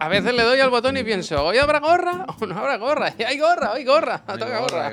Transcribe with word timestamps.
A 0.00 0.08
veces 0.08 0.34
le 0.34 0.42
doy 0.42 0.60
al 0.60 0.70
botón 0.70 0.96
y 0.96 1.04
pienso, 1.04 1.44
¿hoy 1.44 1.58
habrá 1.58 1.80
gorra 1.80 2.26
o 2.40 2.46
no 2.46 2.56
habrá 2.56 2.76
gorra? 2.76 3.14
Y 3.18 3.22
hay 3.24 3.38
gorra, 3.38 3.72
hay 3.72 3.84
gorra, 3.84 4.22
Hay 4.26 4.38
toca 4.38 4.58
gorra, 4.60 4.92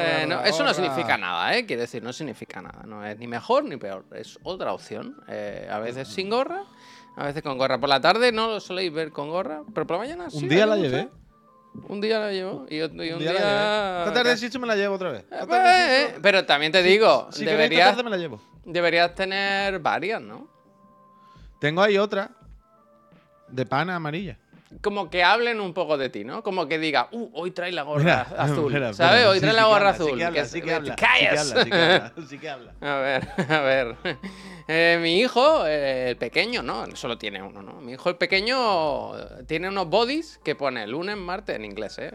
Eh, 0.00 0.28
eso 0.44 0.64
no 0.64 0.74
significa 0.74 1.16
nada, 1.16 1.56
¿eh? 1.56 1.66
Quiere 1.66 1.82
decir, 1.82 2.02
no 2.02 2.12
significa 2.12 2.60
nada. 2.60 2.84
No 2.86 3.04
es 3.04 3.18
ni 3.18 3.26
mejor 3.26 3.64
ni 3.64 3.76
peor. 3.76 4.04
Es 4.12 4.38
otra 4.42 4.72
opción. 4.72 5.16
Eh, 5.28 5.68
a 5.70 5.78
veces 5.78 6.08
sin 6.08 6.30
gorra, 6.30 6.64
a 7.16 7.24
veces 7.24 7.42
con 7.42 7.58
gorra. 7.58 7.78
Por 7.78 7.88
la 7.88 8.00
tarde 8.00 8.32
no 8.32 8.48
lo 8.48 8.60
soléis 8.60 8.92
ver 8.92 9.10
con 9.10 9.28
gorra, 9.28 9.62
pero 9.72 9.86
por 9.86 9.96
la 9.96 10.02
mañana 10.02 10.30
sí. 10.30 10.38
Un 10.38 10.48
día 10.48 10.66
la 10.66 10.76
mucho. 10.76 11.23
Un 11.88 12.00
día 12.00 12.18
la 12.20 12.30
llevo 12.30 12.66
y, 12.70 12.80
otro- 12.80 13.04
y 13.04 13.10
un, 13.12 13.18
día. 13.18 13.32
día. 13.32 13.98
Esta 14.06 14.12
tarde 14.14 14.36
sí 14.36 14.58
me 14.58 14.66
la 14.66 14.76
llevo 14.76 14.94
otra 14.94 15.10
vez. 15.10 15.22
Eh, 15.30 15.44
pues, 15.46 15.60
eh, 15.64 16.06
sí- 16.14 16.20
pero 16.22 16.44
también 16.46 16.70
te 16.72 16.82
digo, 16.82 17.28
Si 17.32 17.40
queréis, 17.40 17.50
esta 17.52 17.62
deberías, 17.62 17.88
tarde 17.90 18.02
me 18.04 18.10
la 18.10 18.16
llevo. 18.16 18.40
deberías 18.64 19.14
tener 19.14 19.78
varias, 19.80 20.20
¿no? 20.22 20.48
Tengo 21.58 21.82
ahí 21.82 21.98
otra 21.98 22.30
de 23.48 23.66
pana 23.66 23.96
amarilla. 23.96 24.38
Como 24.82 25.10
que 25.10 25.22
hablen 25.22 25.60
un 25.60 25.72
poco 25.72 25.96
de 25.96 26.08
ti, 26.10 26.24
¿no? 26.24 26.42
Como 26.42 26.66
que 26.66 26.78
diga, 26.78 27.08
uh, 27.12 27.30
hoy 27.32 27.50
trae 27.52 27.72
la 27.72 27.82
gorra 27.82 28.02
Mira, 28.02 28.20
azul. 28.38 28.72
¿Sabes? 28.94 29.26
Hoy 29.26 29.36
Sí, 29.36 29.40
trae 29.40 29.52
sí 29.52 29.56
la 29.56 29.64
gorra 29.66 29.76
habla, 29.76 29.90
azul. 29.90 30.10
Sí 30.10 30.16
que 30.16 30.24
habla, 30.24 30.40
que 30.42 30.48
sí 30.48 30.62
que 30.62 30.74
habla. 30.74 30.94
Sí 30.94 31.70
que 31.70 31.76
habla, 31.76 32.12
sí 32.28 32.38
que 32.38 32.48
habla. 32.50 32.74
A 32.80 32.96
ver, 32.98 33.28
a 33.50 33.60
ver. 33.60 33.96
Eh, 34.66 34.98
mi 35.00 35.20
hijo, 35.20 35.66
eh, 35.66 36.10
el 36.10 36.16
pequeño, 36.16 36.62
no, 36.62 36.86
solo 36.96 37.18
tiene 37.18 37.42
uno, 37.42 37.62
¿no? 37.62 37.80
Mi 37.82 37.92
hijo, 37.92 38.08
el 38.08 38.16
pequeño, 38.16 39.12
tiene 39.46 39.68
unos 39.68 39.88
bodies 39.88 40.40
que 40.42 40.54
pone 40.54 40.86
lunes, 40.86 41.16
martes 41.16 41.56
en 41.56 41.64
inglés, 41.66 41.98
¿eh? 41.98 42.12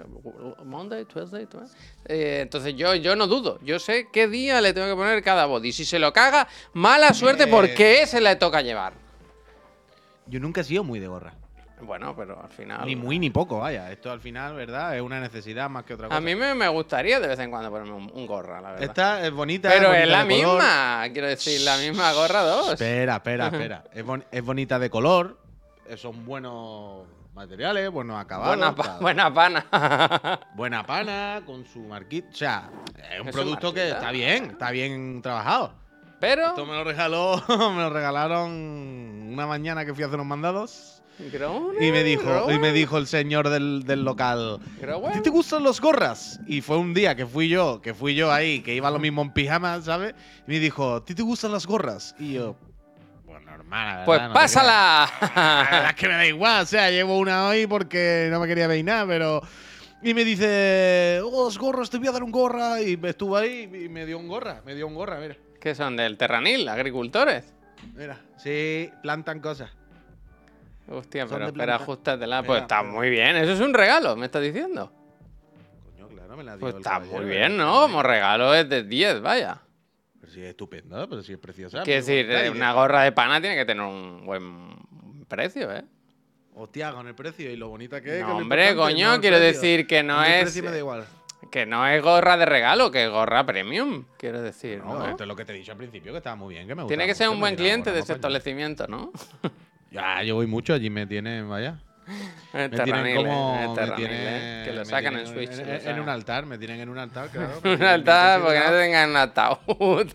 Monday, 0.63 1.05
Tuesday, 1.05 1.45
Tuesday. 1.45 1.79
Eh, 2.05 2.39
entonces 2.41 2.75
yo, 2.75 2.95
yo 2.95 3.15
no 3.15 3.27
dudo, 3.27 3.59
yo 3.61 3.77
sé 3.79 4.07
qué 4.11 4.27
día 4.27 4.61
le 4.61 4.73
tengo 4.73 4.87
que 4.87 4.95
poner 4.95 5.21
cada 5.23 5.45
body. 5.45 5.71
Si 5.71 5.85
se 5.85 5.99
lo 5.99 6.11
caga, 6.11 6.47
mala 6.73 7.13
suerte 7.13 7.43
Eh, 7.43 7.47
porque 7.47 8.01
ese 8.01 8.19
le 8.19 8.35
toca 8.35 8.61
llevar. 8.61 8.93
Yo 10.25 10.39
nunca 10.39 10.61
he 10.61 10.63
sido 10.63 10.83
muy 10.83 10.99
de 10.99 11.07
gorra. 11.07 11.35
Bueno, 11.81 12.15
pero 12.15 12.41
al 12.41 12.49
final. 12.49 12.85
Ni 12.85 12.95
muy 12.95 13.19
ni 13.19 13.29
poco, 13.29 13.59
vaya. 13.59 13.91
Esto 13.91 14.11
al 14.11 14.19
final, 14.19 14.53
¿verdad? 14.55 14.95
Es 14.95 15.01
una 15.01 15.19
necesidad 15.19 15.69
más 15.69 15.83
que 15.85 15.93
otra 15.93 16.07
cosa. 16.07 16.17
A 16.17 16.21
mí 16.21 16.35
me, 16.35 16.53
me 16.53 16.67
gustaría 16.67 17.19
de 17.19 17.27
vez 17.27 17.39
en 17.39 17.49
cuando 17.49 17.69
ponerme 17.69 17.93
un, 17.93 18.11
un 18.13 18.27
gorra, 18.27 18.59
la 18.61 18.71
verdad. 18.71 18.83
Esta 18.83 19.25
es 19.25 19.31
bonita. 19.31 19.69
pero 19.69 19.87
bonita 19.89 20.03
es 20.03 20.09
la 20.09 20.23
color. 20.23 20.27
misma, 20.57 21.03
quiero 21.13 21.27
decir, 21.27 21.61
la 21.61 21.77
misma 21.77 22.11
gorra 22.13 22.41
dos. 22.41 22.73
Espera, 22.73 23.15
espera, 23.15 23.47
espera. 23.47 23.83
Es, 23.93 24.03
bon- 24.05 24.25
es 24.31 24.43
bonita 24.43 24.77
de 24.79 24.89
color. 24.89 25.37
Son 25.95 26.25
buenos 26.25 27.07
materiales, 27.33 27.89
buenos 27.89 28.19
acabados. 28.19 28.57
Buena, 28.57 28.75
pa- 28.75 28.97
buena 28.99 29.33
pana. 29.33 29.65
Buena 30.55 30.85
pana, 30.85 31.41
con 31.45 31.65
su 31.65 31.79
marquita. 31.79 32.27
O 32.31 32.35
sea, 32.35 32.69
es 33.13 33.21
un 33.21 33.27
Es 33.29 33.33
producto 33.33 33.73
que 33.73 33.89
está 33.89 34.11
bien, 34.11 34.45
está 34.51 34.71
bien 34.71 35.21
trabajado. 35.21 35.73
Pero. 36.19 36.47
Esto 36.47 36.65
me 36.65 36.73
lo 36.73 36.83
regaló, 36.83 37.41
me 37.47 37.81
lo 37.81 37.89
regalaron 37.89 38.51
una 39.31 39.47
mañana 39.47 39.85
que 39.85 39.93
fui 39.93 40.03
a 40.03 40.07
hacer 40.07 40.15
unos 40.19 40.27
mandados. 40.27 40.98
Y 41.79 41.91
me 41.91 42.03
dijo, 42.03 42.49
y 42.51 42.59
me 42.59 42.71
dijo 42.71 42.97
el 42.97 43.05
señor 43.05 43.49
del, 43.49 43.83
del 43.83 44.03
local, 44.03 44.59
¿a 44.61 44.81
grown. 44.81 45.11
ti 45.11 45.21
te 45.21 45.29
gustan 45.29 45.63
los 45.63 45.81
gorras? 45.81 46.39
Y 46.47 46.61
fue 46.61 46.77
un 46.77 46.93
día 46.93 47.15
que 47.15 47.25
fui 47.25 47.49
yo, 47.49 47.81
que 47.81 47.93
fui 47.93 48.15
yo 48.15 48.31
ahí, 48.31 48.61
que 48.61 48.73
iba 48.73 48.89
lo 48.89 48.99
mismo 48.99 49.21
en 49.21 49.31
pijama, 49.33 49.81
¿sabes? 49.81 50.15
Y 50.47 50.51
me 50.51 50.59
dijo, 50.59 50.95
¿a 50.95 51.03
ti 51.03 51.13
te 51.13 51.21
gustan 51.21 51.51
las 51.51 51.67
gorras? 51.67 52.15
Y 52.19 52.33
yo, 52.33 52.55
pues 53.25 53.43
normal, 53.45 53.85
la 53.87 53.91
verdad, 53.93 54.05
Pues 54.05 54.21
no 54.21 54.33
pásala. 54.33 55.09
La 55.35 55.67
verdad 55.71 55.89
es 55.89 55.95
que 55.95 56.07
me 56.07 56.13
da 56.13 56.25
igual, 56.25 56.63
o 56.63 56.65
sea, 56.65 56.89
llevo 56.89 57.17
una 57.17 57.47
hoy 57.47 57.67
porque 57.67 58.29
no 58.31 58.39
me 58.39 58.47
quería 58.47 58.67
peinar, 58.67 59.05
pero... 59.07 59.41
Y 60.01 60.13
me 60.13 60.23
dice, 60.23 61.19
oh, 61.21 61.43
los 61.43 61.57
gorros, 61.57 61.89
te 61.89 61.97
voy 61.97 62.07
a 62.07 62.13
dar 62.13 62.23
un 62.23 62.31
gorra. 62.31 62.81
Y 62.81 62.97
estuvo 63.03 63.35
ahí 63.35 63.63
y 63.63 63.89
me 63.89 64.05
dio 64.05 64.17
un 64.17 64.29
gorra, 64.29 64.61
me 64.65 64.73
dio 64.73 64.87
un 64.87 64.95
gorra, 64.95 65.19
mira. 65.19 65.35
¿Qué 65.59 65.75
son? 65.75 65.97
¿Del 65.97 66.15
Terranil? 66.15 66.69
¿Agricultores? 66.69 67.53
Mira, 67.95 68.17
sí, 68.37 68.89
plantan 69.01 69.41
cosas. 69.41 69.69
Hostia, 70.91 71.23
Son 71.23 71.29
pero 71.29 71.45
de 71.45 71.51
espera, 71.51 71.77
planta. 71.77 71.85
Mira, 72.15 72.43
Pues 72.45 72.61
está 72.61 72.79
pero- 72.81 72.91
muy 72.93 73.09
bien. 73.09 73.35
Eso 73.37 73.51
es 73.53 73.59
un 73.59 73.73
regalo, 73.73 74.15
me 74.15 74.25
estás 74.25 74.41
diciendo. 74.41 74.91
Coño, 75.85 76.07
claro, 76.07 76.35
me 76.37 76.43
la 76.43 76.53
dio 76.53 76.59
Pues 76.61 76.73
el 76.75 76.79
está 76.81 76.99
muy 76.99 77.25
bien, 77.25 77.57
¿no? 77.57 77.81
Como 77.81 78.01
regalo 78.03 78.53
es 78.55 78.67
de 78.67 78.83
10, 78.83 79.21
vaya. 79.21 79.61
Pero 80.19 80.31
sí 80.33 80.41
es 80.41 80.49
estupendo, 80.49 81.07
pero 81.09 81.21
sí 81.21 81.33
es 81.33 81.39
preciosa. 81.39 81.83
Quiero 81.83 82.01
muy 82.03 82.07
decir, 82.07 82.25
bonita 82.25 82.43
eh, 82.43 82.47
y 82.47 82.49
una 82.49 82.73
gorra 82.73 83.03
de 83.03 83.11
pana 83.11 83.39
tiene 83.39 83.55
que 83.55 83.65
tener 83.65 83.83
un 83.83 84.25
buen 84.25 84.75
precio, 85.27 85.71
¿eh? 85.73 85.83
Hostia, 86.55 86.91
con 86.91 87.07
el 87.07 87.15
precio 87.15 87.49
y 87.51 87.55
lo 87.55 87.69
bonita 87.69 88.01
que 88.01 88.15
es. 88.15 88.21
No, 88.21 88.25
que 88.27 88.31
es 88.31 88.35
lo 88.37 88.41
hombre, 88.43 88.69
importante, 88.71 88.93
coño, 88.95 89.13
el 89.15 89.21
quiero 89.21 89.37
precio. 89.37 89.61
decir 89.61 89.87
que 89.87 90.03
no 90.03 90.19
A 90.19 90.23
mí 90.23 90.27
el 90.27 90.33
es- 90.33 90.41
precio 90.43 90.63
me 90.63 90.71
da 90.71 90.77
igual. 90.77 91.05
Que 91.51 91.65
no 91.65 91.87
es 91.87 92.01
gorra 92.03 92.35
de 92.35 92.45
regalo, 92.45 92.91
que 92.91 93.05
es 93.05 93.09
gorra 93.09 93.45
premium, 93.45 94.03
quiero 94.17 94.41
decir, 94.41 94.79
No, 94.79 94.99
¿no? 94.99 95.07
esto 95.07 95.23
es 95.23 95.27
lo 95.27 95.35
que 95.37 95.45
te 95.45 95.53
he 95.53 95.55
dicho 95.55 95.71
al 95.71 95.77
principio, 95.77 96.11
que 96.11 96.17
estaba 96.17 96.35
muy 96.35 96.53
bien, 96.55 96.67
que 96.67 96.75
me 96.75 96.81
gusta. 96.83 96.89
Tiene 96.93 97.05
que 97.07 97.15
ser 97.15 97.29
un 97.29 97.39
buen 97.39 97.55
cliente 97.55 97.91
de 97.93 97.99
ese 98.01 98.13
establecimiento, 98.13 98.87
¿no? 98.87 99.11
Ya, 99.91 100.21
yo 100.23 100.35
voy 100.35 100.47
mucho, 100.47 100.73
allí 100.73 100.89
me 100.89 101.05
tienen, 101.07 101.49
vaya. 101.49 101.79
Me 102.53 102.69
tienen 102.69 103.15
como. 103.15 103.55
eh, 103.59 103.67
me 103.67 103.91
tienen- 103.95 104.17
eh, 104.21 104.63
que 104.65 104.73
lo 104.73 104.85
sacan 104.85 105.17
en 105.17 105.27
Switch. 105.27 105.51
En, 105.59 105.99
un 105.99 106.09
altar, 106.09 106.45
me 106.45 106.57
tienen 106.57 106.79
en 106.79 106.89
un 106.89 106.97
altar, 106.97 107.29
claro. 107.33 107.59
Un 107.63 107.83
altar, 107.83 108.41
porque 108.41 108.59
no 108.59 108.65
considerado. 108.65 108.79
tengan 108.79 109.15
ataúd. 109.15 110.11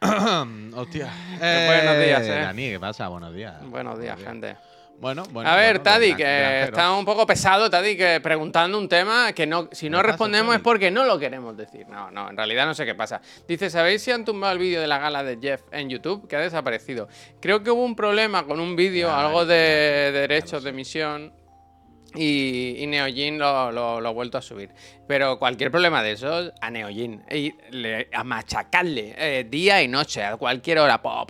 Hostia. 0.74 1.08
Buenos 1.38 1.98
días, 1.98 2.22
eh. 2.22 2.40
Dani, 2.40 2.70
¿qué 2.70 2.80
pasa? 2.80 3.08
Buenos 3.08 3.34
días. 3.34 3.54
Buenos 3.68 3.98
días, 3.98 4.18
gente. 4.22 4.56
Bueno, 5.00 5.22
bueno. 5.30 5.48
A 5.48 5.54
ver, 5.54 5.76
bueno, 5.76 5.82
Tadi, 5.84 6.14
que 6.14 6.62
está 6.64 6.92
un 6.92 7.04
poco 7.04 7.24
pesado, 7.24 7.70
Tadi, 7.70 7.96
que 7.96 8.20
preguntando 8.20 8.76
un 8.78 8.88
tema 8.88 9.32
que 9.32 9.46
no, 9.46 9.68
si 9.70 9.88
no 9.88 9.98
¿Qué 9.98 10.02
pasa, 10.02 10.12
respondemos 10.12 10.56
es 10.56 10.60
porque 10.60 10.90
no 10.90 11.04
lo 11.04 11.18
queremos 11.18 11.56
decir. 11.56 11.86
No, 11.88 12.10
no, 12.10 12.30
en 12.30 12.36
realidad 12.36 12.66
no 12.66 12.74
sé 12.74 12.84
qué 12.84 12.96
pasa. 12.96 13.20
Dice, 13.46 13.70
¿sabéis 13.70 14.02
si 14.02 14.10
han 14.10 14.24
tumbado 14.24 14.54
el 14.54 14.58
vídeo 14.58 14.80
de 14.80 14.88
la 14.88 14.98
gala 14.98 15.22
de 15.22 15.38
Jeff 15.40 15.62
en 15.70 15.88
YouTube? 15.88 16.26
Que 16.26 16.36
ha 16.36 16.40
desaparecido. 16.40 17.08
Creo 17.40 17.62
que 17.62 17.70
hubo 17.70 17.84
un 17.84 17.94
problema 17.94 18.44
con 18.44 18.58
un 18.58 18.74
vídeo, 18.74 19.12
algo 19.12 19.46
de 19.46 20.10
derechos 20.12 20.64
de 20.64 20.70
emisión. 20.70 21.32
Y, 22.14 22.76
y 22.78 22.86
Neojin 22.86 23.38
lo, 23.38 23.70
lo- 23.70 24.00
lo 24.00 24.08
ha 24.08 24.12
vuelto 24.12 24.38
a 24.38 24.42
subir. 24.42 24.70
Pero 25.06 25.38
cualquier 25.38 25.70
problema 25.70 26.02
de 26.02 26.12
esos, 26.12 26.52
a 26.60 26.70
Neojin. 26.70 27.22
Y 27.30 27.52
le- 27.70 28.08
a 28.12 28.24
machacarle 28.24 29.14
eh, 29.16 29.46
día 29.48 29.82
y 29.82 29.88
noche, 29.88 30.22
a 30.24 30.36
cualquier 30.36 30.78
hora. 30.78 31.00
Pa, 31.02 31.24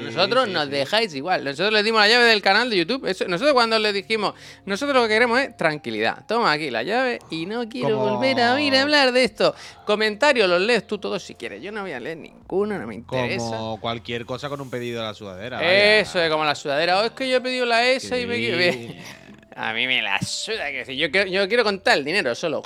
Nosotros 0.00 0.46
sí, 0.46 0.52
nos 0.52 0.64
sí. 0.66 0.70
dejáis 0.70 1.14
igual. 1.14 1.44
Nosotros 1.44 1.72
le 1.72 1.82
dimos 1.82 2.00
la 2.00 2.08
llave 2.08 2.24
del 2.26 2.42
canal 2.42 2.68
de 2.70 2.76
YouTube. 2.78 3.06
Eso- 3.06 3.26
nosotros 3.28 3.54
cuando 3.54 3.78
le 3.78 3.92
dijimos, 3.92 4.34
nosotros 4.66 4.94
lo 4.96 5.02
que 5.08 5.14
queremos 5.14 5.40
es 5.40 5.56
tranquilidad. 5.56 6.24
Toma 6.26 6.52
aquí 6.52 6.70
la 6.70 6.82
llave 6.82 7.18
y 7.30 7.46
no 7.46 7.68
quiero 7.68 7.98
Como- 7.98 8.16
volver 8.16 8.40
a 8.40 8.54
oír 8.54 8.74
hablar 8.76 9.12
de 9.12 9.24
esto. 9.24 9.54
Comentarios 9.86 10.48
los 10.48 10.60
lees 10.60 10.86
tú 10.86 10.98
todos 10.98 11.22
si 11.22 11.34
quieres. 11.34 11.62
Yo 11.62 11.72
no 11.72 11.82
voy 11.82 11.92
a 11.92 12.00
leer 12.00 12.18
ninguno, 12.18 12.78
no 12.78 12.86
me 12.86 12.94
interesa. 12.94 13.44
Como 13.56 13.80
cualquier 13.80 14.24
cosa 14.26 14.48
con 14.48 14.60
un 14.60 14.70
pedido 14.70 15.00
de 15.00 15.06
la 15.08 15.14
sudadera. 15.14 15.56
vaya. 15.58 15.98
Eso 16.00 16.20
es 16.20 16.30
como 16.30 16.44
la 16.44 16.54
sudadera. 16.54 17.00
Oh, 17.00 17.04
es 17.04 17.10
que 17.12 17.28
yo 17.28 17.38
he 17.38 17.40
pedido 17.40 17.66
la 17.66 17.86
S 17.86 18.18
y 18.20 18.26
me. 18.26 18.98
A 19.56 19.72
mí 19.72 19.86
me 19.86 20.00
la 20.02 20.18
suda 20.20 20.70
que 20.70 20.84
si 20.84 20.96
yo 20.96 21.10
quiero, 21.10 21.28
yo 21.30 21.46
quiero 21.48 21.64
contar 21.64 21.98
el 21.98 22.04
dinero 22.04 22.34
solo. 22.34 22.62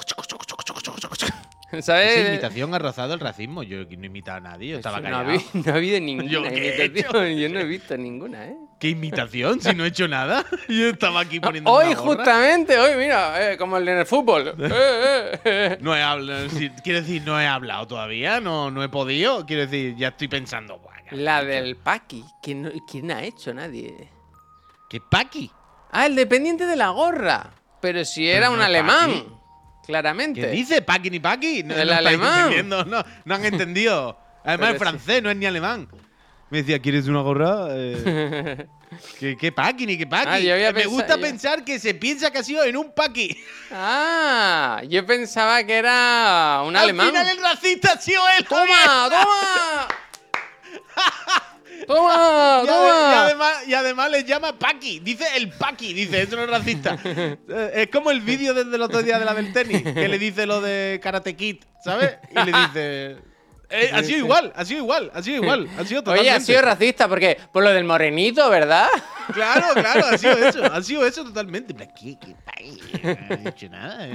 ¿Sabes? 1.81 2.17
Esa 2.17 2.29
imitación 2.29 2.75
ha 2.75 2.79
rozado 2.79 3.15
el 3.15 3.21
racismo. 3.21 3.63
Yo 3.65 3.79
no 3.79 4.03
he 4.03 4.07
imitado 4.07 4.37
a 4.39 4.41
nadie, 4.41 4.71
yo 4.71 4.77
estaba 4.77 5.01
no, 5.01 5.05
callado. 5.11 5.31
ha 5.31 5.43
no 5.59 5.73
ha 5.73 5.75
habido 5.77 6.01
ninguna 6.01 6.31
¿Yo 6.31 6.43
qué 6.43 6.49
he 6.49 6.87
imitación. 6.87 7.37
Yo 7.39 7.49
no 7.49 7.61
he 7.61 7.65
visto 7.65 7.97
ninguna, 7.97 8.47
¿eh? 8.47 8.57
¿Qué 8.79 8.91
imitación? 8.91 9.61
Si 9.61 9.75
no 9.75 9.85
he 9.85 9.89
hecho 9.89 10.07
nada. 10.07 10.45
Yo 10.69 10.89
estaba 10.91 11.21
aquí 11.21 11.41
poniendo 11.41 11.71
Hoy, 11.71 11.87
una 11.89 11.97
justamente, 11.97 12.79
hoy, 12.79 12.95
mira, 12.97 13.53
eh, 13.53 13.57
como 13.57 13.79
el 13.79 13.89
en 13.89 13.99
el 13.99 14.07
fútbol. 14.07 14.55
Eh, 14.59 14.71
eh, 14.73 15.41
eh. 15.45 15.79
No 15.81 15.97
he 15.97 16.03
hablado. 16.03 16.47
quiero 16.85 17.01
decir, 17.01 17.23
no 17.25 17.41
he 17.41 17.47
hablado 17.47 17.87
todavía. 17.87 18.41
No, 18.41 18.71
no 18.71 18.83
he 18.85 18.89
podido. 18.89 19.45
Quiero 19.45 19.63
decir, 19.63 19.97
ya 19.97 20.09
estoy 20.09 20.29
pensando. 20.29 20.79
"Buah, 20.79 20.95
ya 21.11 21.17
La 21.17 21.41
he 21.41 21.43
hecho". 21.43 21.51
del 21.65 21.77
Paki. 21.77 22.25
¿Quién, 22.43 22.63
no- 22.63 22.71
quién 22.89 23.11
ha 23.11 23.23
hecho? 23.25 23.53
Nadie. 23.53 24.09
¿Qué 24.89 25.01
paqui? 25.01 25.51
Ah, 25.91 26.07
el 26.07 26.15
dependiente 26.17 26.67
de 26.67 26.77
la 26.77 26.89
gorra. 26.91 27.51
Pero 27.81 28.05
si 28.05 28.29
era 28.29 28.47
Pero 28.47 28.53
un 28.53 28.59
no 28.59 28.65
alemán. 28.65 29.11
Paki. 29.11 29.27
Claramente. 29.87 30.41
¿Qué 30.41 30.49
dice? 30.49 30.83
¿Paqui 30.83 31.11
ni 31.11 31.21
paqui? 31.21 31.63
No, 31.63 31.75
El 31.75 31.89
no 31.89 31.95
alemán. 31.95 32.69
No, 32.69 32.85
no 32.85 33.35
han 33.35 33.45
entendido. 33.45 34.19
Además 34.45 34.73
es 34.75 34.79
francés, 34.79 35.23
no 35.23 35.31
es 35.31 35.37
ni 35.37 35.47
alemán. 35.47 35.89
Me 36.51 36.59
decía, 36.59 36.81
¿quieres 36.81 37.07
una 37.09 37.21
gorra? 37.21 37.69
Eh, 38.89 38.99
¿Qué, 39.19 39.37
qué 39.37 39.51
paqui 39.51 39.85
ni 39.85 39.99
qué 39.99 40.07
paqui? 40.07 40.29
Ah, 40.31 40.39
yo 40.39 40.55
había 40.55 40.69
Me 40.73 40.75
pensado- 40.83 40.91
gusta 40.95 41.17
yo- 41.17 41.21
pensar 41.21 41.65
que 41.65 41.79
se 41.81 41.93
piensa 41.95 42.31
que 42.31 42.39
ha 42.39 42.43
sido 42.45 42.63
en 42.65 42.77
un 42.77 42.93
paqui. 42.95 43.37
Ah, 43.73 44.81
yo 44.89 45.05
pensaba 45.05 45.65
que 45.65 45.75
era 45.77 46.63
un 46.65 46.77
alemán. 46.77 47.09
Al 47.09 47.13
final 47.13 47.29
el 47.29 47.43
racista 47.43 47.93
ha 47.95 48.01
sido 48.01 48.23
él. 48.39 48.47
¡Toma, 48.47 49.09
toma! 49.11 49.89
¡Toma, 51.87 52.63
Y, 52.65 52.69
además, 53.15 53.55
y 53.67 53.75
además 53.75 54.11
le 54.11 54.25
llama 54.25 54.59
Paqui. 54.59 55.01
Dice 55.01 55.25
el 55.37 55.51
Paqui. 55.51 55.93
Dice, 55.93 56.23
eso 56.23 56.37
no 56.37 56.43
es 56.45 56.51
racista. 56.51 56.99
Eh, 57.05 57.71
es 57.75 57.89
como 57.89 58.11
el 58.11 58.21
vídeo 58.21 58.55
desde 58.55 58.75
el 58.75 58.83
otro 58.83 59.03
día 59.03 59.19
de 59.19 59.25
la 59.25 59.35
del 59.35 59.53
tenis. 59.53 59.83
Que 59.83 60.09
le 60.09 60.19
dice 60.19 60.47
lo 60.47 60.61
de 60.61 61.01
Karate 61.03 61.37
Kid, 61.37 61.57
¿sabes? 61.85 62.17
Y 62.31 62.35
le 62.35 62.53
dice. 62.53 63.17
eh, 63.71 63.91
ha 63.93 64.03
sido 64.03 64.19
igual, 64.19 64.53
ha 64.55 64.65
sido 64.65 64.81
igual, 64.81 65.11
ha 65.15 65.23
sido 65.23 65.43
igual. 65.43 65.69
Ha 65.79 65.85
sido 65.85 66.03
totalmente. 66.03 66.31
Oye, 66.31 66.31
ha 66.31 66.41
sido 66.41 66.63
racista 66.63 67.09
porque 67.09 67.39
por 67.53 67.65
lo 67.65 67.71
del 67.71 67.85
morenito, 67.85 68.49
¿verdad? 68.51 68.89
Claro, 69.33 69.67
claro, 69.75 70.07
ha 70.07 70.19
sido 70.19 70.37
eso, 70.39 70.65
ha 70.65 70.83
sido 70.83 71.07
eso 71.07 71.25
totalmente. 71.25 71.75
¿Qué, 71.75 72.17
qué 72.19 72.35
Paggy? 72.45 72.81
No 73.03 73.35
ha 73.35 73.37
dicho 73.37 73.69
nada. 73.69 74.07
eh. 74.09 74.13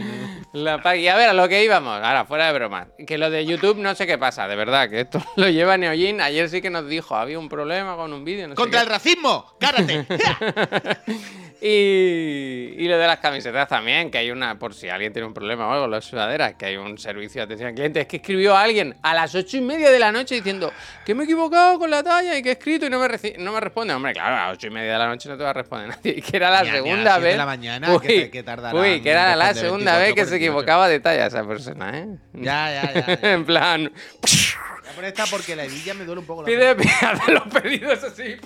La 0.54 0.82
Paggy. 0.82 1.08
A 1.08 1.16
ver, 1.16 1.30
a 1.30 1.34
lo 1.34 1.48
que 1.50 1.64
íbamos. 1.64 2.02
Ahora, 2.02 2.26
fuera 2.26 2.48
de 2.48 2.54
broma. 2.54 2.88
Que 3.06 3.18
lo 3.18 3.30
de 3.30 3.46
YouTube 3.46 3.78
no 3.78 3.94
sé 3.96 4.08
qué 4.08 4.18
pasa, 4.18 4.48
de 4.48 4.56
verdad. 4.56 4.90
Que 4.90 5.02
esto 5.02 5.22
lo 5.36 5.50
lleva 5.50 5.78
Neojin. 5.78 6.22
Ayer 6.22 6.50
sí 6.50 6.62
que 6.62 6.70
nos 6.70 6.88
dijo, 6.88 7.16
había 7.16 7.40
un 7.40 7.50
problema 7.50 7.96
con 7.96 8.14
un 8.14 8.24
vídeo. 8.24 8.48
No 8.48 8.56
sé 8.56 8.58
¡Contra 8.58 8.80
qué. 8.82 8.84
el 8.86 8.90
racismo! 8.92 9.46
¡Cárate! 9.60 10.06
Y, 11.64 12.74
y 12.80 12.88
lo 12.88 12.98
de 12.98 13.06
las 13.06 13.20
camisetas 13.20 13.68
también, 13.68 14.10
que 14.10 14.18
hay 14.18 14.32
una, 14.32 14.58
por 14.58 14.74
si 14.74 14.90
alguien 14.90 15.14
tiene 15.14 15.28
un 15.28 15.34
problema 15.36 15.68
o 15.68 15.72
algo, 15.74 15.88
las 15.88 16.06
sudaderas, 16.06 16.56
que 16.56 16.66
hay 16.66 16.76
un 16.78 16.98
servicio 16.98 17.40
de 17.42 17.44
atención 17.46 17.70
al 17.70 17.76
cliente. 17.76 18.02
Es 18.02 18.08
que 18.08 18.16
escribió 18.18 18.56
a 18.58 18.64
alguien 18.64 18.96
a 19.04 19.14
las 19.14 19.36
ocho 19.36 19.58
y 19.58 19.62
media 19.62 19.92
de 19.92 20.00
la 20.00 20.12
noche 20.12 20.34
diciendo 20.34 20.74
que 21.06 21.14
me 21.14 21.22
he 21.22 21.26
equivocado 21.26 21.78
con 21.78 21.92
la 21.92 22.02
talla 22.02 22.36
y 22.36 22.42
que 22.42 22.50
he 22.50 22.52
escrito 22.54 22.88
y 22.88 22.90
no 22.90 23.00
me, 23.00 23.08
no 23.38 23.52
me 23.54 23.60
responde. 23.60 23.94
Hombre, 23.94 24.12
claro, 24.14 24.36
a 24.38 24.48
las 24.48 24.54
ocho 24.58 24.68
y 24.68 24.70
media 24.72 24.94
de 24.94 24.98
la 24.98 25.01
noche 25.08 25.30
no 25.30 25.38
te 25.38 25.44
va 25.44 25.50
a 25.52 25.54
responder 25.54 25.90
nadie. 25.96 26.16
Y 26.18 26.22
que 26.22 26.38
era 26.38 26.50
la 26.50 26.66
segunda 26.66 27.12
siete 27.14 27.22
de 27.22 27.28
vez. 27.28 27.38
la 27.38 27.46
mañana, 27.46 27.94
Uy, 27.96 28.00
que 28.00 28.32
que 28.32 28.44
uy, 28.74 29.02
que 29.02 29.10
era 29.10 29.36
la 29.36 29.54
segunda 29.54 29.98
vez 29.98 30.14
que 30.14 30.22
24, 30.22 30.26
se 30.26 30.30
48. 30.30 30.36
equivocaba 30.36 30.88
de 30.88 31.00
talla 31.00 31.26
esa 31.28 31.46
persona, 31.46 32.00
¿eh? 32.00 32.08
Ya, 32.34 32.72
ya, 32.72 32.94
ya. 32.94 33.08
ya. 33.22 33.34
en 33.34 33.46
plan, 33.46 33.92
Voy 33.92 34.90
a 34.90 34.96
poner 34.96 35.10
esta 35.10 35.26
porque 35.28 35.56
la 35.56 35.64
hebilla 35.66 35.94
me 35.94 36.06
duele 36.06 36.20
un 36.22 36.28
poco 36.28 36.42
la 36.42 36.46
pide, 36.48 36.70
hace 37.02 37.32
los 37.34 37.44
pedidos 37.48 38.04
así. 38.04 38.38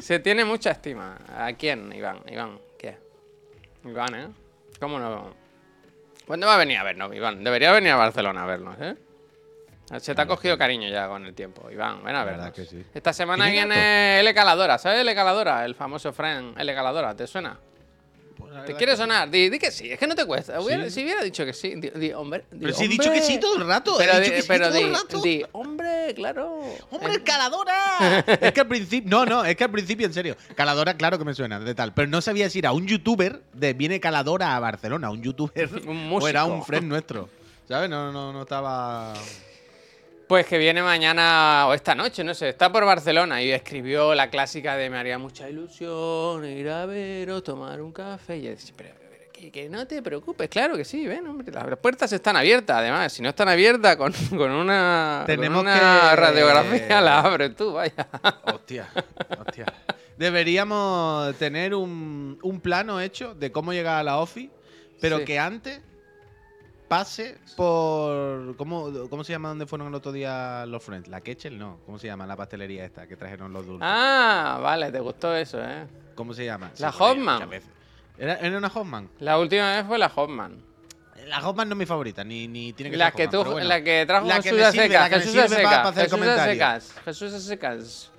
Se 0.00 0.18
tiene 0.18 0.44
mucha 0.44 0.70
estima. 0.70 1.18
¿A 1.36 1.52
quién, 1.52 1.92
Iván? 1.92 2.20
Iván, 2.28 2.58
¿qué? 2.78 2.96
Iván, 3.84 4.14
¿eh? 4.14 4.28
¿Cómo 4.78 4.98
no? 4.98 5.34
¿Cuándo 6.26 6.46
va 6.46 6.54
a 6.54 6.58
venir 6.58 6.78
a 6.78 6.84
vernos, 6.84 7.14
Iván? 7.14 7.42
Debería 7.44 7.72
venir 7.72 7.90
a 7.92 7.96
Barcelona 7.96 8.44
a 8.44 8.46
vernos, 8.46 8.76
¿eh? 8.80 8.94
Se 9.98 10.14
te 10.14 10.22
ha 10.22 10.26
cogido 10.26 10.56
cariño 10.56 10.88
ya 10.88 11.08
con 11.08 11.26
el 11.26 11.34
tiempo, 11.34 11.68
Iván. 11.70 12.02
Ven 12.04 12.14
a 12.14 12.24
vernos. 12.24 12.44
verdad 12.46 12.54
que 12.54 12.64
sí. 12.64 12.84
Esta 12.94 13.12
semana 13.12 13.46
¿Tiene 13.46 13.66
viene 13.66 14.20
L 14.20 14.34
Caladora. 14.34 14.78
¿Sabes 14.78 15.00
L 15.00 15.14
Caladora? 15.14 15.64
El 15.64 15.74
famoso 15.74 16.12
friend 16.12 16.58
L 16.58 16.74
Caladora. 16.74 17.14
¿Te 17.16 17.26
suena? 17.26 17.58
Pues 18.38 18.64
¿Te 18.64 18.74
quiere 18.74 18.96
sonar? 18.96 19.28
Di, 19.28 19.50
di 19.50 19.58
que 19.58 19.70
sí, 19.70 19.90
es 19.92 19.98
que 19.98 20.06
no 20.06 20.14
te 20.14 20.24
cuesta. 20.24 20.60
Hubiera-. 20.60 20.88
Si 20.88 21.02
hubiera 21.02 21.22
dicho 21.22 21.44
que 21.44 21.52
sí, 21.52 21.74
di, 21.76 21.90
di, 21.90 22.12
hombre. 22.12 22.44
di, 22.50 22.60
Pero 22.60 22.72
si 22.72 22.84
he 22.84 22.88
dicho 22.88 23.12
que 23.12 23.20
sí 23.20 23.38
todo 23.38 23.56
el 23.56 23.66
rato. 23.66 23.96
Pero, 23.98 24.12
he 24.12 24.20
di, 24.20 24.30
dicho 24.30 24.34
que 24.36 24.42
sí 24.42 24.48
pero 24.48 24.68
todo 24.68 24.76
di, 24.78 24.82
el 24.84 24.94
rato. 24.94 25.20
di, 25.20 25.44
hombre, 25.52 26.14
claro. 26.14 26.60
¡Hombre, 26.90 27.22
caladora! 27.22 28.24
es 28.40 28.52
que 28.52 28.60
al 28.60 28.66
principio. 28.68 29.10
No, 29.10 29.26
no, 29.26 29.44
es 29.44 29.56
que 29.56 29.64
al 29.64 29.70
principio, 29.70 30.06
en 30.06 30.14
serio. 30.14 30.36
Caladora, 30.54 30.94
claro 30.94 31.18
que 31.18 31.24
me 31.24 31.34
suena, 31.34 31.60
de 31.60 31.74
tal. 31.74 31.92
Pero 31.92 32.08
no 32.08 32.20
sabía 32.22 32.48
si 32.48 32.60
era 32.60 32.72
un 32.72 32.86
youtuber 32.86 33.42
de 33.52 33.74
viene 33.74 34.00
caladora 34.00 34.56
a 34.56 34.60
Barcelona, 34.60 35.10
un 35.10 35.22
youtuber. 35.22 35.68
Un 35.86 36.08
O 36.12 36.26
era 36.26 36.44
un 36.44 36.64
friend 36.64 36.86
nuestro. 36.86 37.28
¿Sabes? 37.68 37.90
No, 37.90 38.10
no, 38.10 38.32
no 38.32 38.42
estaba. 38.42 39.12
Pues 40.30 40.46
que 40.46 40.58
viene 40.58 40.80
mañana 40.80 41.66
o 41.66 41.74
esta 41.74 41.92
noche, 41.96 42.22
no 42.22 42.34
sé, 42.34 42.50
está 42.50 42.70
por 42.70 42.84
Barcelona 42.84 43.42
y 43.42 43.50
escribió 43.50 44.14
la 44.14 44.30
clásica 44.30 44.76
de 44.76 44.88
me 44.88 44.96
haría 44.96 45.18
mucha 45.18 45.50
ilusión 45.50 46.44
ir 46.46 46.68
a 46.68 46.86
veros, 46.86 47.42
tomar 47.42 47.80
un 47.82 47.90
café. 47.90 48.36
Y 48.36 48.42
decía, 48.42 48.72
pero, 48.76 48.90
pero, 48.96 49.32
que, 49.32 49.50
que 49.50 49.68
no 49.68 49.88
te 49.88 50.00
preocupes, 50.02 50.48
claro 50.48 50.76
que 50.76 50.84
sí, 50.84 51.04
ven, 51.04 51.26
hombre, 51.26 51.50
las 51.50 51.76
puertas 51.78 52.12
están 52.12 52.36
abiertas, 52.36 52.76
además, 52.76 53.12
si 53.12 53.22
no 53.22 53.30
están 53.30 53.48
abiertas 53.48 53.96
con, 53.96 54.12
con 54.30 54.52
una, 54.52 55.24
con 55.26 55.34
Tenemos 55.34 55.62
una 55.62 55.74
que- 56.10 56.16
radiografía 56.16 57.00
la 57.00 57.18
abres 57.18 57.56
tú, 57.56 57.72
vaya. 57.72 58.06
Hostia, 58.44 58.88
hostia. 59.44 59.66
Deberíamos 60.16 61.34
tener 61.38 61.74
un, 61.74 62.38
un 62.40 62.60
plano 62.60 63.00
hecho 63.00 63.34
de 63.34 63.50
cómo 63.50 63.72
llegar 63.72 63.98
a 63.98 64.04
la 64.04 64.18
OFI, 64.18 64.48
pero 65.00 65.18
Sí. 65.18 65.24
que 65.24 65.40
antes 65.40 65.80
pase 66.90 67.38
por. 67.56 68.56
¿cómo, 68.56 69.08
¿Cómo 69.08 69.22
se 69.22 69.32
llama 69.32 69.50
donde 69.50 69.64
fueron 69.64 69.86
el 69.86 69.94
otro 69.94 70.10
día 70.10 70.66
los 70.66 70.82
Friends? 70.82 71.06
¿La 71.06 71.20
Ketchel? 71.20 71.56
No. 71.56 71.78
¿Cómo 71.86 72.00
se 72.00 72.08
llama 72.08 72.26
la 72.26 72.34
pastelería 72.34 72.84
esta 72.84 73.06
que 73.06 73.16
trajeron 73.16 73.52
los 73.52 73.64
dulces? 73.64 73.86
Ah, 73.88 74.58
vale, 74.60 74.90
te 74.90 74.98
gustó 74.98 75.34
eso, 75.36 75.62
¿eh? 75.62 75.86
¿Cómo 76.16 76.34
se 76.34 76.44
llama? 76.44 76.72
La 76.78 76.90
Hoffman. 76.90 77.48
¿Era, 78.18 78.34
¿Era 78.34 78.58
una 78.58 78.66
Hoffman? 78.74 79.08
La 79.20 79.38
última 79.38 79.76
vez 79.76 79.86
fue 79.86 79.98
la 79.98 80.08
Hotman. 80.08 80.60
La 81.28 81.46
Hoffman 81.48 81.68
no 81.68 81.74
es 81.74 81.78
mi 81.78 81.86
favorita, 81.86 82.24
ni, 82.24 82.48
ni 82.48 82.72
tiene 82.72 82.90
que 82.90 82.96
La 82.96 83.12
ser 83.12 83.14
que, 83.14 83.22
Hoffman, 83.28 83.44
tú, 83.44 83.50
bueno. 83.52 83.68
la 83.68 83.84
que 83.84 84.04
trajo 84.06 84.26
La 84.26 84.40
que 84.40 84.50
Jesús 84.50 84.66
secas. 84.72 85.00
la 85.00 85.08
que 85.08 85.16
me 85.16 85.22
Jesús 85.22 85.50
secas. 85.50 85.94
Jesús 85.94 86.42
secas. 86.42 86.94
Jesús 87.04 87.42
secas. 87.44 88.09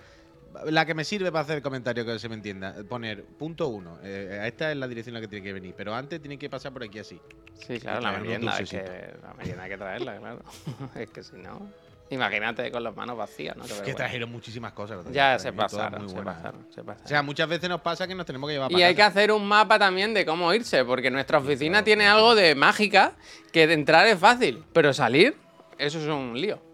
La 0.66 0.86
que 0.86 0.94
me 0.94 1.04
sirve 1.04 1.32
para 1.32 1.44
hacer 1.44 1.62
comentario 1.62 2.06
que 2.06 2.20
se 2.20 2.30
me 2.30 2.36
entienda. 2.36 2.76
Poner 2.88 3.24
punto 3.24 3.68
uno. 3.68 4.00
eh, 4.04 4.44
esta 4.46 4.72
es 4.72 4.78
la 4.78 4.88
dirección 4.88 5.16
en 5.16 5.22
la 5.22 5.28
que 5.28 5.30
tiene 5.30 5.44
que 5.44 5.54
venir. 5.54 5.74
Pero 5.76 5.94
antes 5.94 6.22
tiene 6.22 6.38
que 6.38 6.50
pasar 6.50 6.74
por 6.74 6.84
aquí 6.84 7.00
así. 7.00 7.20
Sí, 7.54 7.80
claro, 7.80 8.02
la 8.02 8.12
merienda, 8.14 8.60
es 8.60 8.70
que 8.70 8.78
dulcecitos. 8.78 9.22
la 9.24 9.34
merienda 9.34 9.64
hay 9.64 9.70
que 9.70 9.78
traerla, 9.78 10.18
claro. 10.18 10.42
es 10.96 11.10
que 11.10 11.24
si 11.24 11.36
no, 11.38 11.70
imagínate 12.10 12.72
con 12.72 12.84
las 12.84 12.96
manos 12.96 13.18
vacías, 13.18 13.56
¿no? 13.56 13.64
Es 13.64 13.82
que 13.82 13.94
trajeron 13.94 14.32
muchísimas 14.32 14.74
cosas. 14.74 14.96
el 14.96 15.00
otro 15.00 15.12
Ya 15.14 15.40
se 15.40 15.54
pasaron, 15.54 16.04
muy 16.04 16.10
se 16.10 16.22
pasaron, 16.22 16.68
se 16.70 16.84
pasaron. 16.84 17.06
O 17.06 17.08
sea, 17.08 17.22
muchas 17.22 17.48
veces 17.48 17.70
nos 17.70 17.82
pasa 17.82 18.08
que 18.08 18.16
nos 18.16 18.26
tenemos 18.26 18.48
que 18.50 18.54
llevar 18.54 18.72
y 18.72 18.76
para 18.76 18.88
hay 18.88 18.96
que 18.96 19.04
hacer 19.04 19.32
un 19.32 19.48
mapa 19.48 19.80
también 19.80 20.14
de 20.14 20.26
cómo 20.26 20.54
irse, 20.54 20.84
porque 20.84 21.10
nuestra 21.10 21.38
oficina 21.38 21.72
claro, 21.74 21.86
tiene 21.86 22.04
claro. 22.04 22.18
algo 22.18 22.36
de 22.36 22.56
mágica, 22.56 23.14
que 23.52 23.68
de 23.68 23.74
entrar 23.74 24.08
es 24.08 24.20
fácil, 24.20 24.64
pero 24.74 24.94
salir, 24.94 25.36
eso 25.78 26.00
es 26.00 26.08
un 26.08 26.40
lío. 26.40 26.71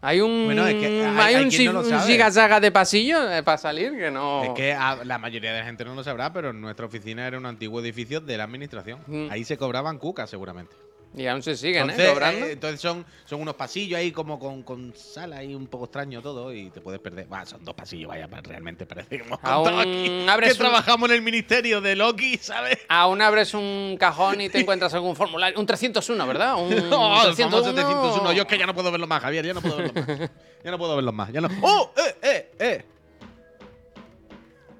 Hay 0.00 0.20
un, 0.20 0.44
Bueno, 0.44 0.64
es 0.66 0.74
que 0.76 0.86
hay- 1.04 1.34
un, 1.66 1.74
no 1.74 2.00
zigazaga 2.02 2.60
de 2.60 2.70
pasillo 2.70 3.30
eh, 3.32 3.42
para 3.42 3.58
salir 3.58 3.96
que 3.96 4.10
no... 4.12 4.44
Es 4.44 4.50
que 4.50 4.72
a- 4.72 5.04
la 5.04 5.18
mayoría 5.18 5.52
de 5.52 5.58
la 5.58 5.64
gente 5.64 5.84
no 5.84 5.94
lo 5.96 6.04
sabrá, 6.04 6.32
pero 6.32 6.52
nuestra 6.52 6.86
oficina 6.86 7.26
era 7.26 7.36
un 7.36 7.46
antiguo 7.46 7.80
edificio 7.80 8.20
de 8.20 8.36
la 8.36 8.44
administración. 8.44 9.00
Mm. 9.08 9.26
Ahí 9.30 9.42
se 9.44 9.56
cobraban 9.58 9.98
cucas, 9.98 10.30
seguramente. 10.30 10.76
Y 11.16 11.26
aún 11.26 11.42
se 11.42 11.56
siguen, 11.56 11.82
Entonces, 11.90 12.06
¿eh? 12.06 12.12
Cobrando. 12.12 12.46
eh, 12.46 12.52
entonces 12.52 12.80
son, 12.80 13.04
son 13.24 13.40
unos 13.40 13.54
pasillos 13.54 13.98
ahí 13.98 14.12
como 14.12 14.38
con, 14.38 14.62
con 14.62 14.94
sala 14.94 15.38
ahí 15.38 15.54
un 15.54 15.66
poco 15.66 15.86
extraño 15.86 16.20
todo 16.20 16.52
y 16.52 16.68
te 16.70 16.80
puedes 16.82 17.00
perder. 17.00 17.26
Bah, 17.26 17.46
son 17.46 17.64
dos 17.64 17.74
pasillos, 17.74 18.08
vaya, 18.08 18.28
realmente 18.42 18.84
parece 18.86 19.16
que 19.16 19.24
hemos 19.24 19.38
contado 19.38 19.80
aquí 19.80 20.26
abres 20.28 20.50
que 20.56 20.62
un- 20.62 20.68
trabajamos 20.68 21.08
en 21.08 21.16
el 21.16 21.22
ministerio 21.22 21.80
de 21.80 21.96
Loki, 21.96 22.36
¿sabes? 22.36 22.78
Aún 22.88 23.22
abres 23.22 23.54
un 23.54 23.96
cajón 23.98 24.40
y 24.42 24.48
te 24.50 24.60
encuentras 24.60 24.92
algún 24.94 25.16
formulario. 25.16 25.58
Un 25.58 25.66
301, 25.66 26.26
¿verdad? 26.26 26.56
Un 26.56 26.72
el 26.72 26.78
301. 26.90 27.34
famoso 27.36 27.72
301. 27.74 28.32
Yo 28.32 28.42
es 28.42 28.48
que 28.48 28.58
ya 28.58 28.66
no 28.66 28.74
puedo 28.74 28.92
verlo 28.92 29.06
más, 29.06 29.22
Javier, 29.22 29.46
ya 29.46 29.54
no 29.54 29.62
puedo 29.62 29.76
verlo 29.78 29.92
más. 29.94 30.30
Ya 30.62 30.70
no 30.70 30.78
puedo 30.78 30.94
verlo 30.94 31.12
más. 31.12 31.32
Ya 31.32 31.40
no. 31.40 31.48
¡Oh! 31.62 31.90
¡Eh, 31.96 32.16
eh, 32.22 32.50
eh! 32.58 32.84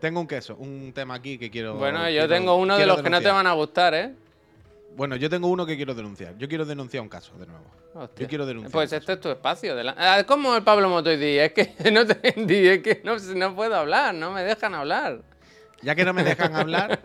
Tengo 0.01 0.21
un 0.21 0.29
queso, 0.29 0.55
un 0.57 0.93
tema 0.95 1.15
aquí 1.15 1.39
que 1.39 1.51
quiero. 1.51 1.75
Bueno, 1.75 1.99
yo 2.05 2.11
quiero- 2.11 2.29
tengo 2.29 2.55
uno 2.55 2.77
de 2.79 2.87
los 2.87 3.03
que 3.03 3.11
no 3.11 3.21
te 3.21 3.29
van 3.29 3.47
a 3.47 3.53
gustar, 3.55 3.95
¿eh? 3.95 4.13
Bueno, 4.97 5.15
yo 5.17 5.31
tengo 5.31 5.49
uno 5.49 5.65
que 5.65 5.77
quiero 5.77 5.95
denunciar. 5.95 6.37
Yo 6.39 6.49
quiero 6.49 6.65
denunciar 6.65 7.03
un 7.03 7.09
caso 7.09 7.33
de 7.39 7.47
nuevo. 7.47 7.65
Hostia. 7.95 8.25
Yo 8.25 8.29
quiero 8.29 8.47
denunciar. 8.47 8.73
Pues 8.73 8.93
este 8.93 9.13
es 9.13 9.21
tu 9.21 9.29
espacio. 9.31 9.77
de 9.77 9.85
la- 9.85 9.95
Ah, 9.97 10.25
¿Cómo 10.25 10.57
el 10.57 10.63
Pablo 10.65 10.89
Motoidi? 10.89 11.39
Es 11.39 11.53
que 11.53 11.91
no 11.93 12.05
te 12.07 12.19
es 12.29 12.83
que 12.83 13.01
no, 13.05 13.17
no 13.37 13.55
puedo 13.55 13.77
hablar, 13.77 14.15
no 14.15 14.33
me 14.33 14.43
dejan 14.43 14.75
hablar. 14.75 15.23
Ya 15.83 15.95
que 15.95 16.05
no 16.05 16.13
me 16.13 16.25
dejan 16.25 16.55
hablar, 16.57 17.01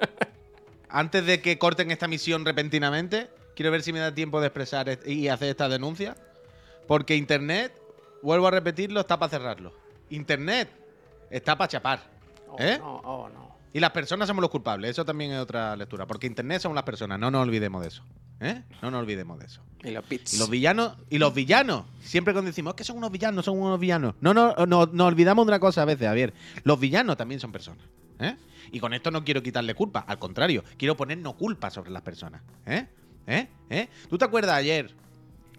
antes 0.89 1.25
de 1.25 1.41
que 1.41 1.59
corten 1.59 1.91
esta 1.91 2.07
misión 2.07 2.45
repentinamente, 2.45 3.29
quiero 3.55 3.71
ver 3.71 3.83
si 3.83 3.93
me 3.93 3.99
da 3.99 4.13
tiempo 4.13 4.41
de 4.41 4.47
expresar 4.47 4.99
y 5.05 5.27
hacer 5.27 5.49
esta 5.49 5.69
denuncia. 5.69 6.15
Porque 6.87 7.15
Internet, 7.15 7.71
vuelvo 8.21 8.47
a 8.47 8.51
repetirlo, 8.51 8.99
está 9.01 9.17
para 9.19 9.29
cerrarlo. 9.29 9.73
Internet 10.09 10.69
está 11.29 11.55
para 11.57 11.67
chapar. 11.67 11.99
Oh, 12.47 12.55
¿Eh? 12.59 12.77
no, 12.79 12.95
oh, 13.03 13.29
no. 13.29 13.52
Y 13.73 13.79
las 13.79 13.91
personas 13.91 14.27
somos 14.27 14.41
los 14.41 14.51
culpables. 14.51 14.91
Eso 14.91 15.03
también 15.03 15.31
es 15.31 15.39
otra 15.39 15.75
lectura. 15.75 16.05
Porque 16.05 16.27
Internet 16.27 16.61
somos 16.61 16.75
las 16.75 16.83
personas. 16.83 17.19
No 17.19 17.31
nos 17.31 17.41
olvidemos 17.41 17.81
de 17.81 17.87
eso. 17.87 18.03
¿Eh? 18.39 18.61
No 18.81 18.91
nos 18.91 19.01
olvidemos 19.01 19.39
de 19.39 19.45
eso. 19.45 19.61
Y 19.83 19.91
los 19.91 20.03
pits. 20.05 20.33
Y 20.35 20.37
los 20.37 20.49
villanos, 20.49 20.93
y 21.09 21.17
los 21.17 21.33
villanos, 21.33 21.85
siempre 22.01 22.33
cuando 22.33 22.49
decimos 22.49 22.71
"Es 22.71 22.75
que 22.77 22.83
son 22.83 22.97
unos 22.97 23.11
villanos, 23.11 23.45
son 23.45 23.59
unos 23.59 23.79
villanos. 23.79 24.15
No, 24.21 24.33
no, 24.33 24.53
no, 24.67 24.85
nos 24.85 25.07
olvidamos 25.07 25.45
de 25.45 25.51
una 25.51 25.59
cosa 25.59 25.81
a 25.81 25.85
veces, 25.85 26.07
Javier. 26.07 26.33
Los 26.63 26.79
villanos 26.79 27.17
también 27.17 27.39
son 27.39 27.51
personas. 27.51 27.85
¿eh? 28.19 28.35
Y 28.71 28.79
con 28.79 28.93
esto 28.93 29.11
no 29.11 29.23
quiero 29.23 29.41
quitarle 29.41 29.73
culpa, 29.75 29.99
al 30.07 30.19
contrario, 30.19 30.63
quiero 30.77 30.95
poner 30.95 31.17
no 31.17 31.35
culpa 31.35 31.69
sobre 31.69 31.91
las 31.91 32.01
personas. 32.01 32.41
¿Eh? 32.65 32.85
¿Eh? 33.27 33.47
¿Eh? 33.69 33.89
¿Tú 34.09 34.17
te 34.17 34.25
acuerdas 34.25 34.55
ayer? 34.55 34.93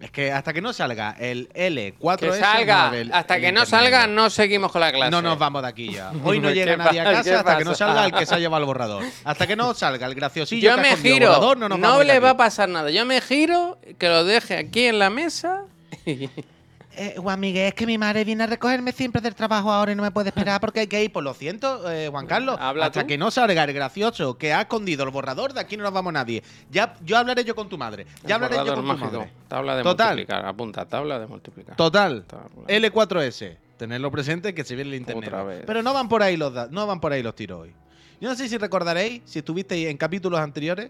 Es 0.01 0.11
que 0.11 0.31
hasta 0.31 0.51
que 0.51 0.61
no 0.61 0.73
salga 0.73 1.15
el 1.19 1.47
L4S. 1.53 2.17
que 2.19 2.31
salga. 2.33 2.89
no, 2.89 2.93
el- 2.95 3.13
Hasta 3.13 3.35
el 3.35 3.41
que 3.41 3.51
no 3.53 3.65
salga, 3.65 4.07
no. 4.07 4.13
no 4.23 4.29
seguimos 4.29 4.71
con 4.71 4.81
la 4.81 4.91
clase. 4.91 5.09
No 5.09 5.21
nos 5.21 5.39
vamos 5.39 5.61
de 5.61 5.67
aquí 5.69 5.93
ya. 5.93 6.11
Hoy 6.23 6.39
no 6.39 6.49
¿Qué 6.49 6.53
llega 6.55 6.75
nadie 6.77 6.99
a 6.99 7.03
casa 7.05 7.23
¿Qué 7.23 7.33
hasta 7.33 7.57
que 7.57 7.63
no 7.65 7.75
salga 7.75 8.05
el 8.05 8.11
que 8.11 8.25
se 8.25 8.35
ha 8.35 8.39
llevado 8.39 8.59
el 8.61 8.65
borrador. 8.67 9.03
Hasta 9.23 9.47
que 9.47 9.55
no 9.55 9.73
salga 9.73 10.05
el 10.07 10.13
graciosillo 10.15 10.61
Yo 10.61 10.73
que 10.75 10.79
ha 10.79 10.83
me 10.83 10.91
el 10.91 10.97
giro. 10.97 11.27
borrador, 11.29 11.57
no 11.57 11.69
No, 11.69 11.77
nos 11.77 11.81
vamos 11.81 11.99
de 11.99 12.05
le 12.05 12.11
aquí. 12.13 12.23
va 12.23 12.29
a 12.31 12.37
pasar 12.37 12.67
nada. 12.69 12.91
Yo 12.91 13.05
me 13.05 13.21
giro, 13.21 13.77
que 13.97 14.09
lo 14.09 14.25
deje 14.25 14.57
aquí 14.57 14.85
en 14.85 14.99
la 14.99 15.09
mesa. 15.09 15.63
Eh, 16.97 17.15
Juan 17.17 17.39
Miguel, 17.39 17.67
es 17.67 17.73
que 17.73 17.85
mi 17.85 17.97
madre 17.97 18.23
viene 18.23 18.43
a 18.43 18.47
recogerme 18.47 18.91
siempre 18.91 19.21
del 19.21 19.35
trabajo 19.35 19.71
ahora 19.71 19.91
y 19.91 19.95
no 19.95 20.03
me 20.03 20.11
puede 20.11 20.29
esperar 20.29 20.61
porque 20.61 20.81
hay 20.81 20.87
que 20.87 21.03
ir. 21.03 21.11
Pues 21.11 21.23
lo 21.23 21.33
siento, 21.33 21.91
eh, 21.91 22.07
Juan 22.09 22.25
Carlos. 22.25 22.57
Habla 22.59 22.87
hasta 22.87 23.01
tú. 23.01 23.07
que 23.07 23.17
no 23.17 23.31
salga 23.31 23.63
el 23.63 23.73
gracioso 23.73 24.37
que 24.37 24.53
ha 24.53 24.61
escondido 24.61 25.03
el 25.03 25.09
borrador, 25.09 25.53
de 25.53 25.59
aquí 25.59 25.77
no 25.77 25.83
nos 25.83 25.93
vamos 25.93 26.13
nadie. 26.13 26.43
Ya, 26.69 26.95
yo 27.03 27.17
hablaré 27.17 27.43
yo 27.43 27.55
con 27.55 27.67
tu 27.69 27.77
madre. 27.77 28.05
Ya 28.25 28.35
hablaré 28.35 28.55
yo 28.57 28.75
con 28.75 28.75
tu 28.75 28.81
madre. 28.83 29.31
Tabla 29.47 29.75
de 29.75 29.83
Total. 29.83 30.07
multiplicar. 30.15 30.45
Apunta, 30.45 30.85
tabla 30.85 31.19
de 31.19 31.27
multiplicar. 31.27 31.75
Total. 31.75 32.23
Tabla. 32.25 32.67
L4S. 32.67 33.57
Tenerlo 33.77 34.09
presente 34.09 34.53
que 34.53 34.63
se 34.63 34.75
viene 34.75 34.91
el 34.91 34.95
internet. 34.95 35.27
Otra 35.27 35.43
vez. 35.43 35.63
Pero 35.65 35.83
no 35.83 35.93
van 35.93 36.07
por 36.07 36.23
ahí 36.23 36.37
los 36.37 36.71
no 36.71 36.87
van 36.87 37.01
por 37.01 37.11
ahí 37.11 37.21
los 37.21 37.35
tiros 37.35 37.61
hoy. 37.61 37.73
Yo 38.21 38.29
no 38.29 38.35
sé 38.35 38.47
si 38.47 38.57
recordaréis, 38.57 39.21
si 39.25 39.39
estuvisteis 39.39 39.87
en 39.87 39.97
capítulos 39.97 40.39
anteriores, 40.39 40.89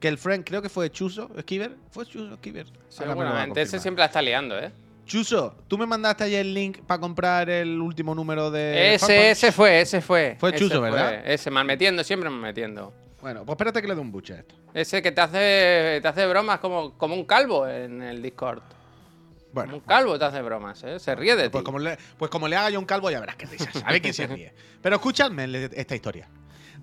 que 0.00 0.08
el 0.08 0.18
friend, 0.18 0.44
creo 0.44 0.62
que 0.62 0.68
fue 0.68 0.90
Chuso 0.90 1.30
Skiver. 1.40 1.76
¿Fue 1.90 2.06
Chuso 2.06 2.30
va 2.30 2.34
a 2.34 2.72
Seguramente. 2.88 3.62
Ese 3.62 3.78
siempre 3.78 4.00
la 4.00 4.06
está 4.06 4.20
liando, 4.20 4.58
¿eh? 4.58 4.72
Chuso, 5.10 5.56
tú 5.66 5.76
me 5.76 5.86
mandaste 5.86 6.22
ayer 6.22 6.42
el 6.42 6.54
link 6.54 6.78
para 6.86 7.00
comprar 7.00 7.50
el 7.50 7.80
último 7.80 8.14
número 8.14 8.48
de. 8.48 8.94
Ese, 8.94 9.32
ese 9.32 9.50
fue, 9.50 9.80
ese 9.80 10.00
fue. 10.00 10.36
Fue 10.38 10.50
ese 10.50 10.58
Chuso, 10.60 10.80
¿verdad? 10.80 11.28
Ese, 11.28 11.50
mal 11.50 11.64
metiendo, 11.64 12.04
siempre 12.04 12.30
mal 12.30 12.38
metiendo. 12.40 12.92
Bueno, 13.20 13.44
pues 13.44 13.54
espérate 13.54 13.82
que 13.82 13.88
le 13.88 13.96
dé 13.96 14.00
un 14.00 14.12
buche 14.12 14.34
a 14.34 14.36
esto. 14.36 14.54
Ese 14.72 15.02
que 15.02 15.10
te 15.10 15.20
hace, 15.20 15.98
te 16.00 16.06
hace 16.06 16.24
bromas 16.28 16.60
como, 16.60 16.96
como 16.96 17.16
un 17.16 17.24
calvo 17.24 17.66
en 17.66 18.00
el 18.02 18.22
Discord. 18.22 18.60
Como 18.60 19.50
Bueno, 19.52 19.74
un 19.74 19.80
calvo 19.80 20.16
te 20.16 20.26
hace 20.26 20.42
bromas, 20.42 20.80
¿eh? 20.84 21.00
Se 21.00 21.12
ríe 21.16 21.34
de 21.34 21.42
ti. 21.42 21.48
pues 21.50 21.64
como, 21.64 21.80
le, 21.80 21.98
pues 22.16 22.30
como 22.30 22.46
le 22.46 22.54
haga 22.54 22.70
yo 22.70 22.78
un 22.78 22.86
calvo, 22.86 23.10
ya 23.10 23.18
verás 23.18 23.34
que 23.34 23.46
risa. 23.46 23.68
Sabe 23.72 24.00
que 24.00 24.12
se 24.12 24.28
ríe. 24.28 24.54
Pero 24.80 24.94
escuchadme 24.94 25.68
esta 25.72 25.96
historia. 25.96 26.28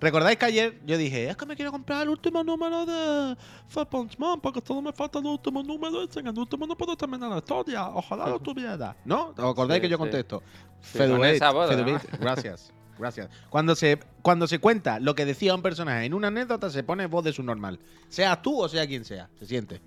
¿Recordáis 0.00 0.38
que 0.38 0.46
ayer 0.46 0.80
yo 0.86 0.96
dije, 0.96 1.28
es 1.28 1.36
que 1.36 1.44
me 1.44 1.56
quiero 1.56 1.72
comprar 1.72 2.02
el 2.02 2.08
último 2.10 2.44
número 2.44 2.86
de 2.86 3.36
Punch 3.90 4.16
Man 4.18 4.40
porque 4.40 4.62
solo 4.64 4.80
me 4.80 4.92
falta 4.92 5.18
el 5.18 5.26
último 5.26 5.62
número 5.62 6.02
el 6.02 6.38
último 6.38 6.66
no 6.66 6.76
puedo 6.76 6.96
terminar 6.96 7.30
la 7.30 7.38
historia. 7.38 7.88
Ojalá 7.88 8.28
lo 8.28 8.38
tuviera. 8.38 8.96
¿No? 9.04 9.34
¿Os 9.36 9.38
acordáis 9.38 9.78
Sí, 9.78 9.82
que 9.82 9.88
yo 9.88 9.98
contesto? 9.98 10.42
Sí, 10.80 10.98
además. 11.00 12.02
Gracias. 12.20 12.72
Gracias. 12.98 13.28
Cuando 13.48 13.76
se, 13.76 13.98
cuando 14.22 14.46
se 14.46 14.58
cuenta 14.58 14.98
lo 14.98 15.14
que 15.14 15.24
decía 15.24 15.54
un 15.54 15.62
personaje 15.62 16.04
en 16.04 16.14
una 16.14 16.28
anécdota, 16.28 16.68
se 16.70 16.82
pone 16.82 17.06
voz 17.06 17.24
de 17.24 17.32
su 17.32 17.42
normal. 17.42 17.78
Seas 18.08 18.42
tú 18.42 18.60
o 18.60 18.68
sea 18.68 18.86
quien 18.86 19.04
sea. 19.04 19.28
Se 19.38 19.46
siente. 19.46 19.80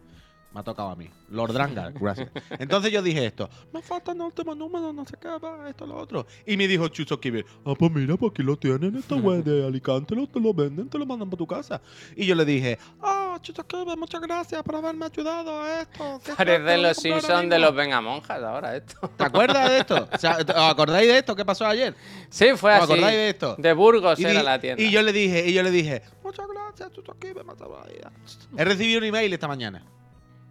Me 0.54 0.60
ha 0.60 0.64
tocado 0.64 0.90
a 0.90 0.96
mí. 0.98 1.10
Lord 1.30 1.54
Drangar, 1.54 1.94
gracias. 2.00 2.30
Entonces 2.60 2.92
yo 2.92 3.02
dije 3.02 3.26
esto. 3.26 3.50
Me 3.72 3.82
falta 3.82 4.12
el 4.12 4.20
último 4.20 4.54
número, 4.54 4.92
no 4.92 5.06
sé 5.06 5.16
qué, 5.22 5.30
va, 5.30 5.70
esto, 5.70 5.86
lo 5.88 5.96
otro. 5.96 6.28
Y 6.46 6.58
me 6.58 6.68
dijo 6.68 6.90
Chuso 6.90 7.18
Kibir, 7.22 7.46
ah, 7.66 7.74
pues 7.80 7.90
mira, 7.90 8.18
pues 8.18 8.32
aquí 8.34 8.44
lo 8.44 8.58
tienen, 8.58 8.98
esta 8.98 9.16
web 9.16 9.44
de 9.46 9.66
Alicante, 9.66 10.14
lo, 10.14 10.28
te 10.28 10.42
lo 10.42 10.54
venden, 10.54 10.90
te 10.90 10.98
lo 10.98 11.06
mandan 11.06 11.30
para 11.30 11.38
tu 11.38 11.48
casa. 11.48 11.82
Y 12.18 12.26
yo 12.26 12.36
le 12.36 12.44
dije, 12.44 12.78
ah, 13.02 13.40
Chuso 13.42 13.66
Kibir, 13.66 13.98
muchas 13.98 14.20
gracias 14.20 14.62
por 14.62 14.76
haberme 14.76 15.06
ayudado 15.06 15.62
a 15.62 15.82
esto. 15.84 16.20
que 16.26 16.34
Parece 16.34 16.74
a 16.74 16.78
los 16.78 16.98
Simpsons 16.98 17.42
de 17.44 17.46
mismo". 17.48 17.58
los 17.68 17.76
Vengamonjas 17.76 18.44
ahora 18.44 18.76
esto. 18.76 19.10
¿Te 19.16 19.24
acuerdas 19.24 19.70
de 19.70 19.78
esto? 19.78 20.10
O 20.14 20.18
sea, 20.18 20.38
¿Os 20.38 20.50
acordáis 20.50 21.08
de 21.08 21.18
esto? 21.20 21.34
¿Qué 21.34 21.46
pasó 21.46 21.66
ayer? 21.66 21.96
Sí, 22.30 22.48
fue 22.58 22.74
¿Os 22.74 22.84
así. 22.84 22.92
acordáis 22.92 23.16
de 23.18 23.30
esto? 23.30 23.56
De 23.58 23.72
Burgos 23.72 24.20
Y, 24.20 24.26
era 24.26 24.44
la 24.44 24.60
tienda. 24.60 24.84
y 24.84 24.92
yo 24.92 25.02
le 25.02 25.14
dije, 25.14 25.48
y 25.48 25.54
yo 25.54 25.64
le 25.64 25.72
dije, 25.72 26.02
muchas 26.26 26.46
gracias, 26.54 26.92
Chuso 26.92 27.18
Kibir, 27.18 27.46
me 27.46 27.54
ha 27.54 27.56
salvado 27.56 27.86
la 27.86 27.94
vida". 27.94 28.12
He 28.58 28.66
recibido 28.66 29.00
un 29.00 29.06
email 29.06 29.32
esta 29.32 29.48
mañana 29.48 29.82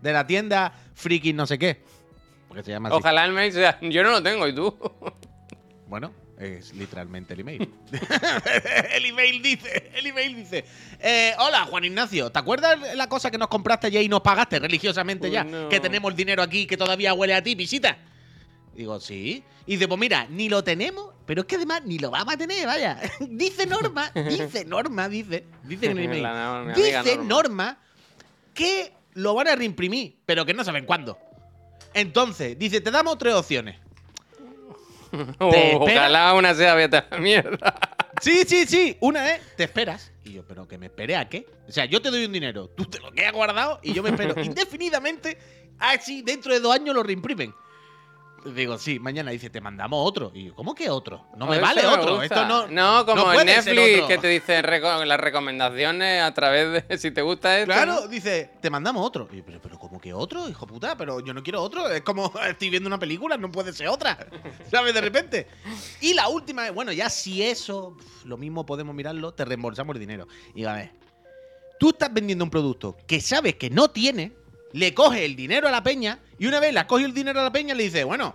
de 0.02 0.12
la 0.12 0.26
tienda 0.26 0.72
Friki 0.94 1.32
no 1.32 1.46
sé 1.46 1.58
qué. 1.58 1.82
Porque 2.48 2.64
se 2.64 2.72
llama 2.72 2.88
así. 2.88 2.98
Ojalá 2.98 3.24
el 3.24 3.32
mail 3.32 3.52
sea. 3.52 3.78
Yo 3.80 4.02
no 4.02 4.10
lo 4.10 4.22
tengo, 4.22 4.46
¿y 4.48 4.54
tú? 4.54 4.76
Bueno, 5.86 6.12
es 6.38 6.74
literalmente 6.74 7.34
el 7.34 7.40
email. 7.40 7.68
el 8.92 9.04
email 9.04 9.42
dice, 9.42 9.90
el 9.94 10.06
email 10.06 10.36
dice, 10.36 10.64
eh, 11.00 11.34
hola 11.38 11.64
Juan 11.66 11.84
Ignacio, 11.84 12.30
¿te 12.30 12.38
acuerdas 12.38 12.78
la 12.96 13.08
cosa 13.08 13.30
que 13.30 13.38
nos 13.38 13.48
compraste 13.48 13.88
ayer 13.88 14.02
y 14.02 14.08
nos 14.08 14.20
pagaste 14.20 14.58
religiosamente 14.58 15.28
Uy, 15.28 15.32
ya? 15.32 15.44
no. 15.44 15.68
Que 15.68 15.80
tenemos 15.80 16.10
el 16.10 16.16
dinero 16.16 16.42
aquí 16.42 16.66
que 16.66 16.76
todavía 16.76 17.14
huele 17.14 17.34
a 17.34 17.42
ti, 17.42 17.54
visita. 17.54 17.98
Digo, 18.74 18.98
sí. 18.98 19.44
Y 19.66 19.72
dice, 19.72 19.86
pues 19.86 20.00
mira, 20.00 20.26
ni 20.30 20.48
lo 20.48 20.64
tenemos, 20.64 21.12
pero 21.26 21.42
es 21.42 21.46
que 21.46 21.56
además 21.56 21.82
ni 21.84 21.98
lo 21.98 22.10
vamos 22.10 22.34
a 22.34 22.36
tener, 22.36 22.66
vaya. 22.66 22.98
dice 23.20 23.66
Norma, 23.66 24.10
dice 24.14 24.64
Norma, 24.64 25.08
dice, 25.08 25.44
dice 25.64 25.86
en 25.86 25.98
el 25.98 26.04
email. 26.04 26.22
La- 26.22 26.72
dice 26.74 27.16
Norma. 27.16 27.24
Norma 27.28 27.78
que 28.54 28.92
lo 29.20 29.34
van 29.34 29.48
a 29.48 29.56
reimprimir, 29.56 30.16
pero 30.26 30.44
que 30.44 30.54
no 30.54 30.64
saben 30.64 30.86
cuándo. 30.86 31.18
Entonces, 31.94 32.58
dice, 32.58 32.80
te 32.80 32.90
damos 32.90 33.18
tres 33.18 33.34
opciones. 33.34 33.78
Espera. 35.12 35.78
ojalá 35.78 36.34
una 36.34 36.54
sea 36.54 36.74
vete 36.74 36.98
a 36.98 37.06
la 37.10 37.18
mierda. 37.18 37.74
Sí, 38.20 38.42
sí, 38.46 38.66
sí. 38.66 38.96
Una 39.00 39.34
es, 39.34 39.56
te 39.56 39.64
esperas. 39.64 40.12
Y 40.24 40.32
yo, 40.34 40.44
pero 40.46 40.68
que 40.68 40.78
me 40.78 40.86
espere 40.86 41.16
a 41.16 41.28
qué? 41.28 41.46
O 41.68 41.72
sea, 41.72 41.84
yo 41.86 42.00
te 42.00 42.10
doy 42.10 42.24
un 42.24 42.32
dinero, 42.32 42.68
tú 42.68 42.84
te 42.84 43.00
lo 43.00 43.10
quedas 43.10 43.32
guardado 43.32 43.80
y 43.82 43.92
yo 43.92 44.02
me 44.02 44.10
espero 44.10 44.40
indefinidamente. 44.42 45.38
Así, 45.78 46.22
dentro 46.22 46.52
de 46.52 46.60
dos 46.60 46.74
años 46.74 46.94
lo 46.94 47.02
reimprimen. 47.02 47.54
Digo, 48.44 48.78
sí, 48.78 48.98
mañana 48.98 49.30
dice, 49.32 49.50
te 49.50 49.60
mandamos 49.60 50.00
otro. 50.08 50.30
Y 50.34 50.46
yo, 50.46 50.54
¿cómo 50.54 50.74
que 50.74 50.88
otro? 50.88 51.26
No 51.36 51.46
me 51.46 51.56
Eso 51.56 51.62
vale 51.66 51.86
otro. 51.86 52.10
gusta. 52.16 52.24
Esto 52.24 52.46
no. 52.46 52.66
No, 52.68 53.04
como 53.04 53.24
no 53.26 53.40
en 53.40 53.46
Netflix 53.46 54.06
que 54.06 54.16
te 54.18 54.28
dice 54.28 54.62
reco- 54.62 55.04
las 55.04 55.20
recomendaciones 55.20 56.22
a 56.22 56.32
través 56.32 56.86
de 56.88 56.98
si 56.98 57.10
te 57.10 57.20
gusta 57.20 57.58
esto. 57.58 57.72
Claro, 57.72 57.94
¿no? 58.02 58.08
dice, 58.08 58.50
te 58.62 58.70
mandamos 58.70 59.06
otro. 59.06 59.28
Y 59.30 59.36
yo, 59.38 59.42
pero, 59.44 59.60
pero, 59.60 59.78
¿cómo 59.78 60.00
que 60.00 60.14
otro, 60.14 60.48
hijo 60.48 60.66
puta? 60.66 60.96
Pero 60.96 61.20
yo 61.20 61.34
no 61.34 61.42
quiero 61.42 61.62
otro. 61.62 61.88
Es 61.90 62.00
como 62.00 62.32
estoy 62.48 62.70
viendo 62.70 62.86
una 62.86 62.98
película, 62.98 63.36
no 63.36 63.50
puede 63.50 63.72
ser 63.74 63.88
otra. 63.88 64.16
¿Sabes? 64.70 64.94
De 64.94 65.00
repente. 65.02 65.46
Y 66.00 66.14
la 66.14 66.28
última 66.28 66.66
es, 66.66 66.72
bueno, 66.74 66.92
ya 66.92 67.10
si 67.10 67.42
eso, 67.42 67.96
lo 68.24 68.36
mismo 68.38 68.64
podemos 68.64 68.94
mirarlo, 68.94 69.34
te 69.34 69.44
reembolsamos 69.44 69.94
el 69.96 70.00
dinero. 70.00 70.26
Y 70.54 70.64
a 70.64 70.72
ver, 70.72 70.92
tú 71.78 71.90
estás 71.90 72.12
vendiendo 72.12 72.44
un 72.44 72.50
producto 72.50 72.96
que 73.06 73.20
sabes 73.20 73.56
que 73.56 73.68
no 73.68 73.90
tiene, 73.90 74.32
le 74.72 74.94
coges 74.94 75.20
el 75.22 75.36
dinero 75.36 75.68
a 75.68 75.70
la 75.70 75.82
peña 75.82 76.20
y 76.40 76.46
una 76.46 76.58
vez 76.58 76.72
le 76.72 76.80
has 76.80 76.86
cogido 76.86 77.06
el 77.06 77.14
dinero 77.14 77.38
a 77.38 77.44
la 77.44 77.52
peña 77.52 77.74
le 77.74 77.82
dices, 77.82 78.02
bueno, 78.02 78.34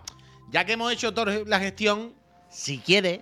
ya 0.51 0.63
que 0.63 0.73
hemos 0.73 0.93
hecho 0.93 1.11
toda 1.11 1.39
la 1.47 1.59
gestión, 1.59 2.13
si 2.51 2.77
quieres, 2.77 3.21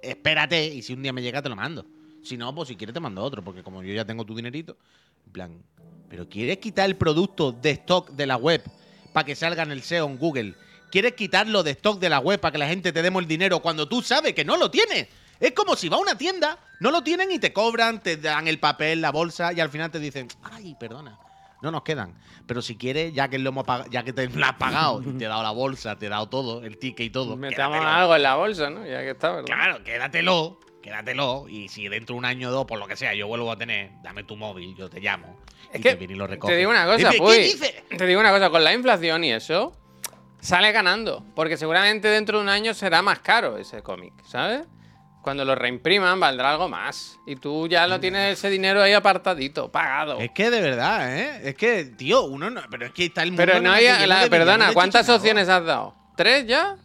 espérate 0.00 0.64
y 0.64 0.80
si 0.82 0.92
un 0.92 1.02
día 1.02 1.12
me 1.12 1.22
llega 1.22 1.42
te 1.42 1.48
lo 1.48 1.56
mando. 1.56 1.84
Si 2.22 2.36
no, 2.36 2.54
pues 2.54 2.68
si 2.68 2.76
quieres 2.76 2.94
te 2.94 3.00
mando 3.00 3.20
otro, 3.20 3.42
porque 3.42 3.64
como 3.64 3.82
yo 3.82 3.92
ya 3.92 4.04
tengo 4.04 4.24
tu 4.24 4.36
dinerito, 4.36 4.76
en 5.26 5.32
plan, 5.32 5.62
pero 6.08 6.28
¿quieres 6.28 6.58
quitar 6.58 6.88
el 6.88 6.94
producto 6.94 7.50
de 7.50 7.72
stock 7.72 8.10
de 8.10 8.26
la 8.26 8.36
web 8.36 8.62
para 9.12 9.26
que 9.26 9.34
salga 9.34 9.64
en 9.64 9.72
el 9.72 9.82
SEO 9.82 10.06
en 10.06 10.18
Google? 10.18 10.54
¿Quieres 10.92 11.14
quitarlo 11.14 11.64
de 11.64 11.72
stock 11.72 11.98
de 11.98 12.08
la 12.08 12.20
web 12.20 12.38
para 12.38 12.52
que 12.52 12.58
la 12.58 12.68
gente 12.68 12.92
te 12.92 13.02
demos 13.02 13.22
el 13.22 13.28
dinero 13.28 13.58
cuando 13.58 13.88
tú 13.88 14.02
sabes 14.02 14.34
que 14.34 14.44
no 14.44 14.56
lo 14.56 14.70
tienes? 14.70 15.08
Es 15.40 15.50
como 15.50 15.74
si 15.74 15.88
va 15.88 15.96
a 15.96 16.00
una 16.00 16.16
tienda, 16.16 16.60
no 16.78 16.92
lo 16.92 17.02
tienen 17.02 17.32
y 17.32 17.40
te 17.40 17.52
cobran, 17.52 18.00
te 18.00 18.18
dan 18.18 18.46
el 18.46 18.60
papel, 18.60 19.00
la 19.00 19.10
bolsa 19.10 19.52
y 19.52 19.58
al 19.58 19.70
final 19.70 19.90
te 19.90 19.98
dicen, 19.98 20.28
ay, 20.44 20.76
perdona, 20.78 21.18
no 21.62 21.70
nos 21.70 21.82
quedan. 21.82 22.14
Pero 22.46 22.60
si 22.60 22.76
quieres, 22.76 23.14
ya 23.14 23.28
que 23.28 23.38
lo 23.38 23.50
hemos 23.50 23.64
ya 23.90 24.02
que 24.02 24.12
te 24.12 24.28
lo 24.28 24.44
has 24.44 24.54
pagado 24.54 25.00
y 25.00 25.12
te 25.12 25.24
he 25.24 25.28
dado 25.28 25.42
la 25.42 25.52
bolsa, 25.52 25.96
te 25.96 26.06
he 26.06 26.08
dado 26.08 26.28
todo, 26.28 26.64
el 26.64 26.76
ticket 26.76 27.06
y 27.06 27.10
todo. 27.10 27.36
Metamos 27.36 27.78
quédatelo. 27.78 27.98
algo 27.98 28.16
en 28.16 28.22
la 28.22 28.34
bolsa, 28.34 28.70
¿no? 28.70 28.84
Ya 28.84 29.00
que 29.00 29.10
está, 29.10 29.30
¿verdad? 29.30 29.46
Claro, 29.46 29.84
quédatelo, 29.84 30.58
quédatelo. 30.82 31.46
Y 31.48 31.68
si 31.68 31.88
dentro 31.88 32.14
de 32.14 32.18
un 32.18 32.24
año 32.24 32.48
o 32.48 32.52
dos, 32.52 32.66
por 32.66 32.78
lo 32.78 32.86
que 32.86 32.96
sea, 32.96 33.14
yo 33.14 33.28
vuelvo 33.28 33.50
a 33.50 33.56
tener, 33.56 33.92
dame 34.02 34.24
tu 34.24 34.36
móvil, 34.36 34.74
yo 34.76 34.90
te 34.90 35.00
llamo. 35.00 35.38
Es 35.72 35.80
y 35.80 35.82
que 35.82 35.94
te 35.94 36.04
y 36.04 36.08
lo. 36.08 36.28
Te 36.28 36.56
digo 36.56 36.70
una 36.70 36.84
cosa, 36.84 37.08
Es 37.08 37.12
de, 37.12 37.18
Puy. 37.18 37.36
¿Qué 37.36 37.42
dices? 37.44 37.74
Te 37.96 38.06
digo 38.06 38.20
una 38.20 38.32
cosa, 38.32 38.50
con 38.50 38.64
la 38.64 38.74
inflación 38.74 39.22
y 39.24 39.32
eso, 39.32 39.72
sale 40.40 40.72
ganando. 40.72 41.24
Porque 41.36 41.56
seguramente 41.56 42.08
dentro 42.08 42.38
de 42.38 42.44
un 42.44 42.50
año 42.50 42.74
será 42.74 43.02
más 43.02 43.20
caro 43.20 43.56
ese 43.56 43.82
cómic, 43.82 44.12
¿sabes? 44.24 44.66
Cuando 45.22 45.44
lo 45.44 45.54
reimpriman 45.54 46.18
valdrá 46.18 46.50
algo 46.50 46.68
más. 46.68 47.18
Y 47.26 47.36
tú 47.36 47.68
ya 47.68 47.86
lo 47.86 48.00
tienes 48.00 48.38
ese 48.38 48.50
dinero 48.50 48.82
ahí 48.82 48.92
apartadito, 48.92 49.70
pagado. 49.70 50.18
Es 50.18 50.32
que 50.32 50.50
de 50.50 50.60
verdad, 50.60 51.16
¿eh? 51.16 51.48
Es 51.50 51.54
que, 51.54 51.84
tío, 51.84 52.24
uno 52.24 52.50
no. 52.50 52.60
Pero 52.70 52.86
es 52.86 52.92
que 52.92 53.04
está 53.06 53.22
el 53.22 53.30
mundo. 53.30 53.44
Pero 53.46 53.60
no 53.60 53.70
hay. 53.70 53.86
la- 54.06 54.26
perdona, 54.28 54.72
¿cuántas 54.72 55.08
opciones 55.08 55.48
has 55.48 55.64
dado? 55.64 55.94
¿Tres 56.16 56.46
ya? 56.46 56.76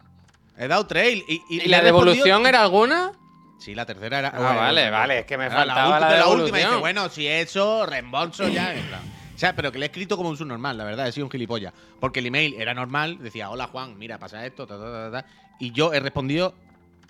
He 0.58 0.68
dado 0.68 0.86
trail. 0.86 1.24
¿Y, 1.28 1.36
y, 1.50 1.56
¿Y 1.56 1.60
le 1.62 1.68
la 1.70 1.82
devolución 1.82 2.46
era 2.46 2.62
alguna? 2.62 3.12
Sí, 3.60 3.74
la 3.74 3.86
tercera 3.88 4.20
era. 4.20 4.28
Ah, 4.30 4.38
bueno, 4.38 4.56
vale, 4.60 4.90
vale, 4.92 5.20
es 5.20 5.26
que 5.26 5.36
me 5.38 5.50
faltaba 5.50 6.00
la 6.00 6.26
ulti- 6.28 6.30
última 6.30 6.46
dice, 6.46 6.58
devolución. 6.58 6.80
bueno, 6.80 7.10
si 7.10 7.28
eso, 7.28 7.86
reembolso 7.88 8.48
ya. 8.48 8.74
en 8.76 8.86
plan. 8.86 9.02
O 9.36 9.40
sea, 9.40 9.56
pero 9.56 9.72
que 9.72 9.80
le 9.80 9.86
he 9.86 9.90
escrito 9.90 10.16
como 10.16 10.30
un 10.30 10.38
subnormal, 10.38 10.78
la 10.78 10.84
verdad, 10.84 11.08
he 11.08 11.12
sido 11.12 11.26
un 11.26 11.32
gilipollas. 11.32 11.74
Porque 12.00 12.20
el 12.20 12.28
email 12.28 12.54
era 12.60 12.74
normal, 12.76 13.18
decía, 13.20 13.50
hola 13.50 13.66
Juan, 13.68 13.98
mira, 13.98 14.20
pasa 14.20 14.46
esto, 14.46 14.66
ta, 14.68 14.78
ta, 14.78 15.12
ta, 15.12 15.22
ta", 15.24 15.28
Y 15.60 15.72
yo 15.72 15.92
he 15.94 16.00
respondido 16.00 16.54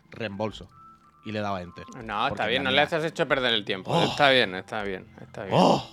reembolso. 0.10 0.70
Y 1.28 1.34
le 1.34 1.42
daba 1.42 1.62
enter. 1.62 1.84
No, 2.06 2.30
está 2.30 2.48
bien, 2.48 2.62
en 2.62 2.64
no 2.64 2.72
le 2.72 2.80
has 2.80 2.94
hecho 2.94 3.28
perder 3.28 3.54
el 3.54 3.66
tiempo. 3.66 3.92
Oh. 3.92 4.02
Está 4.06 4.30
bien, 4.30 4.56
está 4.56 4.82
bien, 4.84 5.06
está 5.20 5.44
bien. 5.44 5.58
¡Oh! 5.60 5.86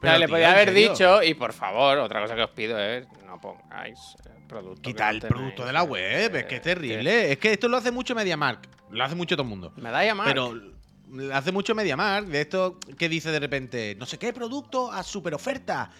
Pero, 0.00 0.16
le 0.16 0.26
podía 0.26 0.48
¿en 0.48 0.54
haber 0.54 0.72
dicho, 0.72 1.22
y 1.22 1.34
por 1.34 1.52
favor, 1.52 1.98
otra 1.98 2.22
cosa 2.22 2.34
que 2.34 2.42
os 2.42 2.50
pido 2.52 2.78
es 2.78 3.06
no 3.26 3.38
pongáis 3.38 4.16
eh, 4.24 4.30
producto. 4.48 4.80
Quita 4.80 5.10
el 5.10 5.20
tenéis, 5.20 5.36
producto 5.36 5.66
de 5.66 5.74
la 5.74 5.82
web, 5.82 6.34
es 6.36 6.46
que 6.46 6.54
eh, 6.54 6.56
es 6.56 6.62
terrible. 6.62 7.32
Es 7.32 7.36
que 7.36 7.52
esto 7.52 7.68
lo 7.68 7.76
hace 7.76 7.92
mucho 7.92 8.14
MediaMark. 8.14 8.66
Lo 8.90 9.04
hace 9.04 9.14
mucho 9.14 9.36
todo 9.36 9.42
el 9.42 9.50
mundo. 9.50 9.74
Me 9.76 9.90
da 9.90 10.02
llamar. 10.02 10.28
Pero 10.28 10.54
lo 10.54 11.36
hace 11.36 11.52
mucho 11.52 11.74
MediaMark. 11.74 12.28
De 12.28 12.40
esto 12.40 12.78
que 12.96 13.10
dice 13.10 13.30
de 13.30 13.40
repente, 13.40 13.94
no 13.98 14.06
sé 14.06 14.18
qué 14.18 14.32
producto 14.32 14.90
a 14.90 15.02
super 15.02 15.34
oferta, 15.34 15.90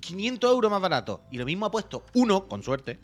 500 0.00 0.52
euros 0.52 0.70
más 0.70 0.80
barato. 0.80 1.24
Y 1.32 1.38
lo 1.38 1.44
mismo 1.46 1.66
ha 1.66 1.70
puesto 1.72 2.04
uno, 2.14 2.46
con 2.46 2.62
suerte, 2.62 3.00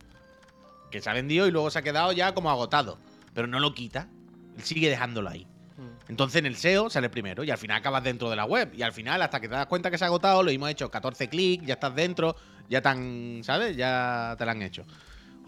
que 0.92 1.02
se 1.02 1.10
ha 1.10 1.14
vendido 1.14 1.48
y 1.48 1.50
luego 1.50 1.68
se 1.68 1.80
ha 1.80 1.82
quedado 1.82 2.12
ya 2.12 2.32
como 2.32 2.48
agotado. 2.48 2.98
Pero 3.34 3.48
no 3.48 3.58
lo 3.58 3.74
quita. 3.74 4.08
Él 4.56 4.62
sigue 4.62 4.88
dejándolo 4.90 5.28
ahí. 5.30 5.46
Mm. 5.76 6.10
Entonces 6.10 6.38
en 6.38 6.46
el 6.46 6.56
SEO 6.56 6.88
sale 6.90 7.08
primero 7.10 7.44
y 7.44 7.50
al 7.50 7.58
final 7.58 7.78
acabas 7.78 8.02
dentro 8.02 8.30
de 8.30 8.36
la 8.36 8.44
web. 8.44 8.72
Y 8.74 8.82
al 8.82 8.92
final, 8.92 9.20
hasta 9.22 9.40
que 9.40 9.48
te 9.48 9.54
das 9.54 9.66
cuenta 9.66 9.90
que 9.90 9.98
se 9.98 10.04
ha 10.04 10.06
agotado, 10.08 10.42
lo 10.42 10.50
hemos 10.50 10.70
hecho 10.70 10.90
14 10.90 11.28
clics, 11.28 11.66
ya 11.66 11.74
estás 11.74 11.94
dentro, 11.94 12.34
ya 12.68 12.80
tan, 12.80 13.40
¿sabes? 13.42 13.76
Ya 13.76 14.34
te 14.38 14.44
lo 14.44 14.50
han 14.50 14.62
hecho. 14.62 14.84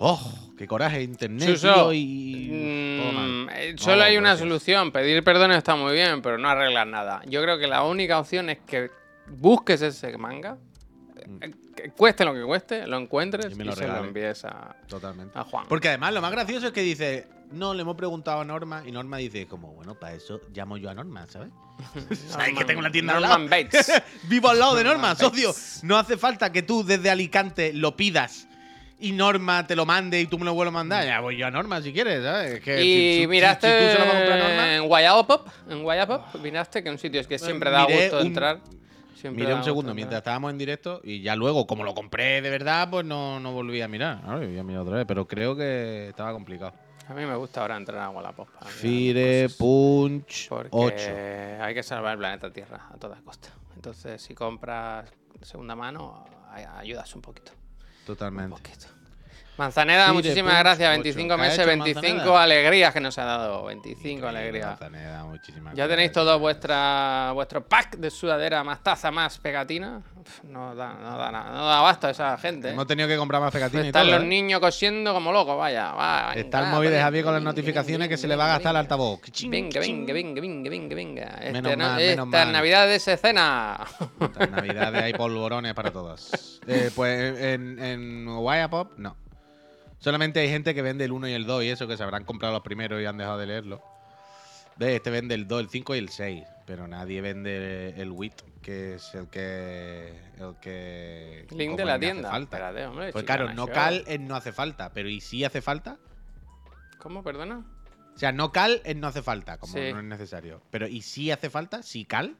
¡Oh! 0.00 0.52
¡Qué 0.56 0.66
coraje! 0.68 1.02
Internet, 1.02 1.48
Chuso, 1.54 1.92
y... 1.92 2.50
mm, 2.52 3.48
eh, 3.50 3.74
solo 3.78 3.96
No, 3.96 4.02
hay 4.04 4.16
una 4.16 4.28
gracias. 4.30 4.46
solución. 4.48 4.92
Pedir 4.92 5.24
perdón 5.24 5.50
está 5.52 5.74
muy 5.74 5.92
bien, 5.94 6.22
pero 6.22 6.38
no 6.38 6.48
arreglar 6.48 6.86
nada. 6.86 7.20
Yo 7.26 7.42
creo 7.42 7.58
que 7.58 7.66
la 7.66 7.82
única 7.82 8.18
opción 8.20 8.48
es 8.50 8.58
que 8.66 8.90
busques 9.26 9.82
ese 9.82 10.16
manga, 10.16 10.56
cueste 11.96 12.24
lo 12.24 12.34
que 12.34 12.42
cueste, 12.42 12.86
lo 12.86 12.96
encuentres 12.98 13.46
Y 13.50 13.52
y, 13.52 13.54
me 13.56 13.64
lo 13.64 13.74
se 13.74 13.86
lo 13.86 14.04
envíes 14.04 14.44
a, 14.44 14.76
Totalmente. 14.86 15.38
a 15.38 15.44
Juan. 15.44 15.66
Porque 15.68 15.88
además 15.88 16.12
lo 16.14 16.20
más 16.20 16.30
gracioso 16.32 16.66
es 16.68 16.72
que 16.72 16.82
dice, 16.82 17.26
no, 17.52 17.74
le 17.74 17.82
hemos 17.82 17.96
preguntado 17.96 18.40
a 18.40 18.44
Norma 18.44 18.82
y 18.86 18.92
Norma 18.92 19.16
dice, 19.18 19.46
como, 19.46 19.72
bueno, 19.72 19.94
para 19.94 20.14
eso 20.14 20.40
llamo 20.54 20.76
yo 20.76 20.90
a 20.90 20.94
Norma, 20.94 21.26
¿sabes? 21.26 21.50
¿Sabes 22.28 22.56
que 22.58 22.64
tengo 22.64 22.80
una 22.80 22.90
tienda 22.90 23.16
al 23.16 23.22
lado? 23.22 23.38
Norman 23.38 23.50
Bates. 23.64 23.92
Vivo 24.24 24.48
al 24.48 24.58
lado 24.58 24.74
de 24.74 24.84
Norma, 24.84 25.08
Norman 25.14 25.16
socio. 25.16 25.48
Bates. 25.48 25.80
No 25.84 25.96
hace 25.98 26.16
falta 26.16 26.50
que 26.52 26.62
tú 26.62 26.84
desde 26.84 27.10
Alicante 27.10 27.72
lo 27.72 27.96
pidas 27.96 28.46
y 29.00 29.12
Norma 29.12 29.64
te 29.64 29.76
lo 29.76 29.86
mande 29.86 30.20
y 30.20 30.26
tú 30.26 30.38
me 30.40 30.44
lo 30.44 30.54
vuelves 30.54 30.72
a 30.72 30.74
mandar, 30.74 31.06
ya 31.06 31.20
voy 31.20 31.36
yo 31.36 31.46
a 31.46 31.52
Norma 31.52 31.80
si 31.80 31.92
quieres, 31.92 32.24
¿sabes? 32.24 32.54
Es 32.54 32.60
que 32.60 32.82
Y 32.84 33.20
si- 33.20 33.26
miraste 33.28 33.68
si 33.68 33.84
tú 33.86 33.92
se 33.92 33.98
lo 33.98 34.04
vas 34.06 34.14
a 34.14 34.16
comprar 34.18 34.40
a 34.40 34.48
Norma, 34.48 34.74
en 34.74 34.82
Wallapop, 34.90 35.48
en 35.70 35.84
Wallapop, 35.84 36.34
miraste 36.40 36.82
que 36.82 36.88
es 36.88 36.92
un 36.94 36.98
sitio 36.98 37.28
que 37.28 37.38
siempre 37.38 37.70
da 37.70 37.84
gusto 37.84 38.18
un- 38.20 38.26
entrar. 38.26 38.58
Siempre 39.20 39.42
Miré 39.42 39.54
un 39.54 39.64
segundo 39.64 39.94
mientras 39.94 40.18
estábamos 40.18 40.52
en 40.52 40.58
directo 40.58 41.00
y 41.02 41.20
ya 41.22 41.34
luego, 41.34 41.66
como 41.66 41.82
lo 41.82 41.92
compré 41.94 42.40
de 42.40 42.50
verdad, 42.50 42.88
pues 42.88 43.04
no, 43.04 43.40
no 43.40 43.52
volví 43.52 43.80
a 43.80 43.88
mirar. 43.88 44.20
Ahora 44.24 44.46
voy 44.46 44.56
a 44.58 44.62
mirar 44.62 44.82
otra 44.82 44.96
vez, 44.98 45.06
pero 45.06 45.26
creo 45.26 45.56
que 45.56 46.08
estaba 46.10 46.32
complicado. 46.32 46.72
A 47.08 47.14
mí 47.14 47.24
me 47.26 47.34
gusta 47.34 47.62
ahora 47.62 47.76
entrar 47.76 48.00
a 48.02 48.10
Wallapop. 48.10 48.48
Fire 48.66 49.50
Punch 49.58 50.48
Porque 50.48 50.68
8. 50.70 51.62
hay 51.64 51.74
que 51.74 51.82
salvar 51.82 52.12
el 52.12 52.18
planeta 52.18 52.52
Tierra 52.52 52.86
a 52.92 52.96
toda 52.96 53.16
costa. 53.22 53.48
Entonces, 53.74 54.20
si 54.22 54.34
compras 54.34 55.10
segunda 55.42 55.74
mano, 55.74 56.24
ay- 56.50 56.66
ayudas 56.76 57.14
un 57.16 57.22
poquito. 57.22 57.52
Un 57.52 58.04
Totalmente. 58.06 58.50
poquito. 58.56 58.86
Manzaneda, 59.58 60.12
muchísimas 60.12 60.52
Punch 60.54 60.62
gracias. 60.62 60.88
8. 60.88 61.02
25 61.02 61.26
¿Qué 61.28 61.32
ha 61.34 61.36
meses, 61.36 61.58
hecho 61.58 61.66
25 61.66 62.02
Manzaneda? 62.16 62.42
alegrías 62.42 62.94
que 62.94 63.00
nos 63.00 63.18
ha 63.18 63.24
dado. 63.24 63.64
25 63.64 64.08
Increíble, 64.08 64.28
alegrías. 64.38 64.68
Manzaneda, 64.68 65.24
muchísimas 65.24 65.74
Ya 65.74 65.88
tenéis 65.88 66.10
gracias. 66.10 66.12
todo 66.12 66.38
vuestra, 66.38 67.30
vuestro 67.34 67.64
pack 67.66 67.96
de 67.96 68.10
sudadera, 68.10 68.62
más 68.64 68.82
taza, 68.82 69.10
más 69.10 69.36
pegatina. 69.38 70.00
Uf, 70.16 70.44
No 70.44 70.74
da, 70.74 70.94
no 70.94 71.18
da, 71.18 71.30
nada, 71.32 71.50
no 71.50 71.66
da 71.66 71.78
abasto 71.80 72.06
a 72.06 72.10
esa 72.10 72.36
gente. 72.38 72.70
Hemos 72.70 72.86
tenido 72.86 73.08
que 73.08 73.16
comprar 73.16 73.40
más 73.42 73.52
pegatinas 73.52 73.84
y 73.84 73.88
Están 73.88 74.04
todo. 74.06 74.14
los 74.16 74.24
¿eh? 74.24 74.26
niños 74.28 74.60
cosiendo 74.60 75.12
como 75.12 75.32
locos, 75.32 75.58
vaya. 75.58 75.92
va, 75.92 76.32
Está 76.34 76.60
el 76.60 76.66
móvil 76.68 76.90
de 76.90 77.00
Javier 77.00 77.24
con 77.24 77.34
las 77.34 77.42
notificaciones 77.42 77.98
venga, 78.00 78.08
que 78.10 78.16
se 78.16 78.28
le 78.28 78.36
va 78.36 78.44
a 78.44 78.48
gastar 78.48 78.70
el 78.70 78.76
altavoz. 78.76 79.20
Venga, 79.48 79.80
venga, 79.80 80.12
venga, 80.12 80.40
venga, 80.40 80.70
venga, 80.70 80.94
venga. 80.94 81.24
Este, 81.40 81.52
Menos 81.52 81.76
no- 81.76 81.84
mal, 81.84 81.96
menos 81.96 82.26
Esta 82.26 82.44
mal. 82.44 82.52
Navidad 82.52 82.86
de 82.86 82.94
escena. 82.94 83.80
Estas 84.20 84.50
navidades 84.50 85.02
hay 85.02 85.12
polvorones 85.14 85.74
para 85.74 85.90
todos. 85.90 86.30
Eh, 86.70 86.90
pues 86.94 87.40
en, 87.40 87.78
en 87.82 88.28
Wallapop, 88.28 88.98
no. 88.98 89.16
Solamente 89.98 90.40
hay 90.40 90.48
gente 90.48 90.74
que 90.74 90.82
vende 90.82 91.04
el 91.04 91.12
1 91.12 91.28
y 91.28 91.32
el 91.32 91.44
2 91.46 91.64
y 91.64 91.68
eso, 91.70 91.86
que 91.88 91.96
se 91.96 92.02
habrán 92.02 92.24
comprado 92.24 92.54
los 92.54 92.62
primeros 92.62 93.00
y 93.02 93.06
han 93.06 93.18
dejado 93.18 93.38
de 93.38 93.46
leerlo. 93.46 93.82
Este 94.78 95.10
vende 95.10 95.34
el 95.34 95.48
2, 95.48 95.60
el 95.60 95.68
5 95.70 95.94
y 95.96 95.98
el 95.98 96.08
6. 96.08 96.44
Pero 96.66 96.86
nadie 96.86 97.20
vende 97.20 97.94
el 98.00 98.10
WIT, 98.12 98.34
que 98.62 98.94
es 98.94 99.12
el 99.14 99.28
que. 99.28 100.12
El 100.38 100.54
que. 100.60 101.46
Link 101.50 101.76
de 101.76 101.84
la 101.84 101.98
tienda. 101.98 102.30
falta. 102.30 102.56
Espérate, 102.58 102.86
hombre. 102.86 103.10
Pues 103.12 103.24
claro, 103.24 103.52
no 103.54 103.66
cal 103.66 104.04
es 104.06 104.20
no 104.20 104.36
hace 104.36 104.52
falta. 104.52 104.92
Pero 104.92 105.08
¿y 105.08 105.20
si 105.20 105.44
hace 105.44 105.62
falta? 105.62 105.96
¿Cómo, 106.98 107.22
perdona? 107.24 107.64
O 108.14 108.18
sea, 108.18 108.30
no 108.32 108.52
cal 108.52 108.82
es 108.84 108.94
no 108.96 109.06
hace 109.08 109.22
falta, 109.22 109.58
como 109.58 109.72
Sí. 109.72 109.92
no 109.92 109.98
es 109.98 110.04
necesario. 110.04 110.60
Pero 110.70 110.86
¿y 110.86 111.02
si 111.02 111.30
hace 111.30 111.50
falta? 111.50 111.82
¿Si 111.82 112.04
cal? 112.04 112.36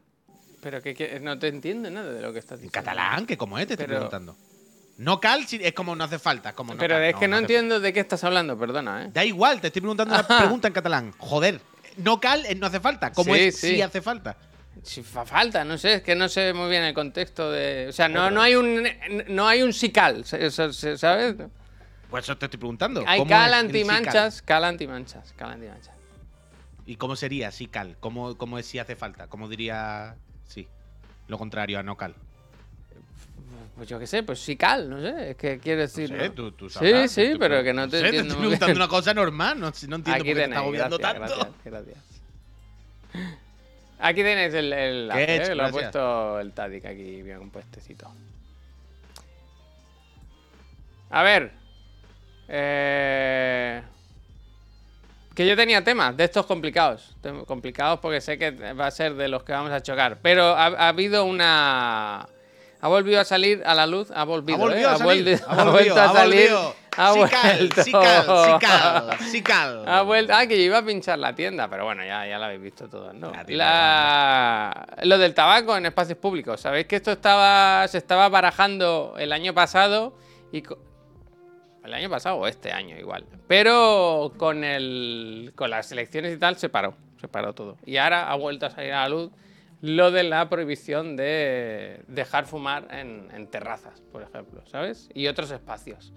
Pero 0.61 0.83
que, 0.83 0.95
que- 0.95 1.19
no 1.21 1.39
te 1.39 1.49
entiendo 1.49 1.89
nada 1.91 2.13
de 2.13 2.21
lo 2.21 2.33
que 2.33 2.39
estás 2.41 2.59
En 2.61 2.67
diciendo. 2.67 2.91
catalán, 2.91 3.27
que 3.27 3.37
como 3.39 3.59
es, 3.59 3.67
te 3.67 3.75
estoy 3.75 3.87
Pero- 3.87 3.99
preguntando. 4.09 4.37
No 4.99 5.21
cal 5.21 5.47
es 5.49 5.73
como 5.75 5.95
no 5.95 6.05
hace 6.05 6.19
falta. 6.19 6.55
Como 6.55 6.75
no 6.75 6.79
Pero 6.79 6.97
cal, 6.97 7.05
es 7.05 7.15
que 7.15 7.29
no, 7.29 7.39
entiendo 7.39 7.79
de 7.79 7.93
qué 7.93 8.01
estás 8.01 8.25
hablando, 8.25 8.59
perdona, 8.59 9.05
¿eh? 9.05 9.11
Da 9.13 9.25
igual, 9.25 9.61
te 9.61 9.69
estoy 9.69 9.81
preguntando 9.81 10.13
una 10.13 10.21
Ajá. 10.29 10.39
pregunta 10.39 10.67
en 10.67 10.75
catalán. 10.75 11.15
Joder, 11.19 11.61
no 11.99 12.21
cal 12.21 12.45
es 12.47 12.59
no 12.59 12.67
hace 12.67 12.81
falta. 12.81 13.13
¿Cómo 13.13 13.33
Sí, 13.35 13.41
es 13.41 13.57
sí. 13.57 13.69
si 13.77 13.83
hace 13.83 14.03
falta? 14.03 14.37
Si 14.83 15.03
fa 15.03 15.25
falta, 15.25 15.65
no 15.65 15.79
sé, 15.79 15.95
es 15.95 16.03
que 16.03 16.15
no 16.15 16.29
sé 16.29 16.53
muy 16.53 16.69
bien 16.69 16.83
el 16.83 16.95
contexto 16.95 17.51
de. 17.51 17.87
O 17.89 17.93
sea, 17.93 18.09
no, 18.09 18.31
no 18.31 18.43
hay 18.43 18.57
un 18.57 18.89
no 19.29 19.47
hay 19.47 19.63
un 19.63 19.73
sical, 19.73 20.25
¿sabes? 20.25 21.37
Pues 22.11 22.25
eso 22.25 22.37
te 22.37 22.47
estoy 22.47 22.59
preguntando. 22.59 23.05
Hay 23.07 23.21
¿Cómo 23.21 23.29
cal 23.29 23.55
antimanchas, 23.55 24.43
cal 24.43 24.65
antimanchas, 24.65 25.33
cal 25.37 25.53
antimanchas. 25.53 25.95
¿Y 26.87 26.97
cómo 26.97 27.17
sería 27.17 27.51
si 27.53 27.67
cal? 27.67 27.97
¿Cómo, 28.01 28.37
¿Cómo 28.37 28.59
es 28.59 28.67
si 28.67 28.79
hace 28.79 28.97
falta? 28.97 29.27
¿Cómo 29.29 29.49
diría 29.49 30.17
sí? 30.45 30.67
Lo 31.29 31.39
contrario 31.39 31.79
a 31.79 31.83
no 31.83 31.97
cal. 31.97 32.15
Pues 33.79 33.89
yo 33.89 33.99
qué 33.99 34.07
sé, 34.07 34.23
pues 34.25 34.41
sí 34.41 34.57
cal, 34.57 34.91
no 34.91 35.01
sé, 35.01 35.31
es 35.31 35.37
que 35.37 35.59
quiere 35.59 35.77
No 35.77 35.83
decir. 35.83 36.09
sé, 36.09 36.17
¿no? 36.29 36.33
tú, 36.33 36.51
tú 36.53 36.69
Sí, 36.69 36.75
sabrás, 36.75 37.11
sí, 37.13 37.31
tú- 37.33 37.39
pero 37.39 37.63
que 37.63 37.73
no 37.73 37.89
te 37.89 38.01
sé, 38.01 38.05
entiendo 38.07 38.29
estoy 38.35 38.49
muy 38.49 38.57
preguntando 38.57 38.77
una 38.85 38.89
cosa 38.89 39.15
normal. 39.15 39.61
No, 39.61 39.67
no 39.67 39.71
entiendo 39.71 40.11
Aquí 40.13 40.25
por 40.35 40.43
qué 40.43 40.49
te 40.49 40.55
agobiando 40.55 40.99
gracias, 40.99 41.31
tanto. 41.31 41.55
gracias, 41.65 41.65
gracias. 41.65 43.29
Aquí 44.01 44.23
tenéis 44.23 44.53
el. 44.55 44.73
¿eh? 45.15 45.55
lo 45.55 45.65
ha 45.65 45.71
puesto 45.71 46.41
el 46.41 46.53
Tadic 46.53 46.85
aquí 46.87 47.23
bien 47.23 47.39
compuestecito. 47.39 48.13
A 51.11 51.23
ver. 51.23 51.53
Eh, 52.49 53.83
que 55.35 55.47
yo 55.47 55.55
tenía 55.57 55.83
temas 55.85 56.17
de 56.17 56.25
estos 56.25 56.47
complicados. 56.47 57.17
Complicados 57.47 58.01
porque 58.01 58.21
sé 58.21 58.39
que 58.39 58.51
va 58.75 58.87
a 58.87 58.91
ser 58.91 59.15
de 59.15 59.29
los 59.29 59.43
que 59.45 59.53
vamos 59.53 59.71
a 59.71 59.81
chocar. 59.83 60.19
Pero 60.23 60.45
ha, 60.49 60.67
ha 60.67 60.89
habido 60.89 61.25
una. 61.25 62.27
Ha 62.81 62.89
volvido 62.89 63.21
a 63.21 63.25
salir 63.25 63.63
a 63.67 63.75
la 63.75 63.87
luz. 63.87 64.11
Ha 64.13 64.25
volvido, 64.25 64.59
Ha 64.59 64.61
volvido 64.61 64.89
¿eh? 64.89 64.93
a 64.93 64.99
salir, 64.99 65.41
ha 65.47 65.65
vuelto 65.65 66.01
a 66.01 66.13
salir. 66.13 66.51
Ha 66.97 67.13
vuelto. 67.13 67.83
sí 67.83 67.93
cal, 67.93 68.25
sí 68.43 68.53
cal, 68.61 69.19
sí 69.31 69.43
cal. 69.43 69.85
Ha 69.89 70.03
vuelto. 70.03 70.33
Ah, 70.35 70.47
que 70.47 70.57
yo 70.57 70.65
iba 70.65 70.79
a 70.79 70.85
pinchar 70.85 71.19
la 71.19 71.35
tienda, 71.35 71.69
pero 71.69 71.85
bueno, 71.85 72.05
ya, 72.05 72.27
ya 72.27 72.39
la 72.39 72.47
habéis 72.47 72.63
visto 72.63 72.89
todos, 72.89 73.15
¿no? 73.15 73.33
La 73.49 74.87
Lo 75.03 75.19
del 75.19 75.35
tabaco 75.35 75.77
en 75.77 75.87
espacios 75.87 76.19
públicos. 76.19 76.61
Sabéis 76.61 76.87
que 76.87 76.97
esto 76.97 77.13
estaba. 77.13 77.87
se 77.89 77.99
estaba 77.99 78.29
barajando 78.29 79.15
el 79.19 79.33
año 79.33 79.55
pasado 79.55 80.15
y. 80.53 80.63
El 81.85 81.95
año 81.95 82.11
pasado 82.11 82.37
o 82.37 82.47
este 82.47 82.73
año 82.73 82.97
igual. 82.99 83.25
Pero 83.47 84.33
con 84.37 84.63
el. 84.63 85.53
con 85.55 85.71
las 85.71 85.91
elecciones 85.91 86.35
y 86.35 86.39
tal 86.39 86.57
se 86.57 86.69
paró. 86.69 86.95
Se 87.21 87.29
paró 87.29 87.55
todo. 87.55 87.77
Y 87.87 87.97
ahora 87.97 88.31
ha 88.31 88.35
vuelto 88.37 88.67
a 88.67 88.71
salir 88.71 88.93
a 88.93 89.03
la 89.03 89.09
luz 89.09 89.31
lo 89.81 90.11
de 90.11 90.25
la 90.25 90.49
prohibición 90.49 91.17
de 91.17 92.03
dejar 92.09 92.47
fumar 92.47 92.89
en, 92.91 93.47
terrazas, 93.49 94.01
por 94.13 94.23
ejemplo, 94.23 94.63
¿sabes? 94.67 95.09
Y 95.15 95.29
otros 95.29 95.51
espacios. 95.51 96.13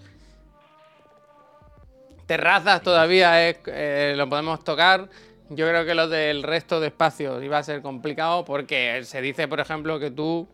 Terrazas 2.26 2.82
todavía 2.82 3.48
es, 3.48 3.58
eh, 3.66 4.14
lo 4.16 4.28
podemos 4.28 4.64
tocar. 4.64 5.08
Yo 5.50 5.68
creo 5.68 5.84
que 5.84 5.94
lo 5.94 6.08
del 6.08 6.42
resto 6.42 6.80
de 6.80 6.88
espacios 6.88 7.42
iba 7.42 7.58
a 7.58 7.62
ser 7.62 7.82
complicado 7.82 8.44
porque 8.44 9.02
se 9.04 9.20
dice, 9.20 9.48
por 9.48 9.60
ejemplo, 9.60 9.98
que 9.98 10.10
tú 10.10 10.48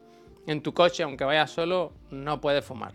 en 0.46 0.62
tu 0.62 0.74
coche, 0.74 1.02
aunque 1.02 1.24
vayas 1.24 1.50
solo, 1.50 1.92
no 2.10 2.40
puedes 2.40 2.64
fumar. 2.64 2.92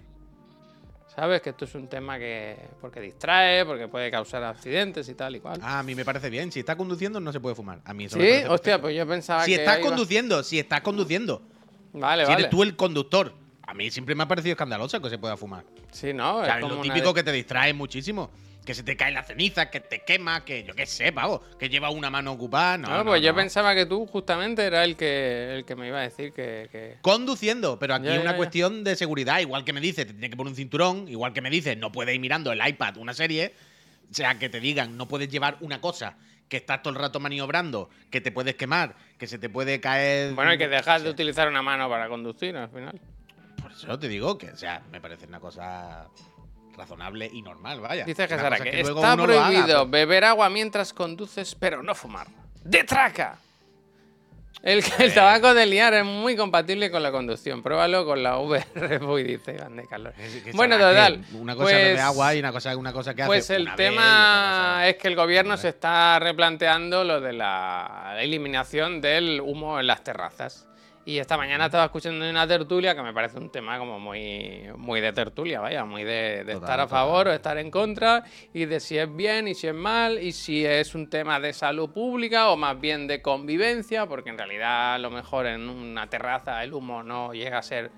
¿Sabes? 1.16 1.42
Que 1.42 1.52
esto 1.52 1.66
es 1.66 1.76
un 1.76 1.88
tema 1.88 2.18
que. 2.18 2.58
porque 2.82 3.00
distrae, 3.00 3.66
porque 3.66 3.88
puede 3.88 4.10
causar 4.10 4.44
accidentes 4.44 5.08
y 5.10 5.14
tal 5.14 5.36
y 5.36 5.40
cual. 5.40 5.60
Ah, 5.62 5.80
a 5.80 5.84
mí 5.84 5.94
me 5.94 6.04
parece 6.04 6.30
bien. 6.30 6.52
Si 6.52 6.60
está 6.60 6.76
conduciendo, 6.76 7.20
no 7.20 7.32
se 7.32 7.40
puede 7.40 7.56
fumar. 7.56 7.80
A 7.86 7.94
mí 7.94 8.06
eso 8.06 8.18
me 8.18 8.24
sí, 8.24 8.30
parece 8.30 8.48
hostia, 8.50 8.56
perfecto. 8.74 8.82
pues 8.82 8.96
yo 8.98 9.08
pensaba 9.08 9.46
Si 9.46 9.52
que. 9.52 9.58
estás 9.62 9.80
iba- 9.80 9.88
conduciendo, 9.90 10.44
si 10.44 10.60
estás 10.60 10.82
conduciendo. 10.82 11.42
Vale, 11.94 12.26
si 12.26 12.32
vale. 12.32 12.42
eres 12.44 12.50
tú 12.50 12.64
el 12.64 12.76
conductor. 12.76 13.34
A 13.66 13.74
mí 13.76 13.90
siempre 13.92 14.16
me 14.16 14.24
ha 14.24 14.28
parecido 14.28 14.54
escandaloso 14.54 15.00
que 15.02 15.10
se 15.10 15.18
pueda 15.18 15.38
fumar. 15.38 15.64
Sí, 15.92 16.14
no, 16.14 16.38
O 16.38 16.42
es 16.42 16.48
sea, 16.48 16.60
como 16.60 16.76
lo 16.76 16.82
típico 16.82 17.14
que 17.14 17.24
te 17.24 17.32
distrae 17.32 17.74
muchísimo. 17.74 18.32
Que 18.66 18.74
se 18.74 18.84
te 18.84 18.96
cae 18.96 19.12
la 19.12 19.24
ceniza, 19.24 19.70
que 19.70 19.82
te 19.82 20.04
quema, 20.04 20.46
que 20.46 20.64
yo 20.64 20.74
qué 20.74 20.86
sé, 20.86 21.12
pavo. 21.12 21.44
Que 21.60 21.68
lleva 21.68 21.90
una 21.90 22.10
mano 22.10 22.32
ocupada. 22.32 22.78
No, 22.78 22.88
No, 22.88 22.98
no, 23.00 23.06
pues 23.12 23.22
yo 23.22 23.32
no. 23.32 23.36
pensaba 23.36 23.76
que 23.76 23.86
tú 23.86 24.06
justamente 24.08 24.64
era 24.64 24.86
el 24.86 24.96
que, 24.96 25.56
el 25.58 25.66
que 25.66 25.76
me 25.76 25.88
iba 25.88 26.00
a 26.00 26.04
decir 26.04 26.32
que. 26.32 26.70
que- 26.72 26.98
Conduciendo, 27.02 27.78
pero 27.78 27.96
aquí 27.96 28.08
es 28.08 28.20
una 28.22 28.32
ya. 28.32 28.38
cuestión 28.38 28.84
de 28.86 28.96
seguridad. 28.96 29.40
Igual 29.40 29.66
que 29.66 29.74
me 29.74 29.82
dice, 29.82 30.06
te 30.06 30.14
tiene 30.14 30.30
que 30.30 30.38
poner 30.38 30.52
un 30.52 30.56
cinturón. 30.56 31.10
Igual 31.10 31.34
que 31.34 31.42
me 31.42 31.50
dice, 31.50 31.76
no 31.76 31.92
puedes 31.92 32.16
ir 32.16 32.22
mirando 32.22 32.52
el 32.54 32.66
iPad 32.66 32.96
una 32.98 33.14
serie. 33.14 33.54
O 34.10 34.14
sea, 34.14 34.40
que 34.40 34.48
te 34.48 34.60
digan, 34.62 34.96
no 34.96 35.08
puedes 35.10 35.28
llevar 35.28 35.58
una 35.60 35.82
cosa 35.82 36.16
que 36.48 36.58
estás 36.58 36.82
todo 36.84 36.94
el 36.94 37.00
rato 37.00 37.20
maniobrando, 37.20 37.90
que 38.12 38.22
te 38.22 38.32
puedes 38.32 38.56
quemar, 38.56 38.96
que 39.18 39.26
se 39.28 39.40
te 39.40 39.50
puede 39.50 39.80
caer. 39.82 40.34
Bueno, 40.36 40.52
hay 40.52 40.58
que 40.58 40.68
dejar 40.68 41.02
de 41.02 41.10
utilizar 41.10 41.48
una 41.50 41.62
mano 41.64 41.90
para 41.90 42.08
conducir 42.08 42.56
al 42.56 42.70
final. 42.70 43.02
Por 43.62 43.72
eso 43.72 43.98
te 44.00 44.08
digo 44.08 44.38
que, 44.38 44.52
o 44.52 44.58
sea, 44.58 44.84
me 44.92 45.02
parece 45.02 45.26
una 45.26 45.40
cosa 45.40 46.08
razonable 46.76 47.30
y 47.32 47.42
normal, 47.42 47.80
vaya. 47.82 48.06
Dice 48.06 48.28
Gesara 48.28 48.58
que, 48.60 48.82
luego 48.84 49.00
está 49.00 49.14
haga, 49.14 49.24
prohibido 49.24 49.80
pues. 49.82 49.92
beber 49.92 50.24
agua 50.26 50.50
mientras 50.50 50.94
conduces, 50.94 51.56
pero 51.56 51.82
no 51.84 51.94
fumar. 51.96 52.28
¡De 52.64 52.84
traca! 52.84 53.38
El, 54.62 54.82
el 55.00 55.14
tabaco 55.14 55.54
de 55.54 55.66
liar 55.66 55.94
es 55.94 56.06
muy 56.06 56.38
compatible 56.38 56.90
con 56.90 57.04
la 57.04 57.12
conducción. 57.12 57.62
Pruébalo 57.62 58.06
con 58.06 58.24
la 58.24 58.38
VR 58.38 58.98
dice 59.24 59.56
Iván 59.56 59.76
de. 59.76 60.14
Es 60.18 60.42
que 60.42 60.52
Bueno, 60.54 60.78
total. 60.78 61.26
que 61.30 61.36
Una 61.36 61.54
cosa 61.56 61.66
pues- 61.72 62.00
agua 62.00 62.34
y 62.36 62.40
una 62.40 62.52
cosa, 62.54 62.78
una 62.78 62.94
cosa 62.94 63.14
que 63.14 63.26
Pues 63.26 63.44
hace. 63.44 63.56
el 63.58 63.66
vez 63.66 63.74
y 63.74 63.76
tema 63.76 64.84
es 64.88 64.96
que 64.96 65.10
el 65.10 65.16
gobierno 65.18 65.58
se 65.58 65.68
está 65.70 66.18
replanteando 66.20 67.04
lo 67.04 67.20
de 67.20 67.34
la 67.34 68.16
eliminación 68.20 69.02
del 69.02 69.42
humo 69.42 69.82
en 69.82 69.88
las 69.88 70.02
terrazas. 70.02 70.66
Y 71.06 71.18
esta 71.18 71.36
mañana 71.36 71.66
estaba 71.66 71.84
escuchando 71.86 72.30
una 72.30 72.48
tertulia 72.48 72.96
que 72.96 73.02
me 73.04 73.14
parece 73.14 73.38
un 73.38 73.50
tema 73.52 73.78
como 73.78 74.00
muy, 74.00 74.70
muy 74.78 75.02
de 75.02 75.12
tertulia, 75.12 75.60
vaya, 75.60 75.84
muy 75.84 76.06
de, 76.06 76.46
de 76.46 76.54
Total, 76.54 76.56
estar 76.56 76.80
a 76.80 76.84
total. 76.84 76.90
favor 76.90 77.28
o 77.28 77.32
estar 77.34 77.58
en 77.58 77.70
contra 77.70 78.24
y 78.54 78.64
de 78.66 78.80
si 78.80 78.98
es 78.98 79.14
bien 79.14 79.50
y 79.50 79.54
si 79.54 79.68
es 79.68 79.74
mal 79.74 80.18
y 80.18 80.32
si 80.32 80.66
es 80.66 80.96
un 80.96 81.10
tema 81.10 81.42
de 81.42 81.52
salud 81.52 81.90
pública 81.90 82.50
o 82.52 82.56
más 82.56 82.80
bien 82.80 83.08
de 83.08 83.22
convivencia, 83.22 84.06
porque 84.06 84.30
en 84.30 84.38
realidad 84.38 84.94
a 84.94 84.98
lo 84.98 85.12
mejor 85.12 85.46
en 85.48 85.68
una 85.68 86.08
terraza 86.08 86.64
el 86.64 86.74
humo 86.74 87.04
no 87.04 87.34
llega 87.34 87.58
a 87.58 87.64
ser, 87.64 87.92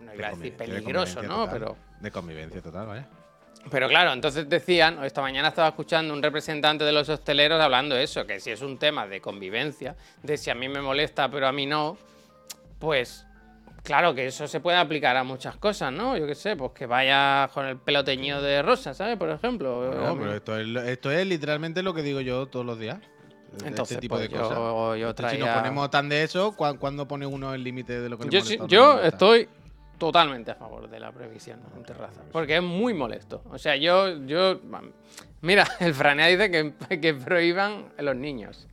no 0.00 0.14
iba 0.14 0.28
a 0.28 0.30
decir 0.30 0.52
de 0.52 0.58
peligroso, 0.58 1.22
¿no? 1.22 1.44
total. 1.44 1.52
Pero... 1.52 1.76
De 2.00 2.10
convivencia 2.10 2.62
total, 2.62 2.86
vaya. 2.86 3.08
Pero 3.70 3.88
claro, 3.88 4.12
entonces 4.12 4.48
decían, 4.48 5.02
esta 5.04 5.20
mañana 5.20 5.48
estaba 5.48 5.68
escuchando 5.68 6.14
un 6.14 6.22
representante 6.22 6.84
de 6.84 6.92
los 6.92 7.08
hosteleros 7.08 7.60
hablando 7.60 7.94
de 7.94 8.04
eso, 8.04 8.24
que 8.26 8.38
si 8.38 8.50
es 8.50 8.62
un 8.62 8.78
tema 8.78 9.06
de 9.06 9.20
convivencia, 9.20 9.96
de 10.22 10.36
si 10.36 10.50
a 10.50 10.54
mí 10.54 10.68
me 10.68 10.80
molesta 10.80 11.28
pero 11.30 11.48
a 11.48 11.52
mí 11.52 11.66
no, 11.66 11.96
pues 12.78 13.26
claro 13.82 14.14
que 14.14 14.26
eso 14.26 14.46
se 14.46 14.60
puede 14.60 14.76
aplicar 14.78 15.16
a 15.16 15.24
muchas 15.24 15.56
cosas, 15.56 15.92
¿no? 15.92 16.16
Yo 16.16 16.26
qué 16.26 16.34
sé, 16.34 16.54
pues 16.56 16.72
que 16.72 16.86
vaya 16.86 17.48
con 17.52 17.66
el 17.66 17.76
pelo 17.78 18.04
teñido 18.04 18.40
de 18.40 18.62
rosa, 18.62 18.94
¿sabes? 18.94 19.16
Por 19.16 19.30
ejemplo. 19.30 19.92
No, 19.94 20.16
pero 20.18 20.34
esto 20.34 20.58
es, 20.58 20.68
esto 20.88 21.10
es 21.10 21.26
literalmente 21.26 21.82
lo 21.82 21.92
que 21.94 22.02
digo 22.02 22.20
yo 22.20 22.46
todos 22.46 22.64
los 22.66 22.78
días. 22.78 22.98
Entonces, 23.64 23.92
este 23.92 24.00
tipo 24.02 24.16
pues, 24.16 24.28
de 24.28 24.36
cosas. 24.36 24.58
yo, 24.58 24.96
yo 24.96 25.08
Entonces, 25.10 25.38
Si 25.38 25.44
nos 25.44 25.56
ponemos 25.56 25.90
tan 25.90 26.08
de 26.08 26.22
eso, 26.24 26.54
¿cuán- 26.54 26.76
¿cuándo 26.76 27.08
pone 27.08 27.24
uno 27.26 27.54
el 27.54 27.64
límite 27.64 28.00
de 28.00 28.08
lo 28.10 28.18
que 28.18 28.24
le 28.24 28.30
Yo, 28.30 28.40
molesta 28.40 28.64
sí- 28.64 28.70
yo 28.70 28.86
molesta? 28.88 29.08
estoy 29.08 29.48
totalmente 29.98 30.50
a 30.50 30.54
favor 30.54 30.88
de 30.88 31.00
la 31.00 31.10
prohibición 31.12 31.60
en 31.76 31.82
terraza. 31.84 32.20
Porque 32.32 32.56
es 32.56 32.62
muy 32.62 32.94
molesto. 32.94 33.42
O 33.50 33.58
sea, 33.58 33.76
yo. 33.76 34.16
yo 34.26 34.60
mira, 35.42 35.66
el 35.80 35.94
Franea 35.94 36.26
dice 36.26 36.50
que, 36.50 37.00
que 37.00 37.14
prohíban 37.14 37.86
a 37.98 38.02
los 38.02 38.16
niños. 38.16 38.66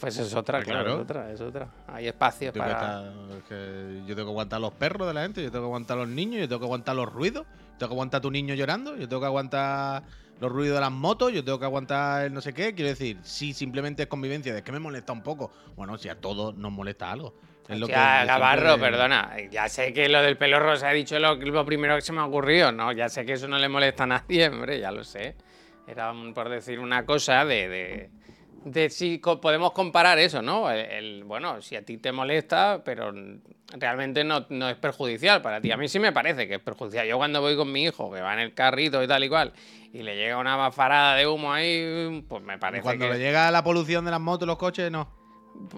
Pues 0.00 0.18
es 0.18 0.34
otra, 0.34 0.58
Ah, 0.58 0.62
claro, 0.62 0.82
claro. 0.84 0.94
es 0.96 1.02
otra, 1.04 1.32
es 1.32 1.40
otra. 1.40 1.68
Hay 1.86 2.06
que 2.52 2.58
para. 2.58 2.72
estar- 2.72 3.12
es 3.38 3.44
que 3.44 4.00
yo 4.06 4.16
tengo 4.16 4.26
que 4.28 4.32
aguantar 4.32 4.60
los 4.60 4.72
perros 4.72 5.06
de 5.06 5.14
la 5.14 5.22
gente, 5.22 5.42
yo 5.42 5.50
tengo 5.52 5.64
que 5.64 5.68
aguantar 5.68 5.96
los 5.98 6.08
niños, 6.08 6.40
yo 6.40 6.48
tengo 6.48 6.58
que 6.60 6.66
aguantar 6.66 6.96
los 6.96 7.12
ruidos, 7.12 7.44
yo 7.46 7.78
tengo 7.78 7.90
que 7.90 7.94
aguantar 7.94 8.18
a 8.18 8.22
tu 8.22 8.30
niño 8.30 8.54
llorando, 8.54 8.96
yo 8.96 9.08
tengo 9.08 9.20
que 9.20 9.26
aguantar 9.26 10.02
los 10.40 10.50
ruidos 10.50 10.74
de 10.76 10.80
las 10.80 10.90
motos, 10.90 11.32
yo 11.32 11.44
tengo 11.44 11.58
que 11.58 11.64
aguantar 11.64 12.24
el 12.26 12.32
no 12.34 12.40
sé 12.40 12.52
qué. 12.52 12.74
Quiero 12.74 12.88
decir, 12.90 13.18
si 13.22 13.52
simplemente 13.52 14.02
es 14.02 14.08
convivencia, 14.08 14.56
es 14.56 14.62
que 14.62 14.72
me 14.72 14.78
molesta 14.80 15.12
un 15.12 15.22
poco. 15.22 15.52
Bueno, 15.76 15.96
si 15.98 16.08
a 16.08 16.16
todos 16.20 16.56
nos 16.56 16.72
molesta 16.72 17.10
algo. 17.12 17.34
Es 17.68 17.78
lo 17.78 17.86
que 17.86 17.92
Ya, 17.92 18.24
Gavarro, 18.24 18.70
siempre- 18.70 18.90
perdona. 18.90 19.36
Ya 19.50 19.68
sé 19.68 19.92
que 19.92 20.08
lo 20.08 20.20
del 20.20 20.36
pelo 20.36 20.58
rosa 20.58 20.90
he 20.90 20.94
dicho 20.96 21.16
lo, 21.20 21.36
lo 21.36 21.64
primero 21.64 21.94
que 21.94 22.00
se 22.02 22.12
me 22.12 22.20
ha 22.20 22.24
ocurrido, 22.26 22.72
¿no? 22.72 22.90
Ya 22.92 23.08
sé 23.08 23.24
que 23.24 23.34
eso 23.34 23.46
no 23.46 23.56
le 23.58 23.68
molesta 23.68 24.02
a 24.02 24.06
nadie, 24.08 24.48
hombre, 24.48 24.80
ya 24.80 24.90
lo 24.90 25.04
sé. 25.04 25.36
Era 25.86 26.10
un- 26.10 26.34
por 26.34 26.48
decir 26.48 26.80
una 26.80 27.06
cosa 27.06 27.44
de, 27.44 27.68
de, 27.68 28.10
de 28.64 28.90
si 28.90 29.18
podemos 29.18 29.72
comparar 29.72 30.18
eso, 30.18 30.42
¿no? 30.42 30.70
El, 30.70 30.78
el- 30.80 31.24
bueno, 31.24 31.60
si 31.62 31.76
a 31.76 31.84
ti 31.84 31.98
te 31.98 32.12
molesta, 32.12 32.82
pero 32.84 33.12
realmente 33.78 34.24
no, 34.24 34.46
no 34.50 34.68
es 34.68 34.76
perjudicial 34.76 35.42
para 35.42 35.60
ti. 35.60 35.70
A 35.72 35.76
mí 35.76 35.88
sí 35.88 35.98
me 35.98 36.12
parece 36.12 36.46
que 36.46 36.54
es 36.54 36.60
perjudicial. 36.60 37.06
Yo 37.06 37.16
cuando 37.16 37.40
voy 37.40 37.56
con 37.56 37.70
mi 37.72 37.84
hijo, 37.84 38.10
que 38.12 38.20
va 38.20 38.32
en 38.34 38.40
el 38.40 38.54
carrito 38.54 39.02
y 39.02 39.08
tal 39.08 39.24
y 39.24 39.28
cual, 39.28 39.52
y 39.92 40.02
le 40.02 40.16
llega 40.16 40.38
una 40.38 40.56
bafarada 40.56 41.16
de 41.16 41.26
humo 41.26 41.52
ahí, 41.52 42.24
pues 42.28 42.42
me 42.42 42.58
parece 42.58 42.82
cuando 42.82 43.06
que... 43.06 43.12
le 43.12 43.18
llega 43.18 43.50
la 43.50 43.64
polución 43.64 44.04
de 44.04 44.10
las 44.10 44.20
motos 44.20 44.46
los 44.46 44.56
coches, 44.58 44.90
no. 44.90 45.08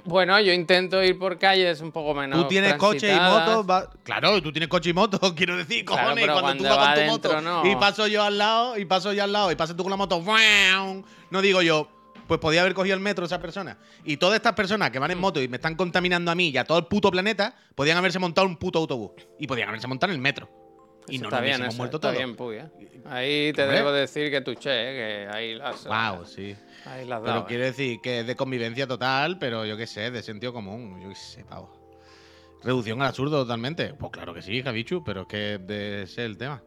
Bueno, 0.04 0.38
yo 0.40 0.52
intento 0.52 1.02
ir 1.02 1.18
por 1.18 1.36
calles 1.36 1.80
un 1.80 1.90
poco 1.90 2.14
menos 2.14 2.42
Tú 2.42 2.48
tienes 2.48 2.74
coche 2.74 3.08
y 3.12 3.20
moto, 3.20 3.66
va- 3.66 3.90
claro, 4.04 4.40
tú 4.40 4.52
tienes 4.52 4.68
coche 4.68 4.90
y 4.90 4.92
moto, 4.92 5.18
quiero 5.34 5.56
decir, 5.56 5.84
Claro, 5.84 6.02
cojones, 6.02 6.24
y 6.24 6.26
pero 6.28 6.40
cuando, 6.40 6.62
tú 6.62 6.68
vas 6.70 6.78
va 6.78 6.94
con 6.94 6.94
tu 7.04 7.10
moto 7.10 7.40
no. 7.40 7.66
y 7.66 7.76
paso 7.76 8.06
yo 8.06 8.22
al 8.22 8.38
lado, 8.38 8.78
y 8.78 8.84
paso 8.84 9.12
yo 9.12 9.24
al 9.24 9.32
lado, 9.32 9.50
y 9.50 9.56
pasas 9.56 9.76
tú 9.76 9.82
con 9.82 9.90
la 9.90 9.96
moto, 9.96 10.22
no 11.30 11.42
digo 11.42 11.60
yo, 11.62 11.88
pues 12.26 12.40
podía 12.40 12.60
haber 12.62 12.74
cogido 12.74 12.94
el 12.94 13.00
metro 13.00 13.24
esa 13.26 13.40
persona. 13.40 13.78
Y 14.04 14.16
todas 14.16 14.36
estas 14.36 14.52
personas 14.54 14.90
que 14.90 14.98
van 14.98 15.10
Mm. 15.10 15.12
en 15.12 15.18
moto 15.18 15.42
y 15.42 15.48
me 15.48 15.56
están 15.56 15.74
contaminando 15.74 16.30
a 16.30 16.34
mí 16.34 16.48
y 16.48 16.56
a 16.56 16.64
todo 16.64 16.78
el 16.78 16.86
puto 16.86 17.10
planeta, 17.10 17.54
podían 17.74 17.96
haberse 17.96 18.18
montado 18.18 18.46
un 18.46 18.56
puto 18.56 18.78
autobús. 18.80 19.12
Y 19.38 19.46
podían 19.46 19.68
haberse 19.68 19.86
montado 19.86 20.12
en 20.12 20.16
el 20.16 20.22
metro. 20.22 20.48
Y 21.06 21.16
Eso 21.16 21.24
no 21.24 21.28
está 21.28 21.36
nos 21.36 21.44
bien, 21.44 21.62
eso, 21.64 21.76
muerto 21.76 21.96
está 21.98 22.08
todos. 22.08 22.16
bien, 22.16 22.34
Puy, 22.34 22.56
¿eh? 22.56 22.68
Ahí 23.04 23.52
te 23.52 23.66
debo 23.66 23.92
decir 23.92 24.30
que 24.30 24.40
tuché, 24.40 24.70
¿eh? 24.70 25.26
que 25.28 25.36
ahí 25.36 25.54
las, 25.54 25.84
Wow, 25.84 26.24
sí. 26.24 26.56
ahí 26.86 27.04
las 27.06 27.20
Pero 27.20 27.40
¿eh? 27.40 27.44
quiero 27.46 27.64
decir 27.64 27.98
que 28.02 28.20
es 28.20 28.26
de 28.26 28.34
convivencia 28.34 28.86
total, 28.86 29.38
pero 29.38 29.66
yo 29.66 29.76
qué 29.76 29.86
sé, 29.86 30.10
de 30.10 30.22
sentido 30.22 30.54
común. 30.54 30.98
Yo 31.02 31.10
qué 31.10 31.14
sé, 31.14 31.44
pavo. 31.44 31.70
Reducción 32.62 33.02
al 33.02 33.08
absurdo 33.08 33.42
totalmente. 33.42 33.92
Pues 33.92 34.10
claro 34.12 34.32
que 34.32 34.40
sí, 34.40 34.62
Javichu, 34.62 35.04
pero 35.04 35.22
es 35.22 35.26
que 35.28 35.54
ese 35.56 36.02
es 36.04 36.18
el 36.18 36.38
tema. 36.38 36.62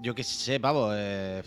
Yo 0.00 0.14
qué 0.14 0.22
sé, 0.22 0.60
pavo. 0.60 0.90
eh, 0.94 1.42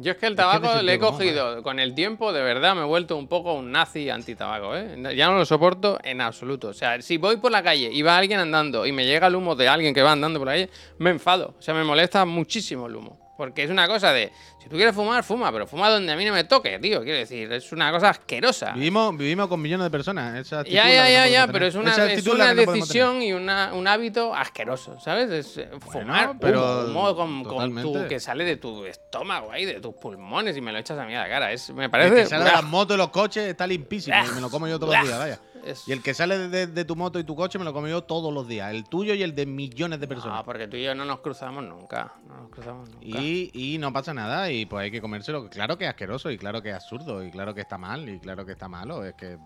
Yo 0.00 0.12
es 0.12 0.16
que 0.16 0.26
el 0.26 0.32
Es 0.32 0.38
que 0.38 0.42
es 0.42 0.62
tabaco 0.62 0.82
le 0.82 0.94
he 0.94 0.98
cogido 0.98 1.62
con 1.62 1.78
el 1.78 1.94
tiempo, 1.94 2.32
de 2.32 2.42
verdad, 2.42 2.74
me 2.74 2.80
he 2.80 2.84
vuelto 2.84 3.16
un 3.16 3.28
poco 3.28 3.52
un 3.52 3.70
nazi 3.70 4.08
antitabaco, 4.08 4.74
¿eh? 4.74 4.96
Ya 5.14 5.28
no 5.28 5.36
lo 5.36 5.44
soporto 5.44 5.98
en 6.02 6.22
absoluto. 6.22 6.68
O 6.68 6.72
sea, 6.72 7.02
si 7.02 7.18
voy 7.18 7.36
por 7.36 7.52
la 7.52 7.62
calle 7.62 7.90
y 7.92 8.00
va 8.00 8.16
alguien 8.16 8.40
andando 8.40 8.86
y 8.86 8.92
me 8.92 9.04
llega 9.04 9.26
el 9.26 9.36
humo 9.36 9.54
de 9.54 9.68
alguien 9.68 9.92
que 9.92 10.02
va 10.02 10.12
andando 10.12 10.38
por 10.38 10.48
calle, 10.48 10.70
me 10.98 11.10
enfado. 11.10 11.54
O 11.58 11.62
sea, 11.62 11.74
me 11.74 11.84
molesta 11.84 12.24
muchísimo 12.24 12.86
el 12.86 12.96
humo. 12.96 13.19
Porque 13.40 13.62
es 13.62 13.70
una 13.70 13.88
cosa 13.88 14.12
de, 14.12 14.30
si 14.58 14.68
tú 14.68 14.76
quieres 14.76 14.94
fumar, 14.94 15.24
fuma, 15.24 15.50
pero 15.50 15.66
fuma 15.66 15.88
donde 15.88 16.12
a 16.12 16.16
mí 16.16 16.26
no 16.26 16.34
me 16.34 16.44
toque, 16.44 16.78
tío. 16.78 17.02
Quiero 17.02 17.20
decir, 17.20 17.50
es 17.50 17.72
una 17.72 17.90
cosa 17.90 18.10
asquerosa. 18.10 18.72
vivimos, 18.72 19.16
vivimos 19.16 19.48
con 19.48 19.62
millones 19.62 19.86
de 19.86 19.90
personas. 19.90 20.36
Esa 20.36 20.62
Ya, 20.64 20.90
ya, 20.90 21.04
no 21.04 21.10
ya, 21.10 21.26
ya, 21.26 21.46
pero 21.46 21.64
es 21.64 21.74
una, 21.74 21.90
es 22.12 22.26
una 22.26 22.52
no 22.52 22.60
decisión 22.60 23.22
y 23.22 23.32
una, 23.32 23.72
un 23.72 23.88
hábito 23.88 24.34
asqueroso, 24.34 25.00
¿sabes? 25.00 25.30
Es 25.30 25.56
eh, 25.56 25.70
fumar 25.80 26.36
pero 26.38 26.84
humo, 26.84 27.16
con, 27.16 27.42
con 27.44 27.80
tu, 27.80 28.06
que 28.08 28.20
sale 28.20 28.44
de 28.44 28.58
tu 28.58 28.84
estómago 28.84 29.50
ahí, 29.50 29.64
de 29.64 29.80
tus 29.80 29.94
pulmones 29.94 30.54
y 30.58 30.60
me 30.60 30.70
lo 30.70 30.76
echas 30.76 30.98
a 30.98 31.06
mí 31.06 31.14
a 31.14 31.20
la 31.20 31.28
cara. 31.30 31.50
Es, 31.50 31.70
me 31.70 31.86
El 31.86 31.90
parece... 31.90 32.16
que 32.16 32.26
sale 32.26 32.44
de 32.44 32.52
las 32.52 32.64
motos 32.64 32.94
y 32.94 32.98
los 32.98 33.08
coches 33.08 33.44
está 33.44 33.66
limpísimo 33.66 34.18
y 34.22 34.34
me 34.34 34.42
lo 34.42 34.50
como 34.50 34.68
yo 34.68 34.78
todos 34.78 34.94
los 34.94 35.02
días, 35.02 35.18
vaya. 35.18 35.40
Es- 35.64 35.86
Y 35.88 35.92
el 35.92 36.02
que 36.02 36.14
sale 36.14 36.48
de, 36.48 36.66
de 36.66 36.84
tu 36.84 36.96
moto 36.96 37.18
y 37.18 37.24
tu 37.24 37.34
coche 37.36 37.58
me 37.58 37.64
lo 37.64 37.72
como 37.72 37.88
yo 37.88 38.02
todos 38.04 38.32
los 38.32 38.46
días. 38.48 38.70
El 38.72 38.84
tuyo 38.84 39.14
y 39.14 39.22
el 39.22 39.34
de 39.34 39.46
millones 39.46 40.00
de 40.00 40.08
personas. 40.08 40.38
No, 40.38 40.44
porque 40.44 40.68
tú 40.68 40.76
y 40.76 40.84
yo 40.84 40.94
no 40.94 41.04
nos 41.04 41.20
cruzamos 41.20 41.64
nunca. 41.64 42.12
No 42.26 42.36
nos 42.42 42.50
cruzamos 42.50 42.88
nunca. 42.90 43.20
Y, 43.20 43.50
y 43.52 43.78
no 43.78 43.92
pasa 43.92 44.14
nada 44.14 44.50
y 44.50 44.66
pues 44.66 44.84
hay 44.84 44.90
que 44.90 45.00
comérselo. 45.00 45.48
Claro 45.50 45.76
que 45.78 45.84
es 45.84 45.90
asqueroso 45.90 46.30
y 46.30 46.38
claro 46.38 46.62
que 46.62 46.70
es 46.70 46.74
absurdo 46.76 47.22
y 47.24 47.30
claro 47.30 47.54
que 47.54 47.60
está 47.60 47.78
mal 47.78 48.08
y 48.08 48.18
claro 48.18 48.44
que 48.46 48.52
está 48.52 48.68
malo. 48.68 49.04
Es 49.04 49.14
que 49.14 49.38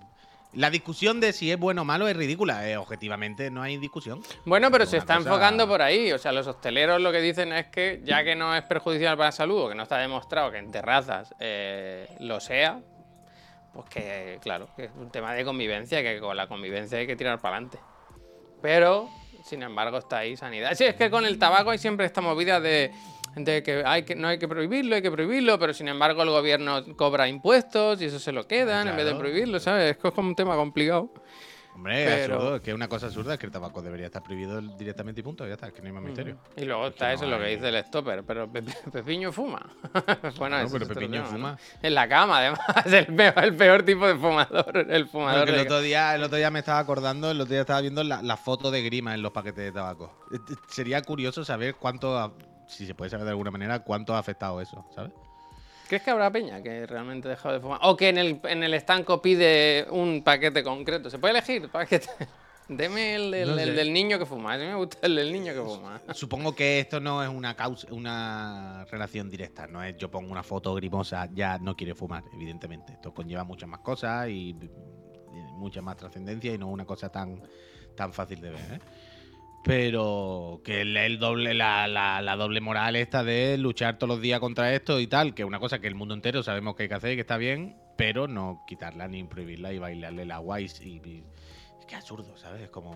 la 0.53 0.71
discusión 0.71 1.19
de 1.19 1.33
si 1.33 1.51
es 1.51 1.59
bueno 1.59 1.83
o 1.83 1.85
malo 1.85 2.07
es 2.07 2.17
ridícula. 2.17 2.69
Eh, 2.71 2.77
objetivamente 2.77 3.51
no 3.51 3.61
hay 3.63 3.77
discusión. 3.77 4.23
Bueno, 4.45 4.71
pero 4.71 4.85
Es 4.85 4.91
se 4.91 4.99
está 4.99 5.17
cosa- 5.17 5.29
enfocando 5.29 5.67
por 5.67 5.83
ahí. 5.83 6.13
O 6.13 6.19
sea, 6.19 6.31
los 6.31 6.47
hosteleros 6.47 7.01
lo 7.01 7.11
que 7.11 7.21
dicen 7.21 7.53
es 7.53 7.67
que 7.67 8.01
ya 8.05 8.23
que 8.23 8.37
no 8.37 8.55
es 8.55 8.63
perjudicial 8.63 9.17
para 9.17 9.29
la 9.29 9.33
salud 9.33 9.63
o 9.65 9.69
que 9.71 9.75
no 9.75 9.83
está 9.83 9.99
demostrado 9.99 10.53
que 10.53 10.59
en 10.59 10.71
terrazas 10.71 11.35
eh, 11.41 12.07
lo 12.21 12.39
sea, 12.39 12.81
pues 13.75 13.87
que, 13.91 14.39
claro, 14.41 14.69
que 14.77 14.85
es 14.85 14.91
un 14.97 15.11
tema 15.11 15.35
de 15.35 15.45
convivencia, 15.45 16.03
que 16.03 16.21
con 16.21 16.37
la 16.37 16.47
convivencia 16.47 16.99
hay 16.99 17.07
que 17.07 17.17
tirar 17.17 17.41
para 17.41 17.57
adelante. 17.57 17.79
Pero, 18.63 19.11
sin 19.45 19.63
embargo, 19.63 19.99
está 19.99 20.19
ahí 20.19 20.37
sanidad. 20.37 20.75
Sí, 20.75 20.85
es 20.85 20.95
que 20.95 21.11
con 21.11 21.27
el 21.27 21.39
tabaco 21.39 21.71
hay 21.71 21.79
siempre 21.79 22.07
esta 22.07 22.21
movida 22.21 22.61
de, 22.61 22.93
de 23.37 23.63
que, 23.63 23.83
hay 23.85 24.05
que 24.05 24.15
no 24.15 24.29
hay 24.29 24.39
que 24.39 24.47
prohibirlo, 24.47 24.95
hay 24.95 25.03
que 25.03 25.11
prohibirlo, 25.11 25.59
pero 25.59 25.75
sin 25.75 25.89
embargo 25.89 26.23
el 26.23 26.31
gobierno 26.31 26.83
cobra 26.97 27.29
impuestos 27.29 28.01
y 28.01 28.07
eso 28.07 28.21
se 28.21 28.33
lo 28.33 28.47
quedan 28.47 28.89
en 28.89 28.97
vez 28.97 29.07
de 29.07 29.15
prohibirlo, 29.17 29.59
¿sabes? 29.59 29.97
Es 29.97 29.97
como 29.97 30.29
un 30.29 30.37
tema 30.37 30.55
complicado. 30.55 31.11
Hombre, 31.75 32.05
Pero- 32.05 32.15
es 32.17 32.31
absurdo. 32.31 32.57
Es 32.57 32.63
que 32.63 32.73
una 32.75 32.89
cosa 32.89 33.07
absurda 33.07 33.33
es 33.35 33.39
que 33.41 33.47
el 33.47 33.53
tabaco 33.53 33.83
debería 33.83 34.07
estar 34.07 34.23
prohibido 34.23 34.61
directamente 34.61 35.21
y 35.21 35.25
punto. 35.25 35.47
Ya 35.47 35.55
está, 35.55 35.67
es 35.67 35.73
que 35.73 35.81
no 35.83 35.89
hay 35.89 35.93
más 35.93 36.03
misterio. 36.05 36.37
Y 36.57 36.65
luego 36.65 36.87
está 36.87 37.09
no 37.09 37.15
eso, 37.15 37.27
lo 37.27 37.39
que 37.39 37.47
dice 37.47 37.69
el 37.69 37.85
stopper. 37.85 38.23
Pero 38.25 38.51
Pe- 38.51 38.63
Pepiño 38.93 39.33
fuma. 39.33 39.61
bueno, 40.39 40.59
eso 40.61 40.73
pero 40.73 40.87
Pepiño 40.87 41.23
tema, 41.23 41.27
fuma. 41.27 41.51
¿no? 41.53 41.59
En 41.83 41.95
la 41.95 42.09
cama, 42.09 42.39
además. 42.39 42.61
El 42.87 43.07
peor, 43.07 43.35
el 43.45 43.57
peor 43.57 43.83
tipo 43.83 44.07
de 44.07 44.15
fumador. 44.17 44.77
El 44.89 45.07
fumador 45.09 45.49
el 45.49 45.61
otro, 45.61 45.81
día, 45.81 46.15
el 46.15 46.23
otro 46.23 46.37
día 46.37 46.51
me 46.51 46.61
estaba 46.61 46.79
acordando, 46.79 47.31
el 47.31 47.41
otro 47.41 47.51
día 47.53 47.63
estaba 47.63 47.81
viendo 47.81 48.05
la, 48.05 48.23
la 48.23 48.37
foto 48.37 48.71
de 48.71 48.83
grima 48.83 49.15
en 49.15 49.23
los 49.23 49.33
paquetes 49.33 49.65
de 49.65 49.73
tabaco. 49.73 50.17
Eh, 50.33 50.37
eh, 50.37 50.55
Sería 50.69 51.03
curioso 51.03 51.45
saber 51.45 51.75
cuánto, 51.75 52.37
si 52.69 52.87
se 52.87 52.95
puede 52.95 53.11
saber 53.11 53.25
de 53.25 53.31
alguna 53.31 53.51
manera, 53.51 53.81
cuánto 53.81 54.15
ha 54.15 54.19
afectado 54.19 54.61
eso, 54.61 54.85
¿sabes? 54.95 55.13
¿Crees 55.89 56.03
que 56.03 56.11
habrá 56.11 56.31
peña 56.31 56.63
que 56.63 56.87
realmente 56.87 57.29
ha 57.29 57.31
dejado 57.33 57.55
de 57.55 57.61
fumar? 57.61 57.81
O 57.83 57.97
que 57.97 58.09
en 58.09 58.19
el, 58.19 58.41
en 58.45 58.63
el 58.63 58.75
estanco 58.75 59.21
pide 59.21 59.87
un 59.91 60.23
paquete 60.23 60.63
concreto. 60.63 61.11
¿Se 61.11 61.19
puede 61.19 61.33
elegir 61.33 61.69
paquete? 61.73 62.09
Deme 62.69 63.15
el, 63.15 63.31
No 63.31 63.59
el 63.59 63.77
del 63.77 63.93
niño 63.93 64.19
que 64.19 64.25
fuma. 64.25 64.55
A 64.55 64.59
mí 64.59 64.65
me 64.65 64.75
gusta 64.75 64.99
el 65.03 65.17
del 65.17 65.31
niño 65.31 65.53
que 65.53 65.61
fuma. 65.61 66.01
Supongo 66.15 66.55
que 66.55 66.81
esto 66.81 66.99
no 66.99 67.23
es 67.23 67.29
una 67.29 67.55
causa, 67.55 67.87
una 67.93 68.87
relación 68.91 69.29
directa, 69.29 69.67
no 69.67 69.83
es 69.83 69.97
yo 69.99 70.11
pongo 70.11 70.33
una 70.33 70.43
foto 70.43 70.75
grimosa, 70.75 71.29
ya 71.35 71.59
no 71.59 71.77
quiere 71.77 71.95
fumar, 71.95 72.25
evidentemente. 72.33 72.95
Esto 72.95 73.13
conlleva 73.13 73.45
muchas 73.45 73.69
más 73.69 73.81
cosas 73.81 74.29
y, 74.29 74.51
y 74.51 75.39
mucha 75.59 75.83
más 75.83 75.97
trascendencia 75.97 76.55
y 76.55 76.59
no 76.59 76.69
una 76.69 76.87
cosa 76.87 77.11
tan, 77.11 77.43
tan 77.95 78.15
fácil 78.15 78.41
de 78.41 78.51
ver, 78.51 78.73
¿eh? 78.73 78.81
Pero 79.65 80.61
que 80.63 80.83
el, 80.83 80.95
el 80.97 81.19
doble, 81.19 81.55
la, 81.55 81.89
la- 81.89 82.21
la 82.21 82.37
doble 82.37 82.61
moral 82.61 82.97
esta 82.97 83.25
de 83.25 83.57
luchar 83.59 83.97
todos 83.99 84.09
los 84.09 84.21
días 84.21 84.39
contra 84.39 84.75
esto 84.75 85.01
y 85.01 85.07
tal, 85.07 85.35
que 85.35 85.41
es 85.43 85.49
una 85.49 85.59
cosa 85.59 85.79
que 85.79 85.87
el 85.89 85.95
mundo 85.95 86.15
entero 86.15 86.43
sabemos 86.43 86.77
que 86.77 86.83
hay 86.85 86.89
que 86.91 86.95
hacer 86.95 87.13
y 87.13 87.15
que 87.17 87.23
está 87.23 87.39
bien, 87.39 87.77
pero 87.97 88.29
no 88.29 88.63
quitarla 88.69 89.09
ni 89.09 89.25
prohibirla 89.25 89.73
y 89.73 89.79
bailarle 89.79 90.23
el 90.23 90.31
agua 90.33 90.61
y, 90.61 90.65
y- 90.67 91.25
es 91.81 91.87
que 91.87 91.95
es 91.95 92.01
absurdo, 92.01 92.37
¿sabes? 92.37 92.61
Es 92.63 92.69
como... 92.71 92.91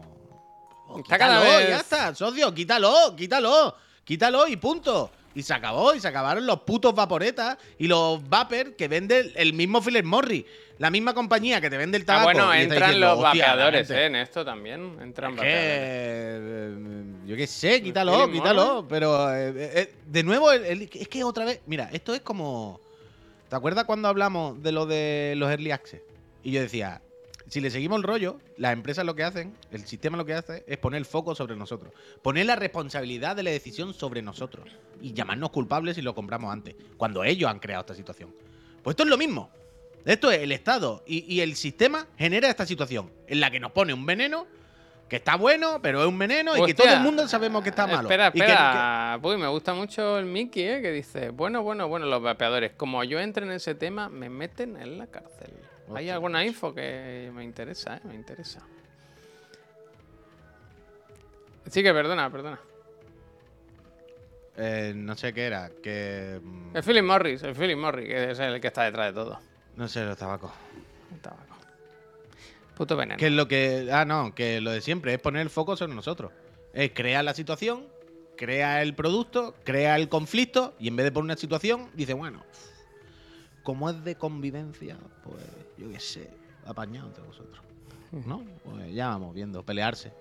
oh, 0.89 0.99
Está 0.99 1.17
cada 1.19 1.41
quítalo, 1.41 1.59
vez- 1.59 1.69
ya 1.71 1.77
está, 1.81 2.15
socio, 2.15 2.53
quítalo, 2.55 3.17
quítalo, 3.17 3.75
quítalo 4.05 4.47
y 4.47 4.57
punto. 4.57 5.11
Y 5.35 5.43
se 5.43 5.55
acabó, 5.55 5.95
y 5.95 6.01
se 6.01 6.09
acabaron 6.09 6.47
los 6.47 6.61
putos 6.61 6.95
vaporetas 6.95 7.59
y 7.79 7.87
los 7.87 8.27
vapers 8.29 8.73
que 8.77 8.89
vende 8.89 9.33
el 9.37 9.53
mismo 9.53 9.81
Philip 9.81 10.05
Morris, 10.05 10.45
la 10.79 10.91
misma 10.91 11.15
compañía 11.15 11.61
que 11.61 11.71
te 11.71 11.77
vende 11.77 11.97
el 11.97 12.03
Ah, 12.05 12.07
tabaco. 12.07 12.25
bueno, 12.27 12.55
y 12.55 12.61
está 12.63 12.75
entran 12.75 12.91
diciendo, 12.91 13.07
los 13.15 13.25
"Hostia, 13.25 13.47
la 13.47 13.53
vapeadores, 13.53 13.87
gente". 13.89 14.03
¿eh? 14.03 14.07
En 14.07 14.17
esto 14.17 14.45
también. 14.45 14.81
Entran 15.01 15.33
Es 15.33 15.37
vapeadores. 15.37 15.69
que, 15.69 15.79
eh, 16.73 17.05
yo 17.27 17.37
qué 17.37 17.47
sé, 17.47 17.83
quítalo, 17.83 18.31
quítalo. 18.33 18.87
Pero 18.89 19.33
eh, 19.35 19.53
eh, 19.57 19.95
de 20.07 20.23
nuevo, 20.25 20.51
el- 20.51 20.65
el- 20.65 20.91
es 20.93 21.09
que 21.09 21.23
otra 21.23 21.45
vez, 21.45 21.61
mira, 21.67 21.89
esto 21.93 22.15
es 22.15 22.21
como. 22.23 22.81
¿Te 23.49 23.55
acuerdas 23.57 23.85
cuando 23.85 24.09
hablamos 24.09 24.61
de 24.63 24.73
lo 24.73 24.87
de 24.87 25.35
los 25.37 25.51
early 25.51 25.71
access? 25.71 26.01
Y 26.43 26.51
yo 26.53 26.61
decía, 26.61 27.01
si 27.49 27.61
le 27.61 27.71
seguimos 27.71 27.99
el 27.99 28.03
rollo, 28.03 28.39
las 28.57 28.73
empresas 28.73 29.05
lo 29.05 29.15
que 29.15 29.25
hacen, 29.25 29.55
el 29.71 29.87
sistema 29.87 30.17
lo 30.17 30.25
que 30.25 30.35
hace 30.35 30.65
es 30.67 30.79
poner 30.79 30.99
el 30.99 31.05
foco 31.07 31.35
sobre 31.35 31.57
nosotros. 31.57 31.93
Poner 32.23 32.47
la 32.47 32.57
responsabilidad 32.57 33.37
de 33.37 33.43
la 33.43 33.51
decisión 33.51 33.95
sobre 33.95 34.23
nosotros. 34.23 34.69
Y 35.01 35.13
llamarnos 35.13 35.51
culpables 35.51 35.97
si 35.97 36.03
lo 36.03 36.15
compramos 36.15 36.53
antes. 36.53 36.75
Cuando 36.97 37.25
ellos 37.25 37.51
han 37.51 37.59
creado 37.59 37.83
esta 37.83 37.95
situación. 37.95 38.35
Pues 38.83 38.93
esto 38.93 39.03
es 39.05 39.09
lo 39.09 39.17
mismo. 39.19 39.51
Esto 40.05 40.31
es 40.31 40.41
el 40.41 40.53
Estado 40.53 41.03
y, 41.07 41.25
y 41.33 41.41
el 41.41 41.55
sistema 41.57 42.07
genera 42.17 42.49
esta 42.49 42.65
situación 42.67 43.11
en 43.27 43.41
la 43.41 43.51
que 43.51 43.61
nos 43.61 43.73
pone 43.73 43.93
un 43.93 44.07
veneno 44.07 44.47
Que 45.09 45.17
está 45.17 45.37
bueno, 45.37 45.81
pero 45.83 46.03
es 46.03 46.07
un 46.09 46.19
veneno 46.19 46.55
y 46.57 46.67
que 46.67 46.75
todo 46.75 46.87
el 46.93 47.01
mundo 47.01 47.27
sabemos 47.29 47.63
que 47.63 47.71
está 47.71 47.87
malo. 47.87 48.03
Espera, 48.03 48.31
que- 48.31 48.39
espera. 48.41 49.19
Uy, 49.23 49.37
me 49.39 49.49
gusta 49.49 49.73
mucho 49.73 50.19
el 50.19 50.27
Mickey, 50.27 50.65
¿eh? 50.65 50.83
Que 50.83 50.93
dice, 50.93 51.31
bueno, 51.31 51.63
bueno, 51.63 51.89
bueno, 51.89 52.05
los 52.07 52.23
vapeadores. 52.23 52.73
Como 52.77 53.03
yo 53.05 53.19
entre 53.19 53.47
en 53.47 53.53
ese 53.53 53.75
tema, 53.75 54.09
me 54.11 54.29
meten 54.29 54.77
en 54.77 54.99
la 54.99 55.07
cárcel. 55.07 55.51
Hay 55.95 56.11
alguna 56.11 56.45
info 56.45 56.75
que 56.75 57.31
me 57.35 57.45
interesa, 57.45 57.97
¿eh? 57.97 58.01
Me 58.05 58.15
interesa. 58.15 58.61
Sí 61.71 61.83
que 61.83 61.93
perdona, 61.93 62.31
perdona. 62.31 62.61
Eh, 64.57 64.93
no 64.95 65.15
sé 65.17 65.33
qué 65.33 65.47
era, 65.47 65.71
que. 65.83 66.41
mm, 66.43 66.77
El 66.77 66.83
Philip 66.83 67.05
Morris, 67.05 67.43
el 67.43 67.55
Philip 67.55 67.79
Morris, 67.79 68.09
que 68.09 68.31
es 68.33 68.39
el 68.39 68.61
que 68.61 68.67
está 68.69 68.85
detrás 68.85 69.07
de 69.09 69.13
todo. 69.13 69.39
No 69.77 69.87
sé, 69.87 70.05
los 70.05 70.17
tabacos. 70.17 70.51
El 71.13 71.21
tabaco. 71.21 71.57
Puto 72.77 72.97
veneno. 72.97 73.19
Que 73.19 73.27
es 73.27 73.33
lo 73.33 73.47
que. 73.47 73.89
Ah, 73.93 74.05
no, 74.05 74.35
que 74.35 74.61
lo 74.61 74.73
de 74.73 74.81
siempre 74.81 75.15
es 75.15 75.21
poner 75.21 75.43
el 75.43 75.51
foco 75.51 75.77
sobre 75.77 75.95
nosotros. 75.95 76.33
Es 76.73 76.91
crear 76.93 77.25
la 77.25 77.35
situación, 77.35 77.87
crea 78.37 78.83
el 78.83 78.95
producto, 78.95 79.55
crea 79.65 79.97
el 79.97 80.09
conflicto 80.09 80.75
y 80.81 80.89
en 80.89 80.97
vez 80.97 81.05
de 81.05 81.13
poner 81.13 81.25
una 81.25 81.37
situación, 81.37 81.91
dice, 81.95 82.15
bueno, 82.15 82.43
como 83.63 83.91
es 83.91 84.03
de 84.05 84.17
convivencia, 84.17 84.97
pues 85.23 85.43
yo 85.79 85.89
qué 85.91 86.01
sé, 86.01 86.29
apañado 86.67 87.07
entre 87.09 87.23
vosotros. 87.25 87.59
¿No? 88.11 88.43
Pues 88.65 88.93
ya 88.95 89.09
vamos 89.09 89.35
viendo, 89.35 89.63
pelearse. 89.63 90.13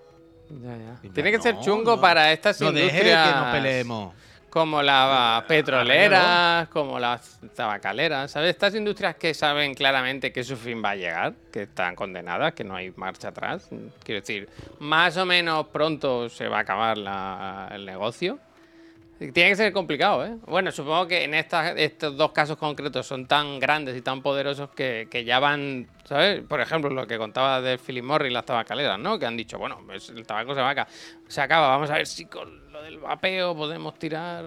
Ya, 0.49 0.77
ya. 0.77 1.09
Tiene 1.13 1.31
que 1.31 1.41
ser 1.41 1.59
chungo 1.59 1.95
no. 1.95 2.01
para 2.01 2.31
estas 2.31 2.59
No 2.61 2.69
industrias. 2.69 3.27
que 3.29 3.35
nos 3.39 3.51
peleemos. 3.53 4.13
Como 4.49 4.81
las 4.81 5.43
petroleras, 5.43 6.69
como 6.69 6.97
las 6.99 7.39
tabacaleras, 7.53 8.31
¿sabes? 8.31 8.51
Estas 8.51 8.73
industrias 8.75 9.15
que 9.15 9.33
saben 9.33 9.73
claramente 9.73 10.31
que 10.31 10.43
su 10.43 10.55
fin 10.55 10.81
va 10.83 10.91
a 10.91 10.95
llegar, 10.95 11.33
que 11.51 11.63
están 11.63 11.95
condenadas, 11.95 12.53
que 12.53 12.63
no 12.63 12.75
hay 12.75 12.91
marcha 12.95 13.27
atrás. 13.29 13.67
Quiero 14.03 14.21
decir, 14.21 14.49
más 14.79 15.17
o 15.17 15.25
menos 15.25 15.67
pronto 15.67 16.29
se 16.29 16.47
va 16.47 16.59
a 16.59 16.61
acabar 16.61 16.97
la- 16.97 17.69
el 17.73 17.85
negocio. 17.85 18.39
Tiene 19.19 19.49
que 19.49 19.55
ser 19.55 19.73
complicado, 19.73 20.25
¿eh? 20.25 20.35
Bueno, 20.45 20.71
supongo 20.71 21.07
que 21.07 21.23
en 21.23 21.33
estas, 21.33 21.73
estos 21.75 22.15
dos 22.15 22.31
casos 22.31 22.57
concretos 22.57 23.07
son 23.07 23.25
tan 23.25 23.59
grandes 23.59 23.97
y 23.97 24.01
tan 24.01 24.21
poderosos 24.21 24.69
que, 24.69 25.07
que 25.09 25.23
ya 25.23 25.39
van, 25.39 25.87
¿sabes? 26.05 26.41
Por 26.47 26.61
ejemplo, 26.61 26.91
lo 26.91 27.07
que 27.07 27.17
contaba 27.17 27.59
de 27.61 27.79
Philip 27.79 28.03
Morris 28.03 28.29
y 28.29 28.33
las 28.33 28.45
tabacaleras, 28.45 28.99
¿no? 28.99 29.17
Que 29.17 29.25
han 29.25 29.35
dicho, 29.35 29.57
bueno, 29.57 29.81
pues 29.85 30.09
el 30.09 30.25
tabaco 30.27 30.53
se, 30.53 30.61
va 30.61 30.69
a 30.69 30.75
ca- 30.75 30.87
se 31.27 31.41
acaba, 31.41 31.69
vamos 31.69 31.89
a 31.89 31.95
ver 31.95 32.05
si 32.05 32.25
con 32.25 32.71
lo 32.71 32.81
del 32.83 32.99
vapeo 32.99 33.55
podemos 33.55 33.97
tirar... 33.97 34.45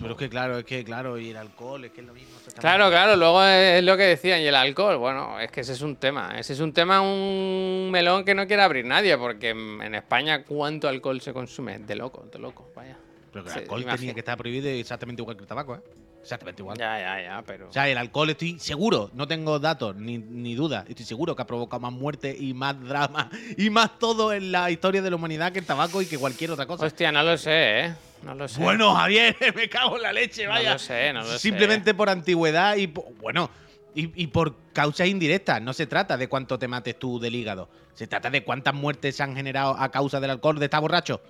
Pero 0.00 0.12
es 0.12 0.18
que 0.18 0.28
claro, 0.28 0.58
es 0.58 0.64
que 0.64 0.84
claro, 0.84 1.18
y 1.18 1.30
el 1.30 1.36
alcohol, 1.36 1.84
es 1.84 1.90
que 1.90 2.00
es 2.00 2.06
lo 2.06 2.14
mismo. 2.14 2.38
Claro, 2.60 2.88
claro, 2.88 3.16
luego 3.16 3.42
es 3.42 3.82
lo 3.82 3.96
que 3.96 4.04
decían, 4.04 4.40
y 4.40 4.46
el 4.46 4.54
alcohol, 4.54 4.96
bueno, 4.96 5.40
es 5.40 5.50
que 5.50 5.62
ese 5.62 5.72
es 5.72 5.82
un 5.82 5.96
tema, 5.96 6.38
ese 6.38 6.52
es 6.52 6.60
un 6.60 6.72
tema, 6.72 7.00
un 7.00 7.90
melón 7.90 8.24
que 8.24 8.32
no 8.34 8.46
quiere 8.46 8.62
abrir 8.62 8.84
nadie, 8.86 9.18
porque 9.18 9.50
en 9.50 9.94
España 9.94 10.44
cuánto 10.44 10.86
alcohol 10.88 11.20
se 11.20 11.32
consume, 11.32 11.80
de 11.80 11.96
loco, 11.96 12.24
de 12.32 12.38
loco, 12.38 12.70
vaya. 12.76 12.96
Pero 13.36 13.44
que 13.44 13.48
el 13.50 13.54
Sí, 13.54 13.60
alcohol 13.60 13.96
tenía 13.96 14.14
que 14.14 14.20
estar 14.20 14.36
prohibido 14.38 14.68
exactamente 14.68 15.22
igual 15.22 15.36
que 15.36 15.42
el 15.42 15.48
tabaco, 15.48 15.74
¿eh? 15.76 15.80
Exactamente 16.22 16.62
igual. 16.62 16.76
Ya, 16.76 16.98
ya, 16.98 17.22
ya, 17.22 17.42
pero... 17.46 17.68
O 17.68 17.72
sea, 17.72 17.88
el 17.88 17.96
alcohol 17.98 18.30
estoy 18.30 18.58
seguro, 18.58 19.10
no 19.14 19.28
tengo 19.28 19.58
datos 19.60 19.94
ni, 19.94 20.18
ni 20.18 20.54
dudas, 20.56 20.84
estoy 20.88 21.04
seguro 21.04 21.36
que 21.36 21.42
ha 21.42 21.46
provocado 21.46 21.80
más 21.80 21.92
muerte 21.92 22.36
y 22.38 22.52
más 22.54 22.80
drama 22.82 23.30
y 23.56 23.70
más 23.70 23.98
todo 23.98 24.32
en 24.32 24.50
la 24.50 24.70
historia 24.70 25.02
de 25.02 25.10
la 25.10 25.16
humanidad 25.16 25.52
que 25.52 25.60
el 25.60 25.66
tabaco 25.66 26.02
y 26.02 26.06
que 26.06 26.18
cualquier 26.18 26.50
otra 26.50 26.66
cosa. 26.66 26.84
Hostia, 26.86 27.12
no 27.12 27.22
lo 27.22 27.36
sé, 27.38 27.80
¿eh? 27.80 27.94
No 28.22 28.34
lo 28.34 28.48
sé. 28.48 28.60
Bueno, 28.60 28.94
Javier, 28.94 29.36
me 29.54 29.68
cago 29.68 29.96
en 29.96 30.02
la 30.02 30.12
leche, 30.12 30.44
No 30.44 30.50
vaya. 30.50 30.72
lo 30.72 30.78
sé, 30.80 31.12
no 31.12 31.20
lo 31.20 31.26
sé. 31.28 31.38
Simplemente 31.38 31.94
por 31.94 32.08
antigüedad 32.10 32.74
y, 32.76 32.88
po- 32.88 33.04
bueno, 33.20 33.48
y, 33.94 34.10
y 34.20 34.26
por 34.26 34.56
causas 34.72 35.06
indirectas. 35.06 35.62
No 35.62 35.72
se 35.74 35.86
trata 35.86 36.16
de 36.16 36.26
cuánto 36.28 36.58
te 36.58 36.66
mates 36.66 36.98
tú 36.98 37.20
del 37.20 37.34
hígado. 37.36 37.68
Se 37.94 38.06
trata 38.08 38.30
de 38.30 38.42
cuántas 38.42 38.74
muertes 38.74 39.14
se 39.16 39.22
han 39.22 39.36
generado 39.36 39.76
a 39.78 39.90
causa 39.92 40.18
del 40.18 40.30
alcohol 40.30 40.58
de 40.58 40.64
estar 40.64 40.80
borracho. 40.80 41.20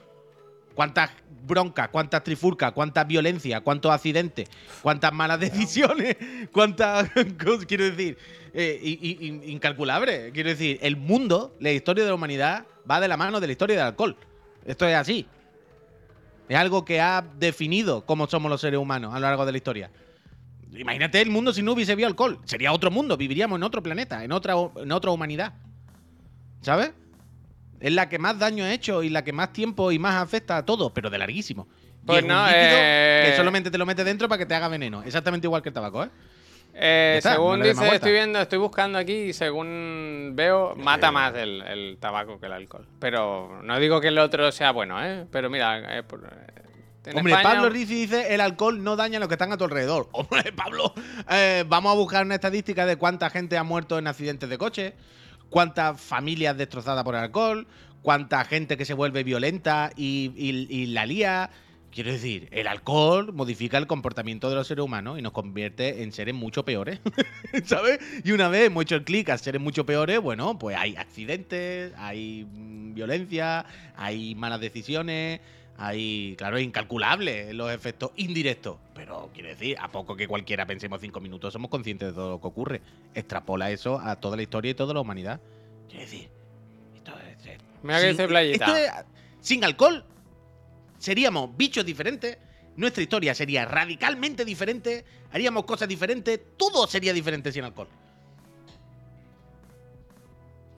Cuántas 0.77 1.11
broncas, 1.47 1.89
cuántas 1.89 2.23
trifulcas, 2.23 2.73
cuántas 2.73 3.07
violencia, 3.07 3.63
cuántos 3.63 3.91
accidentes, 3.91 4.49
cuántas 4.83 5.13
malas 5.13 5.41
decisiones, 5.41 6.17
cuántas 6.53 7.11
cosas, 7.43 7.67
quiero 7.67 7.85
decir, 7.85 8.19
eh, 8.53 8.79
incalculable. 9.47 10.31
Quiero 10.33 10.51
decir, 10.51 10.79
el 10.83 10.97
mundo, 10.97 11.57
la 11.61 11.73
historia 11.73 12.05
de 12.05 12.11
la 12.11 12.15
humanidad, 12.15 12.67
va 12.89 13.01
de 13.01 13.09
la 13.09 13.17
mano 13.17 13.41
de 13.41 13.47
la 13.47 13.53
historia 13.53 13.77
del 13.77 13.87
alcohol. 13.87 14.17
Esto 14.67 14.87
es 14.87 14.95
así. 14.95 15.27
Es 16.49 16.57
algo 16.57 16.85
que 16.85 17.01
ha 17.01 17.25
definido 17.39 18.05
cómo 18.05 18.27
somos 18.27 18.51
los 18.51 18.61
seres 18.61 18.79
humanos 18.79 19.15
a 19.15 19.19
lo 19.19 19.27
largo 19.27 19.47
de 19.47 19.53
la 19.53 19.59
historia. 19.59 19.91
Imagínate 20.77 21.23
el 21.23 21.31
mundo 21.31 21.55
si 21.55 21.63
no 21.63 21.73
hubiese 21.73 21.93
habido 21.93 22.07
alcohol. 22.07 22.39
Sería 22.45 22.71
otro 22.71 22.91
mundo, 22.91 23.17
viviríamos 23.17 23.57
en 23.57 23.63
otro 23.63 23.83
planeta, 23.83 24.23
en 24.23 24.33
otra, 24.33 24.55
en 24.77 24.93
otra 24.93 25.11
humanidad. 25.11 25.55
¿Sabes? 26.61 26.93
Es 27.87 27.93
la 27.93 28.09
que 28.09 28.19
más 28.19 28.39
daño 28.39 28.65
ha 28.65 28.73
hecho 28.73 29.03
y 29.03 29.09
la 29.11 29.23
que 29.23 29.33
más 29.33 29.53
tiempo 29.53 29.93
y 29.93 29.99
más 29.99 30.15
afecta 30.23 30.57
a 30.57 30.65
todo, 30.65 30.93
pero 30.93 31.09
de 31.11 31.19
larguísimo. 31.19 31.69
Y 32.03 32.07
Pues 32.07 32.23
un 32.23 32.29
no, 32.29 32.45
líquido 32.47 32.61
eh, 32.79 33.27
que 33.31 33.37
solamente 33.37 33.71
te 33.71 33.79
lo 33.79 33.87
metes 33.87 34.05
dentro 34.05 34.29
para 34.29 34.39
que 34.39 34.47
te 34.47 34.55
haga 34.55 34.69
veneno. 34.69 35.03
Exactamente 35.05 35.47
igual 35.47 35.63
que 35.63 35.69
el 35.71 35.75
tabaco, 35.75 36.05
¿eh? 36.05 36.09
Eh, 36.75 37.15
está, 37.19 37.33
según 37.35 37.61
no 37.61 37.65
dice, 37.65 37.95
estoy 37.95 38.13
viendo, 38.13 38.39
estoy 38.41 38.59
buscando 38.59 38.99
aquí 38.99 39.13
y 39.15 39.33
según 39.33 40.33
veo, 40.35 40.75
mata 40.77 41.11
más 41.11 41.35
el, 41.37 41.63
el 41.63 41.97
tabaco 41.99 42.39
que 42.39 42.47
el 42.47 42.53
alcohol. 42.53 42.87
Pero 42.99 43.61
no 43.63 43.79
digo 43.79 44.01
que 44.01 44.09
el 44.09 44.19
otro 44.19 44.53
sea 44.53 44.73
bueno, 44.73 45.03
¿eh? 45.03 45.25
Pero 45.31 45.49
mira, 45.49 45.97
eh, 45.99 46.03
por- 46.03 46.25
eh, 46.25 46.63
en 47.07 47.17
Hombre, 47.19 47.35
España- 47.35 47.55
Pablo 47.55 47.71
Rizzi 47.71 47.95
dice 47.95 48.35
el 48.35 48.41
alcohol 48.41 48.83
no 48.83 48.97
daña 48.97 49.17
a 49.17 49.21
los 49.21 49.29
que 49.29 49.35
están 49.37 49.53
a 49.53 49.57
tu 49.57 49.65
alrededor. 49.65 50.09
Hombre, 50.13 50.53
Pablo, 50.53 50.93
eh, 51.31 51.65
vamos 51.67 51.93
a 51.93 51.95
buscar 51.97 52.25
una 52.27 52.35
estadística 52.35 52.85
de 52.85 52.97
cuánta 52.97 53.31
gente 53.31 53.57
ha 53.57 53.63
muerto 53.63 53.97
en 53.99 54.07
accidentes 54.07 54.49
de 54.51 54.59
coche, 54.59 54.95
cuántas 55.51 56.01
familias 56.01 56.57
destrozadas 56.57 57.05
por 57.05 57.15
el 57.15 57.23
alcohol, 57.23 57.67
cuánta 58.03 58.45
gente 58.45 58.77
que 58.77 58.85
se 58.85 58.95
vuelve 58.95 59.25
violenta 59.25 59.91
y, 59.97 60.33
y- 60.37 60.87
la 60.87 61.07
lía. 61.07 61.51
Quiero 61.91 62.13
decir, 62.13 62.49
el 62.51 62.67
alcohol 62.67 63.33
modifica 63.33 63.79
el 63.79 63.87
comportamiento 63.87 64.51
de 64.51 64.57
los 64.57 64.67
seres 64.67 64.85
humanos 64.85 65.19
y 65.19 65.23
nos 65.23 65.33
convierte 65.33 66.03
en 66.03 66.13
seres 66.13 66.35
mucho 66.35 66.63
peores, 66.63 67.01
¿sabes? 67.65 67.99
Y 68.23 68.33
una 68.33 68.49
vez 68.49 68.67
hemos 68.67 68.83
hecho 68.83 68.97
el 68.97 69.05
clic 69.05 69.31
a 69.31 69.39
seres 69.39 69.63
mucho 69.63 69.87
peores, 69.87 70.21
bueno, 70.21 70.59
pues 70.59 70.77
hay 70.77 70.95
accidentes, 70.97 71.95
hay 71.97 72.45
mm, 72.53 72.93
violencia, 72.93 73.65
hay 73.97 74.35
malas 74.35 74.61
decisiones, 74.61 75.41
hay, 75.79 76.35
claro, 76.39 76.57
es 76.57 76.65
incalculable 76.65 77.53
los 77.53 77.71
efectos 77.73 78.11
indirectos. 78.17 78.77
Pero 78.95 79.31
quiero 79.35 79.49
decir, 79.51 79.77
a 79.81 79.89
poco 79.89 80.17
que 80.17 80.27
cualquiera 80.29 80.67
pensemos 80.67 81.01
cinco 81.01 81.21
minutos, 81.21 81.53
somos 81.53 81.71
conscientes 81.71 82.09
de 82.09 82.15
todo 82.15 82.31
lo 82.31 82.41
que 82.41 82.47
ocurre. 82.47 82.81
Extrapola 83.15 83.71
eso 83.71 83.99
a 83.99 84.17
toda 84.17 84.37
la 84.37 84.43
historia 84.43 84.71
y 84.71 84.75
toda 84.75 84.95
la 84.95 85.01
humanidad. 85.01 85.41
Quiero 85.89 86.03
decir, 86.05 86.29
esto 86.95 87.13
es. 87.19 87.47
es- 87.47 87.59
Mira 87.83 87.97
que 87.99 88.03
sin- 88.03 88.11
dice 88.13 88.29
Playita. 88.29 88.81
es- 88.85 88.93
sin 89.41 89.65
alcohol, 89.65 90.05
seríamos 90.99 91.57
bichos 91.57 91.85
diferentes. 91.85 92.39
Nuestra 92.77 93.03
historia 93.03 93.35
sería 93.35 93.65
radicalmente 93.65 94.45
diferente. 94.45 95.05
Haríamos 95.33 95.65
cosas 95.65 95.89
diferentes. 95.89 96.41
Todo 96.57 96.87
sería 96.87 97.13
diferente 97.13 97.51
sin 97.53 97.65
alcohol. 97.65 97.89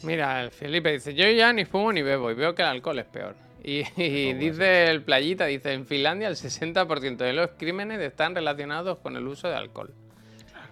Mira, 0.03 0.43
el 0.45 0.51
Felipe 0.53 0.93
dice, 0.93 1.13
yo 1.15 1.29
ya 1.31 1.53
ni 1.53 1.65
fumo 1.65 1.93
ni 1.93 2.03
bebo 2.03 2.31
y 2.31 2.35
veo 2.35 2.55
que 2.55 2.63
el 2.63 2.69
alcohol 2.69 2.99
es 3.01 3.05
peor. 3.07 3.35
Y, 3.68 3.83
dice 4.35 4.87
el 4.90 5.02
playita, 5.02 5.44
dice, 5.44 5.74
en 5.74 5.85
Finlandia 5.85 6.28
el 6.28 6.37
60% 6.37 7.16
de 7.18 7.33
los 7.35 7.50
crímenes 7.59 8.00
están 8.00 8.35
relacionados 8.35 8.98
con 8.98 9.14
el 9.14 9.26
uso 9.26 9.46
de 9.48 9.57
alcohol. 9.57 9.92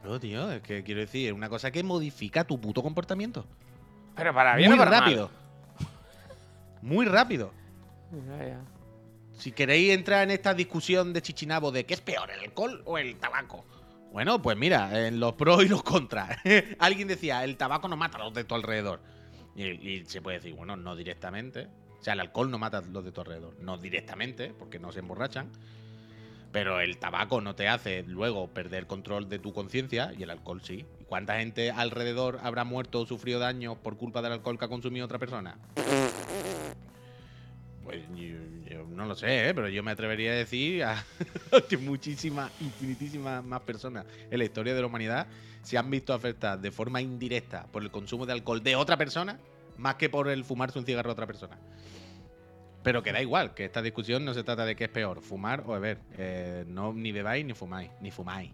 Claro, 0.00 0.18
tío, 0.18 0.50
es 0.50 0.62
que 0.62 0.82
quiero 0.82 1.00
decir, 1.00 1.28
es 1.28 1.34
una 1.34 1.50
cosa 1.50 1.70
que 1.70 1.82
modifica 1.82 2.44
tu 2.44 2.58
puto 2.58 2.82
comportamiento. 2.82 3.44
Pero 4.14 4.32
para 4.32 4.56
bien 4.56 4.70
Muy 4.70 4.78
o 4.78 4.78
para 4.78 4.90
mal. 4.92 5.00
rápido. 5.00 5.30
Muy 6.80 7.04
rápido. 7.04 7.52
Ya, 8.28 8.46
ya. 8.46 8.60
Si 9.32 9.52
queréis 9.52 9.92
entrar 9.92 10.22
en 10.22 10.30
esta 10.30 10.54
discusión 10.54 11.12
de 11.12 11.20
chichinabo 11.20 11.70
de 11.70 11.84
qué 11.84 11.92
es 11.92 12.00
peor, 12.00 12.30
el 12.30 12.40
alcohol 12.40 12.80
o 12.86 12.96
el 12.96 13.16
tabaco. 13.16 13.66
Bueno, 14.10 14.40
pues 14.40 14.56
mira, 14.56 15.06
en 15.06 15.20
los 15.20 15.34
pros 15.34 15.62
y 15.62 15.68
los 15.68 15.82
contras. 15.82 16.38
Alguien 16.78 17.08
decía, 17.08 17.44
el 17.44 17.58
tabaco 17.58 17.88
no 17.88 17.96
mata 17.98 18.16
a 18.16 18.24
los 18.24 18.32
de 18.32 18.44
tu 18.44 18.54
alrededor. 18.54 19.00
Y, 19.54 19.64
y 19.64 20.04
se 20.06 20.22
puede 20.22 20.38
decir, 20.38 20.54
bueno, 20.54 20.76
no 20.76 20.96
directamente. 20.96 21.68
O 22.00 22.04
sea, 22.04 22.14
el 22.14 22.20
alcohol 22.20 22.50
no 22.50 22.58
mata 22.58 22.78
a 22.78 22.82
los 22.82 23.04
de 23.04 23.12
tu 23.12 23.20
alrededor. 23.20 23.54
No 23.60 23.78
directamente, 23.78 24.54
porque 24.58 24.78
no 24.78 24.92
se 24.92 25.00
emborrachan. 25.00 25.50
Pero 26.52 26.80
el 26.80 26.98
tabaco 26.98 27.40
no 27.40 27.54
te 27.54 27.68
hace 27.68 28.02
luego 28.04 28.48
perder 28.48 28.86
control 28.86 29.28
de 29.28 29.38
tu 29.38 29.52
conciencia 29.52 30.12
y 30.16 30.22
el 30.22 30.30
alcohol 30.30 30.62
sí. 30.62 30.86
¿Y 31.00 31.04
¿Cuánta 31.04 31.38
gente 31.38 31.70
alrededor 31.70 32.38
habrá 32.42 32.64
muerto 32.64 33.00
o 33.00 33.06
sufrido 33.06 33.38
daño 33.40 33.76
por 33.76 33.96
culpa 33.96 34.22
del 34.22 34.32
alcohol 34.32 34.58
que 34.58 34.64
ha 34.64 34.68
consumido 34.68 35.04
otra 35.04 35.18
persona? 35.18 35.58
Pues 37.84 38.02
yo, 38.16 38.84
no 38.88 39.06
lo 39.06 39.14
sé, 39.14 39.48
¿eh? 39.48 39.54
pero 39.54 39.68
yo 39.68 39.82
me 39.84 39.92
atrevería 39.92 40.32
a 40.32 40.34
decir 40.34 40.84
que 41.68 41.76
muchísimas, 41.76 42.50
infinitísimas 42.60 43.44
más 43.44 43.60
personas 43.60 44.06
en 44.28 44.38
la 44.38 44.44
historia 44.44 44.74
de 44.74 44.80
la 44.80 44.86
humanidad 44.86 45.28
se 45.62 45.78
han 45.78 45.90
visto 45.90 46.12
afectadas 46.12 46.60
de 46.62 46.72
forma 46.72 47.00
indirecta 47.00 47.66
por 47.70 47.82
el 47.82 47.90
consumo 47.90 48.26
de 48.26 48.32
alcohol 48.32 48.62
de 48.62 48.74
otra 48.74 48.96
persona 48.96 49.38
más 49.78 49.96
que 49.96 50.08
por 50.08 50.28
el 50.28 50.44
fumarse 50.44 50.78
un 50.78 50.86
cigarro 50.86 51.10
a 51.10 51.12
otra 51.12 51.26
persona. 51.26 51.58
Pero 52.82 53.02
que 53.02 53.12
da 53.12 53.20
igual, 53.20 53.52
que 53.54 53.64
esta 53.64 53.82
discusión 53.82 54.24
no 54.24 54.32
se 54.32 54.44
trata 54.44 54.64
de 54.64 54.76
qué 54.76 54.84
es 54.84 54.90
peor, 54.90 55.20
fumar 55.20 55.64
o 55.66 55.72
beber. 55.72 55.98
Eh, 56.18 56.64
no 56.68 56.92
ni 56.92 57.10
bebáis 57.10 57.44
ni 57.44 57.52
fumáis, 57.52 57.90
ni 58.00 58.12
fumáis. 58.12 58.52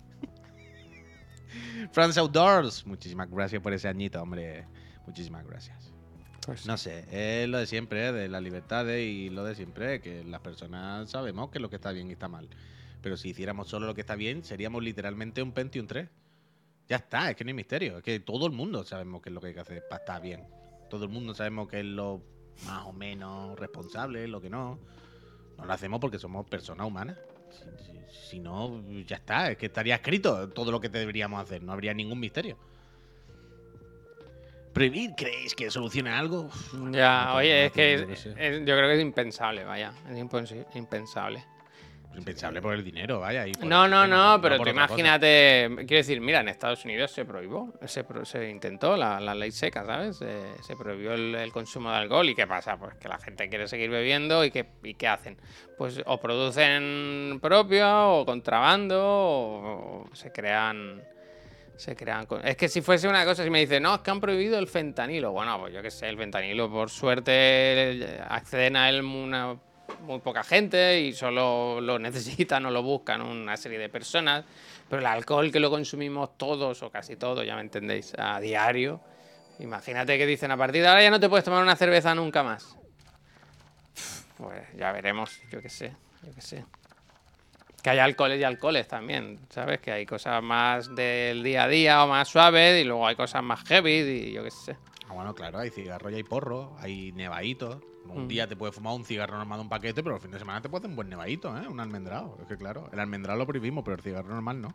France 1.92 2.18
Outdoors, 2.18 2.86
muchísimas 2.86 3.30
gracias 3.30 3.60
por 3.60 3.74
ese 3.74 3.88
añito, 3.88 4.22
hombre. 4.22 4.64
Muchísimas 5.06 5.46
gracias. 5.46 5.92
Pues 6.46 6.66
No 6.66 6.76
sé, 6.76 7.04
es 7.10 7.48
lo 7.48 7.58
de 7.58 7.66
siempre, 7.66 8.08
¿eh? 8.08 8.12
de 8.12 8.28
las 8.28 8.42
libertades 8.42 9.06
y 9.06 9.28
lo 9.28 9.44
de 9.44 9.54
siempre, 9.54 10.00
que 10.00 10.24
las 10.24 10.40
personas 10.40 11.10
sabemos 11.10 11.50
que 11.50 11.60
lo 11.60 11.68
que 11.68 11.76
está 11.76 11.92
bien 11.92 12.08
y 12.08 12.14
está 12.14 12.28
mal. 12.28 12.48
Pero 13.02 13.16
si 13.16 13.28
hiciéramos 13.28 13.68
solo 13.68 13.86
lo 13.86 13.94
que 13.94 14.00
está 14.00 14.16
bien, 14.16 14.44
seríamos 14.44 14.82
literalmente 14.82 15.42
un 15.42 15.52
Pentium 15.52 15.86
3. 15.86 16.08
Ya 16.88 16.96
está, 16.96 17.30
es 17.30 17.36
que 17.36 17.44
no 17.44 17.48
hay 17.48 17.54
misterio. 17.54 17.98
Es 17.98 18.02
que 18.02 18.18
todo 18.20 18.46
el 18.46 18.52
mundo 18.52 18.82
sabemos 18.84 19.20
qué 19.20 19.28
es 19.28 19.34
lo 19.34 19.40
que 19.40 19.48
hay 19.48 19.54
que 19.54 19.60
hacer 19.60 19.84
para 19.88 20.00
estar 20.00 20.22
bien. 20.22 20.44
Todo 20.92 21.04
el 21.06 21.10
mundo 21.10 21.32
sabemos 21.34 21.68
qué 21.68 21.78
es 21.80 21.86
lo 21.86 22.20
más 22.66 22.84
o 22.84 22.92
menos 22.92 23.58
responsable, 23.58 24.28
lo 24.28 24.42
que 24.42 24.50
no. 24.50 24.78
No 25.56 25.64
lo 25.64 25.72
hacemos 25.72 25.98
porque 26.00 26.18
somos 26.18 26.44
personas 26.46 26.86
humanas. 26.86 27.16
Si, 27.50 27.64
si- 28.10 28.28
si 28.28 28.40
no, 28.40 28.82
ya 29.06 29.16
está, 29.16 29.50
es 29.50 29.56
que 29.56 29.64
estaría 29.66 29.94
escrito 29.94 30.50
todo 30.50 30.70
lo 30.70 30.82
que 30.82 30.90
deberíamos 30.90 31.40
hacer, 31.40 31.62
no 31.62 31.72
habría 31.72 31.94
ningún 31.94 32.20
misterio. 32.20 32.58
¿Prohibir 34.74 35.12
creéis 35.16 35.54
que 35.54 35.70
soluciona 35.70 36.18
algo? 36.18 36.50
Ya, 36.90 37.24
no, 37.24 37.36
oye, 37.36 37.60
no, 37.60 37.66
es 37.68 37.72
que 37.72 37.98
yo 37.98 38.06
qué 38.06 38.12
es- 38.12 38.20
sé. 38.20 38.34
es- 38.36 38.58
yo 38.58 38.76
creo 38.76 38.86
que 38.88 38.94
es 38.96 39.00
impensable, 39.02 39.64
vaya. 39.64 39.94
Es 40.10 40.18
impensable. 40.74 41.42
Impensable 42.16 42.60
por 42.60 42.74
el 42.74 42.84
dinero, 42.84 43.20
vaya. 43.20 43.46
y 43.46 43.52
No, 43.62 43.88
no, 43.88 44.06
no, 44.06 44.38
pero 44.42 44.56
tú 44.56 44.62
otra 44.62 44.72
cosa. 44.72 44.84
imagínate, 44.84 45.70
quiero 45.86 45.96
decir, 45.96 46.20
mira, 46.20 46.40
en 46.40 46.48
Estados 46.48 46.84
Unidos 46.84 47.10
se 47.10 47.24
prohibió, 47.24 47.72
se, 47.86 48.04
se 48.24 48.50
intentó 48.50 48.96
la, 48.96 49.18
la 49.18 49.34
ley 49.34 49.50
seca, 49.50 49.84
¿sabes? 49.84 50.20
Eh, 50.22 50.52
se 50.62 50.76
prohibió 50.76 51.14
el, 51.14 51.34
el 51.34 51.52
consumo 51.52 51.90
de 51.90 51.96
alcohol 51.96 52.28
y 52.28 52.34
¿qué 52.34 52.46
pasa? 52.46 52.76
Pues 52.76 52.94
que 52.96 53.08
la 53.08 53.18
gente 53.18 53.48
quiere 53.48 53.66
seguir 53.66 53.90
bebiendo 53.90 54.44
y 54.44 54.50
¿qué, 54.50 54.66
y 54.82 54.94
qué 54.94 55.08
hacen? 55.08 55.36
Pues 55.78 56.02
o 56.04 56.20
producen 56.20 57.38
propio 57.40 58.18
o 58.18 58.26
contrabando 58.26 59.00
o, 59.02 60.02
o 60.10 60.14
se 60.14 60.30
crean... 60.32 61.02
Se 61.74 61.96
crean... 61.96 62.28
Es 62.44 62.56
que 62.56 62.68
si 62.68 62.80
fuese 62.82 63.08
una 63.08 63.24
cosa, 63.24 63.42
si 63.42 63.50
me 63.50 63.58
dice, 63.58 63.80
no, 63.80 63.94
es 63.96 64.00
que 64.02 64.10
han 64.10 64.20
prohibido 64.20 64.58
el 64.58 64.68
fentanilo. 64.68 65.32
Bueno, 65.32 65.58
pues 65.58 65.72
yo 65.72 65.82
qué 65.82 65.90
sé, 65.90 66.08
el 66.10 66.16
fentanilo, 66.18 66.70
por 66.70 66.90
suerte, 66.90 67.32
eh, 67.32 68.20
acceden 68.28 68.76
a 68.76 68.88
él 68.88 69.00
una 69.02 69.56
muy 70.02 70.20
poca 70.20 70.42
gente 70.44 71.00
y 71.00 71.12
solo 71.12 71.80
lo 71.80 71.98
necesitan 71.98 72.66
o 72.66 72.70
lo 72.70 72.82
buscan 72.82 73.22
una 73.22 73.56
serie 73.56 73.78
de 73.78 73.88
personas. 73.88 74.44
Pero 74.88 75.00
el 75.00 75.06
alcohol 75.06 75.50
que 75.50 75.60
lo 75.60 75.70
consumimos 75.70 76.36
todos 76.36 76.82
o 76.82 76.90
casi 76.90 77.16
todos, 77.16 77.46
ya 77.46 77.54
me 77.54 77.62
entendéis, 77.62 78.12
a 78.18 78.40
diario. 78.40 79.00
Imagínate 79.58 80.18
que 80.18 80.26
dicen 80.26 80.50
a 80.50 80.56
partir 80.56 80.82
de 80.82 80.88
ahora 80.88 81.02
ya 81.02 81.10
no 81.10 81.20
te 81.20 81.28
puedes 81.28 81.44
tomar 81.44 81.62
una 81.62 81.76
cerveza 81.76 82.14
nunca 82.14 82.42
más. 82.42 82.76
Pues 84.36 84.62
ya 84.76 84.92
veremos, 84.92 85.40
yo 85.50 85.62
qué 85.62 85.68
sé, 85.68 85.94
yo 86.22 86.34
qué 86.34 86.40
sé. 86.40 86.64
Que 87.82 87.90
hay 87.90 87.98
alcoholes 87.98 88.40
y 88.40 88.44
alcoholes 88.44 88.86
también, 88.86 89.38
¿sabes? 89.50 89.80
Que 89.80 89.92
hay 89.92 90.06
cosas 90.06 90.42
más 90.42 90.94
del 90.94 91.42
día 91.42 91.64
a 91.64 91.68
día 91.68 92.04
o 92.04 92.08
más 92.08 92.28
suaves 92.28 92.80
y 92.80 92.84
luego 92.84 93.06
hay 93.06 93.16
cosas 93.16 93.42
más 93.42 93.62
heavy 93.64 93.92
y 93.92 94.32
yo 94.32 94.44
qué 94.44 94.50
sé. 94.50 94.76
Ah, 95.12 95.14
bueno, 95.14 95.34
claro, 95.34 95.58
hay 95.58 95.68
cigarro 95.68 96.08
y 96.10 96.14
hay 96.14 96.22
porro, 96.22 96.74
hay 96.78 97.12
nevaditos. 97.12 97.76
Un 98.06 98.24
Mm. 98.24 98.28
día 98.28 98.48
te 98.48 98.56
puedes 98.56 98.74
fumar 98.74 98.94
un 98.94 99.04
cigarro 99.04 99.36
normal 99.36 99.58
de 99.58 99.62
un 99.64 99.68
paquete, 99.68 100.02
pero 100.02 100.14
el 100.16 100.22
fin 100.22 100.30
de 100.30 100.38
semana 100.38 100.62
te 100.62 100.70
puedes 100.70 100.80
hacer 100.80 100.88
un 100.90 100.96
buen 100.96 101.10
nevadito, 101.10 101.54
¿eh? 101.58 101.68
Un 101.68 101.78
almendrado. 101.80 102.38
Es 102.40 102.48
que 102.48 102.56
claro, 102.56 102.88
el 102.92 102.98
almendrado 102.98 103.38
lo 103.38 103.46
prohibimos, 103.46 103.84
pero 103.84 103.96
el 103.96 104.02
cigarro 104.02 104.30
normal 104.30 104.62
no. 104.62 104.74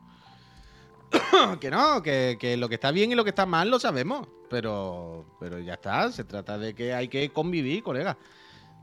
que 1.60 1.72
no, 1.72 2.04
que, 2.04 2.38
que 2.40 2.56
lo 2.56 2.70
que 2.70 2.76
está 2.76 2.92
bien 2.92 3.12
y 3.12 3.16
lo 3.16 3.24
que 3.24 3.32
está 3.32 3.48
mal 3.48 3.72
lo 3.72 3.80
sabemos. 3.80 4.28
Pero, 4.48 5.26
pero 5.40 5.58
ya 5.58 5.74
está, 5.74 6.12
se 6.12 6.24
trata 6.24 6.60
de 6.60 6.76
que 6.76 6.94
hay 6.94 7.08
que 7.08 7.32
convivir, 7.34 7.82
colega. 7.82 8.16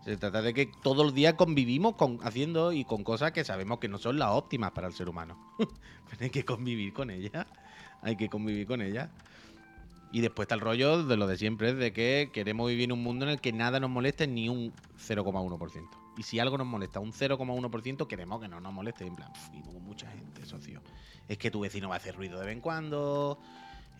Se 0.04 0.16
trata 0.16 0.42
de 0.42 0.52
que 0.52 0.66
todos 0.82 1.06
los 1.06 1.14
días 1.14 1.34
convivimos 1.34 1.94
con, 1.94 2.18
haciendo 2.24 2.72
y 2.72 2.84
con 2.84 3.04
cosas 3.04 3.30
que 3.30 3.44
sabemos 3.44 3.78
que 3.78 3.88
no 3.88 3.98
son 3.98 4.18
las 4.18 4.30
óptimas 4.30 4.72
para 4.72 4.88
el 4.88 4.92
ser 4.92 5.08
humano. 5.08 5.54
pero 6.10 6.24
hay 6.24 6.30
que 6.30 6.44
convivir 6.44 6.92
con 6.92 7.10
ellas. 7.10 7.46
Hay 8.02 8.16
que 8.16 8.28
convivir 8.28 8.66
con 8.66 8.82
ellas. 8.82 9.08
Y 10.14 10.20
después 10.20 10.44
está 10.44 10.54
el 10.54 10.60
rollo 10.60 11.02
de 11.02 11.16
lo 11.16 11.26
de 11.26 11.36
siempre, 11.36 11.74
de 11.74 11.92
que 11.92 12.30
queremos 12.32 12.68
vivir 12.68 12.84
en 12.84 12.92
un 12.92 13.02
mundo 13.02 13.24
en 13.24 13.32
el 13.32 13.40
que 13.40 13.52
nada 13.52 13.80
nos 13.80 13.90
moleste 13.90 14.28
ni 14.28 14.48
un 14.48 14.72
0,1%. 14.96 15.88
Y 16.16 16.22
si 16.22 16.38
algo 16.38 16.56
nos 16.56 16.68
molesta 16.68 17.00
un 17.00 17.12
0,1%, 17.12 18.06
queremos 18.06 18.40
que 18.40 18.46
no 18.46 18.60
nos 18.60 18.72
moleste. 18.72 19.04
En 19.04 19.16
plan, 19.16 19.32
"Pf, 19.32 19.50
vivo 19.50 19.72
con 19.72 19.82
mucha 19.82 20.08
gente, 20.08 20.46
socio. 20.46 20.80
Es 21.26 21.36
que 21.36 21.50
tu 21.50 21.58
vecino 21.58 21.88
va 21.88 21.96
a 21.96 21.98
hacer 21.98 22.14
ruido 22.14 22.38
de 22.38 22.46
vez 22.46 22.54
en 22.54 22.60
cuando, 22.60 23.40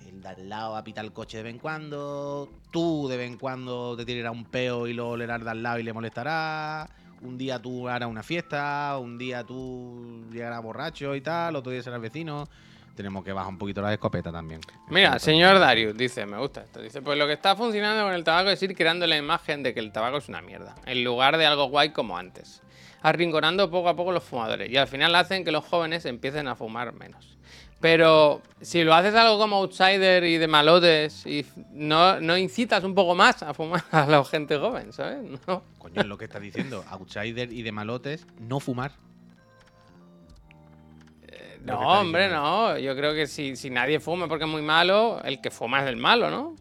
el 0.07 0.21
de 0.21 0.29
al 0.29 0.49
lado 0.49 0.75
va 0.75 0.79
a 0.79 0.85
pitar 0.85 1.05
el 1.05 1.13
coche 1.13 1.39
de 1.39 1.43
vez 1.43 1.55
en 1.55 1.59
cuando, 1.59 2.49
tú 2.71 3.09
de 3.09 3.17
vez 3.17 3.27
en 3.33 3.37
cuando 3.37 3.97
te 3.97 4.05
tirarás 4.05 4.35
un 4.35 4.45
peo 4.45 4.87
y 4.87 4.93
lo 4.93 5.09
olerás 5.09 5.43
de 5.43 5.51
al 5.51 5.65
lado 5.65 5.81
y 5.81 5.83
le 5.83 5.93
molestará. 5.93 6.89
Un 7.23 7.37
día 7.39 7.61
tú 7.61 7.89
harás 7.89 8.09
una 8.09 8.23
fiesta, 8.23 8.97
un 9.01 9.19
día 9.19 9.43
tú 9.43 10.27
llegarás 10.31 10.63
borracho 10.63 11.17
y 11.17 11.21
tal, 11.23 11.57
otro 11.57 11.73
día 11.73 11.83
serás 11.83 12.01
vecino. 12.01 12.49
Tenemos 12.95 13.25
que 13.25 13.33
bajar 13.33 13.51
un 13.51 13.59
poquito 13.59 13.83
la 13.83 13.93
escopeta 13.93 14.31
también. 14.31 14.61
Mira, 14.89 15.19
señor 15.19 15.59
Darius 15.59 15.97
dice, 15.97 16.27
me 16.27 16.39
gusta 16.39 16.63
esto. 16.63 16.81
Dice, 16.81 17.03
pues 17.03 17.19
lo 17.19 17.27
que 17.27 17.33
está 17.33 17.57
funcionando 17.57 18.05
con 18.05 18.15
el 18.15 18.25
tabaco 18.25 18.51
es 18.51 18.63
ir 18.63 18.75
creando 18.77 19.07
la 19.07 19.17
imagen 19.17 19.63
de 19.63 19.75
que 19.75 19.81
el 19.81 19.93
tabaco 19.93 20.19
es 20.19 20.29
una 20.29 20.41
mierda, 20.43 20.75
en 20.87 21.03
lugar 21.05 21.37
de 21.37 21.47
algo 21.47 21.67
guay 21.67 21.91
como 21.91 22.17
antes. 22.17 22.63
Arrinconando 23.03 23.71
poco 23.71 23.89
a 23.89 23.97
poco 23.97 24.13
los 24.13 24.25
fumadores. 24.25 24.71
Y 24.71 24.77
al 24.77 24.89
final 24.89 25.15
hacen 25.15 25.45
que 25.45 25.53
los 25.53 25.65
jóvenes 25.65 26.07
empiecen 26.07 26.49
a 26.49 26.57
fumar 26.57 26.93
menos. 26.95 27.35
Pero 27.81 28.41
si 28.63 28.83
lo 28.83 28.95
haces 28.95 29.15
algo 29.15 29.39
como 29.39 29.57
outsider 29.57 30.25
y 30.25 30.39
de 30.39 30.49
malotes 30.49 31.27
y 31.27 31.45
no, 31.71 32.19
no 32.19 32.39
incitas 32.39 32.83
un 32.83 32.95
poco 32.95 33.15
más 33.15 33.43
a 33.43 33.53
fumar 33.53 33.85
a 33.91 34.07
la 34.07 34.25
gente 34.25 34.57
joven, 34.57 34.93
¿sabes? 34.93 35.19
No. 35.47 35.63
Coño, 35.77 36.01
es 36.01 36.07
lo 36.07 36.17
que 36.17 36.25
está 36.25 36.41
diciendo. 36.41 36.83
Outsider 36.89 37.53
y 37.53 37.61
de 37.61 37.73
malotes, 37.73 38.27
no 38.39 38.59
fumar. 38.59 38.93
No, 41.65 41.79
hombre, 42.01 42.29
no. 42.29 42.79
Yo 42.79 42.95
creo 42.95 43.15
que 43.15 43.27
si, 43.27 43.57
si 43.57 43.71
nadie 43.71 44.01
fuma 44.01 44.29
porque 44.29 44.45
es 44.45 44.51
muy 44.51 44.63
malo, 44.63 45.21
el 45.25 45.41
que 45.41 45.51
fuma 45.51 45.81
es 45.81 45.87
del 45.87 45.97
malo, 45.97 46.31
¿no? 46.31 46.57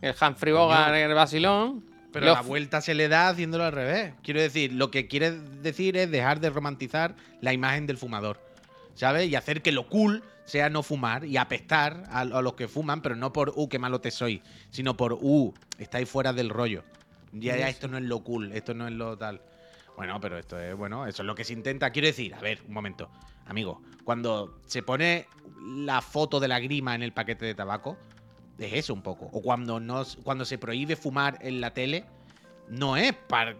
El 0.00 0.14
Humphrey 0.20 0.52
Bogart, 0.52 0.94
el 0.94 1.14
vacilón. 1.14 1.84
Pero 2.12 2.26
la 2.26 2.40
vuelta 2.40 2.80
se 2.80 2.94
le 2.94 3.08
da 3.08 3.28
haciéndolo 3.28 3.64
al 3.64 3.72
revés. 3.72 4.14
Quiero 4.22 4.40
decir, 4.40 4.72
lo 4.72 4.90
que 4.90 5.06
quiere 5.06 5.32
decir 5.32 5.96
es 5.96 6.10
dejar 6.10 6.40
de 6.40 6.50
romantizar 6.50 7.14
la 7.40 7.52
imagen 7.52 7.86
del 7.86 7.98
fumador. 7.98 8.40
¿Sabes? 8.94 9.28
Y 9.28 9.34
hacer 9.34 9.62
que 9.62 9.72
lo 9.72 9.88
cool 9.88 10.22
sea 10.46 10.70
no 10.70 10.82
fumar 10.82 11.24
y 11.24 11.36
apestar 11.36 12.04
a, 12.08 12.20
a 12.20 12.24
los 12.24 12.54
que 12.54 12.68
fuman, 12.68 13.02
pero 13.02 13.16
no 13.16 13.32
por, 13.32 13.52
uh, 13.54 13.68
qué 13.68 13.78
malo 13.78 14.00
te 14.00 14.10
soy, 14.10 14.42
sino 14.70 14.96
por, 14.96 15.12
uh, 15.20 15.52
estáis 15.78 16.08
fuera 16.08 16.32
del 16.32 16.48
rollo. 16.48 16.82
Ya, 17.32 17.56
ya, 17.56 17.68
esto 17.68 17.88
no 17.88 17.98
es 17.98 18.04
lo 18.04 18.20
cool, 18.20 18.52
esto 18.52 18.72
no 18.72 18.86
es 18.86 18.94
lo 18.94 19.18
tal. 19.18 19.42
Bueno, 19.96 20.20
pero 20.20 20.38
esto 20.38 20.58
es, 20.58 20.76
bueno, 20.76 21.06
eso 21.06 21.22
es 21.22 21.26
lo 21.26 21.34
que 21.34 21.44
se 21.44 21.54
intenta. 21.54 21.90
Quiero 21.90 22.08
decir, 22.08 22.34
a 22.34 22.40
ver, 22.40 22.60
un 22.68 22.74
momento, 22.74 23.10
amigo, 23.46 23.82
cuando 24.04 24.60
se 24.66 24.82
pone 24.82 25.26
la 25.64 26.02
foto 26.02 26.38
de 26.38 26.48
la 26.48 26.60
grima 26.60 26.94
en 26.94 27.02
el 27.02 27.12
paquete 27.12 27.46
de 27.46 27.54
tabaco, 27.54 27.96
es 28.58 28.72
eso 28.74 28.92
un 28.92 29.02
poco. 29.02 29.28
O 29.32 29.40
cuando, 29.40 29.80
no, 29.80 30.02
cuando 30.22 30.44
se 30.44 30.58
prohíbe 30.58 30.96
fumar 30.96 31.38
en 31.40 31.60
la 31.60 31.72
tele, 31.72 32.04
no 32.68 32.96
es 32.96 33.14
para 33.14 33.56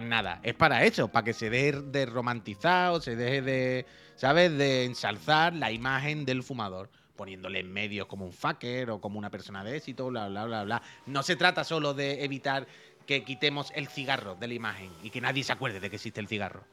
nada, 0.00 0.40
es 0.42 0.54
para 0.54 0.84
eso, 0.84 1.08
para 1.08 1.24
que 1.24 1.32
se 1.32 1.50
deje 1.50 1.80
de 1.82 2.06
romantizar 2.06 2.92
o 2.92 3.00
se 3.00 3.14
deje 3.14 3.42
de, 3.42 3.86
¿sabes?, 4.14 4.56
de 4.56 4.84
ensalzar 4.84 5.54
la 5.54 5.72
imagen 5.72 6.24
del 6.24 6.42
fumador. 6.42 6.90
Poniéndole 7.16 7.60
en 7.60 7.72
medios 7.72 8.06
como 8.08 8.26
un 8.26 8.32
fucker 8.32 8.90
o 8.90 9.00
como 9.00 9.18
una 9.18 9.30
persona 9.30 9.64
de 9.64 9.78
éxito, 9.78 10.08
bla, 10.08 10.28
bla, 10.28 10.44
bla, 10.44 10.64
bla. 10.64 10.82
No 11.06 11.22
se 11.22 11.34
trata 11.34 11.64
solo 11.64 11.94
de 11.94 12.22
evitar 12.22 12.66
que 13.06 13.24
quitemos 13.24 13.72
el 13.74 13.88
cigarro 13.88 14.34
de 14.34 14.48
la 14.48 14.54
imagen 14.54 14.90
y 15.02 15.10
que 15.10 15.20
nadie 15.20 15.44
se 15.44 15.52
acuerde 15.52 15.80
de 15.80 15.90
que 15.90 15.96
existe 15.96 16.20
el 16.20 16.28
cigarro. 16.28 16.64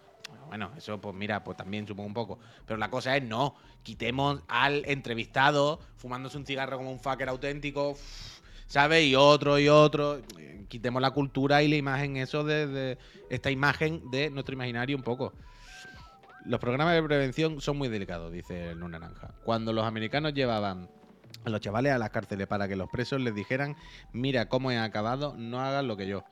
Bueno, 0.47 0.71
eso 0.77 0.99
pues 0.99 1.15
mira, 1.15 1.43
pues 1.43 1.57
también 1.57 1.87
supongo 1.87 2.07
un 2.07 2.13
poco. 2.13 2.39
Pero 2.65 2.77
la 2.77 2.89
cosa 2.89 3.15
es 3.15 3.23
no, 3.23 3.55
quitemos 3.83 4.41
al 4.47 4.83
entrevistado 4.85 5.79
fumándose 5.95 6.37
un 6.37 6.45
cigarro 6.45 6.77
como 6.77 6.91
un 6.91 6.99
fucker 6.99 7.29
auténtico, 7.29 7.97
¿sabes? 8.67 9.05
Y 9.05 9.15
otro 9.15 9.57
y 9.59 9.69
otro. 9.69 10.21
Quitemos 10.67 11.01
la 11.01 11.11
cultura 11.11 11.63
y 11.63 11.67
la 11.67 11.75
imagen, 11.75 12.17
eso 12.17 12.43
de, 12.43 12.67
de 12.67 12.97
esta 13.29 13.51
imagen 13.51 14.09
de 14.11 14.29
nuestro 14.29 14.53
imaginario 14.53 14.97
un 14.97 15.03
poco. 15.03 15.33
Los 16.45 16.59
programas 16.59 16.93
de 16.93 17.03
prevención 17.03 17.61
son 17.61 17.77
muy 17.77 17.87
delicados, 17.87 18.31
dice 18.31 18.71
el 18.71 18.79
Naranja. 18.79 19.33
Cuando 19.45 19.71
los 19.71 19.85
americanos 19.85 20.33
llevaban 20.33 20.89
a 21.45 21.49
los 21.49 21.59
chavales 21.61 21.91
a 21.93 21.97
las 21.97 22.09
cárceles 22.09 22.47
para 22.47 22.67
que 22.67 22.75
los 22.75 22.89
presos 22.89 23.19
les 23.21 23.33
dijeran, 23.35 23.75
mira 24.11 24.47
cómo 24.47 24.71
he 24.71 24.77
acabado, 24.77 25.35
no 25.37 25.59
hagan 25.61 25.87
lo 25.87 25.97
que 25.97 26.07
yo. 26.07 26.23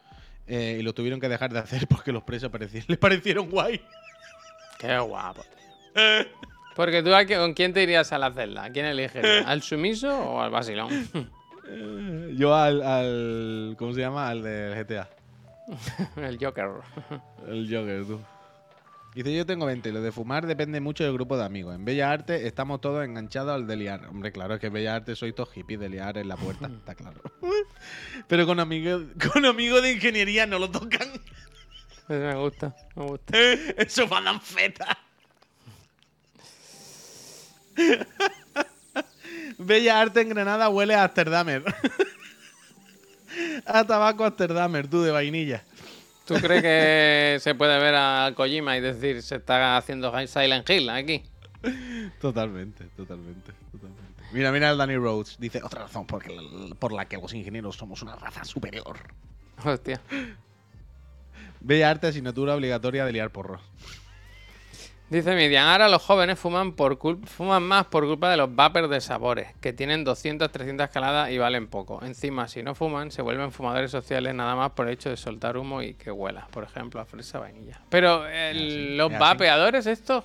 Eh, 0.47 0.77
y 0.79 0.83
lo 0.83 0.93
tuvieron 0.93 1.19
que 1.19 1.29
dejar 1.29 1.51
de 1.53 1.59
hacer 1.59 1.87
porque 1.89 2.11
los 2.11 2.23
presos 2.23 2.51
les 2.87 2.97
parecieron 2.97 3.49
guay. 3.49 3.81
Qué 4.79 4.97
guapo, 4.99 5.43
tío. 5.43 6.25
Porque 6.75 7.03
tú, 7.03 7.13
¿a 7.13 7.25
qué- 7.25 7.35
¿con 7.37 7.53
quién 7.53 7.73
te 7.73 7.83
irías 7.83 8.11
a 8.13 8.17
la 8.17 8.31
celda? 8.31 8.63
¿A 8.65 8.69
quién 8.71 8.85
elegirías? 8.85 9.45
¿Al 9.45 9.61
sumiso 9.61 10.17
o 10.17 10.41
al 10.41 10.49
vacilón? 10.51 10.89
Eh, 11.67 12.33
Yo 12.37 12.55
al, 12.55 12.81
al. 12.81 13.75
¿Cómo 13.77 13.93
se 13.93 13.99
llama? 13.99 14.29
Al 14.29 14.41
del 14.41 14.73
GTA. 14.75 15.07
el 16.17 16.37
Joker. 16.43 16.69
El 17.47 17.65
Joker, 17.69 18.05
tú. 18.05 18.19
Dice, 19.13 19.35
yo 19.35 19.45
tengo 19.45 19.65
20. 19.65 19.91
Lo 19.91 20.01
de 20.01 20.11
fumar 20.13 20.47
depende 20.47 20.79
mucho 20.79 21.03
del 21.03 21.11
grupo 21.13 21.37
de 21.37 21.43
amigos. 21.43 21.75
En 21.75 21.83
Bella 21.83 22.11
Arte 22.11 22.47
estamos 22.47 22.79
todos 22.79 23.03
enganchados 23.03 23.53
al 23.53 23.67
de 23.67 23.75
liar. 23.75 24.05
Hombre, 24.07 24.31
claro, 24.31 24.53
es 24.53 24.61
que 24.61 24.67
en 24.67 24.73
Bella 24.73 24.95
Arte 24.95 25.17
sois 25.17 25.35
todos 25.35 25.51
hippies 25.51 25.81
de 25.81 25.89
liar 25.89 26.17
en 26.17 26.29
la 26.29 26.37
puerta. 26.37 26.67
está 26.67 26.95
claro. 26.95 27.21
Pero 28.27 28.45
con 28.45 28.61
amigos 28.61 29.03
con 29.31 29.45
amigos 29.45 29.81
de 29.81 29.93
ingeniería 29.93 30.45
no 30.45 30.59
lo 30.59 30.71
tocan. 30.71 31.11
me 32.07 32.35
gusta, 32.35 32.73
me 32.95 33.05
gusta. 33.05 33.37
Eso 33.77 34.07
van 34.07 34.39
feta. 34.39 34.97
Bella 39.57 39.99
Arte 39.99 40.21
en 40.21 40.29
Granada 40.29 40.69
huele 40.69 40.95
a 40.95 41.03
Amsterdamer. 41.03 41.63
A 43.65 43.85
tabaco 43.85 44.23
Amsterdamer, 44.23 44.87
tú 44.87 45.01
de 45.01 45.11
vainilla. 45.11 45.65
¿Tú 46.31 46.39
crees 46.39 46.61
que 46.61 47.37
se 47.41 47.55
puede 47.55 47.77
ver 47.77 47.93
a 47.95 48.31
Kojima 48.35 48.77
y 48.77 48.81
decir 48.81 49.21
se 49.21 49.35
está 49.35 49.75
haciendo 49.75 50.13
Silent 50.27 50.69
Hill 50.69 50.89
aquí? 50.89 51.23
Totalmente, 52.21 52.85
totalmente, 52.95 53.51
totalmente. 53.71 54.23
Mira, 54.31 54.51
mira 54.51 54.71
el 54.71 54.77
Danny 54.77 54.95
Rhodes. 54.95 55.35
Dice, 55.39 55.61
otra 55.61 55.81
razón 55.81 56.07
por, 56.07 56.23
por 56.79 56.93
la 56.93 57.05
que 57.05 57.17
los 57.17 57.33
ingenieros 57.33 57.75
somos 57.75 58.01
una 58.01 58.15
raza 58.15 58.45
superior. 58.45 58.97
Hostia. 59.65 59.99
Bella 61.59 61.89
arte, 61.89 62.07
asignatura 62.07 62.55
obligatoria 62.55 63.05
de 63.05 63.11
liar 63.11 63.29
porros. 63.31 63.61
Dice 65.11 65.35
Midian, 65.35 65.67
ahora 65.67 65.89
los 65.89 66.01
jóvenes 66.01 66.39
fuman, 66.39 66.71
por 66.71 66.97
fuman 67.25 67.63
más 67.63 67.85
por 67.87 68.05
culpa 68.05 68.31
de 68.31 68.37
los 68.37 68.55
vapers 68.55 68.89
de 68.89 69.01
sabores, 69.01 69.49
que 69.59 69.73
tienen 69.73 70.05
200, 70.05 70.49
300 70.49 70.85
escaladas 70.85 71.31
y 71.31 71.37
valen 71.37 71.67
poco. 71.67 71.99
Encima, 72.01 72.47
si 72.47 72.63
no 72.63 72.75
fuman, 72.75 73.11
se 73.11 73.21
vuelven 73.21 73.51
fumadores 73.51 73.91
sociales 73.91 74.33
nada 74.33 74.55
más 74.55 74.71
por 74.71 74.87
el 74.87 74.93
hecho 74.93 75.09
de 75.09 75.17
soltar 75.17 75.57
humo 75.57 75.81
y 75.81 75.95
que 75.95 76.11
huela, 76.11 76.47
por 76.51 76.63
ejemplo, 76.63 77.01
a 77.01 77.05
fresa 77.05 77.39
vainilla. 77.39 77.81
Pero 77.89 78.23
los 78.53 79.11
vapeadores 79.11 79.85
estos, 79.85 80.23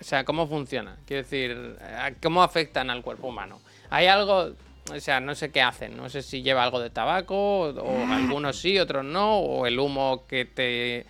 o 0.00 0.04
sea, 0.04 0.24
¿cómo 0.24 0.46
funciona? 0.46 0.98
Quiero 1.04 1.24
decir, 1.24 1.76
¿cómo 2.22 2.44
afectan 2.44 2.90
al 2.90 3.02
cuerpo 3.02 3.26
humano? 3.26 3.60
¿Hay 3.90 4.06
algo, 4.06 4.52
o 4.94 5.00
sea, 5.00 5.18
no 5.18 5.34
sé 5.34 5.50
qué 5.50 5.62
hacen, 5.62 5.96
no 5.96 6.08
sé 6.08 6.22
si 6.22 6.42
lleva 6.42 6.62
algo 6.62 6.78
de 6.78 6.90
tabaco, 6.90 7.70
o 7.70 8.06
algunos 8.06 8.56
sí, 8.56 8.78
otros 8.78 9.04
no, 9.04 9.38
o 9.38 9.66
el 9.66 9.80
humo 9.80 10.26
que 10.28 10.44
te 10.44 11.06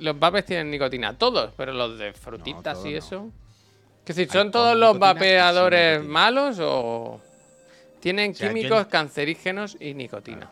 los 0.00 0.18
vapes 0.18 0.44
tienen 0.44 0.70
nicotina, 0.70 1.16
todos, 1.16 1.52
pero 1.56 1.72
los 1.72 1.98
de 1.98 2.12
frutitas 2.12 2.84
y 2.84 2.94
eso. 2.94 3.30
Que 4.04 4.12
si 4.12 4.26
son 4.26 4.50
todos 4.50 4.76
los 4.76 4.98
vapeadores 4.98 6.04
malos 6.04 6.58
o 6.60 7.20
tienen 8.00 8.34
químicos 8.34 8.86
cancerígenos 8.86 9.76
y 9.80 9.94
nicotina. 9.94 10.50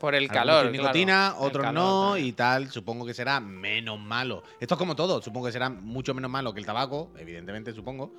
Por 0.00 0.16
el 0.16 0.28
calor. 0.28 0.72
Nicotina, 0.72 1.36
otros 1.38 1.72
no 1.72 2.18
y 2.18 2.32
tal. 2.32 2.72
Supongo 2.72 3.06
que 3.06 3.14
será 3.14 3.38
menos 3.38 4.00
malo. 4.00 4.42
Esto 4.58 4.74
es 4.74 4.78
como 4.78 4.96
todo. 4.96 5.22
Supongo 5.22 5.46
que 5.46 5.52
será 5.52 5.70
mucho 5.70 6.12
menos 6.12 6.28
malo 6.28 6.52
que 6.52 6.58
el 6.58 6.66
tabaco, 6.66 7.12
evidentemente, 7.16 7.72
supongo. 7.72 8.12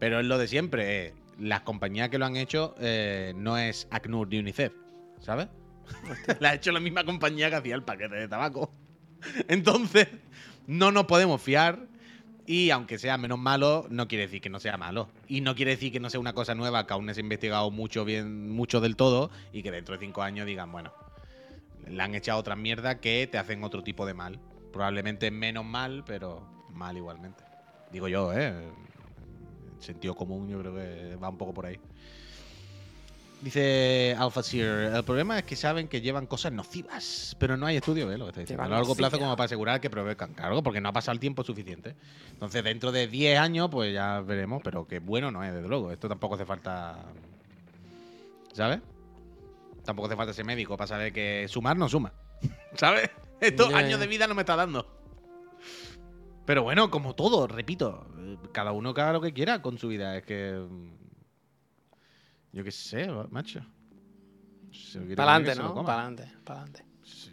Pero 0.00 0.18
es 0.18 0.26
lo 0.26 0.38
de 0.38 0.48
siempre. 0.48 1.06
Eh, 1.06 1.14
las 1.38 1.60
compañías 1.60 2.08
que 2.08 2.18
lo 2.18 2.26
han 2.26 2.34
hecho 2.34 2.74
eh, 2.80 3.32
no 3.36 3.56
es 3.56 3.86
ACNUR 3.92 4.26
ni 4.28 4.40
UNICEF, 4.40 4.72
¿sabes? 5.20 5.46
la 6.40 6.50
ha 6.50 6.54
hecho 6.54 6.72
la 6.72 6.80
misma 6.80 7.04
compañía 7.04 7.48
que 7.48 7.56
hacía 7.56 7.76
el 7.76 7.84
paquete 7.84 8.16
de 8.16 8.26
tabaco. 8.26 8.72
Entonces, 9.48 10.08
no 10.66 10.92
nos 10.92 11.06
podemos 11.06 11.40
fiar. 11.40 11.88
Y 12.46 12.70
aunque 12.70 12.98
sea 12.98 13.16
menos 13.16 13.38
malo, 13.38 13.86
no 13.90 14.08
quiere 14.08 14.24
decir 14.24 14.40
que 14.40 14.50
no 14.50 14.58
sea 14.58 14.76
malo. 14.76 15.08
Y 15.28 15.40
no 15.40 15.54
quiere 15.54 15.72
decir 15.72 15.92
que 15.92 16.00
no 16.00 16.10
sea 16.10 16.18
una 16.18 16.32
cosa 16.32 16.54
nueva 16.54 16.86
que 16.86 16.92
aún 16.92 17.06
no 17.06 17.14
se 17.14 17.20
ha 17.20 17.22
investigado 17.22 17.70
mucho 17.70 18.04
bien, 18.04 18.50
mucho 18.50 18.80
del 18.80 18.96
todo. 18.96 19.30
Y 19.52 19.62
que 19.62 19.70
dentro 19.70 19.96
de 19.96 20.04
cinco 20.04 20.22
años 20.22 20.46
digan, 20.46 20.72
bueno, 20.72 20.92
le 21.86 22.02
han 22.02 22.14
echado 22.14 22.40
otra 22.40 22.56
mierda 22.56 23.00
que 23.00 23.28
te 23.30 23.38
hacen 23.38 23.62
otro 23.62 23.82
tipo 23.82 24.04
de 24.04 24.14
mal. 24.14 24.40
Probablemente 24.72 25.30
menos 25.30 25.64
mal, 25.64 26.02
pero 26.04 26.44
mal 26.72 26.96
igualmente. 26.96 27.44
Digo 27.92 28.08
yo, 28.08 28.32
¿eh? 28.32 28.48
El 28.48 29.82
sentido 29.82 30.14
común 30.14 30.48
yo 30.48 30.58
creo 30.60 30.74
que 30.74 31.16
va 31.16 31.28
un 31.28 31.38
poco 31.38 31.54
por 31.54 31.66
ahí. 31.66 31.78
Dice 33.42 34.14
Alpha 34.18 34.42
el 34.52 35.02
problema 35.04 35.38
es 35.38 35.44
que 35.44 35.56
saben 35.56 35.88
que 35.88 36.02
llevan 36.02 36.26
cosas 36.26 36.52
nocivas, 36.52 37.34
pero 37.38 37.56
no 37.56 37.64
hay 37.64 37.76
estudio, 37.76 38.12
¿eh? 38.12 38.18
Lo 38.18 38.26
que 38.26 38.30
está 38.30 38.40
diciendo. 38.42 38.64
A 38.64 38.68
largo 38.68 38.94
plazo 38.94 39.18
como 39.18 39.34
para 39.34 39.46
asegurar 39.46 39.80
que 39.80 39.88
provocan 39.88 40.34
cargo, 40.34 40.62
porque 40.62 40.80
no 40.82 40.90
ha 40.90 40.92
pasado 40.92 41.14
el 41.14 41.20
tiempo 41.20 41.42
suficiente. 41.42 41.96
Entonces, 42.32 42.62
dentro 42.62 42.92
de 42.92 43.08
10 43.08 43.38
años, 43.38 43.70
pues 43.70 43.94
ya 43.94 44.20
veremos, 44.20 44.60
pero 44.62 44.86
que 44.86 44.98
bueno 44.98 45.30
no 45.30 45.42
es, 45.42 45.54
desde 45.54 45.68
luego. 45.68 45.90
Esto 45.90 46.06
tampoco 46.06 46.34
hace 46.34 46.44
falta. 46.44 46.98
¿Sabes? 48.52 48.80
Tampoco 49.86 50.08
hace 50.08 50.16
falta 50.16 50.34
ser 50.34 50.44
médico 50.44 50.76
para 50.76 50.88
saber 50.88 51.10
que 51.10 51.46
sumar 51.48 51.78
no 51.78 51.88
suma. 51.88 52.12
¿Sabes? 52.74 53.08
Estos 53.40 53.72
años 53.72 53.98
de 54.00 54.06
vida 54.06 54.26
no 54.26 54.34
me 54.34 54.42
está 54.42 54.54
dando. 54.54 54.86
Pero 56.44 56.62
bueno, 56.62 56.90
como 56.90 57.14
todo, 57.14 57.46
repito, 57.46 58.06
cada 58.52 58.72
uno 58.72 58.90
haga 58.90 59.14
lo 59.14 59.22
que 59.22 59.32
quiera 59.32 59.62
con 59.62 59.78
su 59.78 59.88
vida. 59.88 60.16
Es 60.18 60.24
que 60.24 60.62
yo 62.52 62.64
qué 62.64 62.70
sé, 62.70 63.08
macho. 63.30 63.60
Para 65.16 65.34
adelante, 65.34 65.60
¿no? 65.60 65.74
Para 65.84 66.00
adelante, 66.00 66.32
para 66.44 66.60
adelante. 66.60 66.84
Sí, 67.02 67.32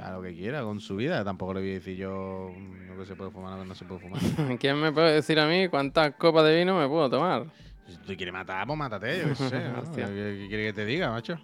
a 0.00 0.12
lo 0.12 0.22
que 0.22 0.34
quiera 0.34 0.62
con 0.62 0.80
su 0.80 0.96
vida. 0.96 1.24
Tampoco 1.24 1.54
le 1.54 1.60
voy 1.60 1.70
a 1.70 1.74
decir 1.74 1.96
yo 1.96 2.52
lo 2.88 2.98
que 2.98 3.06
se 3.06 3.14
puede 3.16 3.30
fumar 3.30 3.54
o 3.54 3.56
lo 3.56 3.62
que 3.62 3.68
no 3.68 3.74
se 3.74 3.84
puede 3.84 4.00
fumar. 4.00 4.20
¿Quién 4.58 4.80
me 4.80 4.92
puede 4.92 5.14
decir 5.14 5.38
a 5.38 5.46
mí 5.46 5.68
cuántas 5.68 6.14
copas 6.14 6.44
de 6.44 6.58
vino 6.58 6.78
me 6.78 6.88
puedo 6.88 7.08
tomar? 7.10 7.46
Si 7.86 7.96
tú 7.98 8.16
quieres 8.16 8.32
matar, 8.32 8.66
pues 8.66 8.78
mátate, 8.78 9.20
yo 9.20 9.28
qué 9.28 9.34
sé. 9.34 9.50
¿Qué, 9.94 10.46
quiere 10.48 10.64
que 10.64 10.72
te 10.72 10.84
diga, 10.84 11.10
macho? 11.10 11.38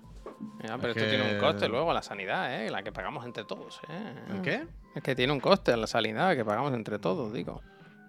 Ya, 0.62 0.76
pero 0.78 0.92
esto 0.92 1.08
tiene 1.08 1.34
un 1.34 1.40
coste 1.40 1.68
luego, 1.68 1.92
la 1.92 2.02
sanidad, 2.02 2.62
¿eh? 2.62 2.70
La 2.70 2.82
que 2.82 2.92
pagamos 2.92 3.24
entre 3.24 3.44
todos, 3.44 3.80
¿eh? 3.88 4.14
¿El 4.30 4.42
qué? 4.42 4.66
Es 4.94 5.02
que 5.02 5.14
tiene 5.14 5.32
un 5.32 5.40
coste 5.40 5.76
la 5.76 5.86
sanidad 5.86 6.36
que 6.36 6.44
pagamos 6.44 6.74
entre 6.74 6.98
todos, 6.98 7.32
digo. 7.32 7.62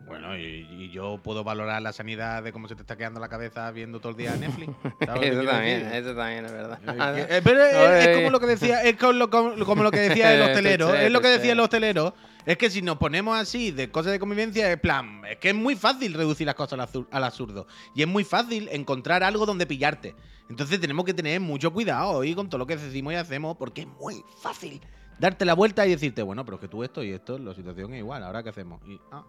Bueno, 0.08 0.38
y, 0.38 0.90
yo 0.92 1.20
puedo 1.22 1.44
valorar 1.44 1.82
la 1.82 1.92
sanidad 1.92 2.44
de 2.44 2.54
cómo 2.54 2.68
se 2.68 2.76
te 2.76 2.82
está 2.82 2.96
quedando 2.96 3.20
la 3.20 3.28
cabeza 3.28 3.70
viendo 3.72 4.00
todo 4.00 4.12
el 4.12 4.18
día 4.18 4.36
Netflix. 4.36 4.72
eso 5.22 5.44
también, 5.44 5.82
eso 5.94 6.16
también 6.16 6.46
es 6.46 6.52
verdad. 6.52 6.80
Eh, 7.18 7.42
pero 7.44 7.66
es, 7.66 8.16
como 8.16 8.30
lo 8.30 8.40
que 8.40 8.46
decía, 8.46 8.84
es 8.84 8.96
como 8.98 9.14
lo, 9.14 9.92
que 9.92 10.00
decía 10.00 10.34
el 10.36 10.42
hostelero. 10.44 10.94
es 10.94 11.12
lo 11.12 11.22
que 11.22 11.28
decía 11.30 11.54
el 11.54 11.60
hostelero. 11.60 12.14
Es 12.46 12.58
que 12.58 12.70
si 12.70 12.84
nos 12.84 12.98
ponemos 12.98 13.36
así 13.38 13.72
de 13.72 13.90
cosas 13.90 14.12
de 14.12 14.20
convivencia, 14.20 14.72
es 14.72 14.80
plan, 14.80 15.24
es 15.28 15.38
que 15.38 15.50
es 15.50 15.56
muy 15.56 15.76
fácil 15.76 16.14
reducir 16.14 16.46
las 16.46 16.56
cosas 16.56 16.88
al 17.10 17.24
absurdo. 17.24 17.66
Y 17.96 18.04
es 18.04 18.08
muy 18.08 18.24
fácil 18.24 18.70
encontrar 18.72 19.24
algo 19.24 19.48
donde 19.48 19.66
pillarte. 19.66 20.16
Entonces 20.48 20.80
tenemos 20.80 21.06
que 21.06 21.14
tener 21.16 21.40
mucho 21.40 21.74
cuidado 21.74 22.12
hoy 22.12 22.36
con 22.36 22.48
todo 22.48 22.60
lo 22.60 22.68
que 22.68 22.78
decimos 22.78 23.14
y 23.14 23.16
hacemos, 23.16 23.58
porque 23.58 23.82
es 23.82 23.88
muy 23.88 24.24
fácil 24.40 24.80
darte 25.18 25.46
la 25.46 25.56
vuelta 25.56 25.88
y 25.88 25.92
decirte, 25.92 26.22
bueno, 26.22 26.46
pero 26.46 26.56
es 26.56 26.62
que 26.62 26.68
tú 26.68 26.84
esto 26.84 27.04
y 27.04 27.12
esto, 27.12 27.38
la 27.40 27.54
situación 27.54 27.94
es 27.94 28.00
igual, 28.00 28.24
¿ahora 28.24 28.44
qué 28.44 28.50
hacemos? 28.50 28.80
Y, 28.88 29.00
ah, 29.12 29.24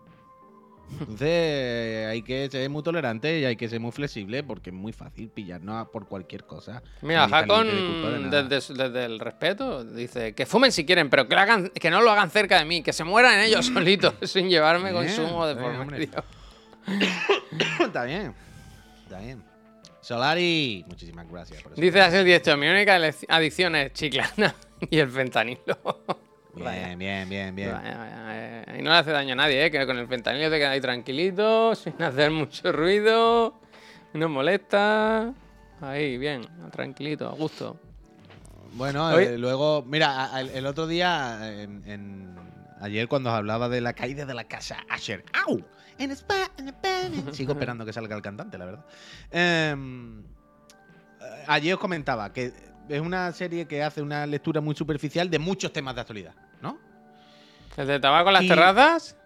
entonces 0.93 2.07
hay 2.07 2.23
que 2.23 2.49
ser 2.51 2.71
muy 2.71 2.83
tolerante 2.83 3.41
y 3.41 3.45
hay 3.45 3.57
que 3.57 3.69
ser 3.69 3.81
muy 3.81 3.93
flexible 3.93 4.43
porque 4.43 4.71
es 4.71 4.77
muy 4.77 4.93
fácil 4.93 5.29
pillarnos 5.29 5.89
por 5.89 6.07
cualquier 6.07 6.45
cosa. 6.45 6.83
Mira, 7.03 7.29
Jacon, 7.29 8.31
desde, 8.31 9.05
el 9.05 9.19
respeto, 9.19 9.85
dice 9.85 10.35
que 10.35 10.47
fumen 10.47 10.73
si 10.73 10.85
quieren, 10.85 11.11
pero 11.11 11.29
que, 11.29 11.35
hagan, 11.35 11.69
que 11.71 11.91
no 11.91 12.01
lo 12.01 12.11
hagan 12.11 12.31
cerca 12.31 12.59
de 12.59 12.65
mí, 12.65 12.83
que 12.83 12.93
se 12.93 13.05
mueran 13.05 13.41
ellos 13.41 13.67
solitos 13.75 14.15
sin 14.23 14.49
llevarme 14.49 14.93
consumo 14.93 15.47
de 15.47 15.57
por 15.57 15.87
medio. 15.87 16.25
está 17.81 18.05
bien, 18.05 18.35
está 19.05 19.19
bien. 19.19 19.43
Solari, 20.01 20.85
muchísimas 20.87 21.29
gracias. 21.29 21.63
Por 21.65 21.73
eso. 21.73 21.81
Dice 21.81 22.01
Asel 22.01 22.25
18, 22.25 22.57
mi 22.57 22.69
única 22.69 22.95
adicción 23.29 23.75
es 23.75 23.93
chiclana 23.93 24.55
y 24.91 24.99
el 24.99 25.11
fentanilo. 25.11 25.79
Bien, 26.57 26.99
bien, 26.99 27.29
bien, 27.29 27.55
bien. 27.55 27.75
Y 28.79 28.83
no 28.83 28.91
le 28.91 28.97
hace 28.97 29.11
daño 29.11 29.35
a 29.35 29.37
nadie, 29.37 29.67
¿eh? 29.67 29.71
que 29.71 29.87
con 29.87 29.99
el 29.99 30.09
fentanilo 30.09 30.51
te 30.51 30.59
quedas 30.59 30.73
ahí 30.73 30.81
tranquilito, 30.81 31.75
sin 31.75 32.01
hacer 32.03 32.31
mucho 32.31 32.73
ruido, 32.73 33.55
no 34.15 34.29
molesta. 34.29 35.33
Ahí, 35.81 36.17
bien, 36.17 36.43
tranquilito, 36.73 37.29
a 37.29 37.33
gusto. 37.33 37.79
Bueno, 38.73 39.19
eh, 39.19 39.39
luego, 39.39 39.83
mira, 39.87 40.31
el, 40.41 40.67
otro 40.67 40.87
día, 40.87 41.41
ayer 42.81 43.09
cuando 43.09 43.31
hablaba 43.31 43.69
de 43.69 43.81
la 43.81 43.93
caída 43.93 44.27
de 44.27 44.35
la 44.35 44.45
casa 44.45 44.79
Asher, 44.89 45.25
¡au! 45.47 45.63
En 45.99 46.15
Sigo 47.33 47.53
esperando 47.53 47.87
que 47.87 47.93
salga 47.93 48.17
el 48.17 48.23
cantante, 48.23 48.59
la 48.59 48.67
verdad. 48.67 48.85
Em, 49.31 50.23
ayer 51.47 51.75
os 51.75 51.81
comentaba 51.81 52.33
que 52.33 52.53
es 52.89 53.01
una 53.01 53.33
serie 53.33 53.67
que 53.67 53.83
hace 53.83 54.03
una 54.03 54.27
lectura 54.27 54.61
muy 54.61 54.75
superficial 54.75 55.31
de 55.31 55.39
muchos 55.39 55.73
temas 55.73 55.95
de 55.95 56.01
actualidad. 56.03 56.35
¿El 57.77 57.87
de 57.87 58.01
tabaco 58.01 58.31
en 58.31 58.35
las 58.35 58.47
terrazas? 58.47 59.17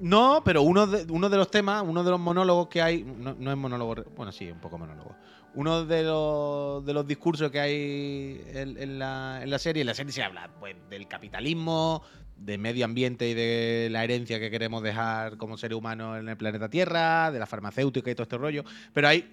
No, 0.00 0.42
pero 0.44 0.62
uno 0.62 0.86
de, 0.86 1.10
uno 1.12 1.28
de 1.28 1.36
los 1.36 1.50
temas, 1.50 1.84
uno 1.86 2.02
de 2.02 2.10
los 2.10 2.18
monólogos 2.18 2.68
que 2.68 2.80
hay, 2.80 3.04
no, 3.04 3.30
es 3.50 3.56
monólogo, 3.56 3.96
bueno, 4.16 4.32
sí, 4.32 4.50
un 4.50 4.58
poco 4.58 4.78
monólogo. 4.78 5.14
Uno 5.54 5.84
de 5.84 6.04
los, 6.04 6.84
de 6.84 6.94
los 6.94 7.06
discursos 7.06 7.50
que 7.50 7.60
hay 7.60 8.42
en, 8.54 8.98
la, 8.98 9.40
en 9.42 9.50
la 9.50 9.58
serie, 9.58 9.82
en 9.82 9.86
la 9.88 9.94
serie 9.94 10.12
se 10.12 10.22
habla 10.22 10.48
pues, 10.58 10.74
del 10.88 11.06
capitalismo, 11.06 12.02
de 12.36 12.56
medio 12.56 12.86
ambiente 12.86 13.28
y 13.28 13.34
de 13.34 13.88
la 13.90 14.02
herencia 14.04 14.40
que 14.40 14.50
queremos 14.50 14.82
dejar 14.82 15.36
como 15.36 15.58
seres 15.58 15.76
humanos 15.76 16.18
en 16.18 16.28
el 16.28 16.36
planeta 16.36 16.70
Tierra, 16.70 17.30
de 17.30 17.38
la 17.38 17.46
farmacéutica 17.46 18.10
y 18.10 18.14
todo 18.14 18.22
este 18.22 18.38
rollo. 18.38 18.64
Pero 18.94 19.08
hay. 19.08 19.28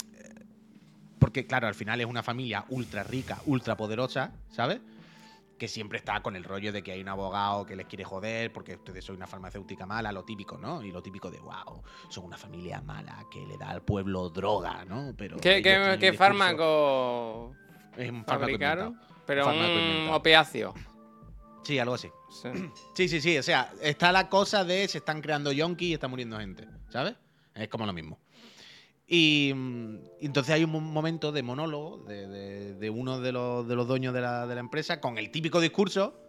Porque, 1.18 1.48
claro, 1.48 1.68
al 1.68 1.76
final 1.76 2.02
es 2.02 2.08
una 2.08 2.22
familia 2.22 2.66
ultra 2.70 3.04
rica, 3.04 3.39
ultra 3.45 3.78
poderosa, 3.78 4.32
¿sabes? 4.52 4.80
Que 5.58 5.68
siempre 5.68 5.97
está 5.97 6.22
con 6.22 6.36
el 6.36 6.43
rollo 6.43 6.72
de 6.72 6.84
que 6.84 6.91
hay 6.91 7.01
un 7.01 7.10
abogado 7.10 7.66
que 7.66 7.76
les 7.76 7.88
quiere 7.88 8.03
joder 8.03 8.53
porque 8.53 8.76
ustedes 8.76 9.03
son 9.03 9.16
una 9.16 9.28
farmacéutica 9.28 9.86
mala, 9.86 10.12
lo 10.12 10.24
típico, 10.24 10.58
¿no? 10.58 10.84
Y 10.84 10.91
lo 10.91 11.01
típico 11.01 11.32
de, 11.32 11.39
wow, 11.39 11.82
son 12.10 12.26
una 12.26 12.38
familia 12.38 12.82
mala 12.82 13.26
que 13.32 13.45
le 13.45 13.58
da 13.58 13.70
al 13.70 13.82
pueblo 13.82 14.30
droga, 14.30 14.86
¿no? 14.86 15.14
Pero 15.18 15.38
¿Qué, 15.38 15.62
qué, 15.62 16.14
fármaco 16.14 17.55
es 17.97 18.12
un 18.12 18.24
fármaco 18.24 18.95
Pero 19.26 19.47
un, 19.47 20.10
opiáceo. 20.14 20.74
Sí, 21.64 21.80
algo 21.80 21.95
así. 21.95 22.10
Sí. 22.93 23.08
sí, 23.10 23.22
sí, 23.22 23.38
O 23.38 23.43
sea, 23.43 23.74
está 23.82 24.12
la 24.12 24.30
cosa 24.30 24.64
de 24.64 24.88
se 24.88 24.99
están 24.99 25.22
creando 25.22 25.51
yonkis 25.51 25.89
y 25.89 25.93
está 25.93 26.08
muriendo 26.08 26.38
gente, 26.39 26.66
¿sabes? 26.89 27.16
Es 27.53 27.68
como 27.68 27.86
lo 27.86 27.93
mismo. 27.93 28.20
Y, 29.08 29.53
mm, 29.55 29.95
entonces 30.20 30.53
hay 30.53 30.64
un 30.66 30.72
mo- 30.72 30.82
momento 30.82 31.32
de 31.32 31.41
monólogo 31.43 31.99
de, 32.05 32.28
de- 32.28 32.74
de 32.74 32.89
uno 32.89 33.20
de 33.22 33.32
los, 33.32 33.68
de 33.68 33.76
los 33.76 33.88
dueños 33.88 34.14
la, 34.22 34.45
de 34.45 34.53
la 34.55 34.60
empresa 34.62 34.99
con 34.99 35.18
el 35.18 35.32
típico 35.32 35.62
discurso, 35.62 36.20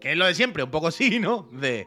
que 0.00 0.12
es 0.12 0.18
lo 0.18 0.26
de 0.26 0.34
siempre, 0.34 0.62
un 0.62 0.70
poco 0.70 0.88
así, 0.88 1.18
¿no? 1.18 1.48
De. 1.52 1.86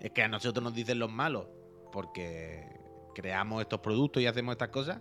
Es 0.00 0.10
que 0.12 0.22
a 0.22 0.28
nosotros 0.28 0.62
nos 0.62 0.74
dicen 0.74 0.98
los 0.98 1.10
malos 1.10 1.46
porque 1.92 2.66
creamos 3.14 3.62
estos 3.62 3.80
productos 3.80 4.22
y 4.22 4.26
hacemos 4.26 4.52
estas 4.52 4.68
cosas, 4.68 5.00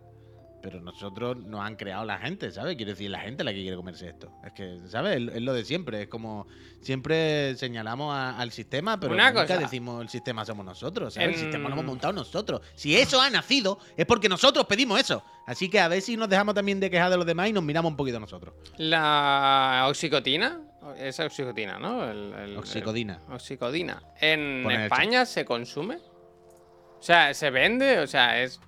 pero 0.63 0.79
nosotros 0.79 1.35
nos 1.37 1.59
han 1.59 1.75
creado 1.75 2.05
la 2.05 2.17
gente, 2.19 2.49
¿sabes? 2.49 2.77
Quiero 2.77 2.91
decir, 2.93 3.11
la 3.11 3.19
gente 3.19 3.43
la 3.43 3.51
que 3.51 3.61
quiere 3.61 3.75
comerse 3.75 4.07
esto. 4.07 4.31
Es 4.45 4.53
que, 4.53 4.79
¿sabes? 4.87 5.17
Es, 5.35 5.41
lo 5.41 5.53
de 5.53 5.65
siempre. 5.65 6.03
Es 6.03 6.07
como 6.07 6.47
siempre 6.81 7.53
señalamos 7.57 8.15
a- 8.15 8.39
al 8.39 8.49
sistema, 8.53 8.97
pero 8.97 9.13
Una 9.13 9.29
nunca 9.29 9.41
cosa. 9.45 9.57
decimos 9.59 10.01
el 10.01 10.07
sistema 10.07 10.45
somos 10.45 10.65
nosotros, 10.65 11.13
¿sabes? 11.15 11.27
El 11.27 11.33
En- 11.35 11.39
sistema 11.41 11.67
lo 11.67 11.73
hemos 11.75 11.83
montado 11.85 12.13
nosotros. 12.13 12.61
Si 12.75 12.95
eso 12.95 13.19
ha 13.21 13.29
nacido, 13.29 13.77
es 13.97 14.05
porque 14.05 14.29
nosotros 14.29 14.65
pedimos 14.65 15.01
eso. 15.01 15.21
Así 15.45 15.69
que 15.69 15.81
a 15.81 15.89
ver 15.89 16.01
si 16.01 16.15
nos 16.15 16.29
dejamos 16.29 16.55
también 16.55 16.79
de 16.79 16.89
quejar 16.89 17.11
de 17.11 17.17
los 17.17 17.25
demás 17.25 17.49
y 17.49 17.53
nos 17.53 17.63
miramos 17.63 17.91
un 17.91 17.97
poquito 17.97 18.17
nosotros. 18.21 18.53
La 18.77 19.83
oxicotina, 19.89 20.61
es 20.97 21.19
oxicotina, 21.19 21.77
¿no? 21.77 22.09
El- 22.09 22.33
el- 22.33 22.57
Oxicodina. 22.57 23.19
el- 23.27 23.33
oxicodina. 23.35 24.01
¿En 24.21 24.65
el 24.71 24.81
España 24.83 25.25
se 25.25 25.43
consume? 25.43 25.97
O 25.97 27.01
sea, 27.01 27.33
¿se 27.33 27.49
vende? 27.49 27.99
O 27.99 28.07
sea, 28.07 28.41
es... 28.41 28.61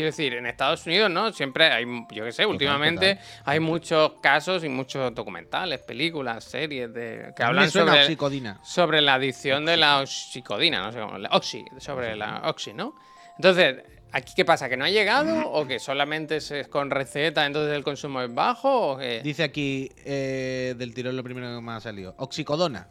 quiero 0.00 0.12
decir, 0.12 0.32
en 0.32 0.46
Estados 0.46 0.86
Unidos, 0.86 1.10
¿no? 1.10 1.30
Siempre 1.30 1.66
hay, 1.66 1.84
yo 2.10 2.24
qué 2.24 2.32
sé, 2.32 2.46
últimamente 2.46 3.18
hay 3.44 3.60
muchos 3.60 4.12
casos 4.22 4.64
y 4.64 4.68
muchos 4.70 5.14
documentales, 5.14 5.80
películas, 5.80 6.42
series 6.42 6.92
de, 6.94 7.34
que 7.36 7.42
hablan 7.42 7.70
sobre, 7.70 8.00
oxicodina. 8.00 8.58
sobre 8.64 9.02
la 9.02 9.14
adicción 9.14 9.66
de 9.66 9.76
la 9.76 10.00
oxicodina, 10.00 10.80
no 10.80 10.92
sé 10.92 11.00
cómo, 11.00 11.18
la 11.18 11.28
oxi, 11.32 11.62
sobre 11.78 12.16
la 12.16 12.42
oxi, 12.46 12.72
¿no? 12.72 12.94
Entonces, 13.36 13.76
¿aquí 14.10 14.32
qué 14.34 14.46
pasa? 14.46 14.70
¿Que 14.70 14.78
no 14.78 14.86
ha 14.86 14.90
llegado 14.90 15.50
o 15.50 15.66
que 15.66 15.78
solamente 15.78 16.36
es 16.36 16.68
con 16.70 16.90
receta, 16.90 17.44
entonces 17.44 17.74
el 17.74 17.84
consumo 17.84 18.22
es 18.22 18.34
bajo 18.34 18.92
o 18.92 18.98
que... 18.98 19.20
Dice 19.22 19.42
aquí 19.42 19.90
eh, 20.06 20.74
del 20.78 20.94
tirón 20.94 21.14
lo 21.14 21.22
primero 21.22 21.54
que 21.54 21.60
me 21.60 21.72
ha 21.72 21.80
salido. 21.80 22.14
Oxicodona. 22.16 22.88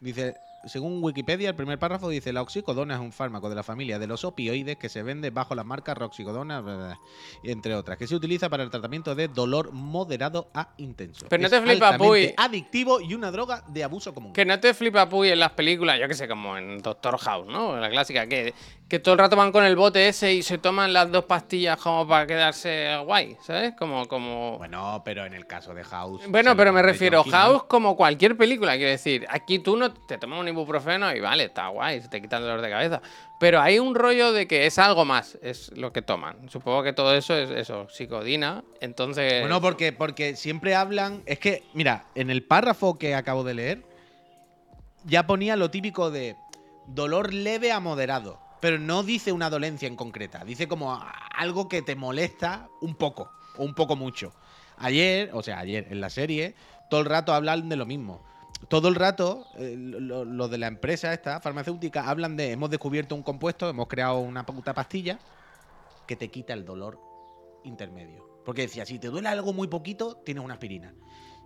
Dice, 0.00 0.34
según 0.64 1.02
Wikipedia, 1.02 1.48
el 1.48 1.54
primer 1.54 1.78
párrafo 1.78 2.08
dice, 2.08 2.32
la 2.32 2.42
oxicodona 2.42 2.94
es 2.94 3.00
un 3.00 3.12
fármaco 3.12 3.48
de 3.48 3.54
la 3.54 3.62
familia 3.62 3.98
de 3.98 4.06
los 4.06 4.24
opioides 4.24 4.76
que 4.76 4.88
se 4.88 5.02
vende 5.02 5.30
bajo 5.30 5.54
la 5.54 5.64
marca 5.64 5.94
Roxicodona, 5.94 6.60
bla, 6.60 6.76
bla, 6.76 7.00
entre 7.44 7.74
otras, 7.74 7.96
que 7.98 8.06
se 8.06 8.14
utiliza 8.14 8.48
para 8.48 8.62
el 8.62 8.70
tratamiento 8.70 9.14
de 9.14 9.28
dolor 9.28 9.72
moderado 9.72 10.50
a 10.54 10.74
intenso. 10.76 11.26
Pero 11.28 11.40
no 11.40 11.46
Es 11.46 11.52
te 11.52 11.60
flipa, 11.62 11.96
Puy. 11.96 12.34
adictivo 12.36 13.00
y 13.00 13.14
una 13.14 13.30
droga 13.30 13.64
de 13.68 13.84
abuso 13.84 14.12
común. 14.14 14.32
Que 14.32 14.44
no 14.44 14.58
te 14.60 14.74
flipa 14.74 15.08
Puy 15.08 15.30
en 15.30 15.38
las 15.40 15.52
películas, 15.52 15.98
yo 15.98 16.06
que 16.08 16.14
sé, 16.14 16.28
como 16.28 16.56
en 16.56 16.78
Doctor 16.78 17.18
House, 17.18 17.46
¿no? 17.46 17.76
La 17.76 17.88
clásica, 17.88 18.26
que, 18.26 18.52
que 18.88 18.98
todo 18.98 19.14
el 19.14 19.18
rato 19.18 19.36
van 19.36 19.52
con 19.52 19.64
el 19.64 19.76
bote 19.76 20.08
ese 20.08 20.34
y 20.34 20.42
se 20.42 20.58
toman 20.58 20.92
las 20.92 21.10
dos 21.10 21.24
pastillas 21.24 21.78
como 21.78 22.06
para 22.06 22.26
quedarse 22.26 22.98
guay, 23.04 23.36
¿sabes? 23.42 23.74
Como, 23.78 24.06
como... 24.08 24.58
Bueno, 24.58 25.02
pero 25.04 25.24
en 25.24 25.34
el 25.34 25.46
caso 25.46 25.74
de 25.74 25.84
House... 25.84 26.22
Bueno, 26.28 26.56
pero 26.56 26.72
me 26.72 26.82
refiero, 26.82 27.22
¿no? 27.24 27.30
House 27.30 27.64
como 27.64 27.96
cualquier 27.96 28.36
película, 28.36 28.76
quiero 28.76 28.90
decir, 28.90 29.26
aquí 29.30 29.58
tú 29.58 29.76
no 29.76 29.92
te 29.92 30.18
tomas 30.18 30.40
un 30.40 30.48
ibuprofeno 30.50 31.14
y 31.14 31.20
vale, 31.20 31.44
está 31.44 31.68
guay, 31.68 32.00
se 32.00 32.08
te 32.08 32.20
quita 32.20 32.36
el 32.36 32.42
dolor 32.42 32.60
de 32.60 32.70
cabeza. 32.70 33.02
Pero 33.38 33.60
hay 33.60 33.78
un 33.78 33.94
rollo 33.94 34.32
de 34.32 34.46
que 34.46 34.66
es 34.66 34.78
algo 34.78 35.04
más, 35.04 35.38
es 35.42 35.76
lo 35.76 35.92
que 35.92 36.02
toman. 36.02 36.50
Supongo 36.50 36.82
que 36.82 36.92
todo 36.92 37.14
eso 37.14 37.34
es 37.34 37.50
eso, 37.50 37.88
psicodina. 37.88 38.62
Entonces. 38.80 39.40
Bueno, 39.40 39.60
porque, 39.60 39.92
porque 39.92 40.36
siempre 40.36 40.74
hablan. 40.74 41.22
Es 41.26 41.38
que, 41.38 41.64
mira, 41.72 42.04
en 42.14 42.30
el 42.30 42.42
párrafo 42.42 42.98
que 42.98 43.14
acabo 43.14 43.42
de 43.44 43.54
leer, 43.54 43.82
ya 45.04 45.26
ponía 45.26 45.56
lo 45.56 45.70
típico 45.70 46.10
de 46.10 46.36
dolor 46.86 47.32
leve 47.32 47.72
a 47.72 47.80
moderado. 47.80 48.38
Pero 48.60 48.78
no 48.78 49.02
dice 49.02 49.32
una 49.32 49.48
dolencia 49.48 49.88
en 49.88 49.96
concreta. 49.96 50.44
Dice 50.44 50.68
como 50.68 51.02
algo 51.34 51.68
que 51.68 51.80
te 51.80 51.96
molesta 51.96 52.68
un 52.82 52.94
poco. 52.94 53.32
O 53.56 53.64
un 53.64 53.74
poco 53.74 53.96
mucho. 53.96 54.34
Ayer, 54.76 55.30
o 55.32 55.42
sea, 55.42 55.58
ayer 55.58 55.86
en 55.90 56.00
la 56.00 56.10
serie, 56.10 56.54
todo 56.90 57.00
el 57.00 57.06
rato 57.06 57.32
hablan 57.32 57.68
de 57.68 57.76
lo 57.76 57.86
mismo. 57.86 58.22
Todo 58.68 58.88
el 58.88 58.94
rato, 58.94 59.46
eh, 59.56 59.74
lo, 59.76 60.24
lo 60.24 60.48
de 60.48 60.58
la 60.58 60.66
empresa 60.66 61.12
esta, 61.12 61.40
farmacéutica, 61.40 62.08
hablan 62.08 62.36
de 62.36 62.52
hemos 62.52 62.70
descubierto 62.70 63.14
un 63.14 63.22
compuesto, 63.22 63.68
hemos 63.68 63.88
creado 63.88 64.18
una 64.18 64.44
puta 64.44 64.74
pastilla 64.74 65.18
que 66.06 66.16
te 66.16 66.28
quita 66.28 66.52
el 66.52 66.64
dolor 66.64 67.00
intermedio. 67.64 68.42
Porque 68.44 68.62
decía, 68.62 68.84
si 68.86 68.98
te 68.98 69.08
duele 69.08 69.28
algo 69.28 69.52
muy 69.52 69.68
poquito, 69.68 70.16
tienes 70.24 70.44
una 70.44 70.54
aspirina. 70.54 70.94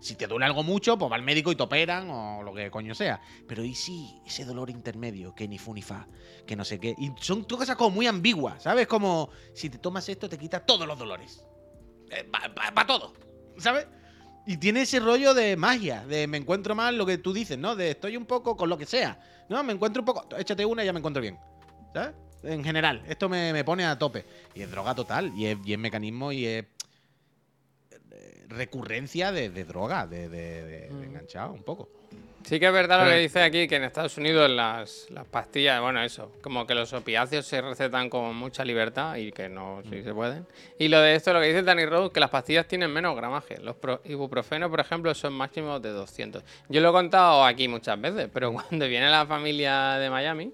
Si 0.01 0.17
te 0.17 0.27
duele 0.27 0.45
algo 0.45 0.63
mucho, 0.63 0.99
pues 0.99 1.11
va 1.11 1.17
al 1.17 1.23
médico 1.23 1.51
y 1.51 1.57
te 1.57 1.63
operan 1.63 2.11
o 2.11 2.43
lo 2.43 2.53
que 2.53 2.71
coño 2.71 2.95
sea. 2.95 3.21
Pero 3.49 3.65
¿y 3.65 3.75
si 3.75 4.21
ese 4.27 4.45
dolor 4.45 4.71
intermedio, 4.71 5.35
que 5.35 5.49
ni 5.49 5.59
fu 5.59 5.73
ni 5.73 5.83
fa, 5.83 6.09
que 6.47 6.57
no 6.57 6.65
sé 6.65 6.79
qué? 6.79 6.95
Y 6.99 7.13
son 7.21 7.45
cosas 7.45 7.77
como 7.77 7.91
muy 7.91 8.07
ambiguas, 8.07 8.63
¿sabes? 8.63 8.87
Como 8.87 9.31
si 9.55 9.71
te 9.71 9.79
tomas 9.79 10.09
esto 10.09 10.29
te 10.29 10.39
quita 10.39 10.65
todos 10.65 10.87
los 10.87 10.99
dolores. 10.99 11.45
Eh, 12.11 12.29
Va 12.77 12.87
todo, 12.87 13.15
¿sabes? 13.59 13.87
Y 14.47 14.59
tiene 14.59 14.83
ese 14.83 15.01
rollo 15.01 15.33
de 15.33 15.57
magia, 15.57 16.05
de 16.07 16.27
me 16.27 16.37
encuentro 16.37 16.75
mal, 16.75 16.99
lo 16.99 17.07
que 17.07 17.17
tú 17.19 17.33
dices, 17.33 17.57
¿no? 17.59 17.75
De 17.77 17.93
estoy 17.93 18.17
un 18.17 18.27
poco 18.27 18.57
con 18.57 18.69
lo 18.69 18.77
que 18.77 18.85
sea. 18.87 19.19
No, 19.49 19.63
me 19.63 19.73
encuentro 19.73 20.03
un 20.03 20.07
poco, 20.07 20.27
échate 20.37 20.65
una 20.67 20.83
y 20.83 20.87
ya 20.87 20.93
me 20.93 20.99
encuentro 20.99 21.23
bien. 21.23 21.39
¿Sabes? 21.95 22.15
En 22.43 22.63
general, 22.63 23.03
esto 23.09 23.29
me, 23.29 23.53
me 23.55 23.65
pone 23.65 23.87
a 23.87 23.99
tope. 23.99 24.25
Y 24.55 24.61
es 24.63 24.71
droga 24.71 24.95
total, 24.95 25.33
y 25.35 25.47
es, 25.47 25.57
y 25.65 25.73
es 25.73 25.79
mecanismo 25.79 26.31
y 26.31 26.45
es 26.45 26.65
eh, 28.11 28.45
recurrencia 28.49 29.33
de, 29.33 29.49
de 29.51 29.65
droga, 29.65 30.07
de, 30.07 30.29
de- 30.29 30.63
de- 30.65 30.81
de 30.89 30.91
Mm. 30.91 31.03
enganchado 31.05 31.53
un 31.55 31.63
poco. 31.63 31.89
Sí 32.45 32.61
que 32.61 32.67
es 32.67 32.73
verdad 32.73 33.05
lo 33.05 33.11
que 33.11 33.17
dice 33.19 33.43
aquí, 33.43 33.67
que 33.67 33.77
en 33.77 33.85
Estados 33.85 34.19
Unidos 34.19 34.51
las, 34.51 35.07
las 35.11 35.25
pastillas, 35.27 35.81
bueno, 35.81 36.03
eso, 36.03 36.31
como 36.43 36.67
que 36.67 36.75
los 36.75 36.93
opiáceos 36.93 37.47
se 37.47 37.61
recetan 37.63 38.11
con 38.11 38.37
mucha 38.37 38.65
libertad 38.65 39.17
y 39.17 39.33
que 39.33 39.49
no, 39.49 39.81
sí 39.89 39.97
Mm. 39.97 40.05
se 40.05 40.13
pueden. 40.15 40.47
Y 40.79 40.89
lo 40.89 41.01
de 41.01 41.15
esto, 41.15 41.33
lo 41.33 41.41
que 41.41 41.47
dice 41.47 41.63
Danny 41.63 41.87
Rose, 41.87 42.13
que 42.13 42.21
las 42.21 42.31
pastillas 42.31 42.67
tienen 42.69 42.91
menos 42.93 43.17
gramaje. 43.17 43.59
Los 43.63 43.77
pro- 43.77 44.01
ibuprofenos, 44.05 44.69
por 44.71 44.81
ejemplo, 44.81 45.15
son 45.15 45.33
máximos 45.33 45.81
de 45.81 45.91
200. 45.91 46.43
Yo 46.69 46.81
lo 46.83 46.91
he 46.91 46.93
contado 46.93 47.45
aquí 47.45 47.67
muchas 47.67 47.99
veces, 48.01 48.29
pero 48.33 48.53
cuando 48.53 48.87
viene 48.89 49.09
la 49.11 49.25
familia 49.27 49.95
de 49.99 50.11
Miami, 50.11 50.53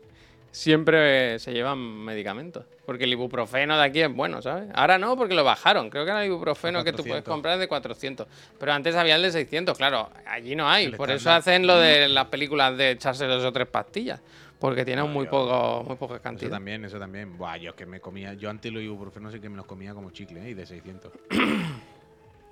siempre 0.50 1.38
se 1.38 1.52
llevan 1.52 1.78
medicamentos. 1.78 2.64
Porque 2.86 3.04
el 3.04 3.12
ibuprofeno 3.12 3.76
de 3.78 3.84
aquí 3.84 4.00
es 4.00 4.12
bueno, 4.12 4.42
¿sabes? 4.42 4.68
Ahora 4.74 4.98
no, 4.98 5.16
porque 5.16 5.34
lo 5.34 5.44
bajaron. 5.44 5.90
Creo 5.90 6.04
que 6.04 6.10
ahora 6.10 6.24
el 6.24 6.30
ibuprofeno 6.30 6.82
que 6.82 6.90
tú 6.92 6.98
puedes 7.04 7.22
400. 7.22 7.32
comprar 7.32 7.54
es 7.54 7.60
de 7.60 7.68
400. 7.68 8.26
Pero 8.58 8.72
antes 8.72 8.96
había 8.96 9.14
el 9.16 9.22
de 9.22 9.30
600, 9.30 9.76
claro. 9.78 10.10
Allí 10.26 10.56
no 10.56 10.68
hay. 10.68 10.86
El 10.86 10.96
Por 10.96 11.10
eso 11.10 11.30
hacen 11.30 11.66
lo 11.66 11.78
de 11.78 12.08
las 12.08 12.26
películas 12.26 12.76
de 12.76 12.90
echarse 12.90 13.26
dos 13.26 13.44
o 13.44 13.52
tres 13.52 13.68
pastillas. 13.68 14.20
Porque 14.58 14.84
tienen 14.84 15.08
muy, 15.08 15.24
yo- 15.24 15.30
poco, 15.30 15.84
muy 15.86 15.96
poca 15.96 16.14
Eso 16.16 16.22
cantidad. 16.22 16.50
también, 16.50 16.84
eso 16.84 16.98
también. 16.98 17.38
Buah, 17.38 17.56
yo 17.56 17.70
es 17.70 17.76
que 17.76 17.86
me 17.86 18.00
comía. 18.00 18.34
Yo 18.34 18.50
antes 18.50 18.70
los 18.72 18.82
ibuprofenos 18.82 19.32
sí 19.32 19.40
que 19.40 19.48
me 19.48 19.56
los 19.56 19.64
comía 19.66 19.94
como 19.94 20.10
chicle, 20.10 20.44
¿eh? 20.44 20.50
Y 20.50 20.54
de 20.54 20.66
600. 20.66 21.12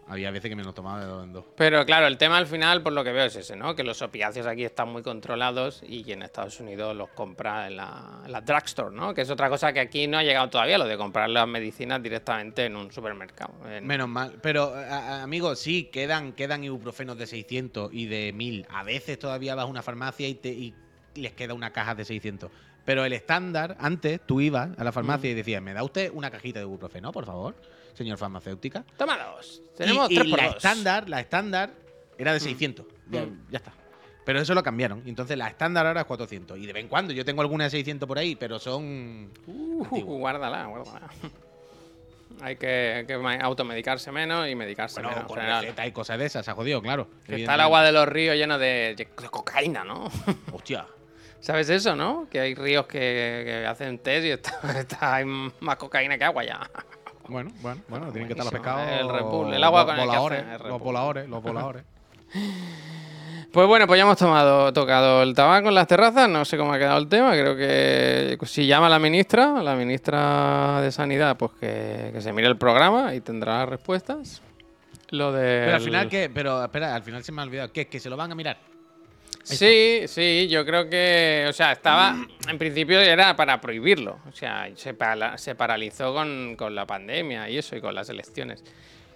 Había 0.09 0.31
veces 0.31 0.49
que 0.49 0.57
me 0.57 0.65
los 0.65 0.75
tomaba 0.75 1.01
de 1.01 1.07
dos 1.07 1.25
en 1.25 1.33
dos. 1.33 1.45
Pero 1.57 1.85
claro, 1.85 2.07
el 2.07 2.17
tema 2.17 2.39
al 2.39 2.47
final, 2.47 2.83
por 2.83 2.93
lo 2.95 3.05
que 3.05 3.13
veo, 3.13 3.27
es 3.27 3.37
ese, 3.37 3.57
¿no? 3.57 3.75
Que 3.77 3.85
los 3.85 4.01
opiáceos 4.01 4.47
aquí 4.47 4.65
están 4.65 4.89
muy 4.89 5.03
controlados 5.03 5.83
y 5.87 6.11
en 6.13 6.23
Estados 6.23 6.59
Unidos 6.61 6.97
los 6.97 7.11
compra 7.11 7.67
en 7.67 7.77
la, 7.77 8.23
en 8.25 8.33
la 8.33 8.41
drugstore, 8.41 8.95
¿no? 8.97 9.13
Que 9.13 9.21
es 9.21 9.31
otra 9.31 9.49
cosa 9.51 9.73
que 9.73 9.81
aquí 9.81 10.07
no 10.07 10.17
ha 10.19 10.23
llegado 10.23 10.49
todavía, 10.49 10.79
lo 10.79 10.87
de 10.87 10.97
comprar 10.97 11.29
las 11.29 11.47
medicinas 11.47 12.03
directamente 12.03 12.65
en 12.65 12.77
un 12.77 12.91
supermercado. 12.91 13.53
En- 13.71 13.87
Menos 13.87 14.09
mal. 14.09 14.39
Pero, 14.41 14.73
a- 14.75 15.23
amigos, 15.23 15.59
sí, 15.59 15.85
quedan, 15.93 16.33
quedan 16.33 16.65
ibuprofenos 16.65 17.19
de 17.19 17.27
600 17.27 17.91
y 17.93 18.07
de 18.07 18.33
1000. 18.33 18.67
A 18.71 18.83
veces 18.85 19.19
todavía 19.19 19.55
vas 19.55 19.65
a 19.65 19.67
una 19.67 19.83
farmacia 19.83 20.27
y, 20.27 20.35
te, 20.37 20.49
y 20.49 20.75
les 21.17 21.33
queda 21.35 21.53
una 21.55 21.73
caja 21.73 21.95
de 21.95 22.05
600. 22.05 22.51
Pero 22.87 23.05
el 23.05 23.13
estándar, 23.13 23.77
antes 23.79 24.21
tú 24.25 24.41
ibas 24.41 24.71
a 24.79 24.83
la 24.85 24.93
farmacia 24.93 25.29
y 25.31 25.35
decías, 25.35 25.61
¿me 25.61 25.75
da 25.75 25.83
usted 25.83 26.11
una 26.15 26.31
cajita 26.31 26.61
de 26.61 26.65
ibuprofeno, 26.65 27.13
por 27.13 27.27
favor, 27.27 27.55
señor 27.99 28.17
farmacéutica? 28.19 28.85
Toma 28.97 29.19
dos. 29.19 29.61
Tenemos 29.77 30.11
y, 30.11 30.15
y 30.15 30.17
tres 30.17 30.31
por 30.31 30.39
la 30.41 30.47
dos. 30.47 30.57
estándar, 30.57 31.09
la 31.09 31.21
estándar 31.21 31.71
era 32.17 32.33
de 32.33 32.39
Mm. 32.39 32.43
600. 32.43 32.87
Ya, 33.11 33.23
Mm. 33.27 33.47
ya 33.51 33.59
está. 33.59 33.73
Pero 34.25 34.41
eso 34.41 34.55
lo 34.55 34.63
cambiaron. 34.63 35.03
y 35.07 35.09
Entonces 35.11 35.37
la 35.39 35.49
estándar 35.49 35.87
ahora 35.87 36.01
es 36.03 36.07
400. 36.07 36.59
Y 36.59 36.67
de 36.67 36.73
vez 36.73 36.83
en 36.83 36.89
cuando 36.89 37.13
yo 37.15 37.25
tengo 37.25 37.41
alguna 37.43 37.65
de 37.65 37.71
600 37.71 38.07
por 38.07 38.19
ahí, 38.19 38.37
pero 38.37 38.59
son... 38.59 39.31
Uh, 39.47 39.85
guárdala, 40.03 40.67
guárdala. 40.67 41.09
hay 42.43 42.57
que, 42.57 42.95
hay 42.99 43.07
que 43.07 43.17
ma- 43.17 43.37
automedicarse 43.37 44.13
menos 44.13 44.47
y 44.49 44.55
medicarse 44.55 44.97
Bueno, 45.01 45.09
menos. 45.11 45.23
en 45.23 45.29
con 45.29 45.39
receta 45.63 45.87
y 45.87 45.93
cosas 45.93 46.19
de 46.19 46.27
esas, 46.27 46.45
se 46.45 46.51
ha 46.51 46.55
jodido, 46.55 46.83
claro. 46.83 47.09
Que 47.27 47.37
está 47.37 47.55
el 47.55 47.61
agua 47.61 47.83
de 47.83 47.93
los 47.93 48.07
ríos 48.07 48.37
lleno 48.37 48.59
de, 48.59 48.95
de 48.97 49.07
cocaína, 49.31 49.83
¿no? 49.85 50.11
Hostia. 50.53 50.87
¿Sabes 51.41 51.71
eso, 51.71 51.95
no? 51.97 52.27
Que 52.31 52.41
hay 52.41 52.55
ríos 52.55 52.87
que, 52.87 53.43
que 53.47 53.65
hacen 53.67 53.99
test 54.01 54.27
y 54.27 54.31
está, 54.33 54.61
está- 54.79 55.15
hay 55.17 55.25
más 55.25 55.77
cocaína 55.77 56.19
que 56.19 56.25
agua 56.25 56.45
ya. 56.45 56.71
Bueno, 57.29 57.51
bueno, 57.61 57.83
bueno, 57.89 58.11
tienen 58.11 58.29
que 58.29 58.33
estar 58.33 58.45
los 58.45 58.53
pescados. 58.53 58.89
el 58.89 59.09
Red 59.09 59.24
Bull, 59.24 59.55
el 59.55 59.62
agua 59.62 59.83
los 59.83 59.91
con 59.91 60.01
el 60.01 60.07
voladores, 60.07 60.41
café, 60.41 60.55
el 60.55 60.61
Red 60.61 60.70
los 60.70 60.81
voladores, 60.81 61.29
los 61.29 61.43
voladores. 61.43 61.85
Pues 63.51 63.66
bueno, 63.66 63.87
pues 63.87 63.97
ya 63.97 64.05
hemos 64.05 64.18
tomado, 64.18 64.70
tocado 64.74 65.22
el 65.22 65.35
tabaco 65.35 65.68
en 65.68 65.74
las 65.74 65.87
terrazas, 65.87 66.29
no 66.29 66.45
sé 66.45 66.59
cómo 66.59 66.74
ha 66.74 66.79
quedado 66.79 66.99
el 66.99 67.09
tema, 67.09 67.33
creo 67.33 67.57
que 67.57 68.37
si 68.45 68.66
llama 68.66 68.91
la 68.91 68.99
ministra, 68.99 69.62
la 69.62 69.74
ministra 69.74 70.83
de 70.83 70.93
Sanidad, 70.93 71.35
pues 71.39 71.53
que, 71.59 72.11
que 72.12 72.20
se 72.20 72.31
mire 72.35 72.47
el 72.47 72.59
programa 72.59 73.14
y 73.14 73.22
tendrá 73.22 73.61
las 73.61 73.70
respuestas. 73.70 74.43
Lo 75.11 75.33
de... 75.33 75.62
Pero 75.64 75.76
al 75.76 75.81
final, 75.81 76.09
¿qué? 76.09 76.31
Pero 76.33 76.62
espera, 76.62 76.95
al 76.95 77.03
final 77.03 77.24
se 77.24 77.33
me 77.33 77.41
ha 77.41 77.45
olvidado. 77.45 77.72
¿Qué? 77.72 77.89
¿Que 77.89 77.99
se 77.99 78.11
lo 78.11 78.16
van 78.16 78.31
a 78.33 78.35
mirar? 78.35 78.59
Sí, 79.57 80.03
sí, 80.09 80.47
yo 80.49 80.65
creo 80.65 80.89
que, 80.89 81.47
o 81.49 81.53
sea, 81.53 81.73
estaba, 81.73 82.15
en 82.49 82.59
principio 82.59 83.01
era 83.01 83.35
para 83.35 83.61
prohibirlo, 83.61 84.21
o 84.29 84.33
sea, 84.33 84.69
se, 84.77 84.95
pala- 84.95 85.39
se 85.39 85.55
paralizó 85.55 86.13
con, 86.13 86.55
con 86.57 86.75
la 86.75 86.87
pandemia 86.87 87.49
y 87.49 87.59
eso, 87.59 87.77
y 87.77 87.81
con 87.81 87.95
las 87.95 88.09
elecciones. 88.11 88.63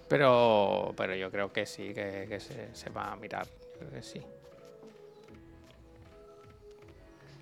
Pero, 0.07 0.93
pero 0.97 1.15
yo 1.15 1.29
creo 1.31 1.51
que 1.51 1.65
sí, 1.65 1.93
que, 1.93 2.25
que 2.27 2.39
se, 2.39 2.73
se 2.75 2.89
va 2.89 3.11
a 3.11 3.15
mirar, 3.15 3.47
creo 3.77 3.91
que 3.91 4.01
sí. 4.01 4.21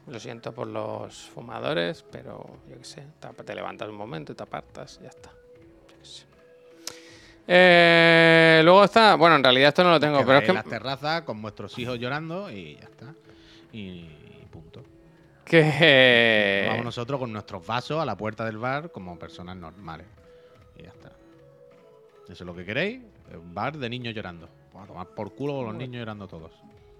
Lo 0.08 0.20
siento 0.20 0.52
por 0.54 0.68
los 0.68 1.30
fumadores, 1.30 2.04
pero 2.12 2.44
yo 2.68 2.78
qué 2.78 2.84
sé, 2.84 3.04
te, 3.46 3.56
levantas 3.56 3.88
un 3.88 3.96
momento 3.96 4.34
y 4.34 4.36
te 4.36 4.44
apartas 4.44 5.00
ya 5.00 5.10
está. 5.10 5.30
Yo 5.30 5.98
qué 6.00 6.06
sé. 6.06 6.26
Eh, 7.48 8.62
luego 8.64 8.84
está, 8.84 9.16
bueno, 9.16 9.36
en 9.36 9.44
realidad 9.44 9.70
esto 9.70 9.84
no 9.84 9.92
lo 9.92 10.00
tengo, 10.00 10.20
pero 10.26 10.38
es 10.38 10.44
que... 10.44 10.50
en 10.50 10.56
las 10.56 10.66
terrazas 10.66 11.22
con 11.24 11.42
vuestros 11.42 11.78
hijos 11.80 12.00
llorando 12.00 12.52
y 12.52 12.76
ya 12.76 12.84
está. 12.84 13.14
Y 13.74 14.06
punto. 14.52 14.84
Que. 15.46 16.68
Vamos 16.70 16.86
nosotros 16.86 17.20
con 17.20 17.34
nuestros 17.34 17.66
vasos 17.66 18.00
a 18.00 18.06
la 18.06 18.16
puerta 18.16 18.46
del 18.46 18.58
bar 18.58 18.92
como 18.92 19.18
personas 19.18 19.56
normales. 19.58 20.08
Y 20.78 20.84
ya 20.84 20.90
está. 20.90 21.12
Eso 22.24 22.32
es 22.32 22.42
lo 22.42 22.56
que 22.56 22.64
queréis. 22.64 23.02
Un 23.34 23.54
bar 23.54 23.78
de 23.78 23.90
niños 23.90 24.14
llorando. 24.14 24.48
Pues 24.72 24.84
a 24.84 24.88
tomar 24.88 25.08
por 25.08 25.34
culo 25.34 25.56
con 25.56 25.66
los 25.66 25.76
niños 25.76 26.00
llorando 26.00 26.28
todos. 26.28 26.52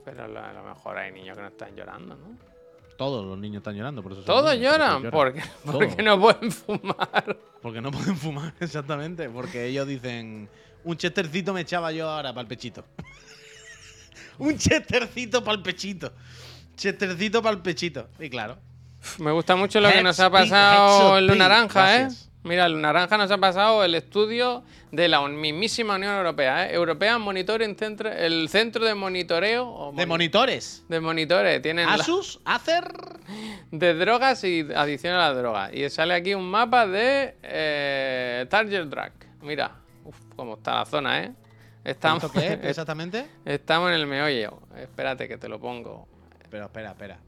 Pero 0.04 0.24
a 0.24 0.54
lo 0.54 0.64
mejor 0.64 0.98
hay 0.98 1.12
niños 1.12 1.38
que 1.38 1.44
no 1.44 1.50
están 1.50 1.76
llorando, 1.76 2.16
¿no? 2.16 2.51
Todos 2.98 3.26
los 3.26 3.38
niños 3.38 3.58
están 3.58 3.76
llorando, 3.76 4.04
por 4.04 4.12
eso 4.14 4.22
Todos 4.22 4.54
niños, 4.56 4.74
lloran, 4.74 5.10
porque, 5.12 5.44
porque 5.66 5.88
Todos. 5.88 6.06
no 6.06 6.20
pueden 6.20 6.52
fumar. 6.52 7.38
Porque 7.62 7.82
no 7.82 7.92
pueden 7.92 8.16
fumar, 8.16 8.54
exactamente. 8.60 9.30
Porque 9.30 9.66
ellos 9.66 9.88
dicen, 9.88 10.50
un 10.84 10.98
chestercito 10.98 11.54
me 11.54 11.62
echaba 11.62 11.92
yo 11.92 12.10
ahora 12.10 12.30
para 12.30 12.42
el 12.42 12.48
pechito. 12.48 12.86
un 14.38 14.58
chestercito 14.58 15.44
para 15.44 15.58
el 15.58 15.64
pechito. 15.64 16.12
Chestercito 16.76 17.42
para 17.42 17.56
el 17.56 17.62
pechito. 17.62 18.08
Y 18.20 18.30
claro. 18.30 18.58
Me 19.20 19.32
gusta 19.32 19.56
mucho 19.56 19.80
lo 19.80 19.90
que 19.90 20.04
nos 20.04 20.20
ha 20.20 20.30
pasado 20.30 21.18
en 21.18 21.28
big. 21.28 21.38
Naranja, 21.38 22.02
¿eh? 22.02 22.08
Mira, 22.44 22.68
Luna 22.68 22.88
Naranja 22.92 23.18
nos 23.18 23.30
ha 23.30 23.38
pasado 23.38 23.84
el 23.84 23.94
estudio 23.94 24.64
de 24.92 25.08
la 25.08 25.22
mismísima 25.28 25.96
Unión 25.96 26.16
Europea, 26.16 26.68
¿eh? 26.68 26.74
European 26.74 27.22
Monitoring 27.22 27.76
Center, 27.76 28.08
el 28.08 28.50
centro 28.50 28.84
de 28.84 28.96
monitoreo 28.96 29.70
o 29.70 29.92
De 29.92 29.98
moni- 30.06 30.08
monitores. 30.08 30.84
de 30.90 31.00
monitores. 31.00 31.62
Tienen 31.62 31.86
la- 31.86 31.94
Asus, 31.94 32.40
Acer. 32.44 32.86
de 33.70 33.94
drogas 33.94 34.44
y 34.44 34.62
adicción 34.76 35.14
a 35.14 35.20
la 35.20 35.34
droga. 35.36 35.72
Y 35.72 35.88
sale 35.92 36.16
aquí 36.16 36.34
un 36.34 36.50
mapa 36.50 36.88
de 36.88 37.36
eh, 37.44 38.48
Target 38.50 38.86
Drug. 38.88 39.12
Mira, 39.44 39.76
uf, 40.04 40.16
cómo 40.36 40.56
está 40.56 40.78
la 40.78 40.86
zona, 40.86 41.24
¿eh? 41.24 41.32
Estamos, 41.84 42.24
¿Esto 42.24 42.40
qué 42.40 42.54
es 42.54 42.60
exactamente? 42.64 43.28
estamos 43.46 43.90
en 43.90 43.96
el 43.98 44.08
meollo. 44.08 44.60
Espérate 44.78 45.28
que 45.28 45.38
te 45.38 45.48
lo 45.48 45.60
pongo. 45.60 46.08
Pero 46.50 46.66
espera, 46.66 46.90
espera. 46.90 47.20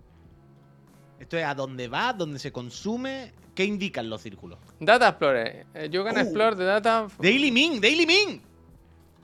Esto 1.19 1.37
es 1.37 1.45
a 1.45 1.53
dónde 1.53 1.87
va, 1.87 2.13
dónde 2.13 2.39
se 2.39 2.51
consume. 2.51 3.31
¿Qué 3.55 3.63
indican 3.65 4.09
los 4.09 4.21
círculos? 4.21 4.57
Data 4.79 5.09
Explorer. 5.09 5.65
Eh, 5.75 5.89
You 5.91 6.03
can 6.03 6.15
Uh. 6.15 6.19
explore 6.21 6.55
the 6.55 6.63
data. 6.65 7.07
Daily 7.19 7.51
Min, 7.51 7.79
Daily 7.79 8.05
Min. 8.05 8.41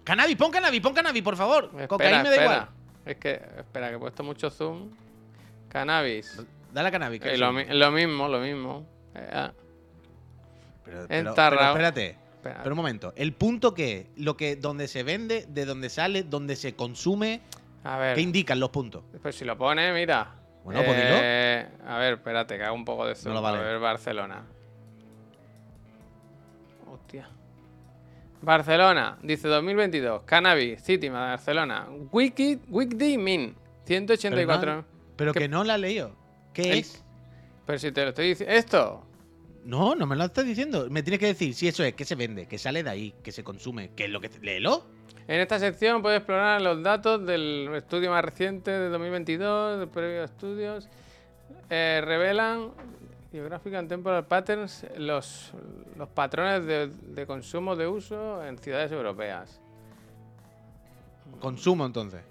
Cannabis, 0.04 0.36
pon 0.38 0.52
cannabis, 0.52 0.82
pon 0.82 0.94
cannabis, 0.94 1.22
por 1.24 1.36
favor. 1.36 1.66
Espera, 1.66 1.88
Cocaína 1.88 2.24
me 2.24 2.30
da 2.30 2.42
igual. 2.44 2.70
Es 3.06 3.18
que, 3.18 3.42
espera, 3.58 3.90
que 3.90 3.96
he 3.96 4.00
puesto 4.00 4.24
mucho 4.24 4.50
zoom. 4.50 4.90
Cannabis. 5.68 6.42
Dale 6.74 6.90
a 6.90 6.92
cannabis. 6.92 7.22
que 7.22 7.34
Eh, 7.34 7.38
lo, 7.38 7.52
lo 7.52 7.92
mismo, 7.92 8.28
lo 8.28 8.40
mismo. 8.40 8.86
Eh, 9.16 9.30
ah, 9.34 9.52
Pero, 10.86 11.06
pero- 11.08 11.34
pero 11.36 11.62
espérate. 11.70 12.18
espera. 12.36 12.60
Pero 12.64 12.74
un 12.74 12.78
momento. 12.78 13.14
El 13.16 13.34
punto 13.34 13.74
que 13.74 13.98
es, 14.00 14.06
lo 14.18 14.36
que 14.38 14.56
donde 14.56 14.88
se 14.88 15.04
vende, 15.04 15.46
de 15.50 15.66
donde 15.66 15.90
sale, 15.90 16.24
donde 16.24 16.56
se 16.56 16.76
consume, 16.76 17.42
A 17.84 17.98
ver. 17.98 18.16
¿qué 18.16 18.22
indican 18.22 18.60
los 18.60 18.70
puntos? 18.70 19.04
Pues 19.22 19.36
si 19.36 19.46
lo 19.46 19.58
pone, 19.58 19.92
mira. 19.94 20.36
Bueno, 20.74 20.84
pues. 20.86 20.98
Eh, 21.02 21.68
A 21.88 21.98
ver, 21.98 22.14
espérate, 22.14 22.58
que 22.58 22.64
hago 22.64 22.76
un 22.76 22.86
poco 22.86 23.06
de 23.06 23.16
zoom. 23.16 23.34
lo 23.34 23.42
vale. 23.42 23.58
A 23.58 23.62
ver, 23.62 23.80
Barcelona. 23.80 24.44
Hostia. 26.92 27.30
Barcelona, 28.42 29.18
dice 29.22 29.48
2022. 29.48 30.24
Cannabis, 30.24 30.82
City, 30.82 31.10
Barcelona. 31.10 31.88
Wiki, 32.12 32.60
Weekday 32.70 33.18
Min, 33.18 33.56
184. 33.86 34.60
Pero, 34.62 34.76
no- 34.78 34.86
pero 35.18 35.34
¿Qué- 35.34 35.40
que 35.40 35.48
no 35.50 35.64
la 35.64 35.76
he 35.76 35.80
leído. 35.80 36.16
¿Qué 36.54 36.72
El- 36.72 36.80
es? 36.80 37.04
Pero 37.66 37.78
si 37.80 37.92
te 37.92 38.02
lo 38.04 38.10
estoy 38.10 38.30
diciendo. 38.30 38.56
¿Esto? 38.56 39.04
No, 39.66 39.96
no 39.96 40.06
me 40.08 40.16
lo 40.16 40.26
estás 40.26 40.46
diciendo. 40.46 40.88
Me 40.90 41.04
tienes 41.04 41.20
que 41.20 41.28
decir 41.28 41.54
si 41.54 41.68
eso 41.68 41.84
es, 41.84 41.94
que 41.94 42.06
se 42.06 42.16
vende, 42.16 42.48
que 42.48 42.58
sale 42.58 42.84
de 42.84 42.90
ahí, 42.90 43.14
que 43.24 43.32
se 43.32 43.44
consume, 43.44 43.92
que 43.96 44.06
es 44.06 44.10
lo 44.10 44.20
que... 44.20 44.30
Léelo. 44.42 44.84
En 45.28 45.40
esta 45.40 45.60
sección 45.60 46.02
puedes 46.02 46.18
explorar 46.18 46.62
los 46.62 46.82
datos 46.82 47.24
del 47.26 47.70
estudio 47.76 48.10
más 48.10 48.26
reciente 48.26 48.72
de 48.72 48.90
2022, 48.90 49.80
de 49.80 49.88
previos 49.88 50.32
estudios. 50.32 50.90
Eh, 51.70 52.02
revelan 52.04 52.72
Geographic 53.32 53.76
and 53.76 53.90
Temporal 53.90 54.26
Patterns, 54.26 54.88
los, 54.98 55.52
los 55.96 56.10
patrones 56.10 56.66
de, 56.66 56.88
de 56.88 57.28
consumo 57.28 57.76
de 57.76 57.88
uso 57.88 58.44
en 58.44 58.58
ciudades 58.58 58.92
europeas. 58.92 59.62
Consumo, 61.40 61.86
entonces. 61.86 62.22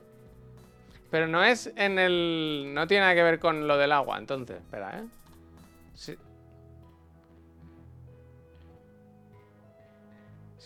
Pero 1.11 1.27
no 1.27 1.43
es 1.45 1.73
en 1.77 1.99
el. 1.99 2.73
No 2.75 2.87
tiene 2.87 3.03
nada 3.03 3.15
que 3.15 3.23
ver 3.23 3.39
con 3.39 3.67
lo 3.67 3.79
del 3.79 3.93
agua, 3.93 4.19
entonces. 4.19 4.57
Espera, 4.59 4.99
¿eh? 4.99 5.05
Sí. 5.95 6.17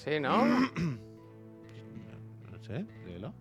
Sí, 0.03 0.19
¿no? 0.21 0.45
No 2.51 2.59
sé, 2.67 2.85
léelo. 3.07 3.33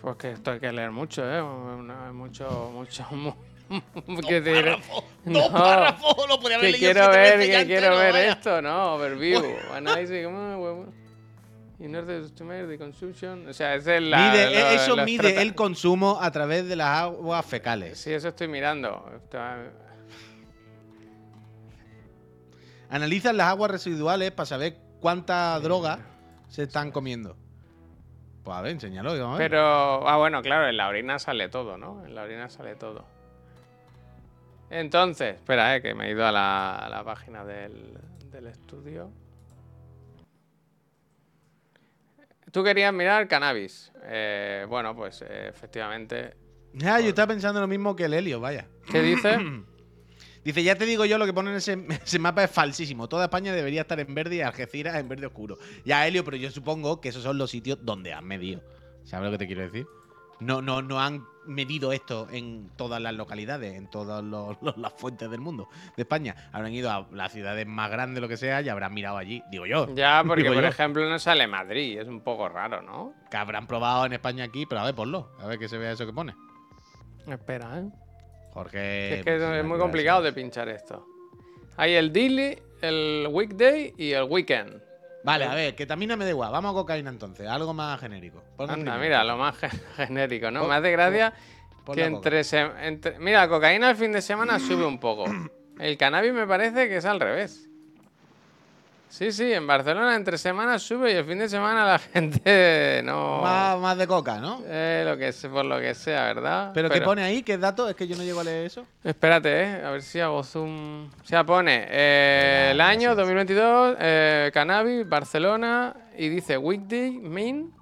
Pues 0.00 0.16
que 0.16 0.30
esto 0.32 0.52
hay 0.52 0.60
que 0.60 0.72
leer 0.72 0.90
mucho, 0.92 1.28
¿eh? 1.28 1.42
Una- 1.42 2.12
mucho, 2.12 2.70
mucho. 2.72 3.04
mu- 3.10 3.34
¿Qué 4.26 4.40
te 4.40 4.52
diré? 4.52 4.78
Dos 5.24 5.50
No, 5.50 5.58
párrafos, 5.58 6.14
lo 6.28 6.38
podría 6.38 6.58
haber 6.58 6.72
Que 6.72 6.78
leído 6.78 6.92
quiero 6.92 7.10
ver, 7.10 7.40
que 7.40 7.66
quiero 7.66 7.96
ver 7.98 8.16
esto, 8.16 8.62
¿no? 8.62 8.94
Overview. 8.94 9.42
Análisis, 9.74 10.24
¿cómo? 10.24 10.86
In 11.80 11.94
order 11.94 12.20
to 12.20 12.26
estimate 12.26 12.66
the 12.66 12.76
consumption. 12.76 13.48
O 13.48 13.52
sea, 13.52 13.74
es 13.76 13.86
el. 13.86 14.10
la- 14.10 14.18
Mide- 14.32 14.50
lo- 14.50 14.70
eso 14.70 14.96
mide 15.04 15.40
el 15.42 15.54
consumo 15.54 16.18
a 16.20 16.30
través 16.32 16.68
de 16.68 16.74
las 16.74 16.88
aguas 17.02 17.46
fecales. 17.46 17.98
Sí, 17.98 18.12
eso 18.12 18.28
estoy 18.28 18.48
mirando. 18.48 19.20
Analizan 22.90 23.36
las 23.36 23.48
aguas 23.48 23.70
residuales 23.70 24.30
para 24.32 24.46
saber 24.46 24.76
cuánta 25.00 25.58
droga 25.60 26.00
se 26.48 26.62
están 26.64 26.90
comiendo. 26.90 27.36
Pues 28.42 28.56
a 28.56 28.62
ver, 28.62 28.72
enséñalo. 28.72 29.14
y 29.14 29.20
vamos 29.20 29.36
a 29.36 29.38
ver. 29.38 29.50
Pero, 29.50 30.08
ah, 30.08 30.16
bueno, 30.16 30.40
claro, 30.42 30.68
en 30.68 30.76
la 30.76 30.88
orina 30.88 31.18
sale 31.18 31.48
todo, 31.48 31.76
¿no? 31.76 32.04
En 32.06 32.14
la 32.14 32.22
orina 32.22 32.48
sale 32.48 32.76
todo. 32.76 33.04
Entonces, 34.70 35.36
espera, 35.36 35.76
eh, 35.76 35.82
que 35.82 35.94
me 35.94 36.08
he 36.08 36.10
ido 36.12 36.26
a 36.26 36.32
la, 36.32 36.76
a 36.76 36.88
la 36.88 37.04
página 37.04 37.44
del, 37.44 37.98
del 38.30 38.46
estudio. 38.46 39.10
Tú 42.52 42.64
querías 42.64 42.92
mirar 42.92 43.28
cannabis. 43.28 43.92
Eh, 44.04 44.66
bueno, 44.68 44.94
pues 44.94 45.22
eh, 45.22 45.48
efectivamente. 45.48 46.34
Ya, 46.72 47.00
yo 47.00 47.08
estaba 47.08 47.28
pensando 47.28 47.60
lo 47.60 47.66
mismo 47.66 47.96
que 47.96 48.04
el 48.04 48.14
Helio, 48.14 48.40
vaya. 48.40 48.66
¿Qué 48.90 49.02
dice? 49.02 49.38
Dice, 50.44 50.62
ya 50.62 50.76
te 50.76 50.86
digo 50.86 51.04
yo, 51.04 51.18
lo 51.18 51.26
que 51.26 51.34
pone 51.34 51.50
en 51.50 51.56
ese, 51.56 51.76
ese 52.04 52.18
mapa 52.18 52.42
es 52.44 52.50
falsísimo. 52.50 53.06
Toda 53.06 53.24
España 53.24 53.52
debería 53.52 53.82
estar 53.82 54.00
en 54.00 54.14
verde 54.14 54.36
y 54.36 54.40
Algeciras 54.40 54.96
en 54.96 55.06
verde 55.06 55.26
oscuro. 55.26 55.58
Ya, 55.84 56.06
Helio, 56.06 56.24
pero 56.24 56.38
yo 56.38 56.50
supongo 56.50 57.02
que 57.02 57.10
esos 57.10 57.22
son 57.22 57.36
los 57.36 57.50
sitios 57.50 57.84
donde 57.84 58.14
han 58.14 58.24
medido. 58.24 58.62
¿Sabes 59.04 59.26
lo 59.26 59.32
que 59.32 59.38
te 59.38 59.46
quiero 59.46 59.62
decir? 59.62 59.86
No, 60.40 60.62
no, 60.62 60.82
no 60.82 61.00
han 61.00 61.24
medido 61.46 61.92
esto 61.92 62.28
en 62.30 62.70
todas 62.76 63.00
las 63.00 63.14
localidades, 63.14 63.74
en 63.74 63.88
todas 63.88 64.22
los- 64.22 64.56
los- 64.62 64.76
las 64.76 64.92
fuentes 64.92 65.30
del 65.30 65.40
mundo 65.40 65.68
de 65.96 66.02
España. 66.02 66.50
Habrán 66.52 66.72
ido 66.72 66.90
a 66.90 67.06
las 67.10 67.32
ciudades 67.32 67.66
más 67.66 67.90
grandes, 67.90 68.20
lo 68.20 68.28
que 68.28 68.36
sea, 68.36 68.60
y 68.60 68.68
habrán 68.68 68.92
mirado 68.94 69.16
allí, 69.16 69.42
digo 69.50 69.66
yo. 69.66 69.92
Ya, 69.94 70.22
porque 70.26 70.44
por 70.44 70.54
yo. 70.62 70.68
ejemplo 70.68 71.08
no 71.08 71.18
sale 71.18 71.46
Madrid, 71.46 71.98
es 72.00 72.06
un 72.08 72.20
poco 72.20 72.48
raro, 72.48 72.82
¿no? 72.82 73.14
Que 73.30 73.36
habrán 73.36 73.66
probado 73.66 74.06
en 74.06 74.12
España 74.12 74.44
aquí, 74.44 74.66
pero 74.66 74.82
a 74.82 74.84
ver, 74.84 74.94
ponlo. 74.94 75.30
A 75.40 75.46
ver 75.46 75.58
que 75.58 75.68
se 75.68 75.78
vea 75.78 75.92
eso 75.92 76.06
que 76.06 76.12
pone. 76.12 76.34
Espera, 77.26 77.78
¿eh? 77.80 77.88
Jorge. 78.52 79.14
es 79.18 79.24
que 79.24 79.30
pues, 79.32 79.42
es 79.42 79.48
me 79.50 79.62
muy 79.62 79.78
complicado 79.78 80.22
de 80.22 80.32
pinchar 80.32 80.68
esto. 80.68 81.06
Hay 81.76 81.94
el 81.94 82.12
daily, 82.12 82.58
el 82.82 83.28
weekday 83.30 83.94
y 83.96 84.12
el 84.12 84.24
weekend. 84.24 84.82
Vale, 85.28 85.44
a 85.44 85.54
ver, 85.54 85.74
que 85.74 85.86
también 85.86 86.16
me 86.18 86.24
da 86.24 86.30
igual. 86.30 86.50
Vamos 86.50 86.70
a 86.70 86.74
cocaína 86.74 87.10
entonces, 87.10 87.46
algo 87.46 87.74
más 87.74 88.00
genérico. 88.00 88.42
Anda, 88.58 88.74
primero. 88.74 88.98
mira, 89.00 89.24
lo 89.24 89.36
más 89.36 89.56
gen- 89.58 89.70
genérico, 89.96 90.50
¿no? 90.50 90.60
Pon- 90.60 90.68
Me 90.70 90.74
hace 90.76 90.90
gracia 90.90 91.32
pon 91.84 91.94
que 91.96 92.04
entre, 92.04 92.44
se- 92.44 92.70
entre- 92.82 93.18
Mira, 93.18 93.40
la 93.40 93.48
cocaína 93.48 93.90
el 93.90 93.96
fin 93.96 94.12
de 94.12 94.22
semana 94.22 94.58
sube 94.58 94.84
un 94.86 94.98
poco. 94.98 95.24
El 95.78 95.96
cannabis 95.96 96.32
me 96.32 96.46
parece 96.46 96.88
que 96.88 96.96
es 96.96 97.04
al 97.04 97.20
revés. 97.20 97.67
Sí, 99.10 99.32
sí, 99.32 99.52
en 99.52 99.66
Barcelona 99.66 100.14
entre 100.16 100.36
semanas 100.36 100.82
sube 100.82 101.12
y 101.12 101.16
el 101.16 101.24
fin 101.24 101.38
de 101.38 101.48
semana 101.48 101.84
la 101.86 101.98
gente 102.12 103.00
no. 103.04 103.40
Más, 103.40 103.78
más 103.78 103.96
de 103.96 104.06
coca, 104.06 104.38
¿no? 104.38 104.60
Eh, 104.66 105.02
lo 105.06 105.16
que 105.16 105.32
sea, 105.32 105.50
por 105.50 105.64
lo 105.64 105.80
que 105.80 105.94
sea, 105.94 106.24
¿verdad? 106.24 106.70
¿Pero, 106.74 106.90
qué 106.90 107.00
pone 107.00 107.22
ahí? 107.22 107.42
¿Qué 107.42 107.56
dato? 107.56 107.88
Es 107.88 107.96
que 107.96 108.06
yo 108.06 108.16
no 108.16 108.22
llego 108.22 108.40
a 108.40 108.44
leer 108.44 108.66
eso. 108.66 108.84
Espérate, 109.02 109.62
¿eh? 109.62 109.82
A 109.84 109.90
ver 109.90 110.02
si 110.02 110.20
hago 110.20 110.42
zoom. 110.44 111.06
O 111.06 111.24
sea, 111.24 111.44
pone 111.44 111.86
eh, 111.88 112.68
el 112.72 112.80
año 112.80 113.14
gracias. 113.14 113.16
2022, 113.16 113.96
eh, 113.98 114.50
Cannabis, 114.52 115.08
Barcelona, 115.08 115.96
y 116.16 116.28
dice 116.28 116.58
Weekday, 116.58 117.10
Min. 117.12 117.72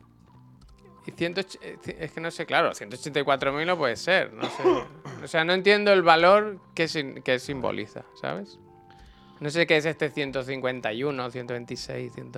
Y 1.07 1.12
100, 1.12 1.35
es 1.99 2.12
que 2.12 2.20
no 2.20 2.31
sé, 2.33 2.47
claro, 2.47 2.70
184.000 2.72 3.64
no 3.66 3.77
puede 3.77 3.97
ser. 3.97 4.33
No 4.33 4.45
sé. 4.45 4.62
O 5.24 5.29
sea, 5.29 5.45
no 5.45 5.55
entiendo 5.55 5.93
el 5.93 6.03
valor 6.03 6.59
que, 6.74 6.87
sin- 6.89 7.22
que 7.22 7.39
simboliza, 7.39 8.05
¿sabes? 8.20 8.59
No 9.41 9.51
sé 9.51 9.66
qué 9.66 9.76
es 9.76 9.84
este 9.87 10.11
151, 10.11 11.30
126, 11.30 12.12
100. 12.14 12.32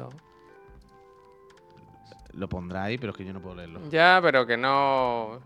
Lo 2.33 2.49
pondrá 2.49 2.85
ahí, 2.85 2.99
pero 2.99 3.13
es 3.13 3.17
que 3.19 3.25
yo 3.25 3.33
no 3.33 3.41
puedo 3.41 3.57
leerlo. 3.57 3.81
Ya, 3.91 4.19
pero 4.23 4.47
que 4.47 4.57
no. 4.57 5.25
O 5.33 5.41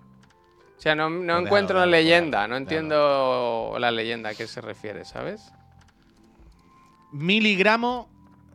sea, 0.78 0.94
no, 0.94 1.08
no 1.08 1.20
déjalo, 1.20 1.46
encuentro 1.46 1.78
la 1.78 1.86
leyenda, 1.86 2.38
déjalo, 2.38 2.50
no 2.52 2.56
entiendo 2.56 3.76
la 3.78 3.90
leyenda 3.90 4.30
a 4.30 4.34
qué 4.34 4.46
se 4.46 4.60
refiere, 4.60 5.04
¿sabes? 5.04 5.52
Miligramos 7.12 8.06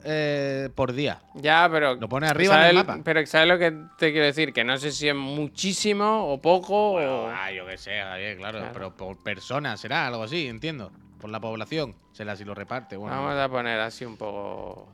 eh, 0.03 0.69
por 0.75 0.93
día. 0.93 1.21
Ya, 1.35 1.67
pero. 1.71 1.95
Lo 1.95 2.09
pone 2.09 2.27
arriba 2.27 2.53
en 2.55 2.59
¿sabes 2.59 2.71
el 2.71 2.77
el- 2.77 2.85
mapa. 2.85 3.01
Pero 3.03 3.25
¿sabes 3.25 3.47
lo 3.47 3.57
que 3.59 3.71
te 3.97 4.11
quiero 4.11 4.25
decir? 4.25 4.51
Que 4.53 4.63
no 4.63 4.77
sé 4.77 4.91
si 4.91 5.07
es 5.07 5.15
muchísimo 5.15 6.31
o 6.31 6.41
poco. 6.41 6.93
o- 6.93 7.27
Ah, 7.29 7.51
yo 7.51 7.65
qué 7.65 7.77
sé, 7.77 7.99
Javier, 8.01 8.37
claro, 8.37 8.59
Claro. 8.59 8.73
Pero 8.73 8.97
por 8.97 9.17
persona 9.17 9.77
será 9.77 10.07
algo 10.07 10.23
así, 10.23 10.47
entiendo. 10.47 10.91
Por 11.19 11.29
la 11.29 11.39
población. 11.39 11.95
Será 12.11 12.35
si 12.35 12.43
lo 12.45 12.53
reparte. 12.53 12.97
Bueno, 12.97 13.15
Vamos 13.15 13.37
a 13.37 13.49
poner 13.49 13.79
así 13.79 14.05
un 14.05 14.17
poco. 14.17 14.87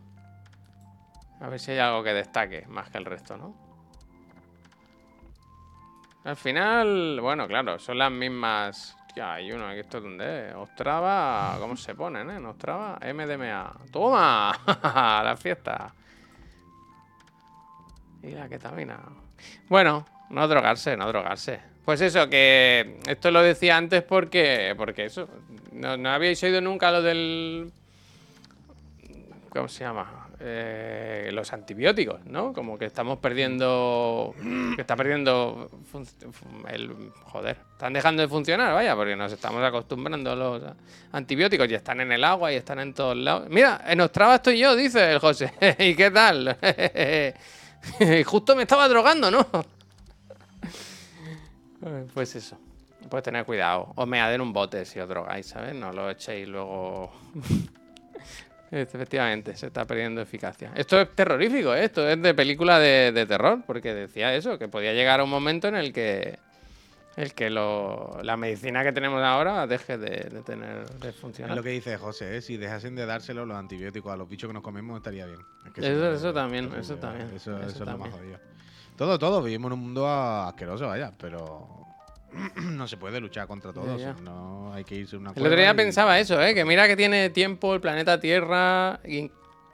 A 1.41 1.49
ver 1.49 1.59
si 1.59 1.71
hay 1.71 1.79
algo 1.79 2.03
que 2.03 2.13
destaque 2.13 2.65
más 2.67 2.89
que 2.89 2.97
el 2.97 3.05
resto, 3.05 3.35
¿no? 3.35 3.53
Al 6.23 6.37
final, 6.37 7.19
bueno, 7.19 7.47
claro, 7.47 7.77
son 7.79 7.97
las 7.97 8.11
mismas. 8.11 8.95
Ya, 9.15 9.33
hay 9.33 9.51
uno, 9.51 9.69
¿esto 9.71 9.99
dónde 9.99 10.49
es? 10.49 10.55
Ostrava, 10.55 11.57
¿cómo 11.59 11.75
se 11.75 11.93
ponen, 11.93 12.31
eh? 12.31 12.37
Ostrava, 12.37 12.97
MDMA. 13.13 13.73
¡Toma! 13.91 14.57
la 15.23 15.35
fiesta. 15.37 15.93
Y 18.23 18.31
la 18.31 18.47
ketamina. 18.47 19.01
Bueno, 19.67 20.05
no 20.29 20.47
drogarse, 20.47 20.95
no 20.95 21.07
drogarse. 21.07 21.59
Pues 21.83 21.99
eso, 21.99 22.29
que 22.29 22.99
esto 23.05 23.29
lo 23.29 23.41
decía 23.41 23.75
antes 23.75 24.01
porque, 24.03 24.73
porque 24.77 25.05
eso, 25.05 25.27
no, 25.73 25.97
no 25.97 26.09
habíais 26.09 26.41
oído 26.43 26.61
nunca 26.61 26.91
lo 26.91 27.01
del... 27.01 27.71
¿Cómo 29.49 29.67
se 29.67 29.83
llama? 29.83 30.27
Eh, 30.39 31.29
los 31.31 31.53
antibióticos, 31.53 32.25
¿no? 32.25 32.53
Como 32.53 32.77
que 32.77 32.85
estamos 32.85 33.19
perdiendo... 33.19 34.33
Que 34.75 34.81
está 34.81 34.95
perdiendo... 34.95 35.69
El, 36.67 37.11
joder, 37.23 37.57
están 37.71 37.93
dejando 37.93 38.23
de 38.23 38.27
funcionar, 38.27 38.73
vaya, 38.73 38.95
porque 38.95 39.15
nos 39.15 39.31
estamos 39.31 39.63
acostumbrando 39.63 40.31
a 40.31 40.35
los 40.35 40.63
antibióticos 41.11 41.69
y 41.69 41.75
están 41.75 42.01
en 42.01 42.11
el 42.11 42.23
agua 42.23 42.51
y 42.51 42.55
están 42.55 42.79
en 42.79 42.93
todos 42.93 43.15
lados. 43.15 43.47
Mira, 43.49 43.81
en 43.87 44.01
Ostrava 44.01 44.35
estoy 44.35 44.59
yo, 44.59 44.75
dice 44.75 45.13
el 45.13 45.19
José. 45.19 45.53
¿Y 45.79 45.95
qué 45.95 46.11
tal? 46.11 46.57
Justo 48.25 48.55
me 48.55 48.63
estaba 48.63 48.87
drogando, 48.87 49.31
¿no? 49.31 49.47
Pues 52.13 52.35
eso. 52.35 52.57
Pues 53.09 53.23
tener 53.23 53.45
cuidado. 53.45 53.91
O 53.95 54.05
me 54.05 54.19
en 54.19 54.41
un 54.41 54.53
bote 54.53 54.85
si 54.85 54.99
os 54.99 55.07
drogáis, 55.09 55.47
¿sabes? 55.47 55.75
No 55.75 55.91
lo 55.91 56.09
echéis 56.09 56.47
luego. 56.47 57.11
Efectivamente, 58.71 59.55
se 59.55 59.67
está 59.67 59.85
perdiendo 59.85 60.19
eficacia. 60.21 60.71
Esto 60.75 60.99
es 60.99 61.13
terrorífico, 61.15 61.75
¿eh? 61.75 61.83
esto 61.85 62.07
es 62.09 62.19
de 62.19 62.33
película 62.33 62.79
de, 62.79 63.11
de 63.11 63.25
terror, 63.27 63.59
porque 63.67 63.93
decía 63.93 64.33
eso, 64.33 64.57
que 64.57 64.67
podía 64.67 64.93
llegar 64.93 65.19
a 65.19 65.23
un 65.23 65.29
momento 65.29 65.67
en 65.67 65.75
el 65.75 65.93
que 65.93 66.39
el 67.15 67.35
que 67.35 67.51
lo, 67.51 68.17
la 68.23 68.35
medicina 68.35 68.83
que 68.83 68.91
tenemos 68.91 69.21
ahora 69.21 69.67
deje 69.67 69.99
de, 69.99 70.29
de 70.31 70.41
tener 70.41 70.89
de 70.89 71.09
Es 71.09 71.15
funcionar. 71.15 71.55
lo 71.55 71.61
que 71.61 71.69
dice 71.69 71.95
José, 71.97 72.37
¿eh? 72.37 72.41
si 72.41 72.57
dejasen 72.57 72.95
de 72.95 73.05
dárselo 73.05 73.45
los 73.45 73.55
antibióticos 73.55 74.11
a 74.11 74.17
los 74.17 74.27
bichos 74.27 74.47
que 74.47 74.53
nos 74.55 74.63
comemos 74.63 74.97
estaría 74.97 75.27
bien. 75.27 75.41
Es 75.67 75.71
que 75.73 75.81
Eso- 75.81 76.11
eso 76.11 76.33
también, 76.33 76.63
terrible, 76.65 76.81
eso 76.81 76.95
también, 76.95 77.27
Eso, 77.35 77.55
eso 77.59 77.67
eso 77.67 77.69
es 77.69 77.79
lo 77.81 77.85
más 77.85 78.09
también. 78.09 78.11
jodido. 78.11 78.39
Todo, 78.97 79.19
todo, 79.19 79.43
vivimos 79.43 79.69
en 79.69 79.73
un 79.73 79.79
mundo 79.81 80.07
asqueroso, 80.09 80.87
vaya, 80.87 81.11
pero 81.19 81.85
no 82.63 82.87
se 82.87 82.97
puede 82.97 83.19
luchar 83.19 83.47
contra 83.47 83.71
todo. 83.73 83.97
ya. 83.97 84.13
No 84.13 84.73
hay 84.73 84.83
que 84.83 84.95
irse 84.95 85.15
una 85.17 85.31
El 85.35 85.45
otro 85.45 85.55
día 85.57 85.71
y- 85.71 85.75
pensaba 85.75 86.19
eso, 86.19 86.41
¿eh? 86.41 86.53
que 86.53 86.65
mira 86.65 86.87
que 86.87 86.95
tiene 86.95 87.29
tiempo 87.29 87.73
el 87.73 87.81
planeta 87.81 88.19
Tierra 88.19 88.99
y, 89.05 89.29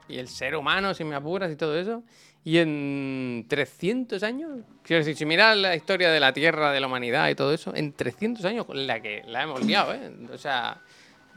y 0.07 0.17
el 0.17 0.27
ser 0.27 0.55
humano, 0.55 0.93
si 0.93 1.03
me 1.03 1.15
apuras 1.15 1.51
y 1.51 1.55
todo 1.55 1.77
eso. 1.77 2.03
Y 2.43 2.57
en 2.57 3.45
300 3.49 4.23
años, 4.23 4.59
quiero 4.83 4.99
decir, 5.03 5.15
si 5.17 5.25
miras 5.25 5.57
la 5.57 5.75
historia 5.75 6.09
de 6.09 6.19
la 6.21 6.31
Tierra, 6.33 6.71
de 6.71 6.79
la 6.79 6.87
humanidad 6.87 7.29
y 7.29 7.35
todo 7.35 7.53
eso, 7.53 7.75
en 7.75 7.91
300 7.93 8.43
años 8.45 8.65
la 8.73 9.01
que 9.01 9.23
la 9.27 9.43
hemos 9.43 9.63
liado, 9.65 9.93
¿eh? 9.93 10.09
O 10.33 10.37
sea, 10.37 10.81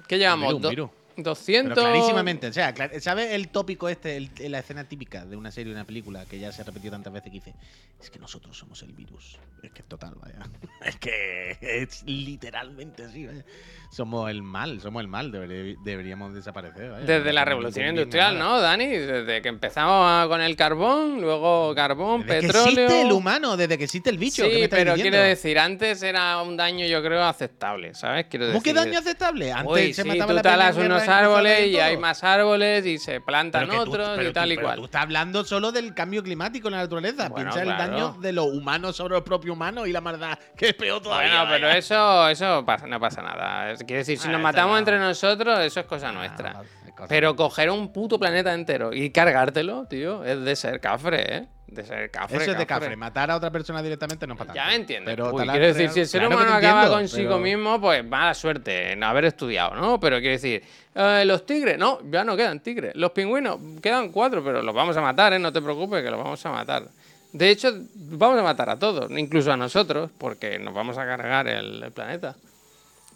¿qué 0.06 0.16
llevamos? 0.18 0.48
Miru, 0.54 0.58
Do- 0.60 0.70
miru. 0.70 0.90
200. 1.22 1.74
Pero 1.74 1.86
clarísimamente, 1.88 2.46
o 2.48 2.52
sea, 2.52 2.74
¿sabes 3.00 3.30
el 3.32 3.48
tópico 3.48 3.88
este, 3.88 4.16
el- 4.16 4.30
la 4.50 4.58
escena 4.60 4.84
típica 4.84 5.24
de 5.24 5.36
una 5.36 5.50
serie 5.50 5.72
o 5.72 5.76
una 5.76 5.84
película 5.84 6.24
que 6.26 6.38
ya 6.38 6.52
se 6.52 6.62
ha 6.62 6.64
repetido 6.64 6.92
tantas 6.92 7.12
veces 7.12 7.30
que 7.30 7.38
dice, 7.38 7.54
es 8.00 8.10
que 8.10 8.18
nosotros 8.18 8.56
somos 8.56 8.82
el 8.82 8.92
virus? 8.92 9.38
Es 9.62 9.70
que 9.72 9.82
es 9.82 9.88
total, 9.88 10.14
vaya. 10.20 10.38
Es 10.84 10.96
que 10.96 11.56
es 11.60 12.02
literalmente 12.04 13.04
así, 13.04 13.26
vaya. 13.26 13.44
Somos 13.92 14.28
el 14.30 14.42
mal, 14.42 14.80
somos 14.80 15.00
el 15.02 15.06
mal, 15.08 15.30
deberí- 15.30 15.76
deberíamos 15.84 16.34
desaparecer, 16.34 16.90
vaya. 16.90 17.04
Desde 17.04 17.32
la 17.32 17.44
revolución 17.44 17.88
industrial. 17.88 18.38
¿no, 18.38 18.60
Dani? 18.60 18.86
Desde 18.86 19.40
que 19.42 19.48
empezamos 19.48 20.26
con 20.28 20.40
el 20.40 20.56
carbón, 20.56 21.20
luego 21.20 21.74
carbón, 21.74 22.22
Desde 22.22 22.40
que 22.40 22.46
petróleo. 22.48 22.70
existe 22.86 23.02
el 23.02 23.12
humano, 23.12 23.56
desde 23.56 23.78
que 23.78 23.84
existe 23.84 24.10
el 24.10 24.18
bicho. 24.18 24.42
¿qué 24.42 24.48
me 24.48 24.54
Sí, 24.56 24.62
estás 24.62 24.78
pero 24.80 24.94
diciendo? 24.94 25.16
quiero 25.16 25.28
decir, 25.28 25.58
antes 25.58 26.02
era 26.02 26.40
un 26.42 26.56
daño, 26.56 26.86
yo 26.86 27.02
creo, 27.02 27.22
aceptable, 27.22 27.94
¿sabes? 27.94 28.26
Quiero 28.26 28.46
¿Cómo 28.48 28.62
que 28.62 28.72
daño 28.72 28.98
aceptable? 28.98 29.52
Antes 29.52 29.72
Uy, 29.72 29.92
se 29.94 30.02
sí, 30.02 30.08
mataba 30.08 30.32
la 30.32 30.72
unos 30.72 31.02
árboles 31.18 31.66
y 31.68 31.78
hay 31.78 31.96
más 31.96 32.22
árboles 32.24 32.84
y 32.86 32.98
se 32.98 33.20
plantan 33.20 33.68
Pero 33.68 33.80
que 33.80 33.84
tú- 33.84 33.90
otros 33.92 34.08
pero 34.16 34.30
y 34.30 34.32
tal 34.32 34.48
tú- 34.48 34.52
y 34.54 34.56
cual. 34.58 34.76
Tú 34.78 34.84
estás 34.86 35.02
hablando 35.02 35.44
solo 35.44 35.72
del 35.72 35.94
cambio 35.94 36.22
climático 36.22 36.68
en 36.68 36.72
la 36.74 36.78
naturaleza. 36.82 37.28
Bueno, 37.28 37.50
Piensa 37.52 37.62
el 37.62 37.76
daño 37.78 38.16
de 38.20 38.32
los 38.32 38.46
humanos 38.46 38.96
sobre 38.96 39.14
los 39.14 39.22
propios 39.22 39.54
humanos 39.54 39.86
y 39.88 39.92
la 39.92 40.00
maldad, 40.00 40.38
que 40.56 40.68
es 40.70 40.74
peor 40.74 41.02
todavía. 41.02 41.30
Bueno, 41.42 41.46
pero 41.50 41.66
vaya. 41.68 41.78
eso, 41.78 42.28
eso 42.28 42.64
pasa- 42.64 42.86
no 42.86 42.98
pasa 43.00 43.22
nada. 43.22 43.74
Quiero 43.76 43.98
decir, 43.98 44.18
si 44.18 44.28
Ah, 44.28 44.32
nos 44.32 44.40
matamos 44.40 44.72
no. 44.72 44.78
entre 44.78 44.98
nosotros, 44.98 45.58
eso 45.60 45.80
es 45.80 45.86
cosa 45.86 46.08
Ah, 46.08 46.12
nuestra. 46.12 46.52
vale, 46.54 46.68
es 46.86 46.92
cosa 46.92 47.08
Pero 47.08 47.36
coger 47.36 47.70
un 47.70 47.92
puto 47.92 48.18
planeta 48.18 48.52
entero 48.54 48.92
y 48.92 49.10
cargártelo, 49.10 49.86
tío, 49.88 50.24
es 50.24 50.42
de 50.44 50.56
ser 50.56 50.80
cafre, 50.80 51.36
¿eh? 51.36 51.48
De 51.74 51.84
ser 51.84 52.10
cafre. 52.10 52.36
Eso 52.42 52.52
es 52.52 52.58
de 52.58 52.66
cafre. 52.66 52.94
Matar 52.96 53.30
a 53.30 53.36
otra 53.36 53.50
persona 53.50 53.82
directamente 53.82 54.26
no 54.26 54.34
es 54.34 54.38
para 54.38 54.48
tanto. 54.52 54.60
Ya 54.62 54.68
me 54.68 54.74
entiendes. 54.76 55.12
Pero 55.14 55.32
Uy, 55.34 55.46
quiero 55.48 55.66
decir, 55.66 55.88
si 55.90 56.00
el 56.00 56.06
ser 56.06 56.20
Claro 56.20 56.36
humano 56.36 56.54
acaba 56.54 56.82
entiendo, 56.82 56.98
consigo 56.98 57.28
pero- 57.30 57.38
mismo, 57.40 57.80
pues 57.80 58.04
mala 58.04 58.34
suerte 58.34 58.92
en 58.92 59.02
haber 59.02 59.24
estudiado, 59.24 59.74
¿no? 59.74 59.98
Pero 59.98 60.18
quiero 60.18 60.32
decir, 60.32 60.62
eh, 60.94 61.24
los 61.26 61.46
tigres, 61.46 61.78
no, 61.78 61.98
ya 62.10 62.24
no 62.24 62.36
quedan 62.36 62.60
tigres. 62.60 62.94
Los 62.94 63.12
pingüinos, 63.12 63.58
quedan 63.80 64.10
cuatro, 64.10 64.44
pero 64.44 64.60
los 64.62 64.74
vamos 64.74 64.96
a 64.96 65.00
matar, 65.00 65.32
¿eh? 65.32 65.38
No 65.38 65.52
te 65.52 65.62
preocupes, 65.62 66.02
que 66.02 66.10
los 66.10 66.22
vamos 66.22 66.44
a 66.44 66.50
matar. 66.50 66.84
De 67.32 67.48
hecho, 67.48 67.72
vamos 67.94 68.38
a 68.38 68.42
matar 68.42 68.68
a 68.68 68.78
todos, 68.78 69.10
incluso 69.10 69.50
a 69.50 69.56
nosotros, 69.56 70.10
porque 70.18 70.58
nos 70.58 70.74
vamos 70.74 70.98
a 70.98 71.06
cargar 71.06 71.48
el, 71.48 71.82
el 71.82 71.90
planeta. 71.92 72.36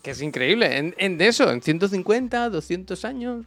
Que 0.03 0.13
es 0.13 0.23
increíble. 0.23 0.79
En, 0.97 1.21
eso, 1.21 1.51
en 1.51 1.61
150, 1.61 2.49
200 2.49 3.05
años. 3.05 3.45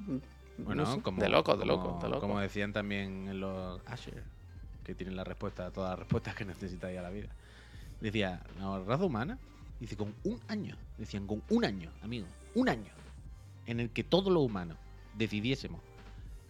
Bueno, 0.58 0.84
no 0.84 0.94
sé, 0.96 1.02
como, 1.02 1.22
de 1.22 1.30
loco, 1.30 1.56
de 1.56 1.66
loco, 1.66 2.00
de 2.04 2.10
loco. 2.10 2.20
Como 2.20 2.40
decían 2.42 2.74
también 2.74 3.40
los 3.40 3.80
Asher, 3.88 4.22
que 4.90 4.96
tienen 4.96 5.16
la 5.16 5.24
respuesta 5.24 5.68
a 5.68 5.72
todas 5.72 5.92
las 5.92 6.00
respuestas 6.00 6.34
que 6.36 6.46
necesitáis 6.54 6.98
a 6.98 7.04
la 7.04 7.12
vida. 7.12 7.28
Decía, 8.02 8.42
la 8.60 8.80
raza 8.80 9.06
humana, 9.06 9.38
dice, 9.80 9.96
con 9.96 10.16
un 10.24 10.40
año, 10.48 10.76
decían, 10.98 11.28
con 11.28 11.44
un 11.50 11.64
año, 11.64 11.92
amigo, 12.02 12.26
un 12.56 12.70
año, 12.70 12.92
en 13.68 13.80
el 13.80 13.92
que 13.92 14.04
todos 14.04 14.34
los 14.34 14.44
humanos 14.44 14.78
decidiésemos 15.16 15.82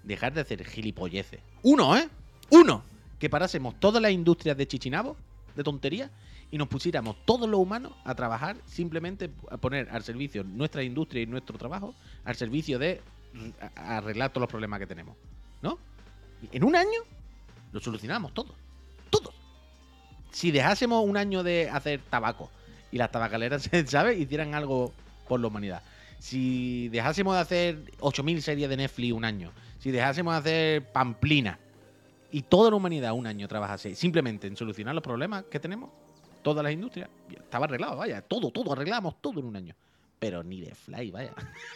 dejar 0.04 0.34
de 0.34 0.42
hacer 0.42 0.64
gilipolleces. 0.64 1.42
Uno, 1.64 1.98
¿eh? 1.98 2.08
Uno. 2.52 2.84
Que 3.20 3.30
parásemos 3.30 3.78
todas 3.78 4.02
las 4.02 4.12
industrias 4.12 4.56
de 4.56 4.66
chichinabo, 4.66 5.18
de 5.56 5.64
tontería, 5.64 6.10
y 6.50 6.58
nos 6.58 6.70
pusiéramos 6.70 7.18
todos 7.26 7.50
los 7.50 7.60
humanos 7.60 7.92
a 8.06 8.16
trabajar, 8.16 8.56
simplemente 8.66 9.30
a 9.52 9.58
poner 9.58 9.90
al 9.90 10.04
servicio 10.04 10.46
nuestra 10.46 10.82
industria 10.82 11.24
y 11.24 11.26
nuestro 11.26 11.58
trabajo, 11.58 11.94
al 12.24 12.38
servicio 12.38 12.80
de 12.80 13.02
arreglar 13.76 14.32
todos 14.32 14.44
los 14.44 14.50
problemas 14.50 14.80
que 14.80 14.88
tenemos. 14.88 15.18
¿No? 15.62 15.78
En 16.54 16.64
un 16.64 16.78
año 16.78 17.02
lo 17.72 17.80
solucionamos 17.80 18.34
todo. 18.34 18.56
Todos. 19.10 19.34
Si 20.32 20.52
dejásemos 20.52 21.04
un 21.06 21.18
año 21.18 21.44
de 21.44 21.70
hacer 21.70 22.02
tabaco 22.10 22.50
y 22.92 22.98
las 22.98 23.12
tabacaleras, 23.12 23.70
¿sabes? 23.88 24.20
Hicieran 24.20 24.56
algo 24.56 24.94
por 25.28 25.40
la 25.40 25.48
humanidad. 25.48 25.82
Si 26.20 26.90
dejásemos 26.90 27.36
de 27.36 27.42
hacer 27.42 27.92
8.000 28.00 28.42
series 28.42 28.70
de 28.70 28.78
Netflix 28.78 29.14
un 29.14 29.26
año. 29.26 29.52
Si 29.80 29.92
dejásemos 29.92 30.34
de 30.34 30.40
hacer 30.40 30.92
Pamplina. 30.92 31.58
Y 32.32 32.44
toda 32.44 32.70
la 32.70 32.76
humanidad 32.76 33.14
un 33.14 33.26
año 33.26 33.48
trabajase 33.48 33.96
simplemente 33.96 34.46
en 34.46 34.56
solucionar 34.56 34.94
los 34.94 35.04
problemas 35.04 35.46
que 35.46 35.60
tenemos. 35.60 35.90
Todas 36.44 36.64
las 36.64 36.74
industrias. 36.74 37.10
Estaba 37.32 37.66
arreglado, 37.66 37.98
vaya. 37.98 38.22
Todo, 38.22 38.52
todo. 38.52 38.74
Arreglábamos 38.74 39.22
todo 39.22 39.40
en 39.40 39.46
un 39.46 39.56
año. 39.56 39.76
Pero 40.20 40.44
ni 40.44 40.60
de 40.60 40.76
fly, 40.76 41.12
vaya. 41.12 41.34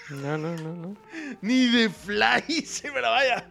No, 0.10 0.38
no, 0.38 0.56
no, 0.56 0.76
no. 0.76 0.98
Ni 1.42 1.68
de 1.68 1.90
fly, 1.90 2.66
se 2.66 2.92
me 2.92 3.00
la 3.00 3.10
vaya. 3.10 3.50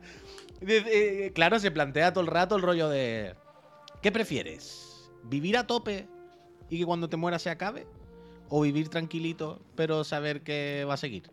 Claro, 1.34 1.58
se 1.58 1.70
plantea 1.70 2.12
todo 2.12 2.22
el 2.22 2.28
rato 2.30 2.56
el 2.56 2.62
rollo 2.62 2.88
de. 2.88 3.34
¿Qué 4.02 4.10
prefieres? 4.12 5.10
¿Vivir 5.24 5.56
a 5.56 5.66
tope 5.66 6.06
y 6.68 6.78
que 6.78 6.84
cuando 6.86 7.08
te 7.08 7.16
mueras 7.16 7.42
se 7.42 7.50
acabe? 7.50 7.86
¿O 8.48 8.60
vivir 8.62 8.88
tranquilito, 8.88 9.60
pero 9.76 10.04
saber 10.04 10.42
que 10.42 10.84
va 10.88 10.94
a 10.94 10.98
seguir? 10.98 11.24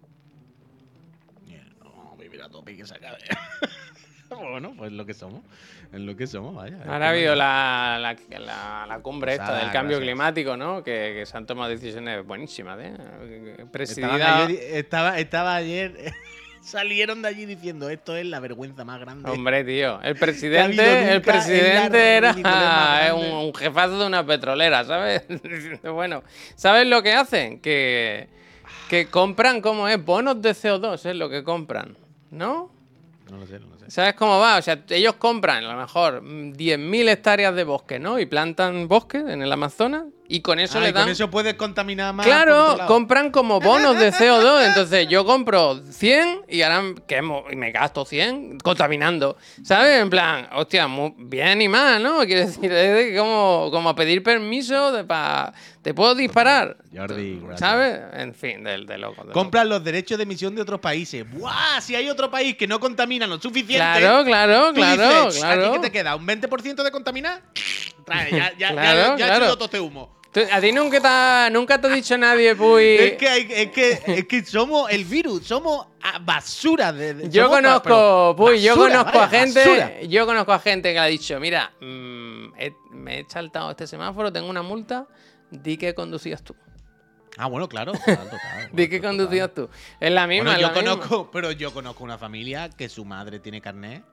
Eh, 1.49 1.63
No, 1.83 2.15
vivir 2.17 2.41
a 2.41 2.49
tope 2.49 2.71
y 2.73 2.77
que 2.77 2.85
se 2.85 2.95
acabe. 2.95 3.17
bueno, 4.29 4.73
pues 4.77 4.91
lo 4.91 5.05
que 5.05 5.13
somos. 5.13 5.41
Es 5.91 5.99
lo 5.99 6.15
que 6.15 6.27
somos, 6.27 6.53
vaya. 6.55 6.77
Ahora 6.85 7.07
ha 7.07 7.09
habido 7.09 7.33
la, 7.35 7.97
la, 7.99 8.15
la- 8.39 8.85
la 8.87 8.99
cumbre 9.01 9.33
esta 9.33 9.57
del 9.57 9.71
cambio 9.71 9.97
gracias. 9.97 9.99
climático, 10.01 10.55
¿no? 10.55 10.83
Que, 10.83 11.15
que 11.17 11.25
se 11.25 11.35
han 11.35 11.45
tomado 11.47 11.69
decisiones 11.71 12.23
buenísimas, 12.25 12.77
¿eh? 12.79 13.65
Presidida... 13.71 14.45
ayer- 14.45 14.77
estaba, 14.77 15.17
estaba 15.19 15.55
ayer. 15.55 16.13
Salieron 16.61 17.21
de 17.21 17.27
allí 17.27 17.45
diciendo 17.45 17.89
esto 17.89 18.15
es 18.15 18.25
la 18.25 18.39
vergüenza 18.39 18.85
más 18.85 18.99
grande. 18.99 19.29
Hombre, 19.29 19.63
tío, 19.63 20.01
el 20.01 20.15
presidente, 20.19 21.11
el 21.13 21.21
presidente 21.21 22.15
era 22.15 22.33
más 22.33 23.13
un, 23.13 23.53
jefazo 23.53 23.99
de 23.99 24.07
una 24.07 24.25
petrolera, 24.25 24.83
¿sabes? 24.85 25.23
Bueno, 25.83 26.23
¿sabes 26.55 26.87
lo 26.87 27.01
que 27.01 27.13
hacen? 27.13 27.59
Que, 27.59 28.27
que 28.89 29.07
compran, 29.07 29.61
¿cómo 29.61 29.87
es? 29.87 30.03
Bonos 30.03 30.41
de 30.41 30.51
CO2 30.51 31.05
es 31.09 31.15
lo 31.15 31.29
que 31.29 31.43
compran, 31.43 31.95
¿no? 32.31 32.71
No 33.29 33.37
lo 33.37 33.45
sé, 33.45 33.59
no 33.59 33.67
lo 33.67 33.77
sé. 33.77 33.91
¿Sabes 33.91 34.13
cómo 34.15 34.39
va? 34.39 34.57
O 34.57 34.61
sea, 34.61 34.83
ellos 34.89 35.15
compran 35.15 35.63
a 35.63 35.73
lo 35.73 35.79
mejor 35.79 36.21
mm, 36.21 36.53
10.000 36.53 37.09
hectáreas 37.09 37.55
de 37.55 37.63
bosque, 37.63 37.99
¿no? 37.99 38.19
Y 38.19 38.25
plantan 38.25 38.87
bosque 38.87 39.17
en 39.17 39.41
el 39.41 39.51
Amazonas 39.51 40.05
y 40.31 40.41
con 40.41 40.59
eso 40.59 40.77
Ah, 40.77 40.81
le 40.81 40.89
y 40.89 40.93
con 40.93 41.01
dan... 41.01 41.09
eso 41.09 41.29
puedes 41.31 41.55
contaminar 41.55 42.13
más. 42.13 42.23
por 42.25 42.33
Claro, 42.33 42.63
otro 42.65 42.77
lado. 42.77 42.87
compran 42.87 43.31
como 43.31 43.59
bonos 43.59 43.99
de 43.99 44.13
CO2. 44.13 44.65
Entonces 44.67 45.07
yo 45.09 45.25
compro 45.25 45.81
100 45.89 46.41
y 46.47 46.61
ahora 46.61 46.83
que 47.07 47.21
mo- 47.23 47.45
y 47.51 47.55
me 47.55 47.71
gasto 47.71 48.05
100 48.05 48.59
contaminando. 48.59 49.35
¿Sabes? 49.63 49.99
En 50.01 50.09
plan, 50.09 50.47
hostia, 50.53 50.87
muy 50.87 51.13
bien 51.17 51.61
y 51.63 51.67
más, 51.67 51.99
¿no? 51.99 52.19
Quiero 52.27 52.41
decir, 52.45 52.71
es 52.71 52.93
de 53.11 53.17
como, 53.17 53.69
como 53.71 53.95
pedir 53.95 54.21
permiso 54.23 54.91
de 54.91 55.03
pa, 55.03 55.51
¿Te 55.81 55.93
puedo 55.93 56.13
disparar? 56.13 56.75
Jordi, 56.95 57.39
gracias. 57.39 57.59
¿Sabes? 57.61 57.99
En 58.13 58.33
fin, 58.35 58.63
de, 58.65 58.85
de 58.85 58.97
loco. 58.97 59.23
de 59.23 59.31
Compran 59.31 59.67
los 59.69 59.81
derechos 59.83 60.17
de 60.17 60.23
emisión 60.23 60.53
de 60.53 60.61
otros 60.61 60.79
países. 60.81 61.25
¡Buah! 61.31 61.79
Si 61.81 61.95
hay 61.95 62.09
otro 62.09 62.29
país 62.29 62.55
que 62.57 62.67
no 62.67 62.79
contamina 62.81 63.25
lo 63.25 63.39
suficiente. 63.39 63.77
Claro, 63.77 64.23
claro, 64.25 64.67
tú 64.69 64.75
claro, 64.75 65.25
dices, 65.27 65.39
claro. 65.41 65.61
¿A 65.61 65.71
ti 65.71 65.71
qué 65.77 65.79
te 65.79 65.91
queda? 65.91 66.15
¿Un 66.17 66.27
20% 66.27 66.83
de 66.83 66.91
contaminar? 66.91 67.41
Trae, 68.05 68.29
ya, 68.29 68.51
ya, 68.57 68.71
Claro, 68.73 69.17
ya, 69.17 69.27
ya 69.27 69.33
he 69.35 69.37
hecho 69.45 69.55
todo 69.55 69.65
este 69.65 69.79
humo. 69.79 70.18
¿A 70.51 70.61
ti 70.61 70.71
nunca 70.71 71.01
te, 71.01 71.07
ha, 71.07 71.49
nunca 71.51 71.81
te 71.81 71.87
ha 71.87 71.89
dicho 71.89 72.15
nadie, 72.17 72.55
Puy? 72.55 72.83
Es 72.99 73.13
que, 73.17 73.27
hay- 73.27 73.47
es, 73.49 73.71
que, 73.71 73.99
es 74.05 74.25
que 74.27 74.45
somos 74.45 74.91
el 74.91 75.03
virus, 75.05 75.45
somos 75.47 75.87
ah, 76.03 76.19
basura. 76.21 76.93
De, 76.93 77.15
de- 77.15 77.29
Yo 77.29 77.49
conozco, 77.49 78.35
Puy, 78.37 78.61
yo 78.61 78.75
basura, 78.75 78.97
conozco 78.99 79.19
a 79.21 79.27
gente, 79.27 79.59
basura. 79.59 80.01
yo 80.03 80.25
conozco 80.27 80.53
a 80.53 80.59
gente 80.59 80.89
que 80.89 80.93
le 80.93 80.99
ha 80.99 81.05
dicho, 81.05 81.39
mira, 81.39 81.71
mm, 81.81 82.53
he- 82.59 82.73
me 82.91 83.19
he 83.21 83.25
saltado 83.27 83.71
este 83.71 83.87
semáforo, 83.87 84.31
tengo 84.31 84.49
una 84.49 84.61
multa, 84.61 85.07
di 85.49 85.77
que 85.77 85.95
conducías 85.95 86.43
tú. 86.43 86.55
Ah, 87.37 87.47
bueno, 87.47 87.67
claro. 87.69 87.93
Di 88.73 88.87
que 88.89 88.97
total. 88.99 89.11
conducías 89.17 89.53
tú. 89.53 89.69
Es 89.99 90.11
la 90.11 90.27
misma, 90.27 90.51
Bueno, 90.51 90.59
yo 90.61 90.67
la 90.67 90.73
misma. 90.73 90.93
conozco, 90.97 91.31
pero 91.31 91.51
yo 91.53 91.73
conozco 91.73 92.03
una 92.03 92.17
familia 92.17 92.69
que 92.69 92.89
su 92.89 93.05
madre 93.05 93.39
tiene 93.39 93.61
carnet, 93.61 94.03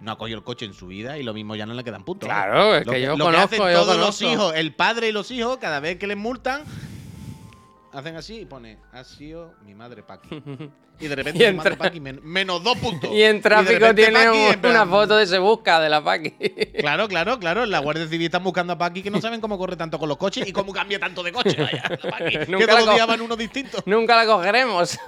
no 0.00 0.12
ha 0.12 0.18
cogido 0.18 0.38
el 0.38 0.44
coche 0.44 0.64
en 0.64 0.74
su 0.74 0.86
vida 0.86 1.18
y 1.18 1.22
lo 1.22 1.34
mismo 1.34 1.56
ya 1.56 1.66
no 1.66 1.74
le 1.74 1.84
quedan 1.84 2.04
puntos. 2.04 2.28
Claro, 2.28 2.76
es 2.76 2.86
Lo 2.86 2.92
que 2.92 3.00
yo 3.00 3.16
lo 3.16 3.24
conozco, 3.24 3.44
hacen 3.46 3.58
yo 3.58 3.80
todos 3.80 3.96
los 3.96 4.22
hijos, 4.22 4.54
el 4.54 4.72
padre 4.72 5.08
y 5.08 5.12
los 5.12 5.30
hijos, 5.30 5.58
cada 5.58 5.80
vez 5.80 5.98
que 5.98 6.06
les 6.06 6.16
multan, 6.16 6.62
hacen 7.98 8.16
así 8.16 8.40
y 8.40 8.44
pone, 8.46 8.78
ha 8.92 9.04
sido 9.04 9.54
mi 9.64 9.74
madre 9.74 10.02
Paqui. 10.02 10.42
Y 11.00 11.06
de 11.06 11.14
repente 11.14 11.44
Y 11.44 11.48
su 11.50 11.54
madre 11.54 11.76
Paqui 11.76 12.00
men- 12.00 12.18
menos 12.24 12.60
dos 12.64 12.76
puntos. 12.78 13.08
Y 13.14 13.22
en 13.22 13.40
tráfico 13.40 13.94
tiene 13.94 14.14
Paqui, 14.14 14.28
un- 14.38 14.52
en 14.54 14.60
plan, 14.60 14.72
una 14.74 14.86
foto 14.86 15.16
de 15.16 15.26
se 15.28 15.38
busca 15.38 15.78
de 15.78 15.88
la 15.88 16.02
Paqui. 16.02 16.34
Claro, 16.80 17.06
claro, 17.06 17.38
claro. 17.38 17.66
La 17.66 17.78
Guardia 17.78 18.06
Civil 18.08 18.26
están 18.26 18.42
buscando 18.42 18.72
a 18.72 18.78
Paqui 18.78 19.02
que 19.02 19.10
no 19.10 19.20
saben 19.20 19.40
cómo 19.40 19.56
corre 19.58 19.76
tanto 19.76 19.96
con 19.98 20.08
los 20.08 20.16
coches 20.18 20.46
y 20.48 20.52
cómo 20.52 20.72
cambia 20.72 20.98
tanto 20.98 21.22
de 21.22 21.30
coche. 21.32 21.56
Vaya, 21.62 21.84
la 22.02 22.10
Paqui, 22.10 22.38
que 22.38 22.66
todos 22.66 22.84
los 22.86 22.94
días 22.94 23.06
van 23.06 23.20
unos 23.20 23.38
distintos. 23.38 23.82
Nunca 23.86 24.16
la 24.16 24.26
cogeremos. 24.26 24.98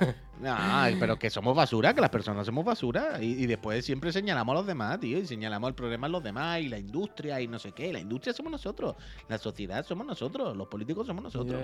No, 0.41 0.57
pero 0.99 1.18
que 1.18 1.28
somos 1.28 1.55
basura, 1.55 1.93
que 1.93 2.01
las 2.01 2.09
personas 2.11 2.47
somos 2.47 2.64
basura. 2.64 3.18
Y, 3.20 3.43
y 3.43 3.47
después 3.47 3.84
siempre 3.84 4.11
señalamos 4.12 4.53
a 4.55 4.59
los 4.59 4.66
demás, 4.66 4.99
tío. 5.01 5.18
Y 5.18 5.26
señalamos 5.26 5.68
el 5.68 5.74
problema 5.74 6.07
a 6.07 6.11
los 6.11 6.22
demás 6.22 6.61
y 6.61 6.68
la 6.68 6.78
industria 6.78 7.41
y 7.41 7.49
no 7.49 7.59
sé 7.59 7.72
qué. 7.72 7.93
La 7.93 7.99
industria 7.99 8.32
somos 8.32 8.51
nosotros. 8.53 8.95
La 9.28 9.36
sociedad 9.38 9.84
somos 9.84 10.07
nosotros. 10.07 10.57
Los 10.57 10.68
políticos 10.68 11.07
somos 11.07 11.22
nosotros. 11.24 11.61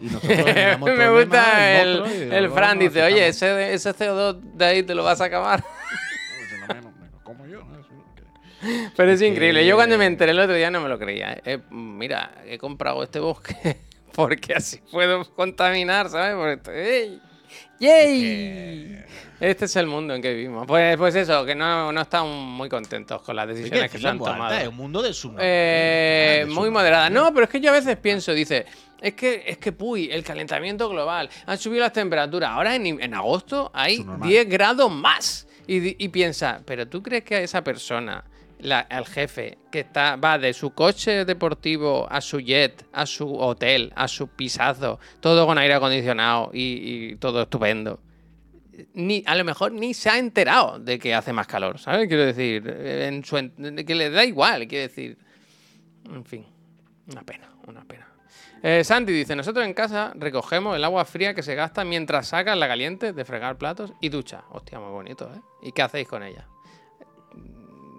Y 0.00 0.06
nosotros 0.06 0.36
Me 0.96 1.08
gusta 1.10 1.80
el, 1.80 2.32
el 2.32 2.50
Fran, 2.50 2.78
dice, 2.78 3.02
oye, 3.02 3.28
ese, 3.28 3.72
ese 3.72 3.90
CO2 3.94 4.40
de 4.54 4.64
ahí 4.64 4.82
te 4.82 4.94
lo 4.94 5.02
vas 5.04 5.20
a 5.20 5.24
acabar. 5.24 5.64
Pero 8.96 9.12
es 9.12 9.22
increíble. 9.22 9.66
Yo 9.66 9.76
cuando 9.76 9.96
me 9.98 10.06
enteré 10.06 10.32
el 10.32 10.40
otro 10.40 10.54
día 10.54 10.70
no 10.70 10.80
me 10.80 10.88
lo 10.88 10.98
creía. 10.98 11.40
¿eh? 11.44 11.58
Mira, 11.70 12.32
he 12.46 12.58
comprado 12.58 13.02
este 13.02 13.20
bosque 13.20 13.76
porque 14.14 14.54
así 14.54 14.78
puedo 14.90 15.24
contaminar, 15.34 16.08
¿sabes? 16.08 16.34
Porque 16.34 16.52
estoy- 16.54 16.74
¡Ey! 16.76 17.22
¡Yay! 17.78 19.04
Este 19.38 19.66
es 19.66 19.76
el 19.76 19.86
mundo 19.86 20.14
en 20.14 20.22
que 20.22 20.32
vivimos. 20.32 20.66
Pues, 20.66 20.96
pues 20.96 21.14
eso, 21.14 21.44
que 21.44 21.54
no, 21.54 21.92
no 21.92 22.00
están 22.00 22.26
muy 22.28 22.68
contentos 22.68 23.20
con 23.20 23.36
las 23.36 23.46
que 23.46 23.52
decisiones 23.54 23.90
que 23.90 23.98
se 23.98 24.08
han 24.08 24.18
tomado. 24.18 24.54
Es 24.56 24.68
un 24.68 24.76
mundo 24.76 25.02
de 25.02 25.12
su 25.12 25.34
Eh, 25.38 26.44
de 26.46 26.52
muy 26.52 26.70
moderada. 26.70 27.10
No, 27.10 27.32
pero 27.34 27.44
es 27.44 27.50
que 27.50 27.60
yo 27.60 27.70
a 27.70 27.74
veces 27.74 27.98
pienso, 27.98 28.32
dice, 28.32 28.64
es 29.00 29.12
que, 29.12 29.44
es 29.46 29.58
que, 29.58 29.72
puy, 29.72 30.10
el 30.10 30.24
calentamiento 30.24 30.88
global, 30.88 31.28
han 31.44 31.58
subido 31.58 31.82
las 31.82 31.92
temperaturas. 31.92 32.50
Ahora 32.50 32.74
en, 32.74 32.86
en 32.86 33.14
agosto 33.14 33.70
hay 33.74 33.94
Eso 33.94 34.02
es 34.02 34.06
normal. 34.06 34.28
10 34.28 34.48
grados 34.48 34.90
más. 34.90 35.46
Y, 35.66 36.02
y 36.02 36.08
piensa, 36.08 36.62
pero 36.64 36.88
tú 36.88 37.02
crees 37.02 37.24
que 37.24 37.34
a 37.36 37.40
esa 37.40 37.62
persona, 37.62 38.24
la- 38.58 38.80
al 38.80 39.06
jefe, 39.06 39.58
que 39.70 39.80
está, 39.80 40.16
va 40.16 40.38
de 40.38 40.52
su 40.52 40.70
coche 40.70 41.24
deportivo 41.24 42.06
a 42.10 42.20
su 42.20 42.40
jet, 42.40 42.86
a 42.92 43.06
su 43.06 43.36
hotel, 43.38 43.92
a 43.96 44.08
su 44.08 44.28
pisazo, 44.28 44.98
todo 45.20 45.46
con 45.46 45.58
aire 45.58 45.74
acondicionado 45.74 46.50
y, 46.52 47.16
todo 47.16 47.42
estupendo. 47.42 48.00
Ni, 48.92 49.22
a 49.26 49.34
lo 49.34 49.44
mejor 49.44 49.72
ni 49.72 49.94
se 49.94 50.10
ha 50.10 50.18
enterado 50.18 50.78
de 50.78 50.98
que 50.98 51.14
hace 51.14 51.32
más 51.32 51.46
calor, 51.46 51.78
¿sabes? 51.78 52.08
Quiero 52.08 52.26
decir, 52.26 52.62
que 52.62 53.94
le 53.94 54.10
da 54.10 54.24
igual, 54.24 54.66
quiero 54.68 54.82
decir. 54.88 55.18
En 56.10 56.24
fin, 56.24 56.46
una 57.10 57.22
pena, 57.22 57.48
una 57.66 57.84
pena. 57.84 58.06
Eh, 58.62 58.84
Santi 58.84 59.12
dice, 59.12 59.36
nosotros 59.36 59.64
en 59.64 59.74
casa 59.74 60.12
recogemos 60.16 60.76
el 60.76 60.84
agua 60.84 61.04
fría 61.04 61.34
que 61.34 61.42
se 61.42 61.54
gasta 61.54 61.84
mientras 61.84 62.28
sacas 62.28 62.56
la 62.56 62.66
caliente 62.68 63.12
de 63.12 63.24
fregar 63.24 63.56
platos 63.58 63.92
y 64.00 64.08
ducha. 64.08 64.44
Hostia, 64.50 64.80
muy 64.80 64.90
bonito, 64.90 65.30
¿eh? 65.34 65.40
¿Y 65.62 65.72
qué 65.72 65.82
hacéis 65.82 66.08
con 66.08 66.22
ella? 66.22 66.46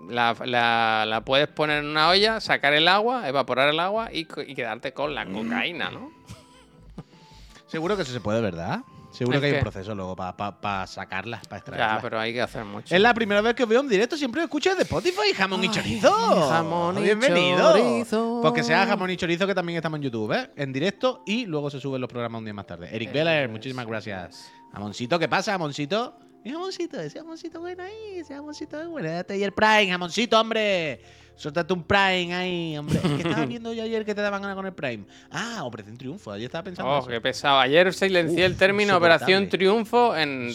La, 0.10 0.36
la- 0.46 1.06
la 1.08 1.22
puedes 1.22 1.48
poner 1.48 1.80
en 1.84 1.90
una 1.90 2.10
olla, 2.10 2.40
sacar 2.40 2.74
el 2.74 2.88
agua, 2.88 3.28
evaporar 3.28 3.70
el 3.70 3.80
agua 3.80 4.10
y, 4.12 4.26
quedarte 4.26 4.94
con 4.94 5.14
la 5.16 5.26
cocaína, 5.26 5.90
¿no? 5.92 6.12
Seguro 7.68 7.96
que 7.96 8.04
eso 8.04 8.14
se 8.14 8.22
puede, 8.22 8.40
¿verdad? 8.42 8.80
Seguro 9.12 9.38
¿El 9.38 9.42
que 9.42 9.48
hay 9.48 9.54
un 9.56 9.60
proceso 9.62 9.96
luego 9.96 10.16
para 10.16 10.86
sacarlas, 10.86 11.42
para 11.48 11.58
Ya, 11.58 11.58
extraerlas. 11.58 12.00
pero 12.04 12.20
hay 12.20 12.34
que 12.34 12.42
hacer 12.42 12.64
mucho. 12.66 12.94
Es 12.94 13.02
la 13.02 13.14
primera 13.14 13.42
vez 13.42 13.56
que 13.56 13.64
os 13.64 13.70
veo 13.70 13.80
en 13.82 13.88
directo, 13.90 14.16
siempre 14.16 14.44
escucho 14.44 14.70
desde 14.70 14.84
Spotify, 14.84 15.34
jamón 15.36 15.64
y 15.64 15.70
chorizo. 15.72 16.12
jamón 16.50 17.00
y 17.00 17.02
Bienvenido. 17.02 17.72
chorizo. 17.74 18.40
Porque 18.44 18.64
sea 18.64 18.86
jamón 18.86 19.10
y 19.10 19.18
chorizo 19.18 19.48
que 19.48 19.56
también 19.56 19.78
estamos 19.78 19.98
en 19.98 20.04
YouTube, 20.04 20.34
¿eh? 20.34 20.52
En 20.56 20.72
directo 20.72 21.24
y 21.26 21.46
luego 21.48 21.70
se 21.70 21.80
suben 21.80 22.00
los 22.00 22.10
programas 22.10 22.40
un 22.40 22.46
día 22.46 22.54
más 22.54 22.68
tarde. 22.68 22.90
Eric 22.96 23.12
Beller, 23.12 23.50
muchísimas 23.50 23.88
gracias. 23.88 24.52
Jamoncito, 24.72 25.18
¿qué 25.18 25.28
pasa, 25.28 25.54
jamoncito? 25.54 26.20
Mi 26.44 26.52
jamoncito, 26.52 27.00
ese 27.00 27.20
jamoncito 27.20 27.60
bueno 27.60 27.84
ahí, 27.84 28.20
ese 28.20 28.34
jamoncito 28.34 28.82
es 28.82 28.88
bueno. 28.88 29.10
Date 29.10 29.34
ahí 29.34 29.44
el 29.44 29.52
Prime, 29.52 29.90
jamoncito, 29.90 30.40
hombre. 30.40 31.02
Suéltate 31.38 31.72
un 31.72 31.84
Prime 31.84 32.34
ahí, 32.34 32.76
hombre. 32.78 33.00
¿Qué 33.00 33.22
estaba 33.22 33.46
viendo 33.46 33.72
yo 33.72 33.84
ayer 33.84 34.04
que 34.04 34.16
te 34.16 34.22
daban 34.22 34.42
ganas 34.42 34.56
con 34.56 34.66
el 34.66 34.74
Prime? 34.74 35.06
Ah, 35.30 35.64
Operación 35.66 35.96
Triunfo. 35.96 36.32
Ayer 36.32 36.46
estaba 36.46 36.64
pensando. 36.64 36.92
Oh, 36.92 37.00
eso. 37.00 37.08
qué 37.10 37.22
pesado. 37.22 37.60
Ayer 37.60 37.94
silencié 37.94 38.46
Uf, 38.46 38.52
el 38.52 38.58
término. 38.58 38.98
Operación 38.98 39.48
Triunfo 39.48 40.16
en, 40.16 40.50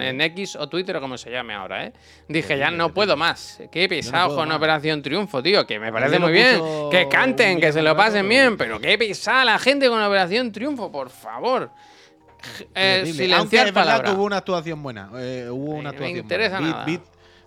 en, 0.00 0.20
X 0.20 0.54
o 0.54 0.68
Twitter 0.68 0.96
o 0.96 1.00
como 1.00 1.18
se 1.18 1.32
llame 1.32 1.52
ahora, 1.52 1.86
¿eh? 1.86 1.92
Dije, 2.28 2.56
ya 2.56 2.70
no 2.70 2.94
puedo 2.94 3.16
más. 3.16 3.60
Qué 3.72 3.88
pesado 3.88 4.36
con 4.36 4.48
más. 4.48 4.56
Operación 4.56 5.02
Triunfo, 5.02 5.42
tío. 5.42 5.66
Que 5.66 5.80
me 5.80 5.92
parece 5.92 6.20
muy 6.20 6.32
bien. 6.32 6.60
Que 6.92 7.08
canten, 7.08 7.60
que 7.60 7.72
se 7.72 7.82
lo 7.82 7.96
pasen 7.96 8.28
bien. 8.28 8.56
Pero 8.56 8.80
qué 8.80 8.96
pesada 8.96 9.44
la 9.44 9.58
gente 9.58 9.88
con 9.88 10.00
Operación 10.00 10.52
Triunfo, 10.52 10.92
por 10.92 11.10
favor. 11.10 11.72
Eh. 12.74 12.96
Aunque 13.04 13.12
silenciar 13.12 13.68
es 13.68 13.74
verdad 13.74 13.90
palabra. 13.90 14.10
que 14.10 14.16
hubo 14.16 14.24
una 14.24 14.36
actuación 14.38 14.82
buena. 14.82 15.10
eh, 15.16 15.48
hubo 15.50 15.72
Me- 15.74 15.80
una 15.80 15.90
me 15.90 15.96
actuación 15.96 16.18
interesa 16.18 16.58
buena. 16.58 16.72
nada. 16.72 16.84
Vi, 16.84 16.96
vi- 16.96 17.02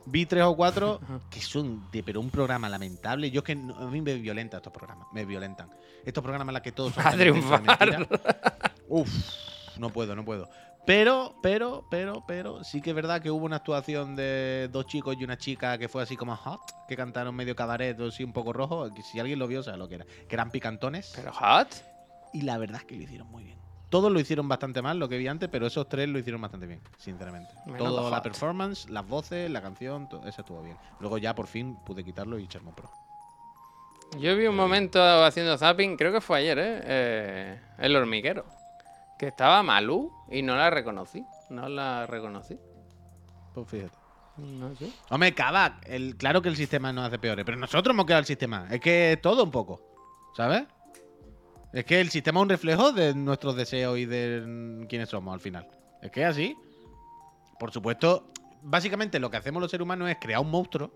vi 0.05 0.25
tres 0.25 0.43
o 0.43 0.55
cuatro 0.55 0.99
que 1.29 1.41
son 1.41 1.89
de 1.91 2.03
pero 2.03 2.19
un 2.19 2.29
programa 2.29 2.69
lamentable. 2.69 3.29
Yo 3.31 3.39
es 3.39 3.45
que 3.45 3.55
no- 3.55 3.75
a 3.77 3.87
mí 3.89 4.01
me 4.01 4.15
violentan 4.15 4.57
estos 4.59 4.73
programas. 4.73 5.07
Me 5.13 5.25
violentan. 5.25 5.69
Estos 6.05 6.21
programas 6.23 6.49
en 6.49 6.53
los 6.55 6.63
que 6.63 6.71
todos 6.71 6.93
son 6.93 7.05
A 7.07 7.11
triunfar. 7.11 7.61
Uf, 8.87 9.09
no 9.77 9.89
puedo, 9.89 10.15
no 10.15 10.23
puedo. 10.25 10.49
Pero, 10.85 11.35
pero, 11.41 11.85
pero, 11.89 12.25
pero, 12.27 12.61
sí 12.65 12.81
que 12.81 12.89
es 12.89 12.95
verdad 12.95 13.21
que 13.21 13.31
hubo 13.31 13.45
una 13.45 13.55
actuación 13.55 14.17
de 14.17 14.67
dos 14.69 14.85
chicos 14.85 15.15
y 15.17 15.23
una 15.23 15.37
chica 15.37 15.77
que 15.77 15.87
fue 15.87 16.03
así 16.03 16.17
como 16.17 16.35
hot, 16.35 16.59
que 16.89 16.97
cantaron 16.97 17.33
medio 17.33 17.55
cabaret, 17.55 17.97
así 18.01 18.25
un 18.25 18.33
poco 18.33 18.51
rojo. 18.51 18.89
Si 19.09 19.17
alguien 19.17 19.39
lo 19.39 19.47
vio, 19.47 19.63
sabe 19.63 19.77
lo 19.77 19.87
que 19.87 19.95
era. 19.95 20.05
Que 20.27 20.35
eran 20.35 20.51
picantones. 20.51 21.13
Pero 21.15 21.31
hot. 21.31 21.69
Y 22.33 22.41
la 22.41 22.57
verdad 22.57 22.81
es 22.81 22.85
que 22.85 22.97
lo 22.97 23.03
hicieron 23.03 23.29
muy 23.31 23.45
bien. 23.45 23.57
Todos 23.93 24.11
lo 24.11 24.19
hicieron 24.19 24.47
bastante 24.47 24.81
mal, 24.81 24.97
lo 24.97 25.07
que 25.07 25.19
vi 25.19 25.27
antes, 25.27 25.47
pero 25.49 25.67
esos 25.67 25.87
tres 25.87 26.09
lo 26.09 26.17
hicieron 26.17 26.41
bastante 26.41 26.65
bien, 26.65 26.81
sinceramente. 26.97 27.53
Toda 27.77 28.09
la 28.09 28.23
performance, 28.23 28.89
las 28.89 29.07
voces, 29.07 29.51
la 29.51 29.61
canción, 29.61 30.09
todo, 30.09 30.27
eso 30.27 30.41
estuvo 30.41 30.63
bien. 30.63 30.75
Luego 30.99 31.19
ya 31.19 31.35
por 31.35 31.45
fin 31.45 31.77
pude 31.85 32.03
quitarlo 32.03 32.39
y 32.39 32.45
echarme 32.45 32.69
un 32.69 32.75
pro. 32.75 32.89
Yo 34.17 34.35
vi 34.35 34.47
un 34.47 34.55
momento 34.55 34.99
haciendo 35.23 35.55
zapping, 35.59 35.95
creo 35.95 36.11
que 36.11 36.21
fue 36.21 36.39
ayer, 36.39 36.57
¿eh? 36.57 36.81
Eh, 36.85 37.61
El 37.77 37.95
hormiguero. 37.95 38.45
Que 39.19 39.27
estaba 39.27 39.61
Malú 39.61 40.11
y 40.31 40.41
no 40.41 40.55
la 40.55 40.71
reconocí. 40.71 41.23
No 41.51 41.69
la 41.69 42.07
reconocí. 42.07 42.57
Pues 43.53 43.67
fíjate. 43.67 43.95
No 44.37 44.75
sé. 44.75 44.89
Hombre, 45.11 45.35
Kavak, 45.35 45.87
el, 45.87 46.17
claro 46.17 46.41
que 46.41 46.49
el 46.49 46.55
sistema 46.55 46.91
nos 46.91 47.05
hace 47.05 47.19
peores, 47.19 47.45
pero 47.45 47.59
nosotros 47.59 47.93
hemos 47.93 48.07
quedado 48.07 48.21
el 48.21 48.25
sistema. 48.25 48.65
Es 48.71 48.81
que 48.81 49.19
todo 49.21 49.43
un 49.43 49.51
poco, 49.51 49.79
¿sabes? 50.35 50.63
Es 51.73 51.85
que 51.85 51.99
el 51.99 52.11
sistema 52.11 52.39
es 52.39 52.43
un 52.43 52.49
reflejo 52.49 52.91
de 52.91 53.15
nuestros 53.15 53.55
deseos 53.55 53.97
y 53.97 54.05
de 54.05 54.85
quiénes 54.87 55.09
somos 55.09 55.33
al 55.33 55.39
final. 55.39 55.67
Es 56.03 56.11
que 56.11 56.21
es 56.21 56.27
así. 56.27 56.55
Por 57.59 57.71
supuesto, 57.71 58.31
básicamente 58.61 59.19
lo 59.19 59.31
que 59.31 59.37
hacemos 59.37 59.59
los 59.59 59.71
seres 59.71 59.83
humanos 59.83 60.07
es 60.09 60.17
crear 60.21 60.39
un 60.39 60.51
monstruo 60.51 60.91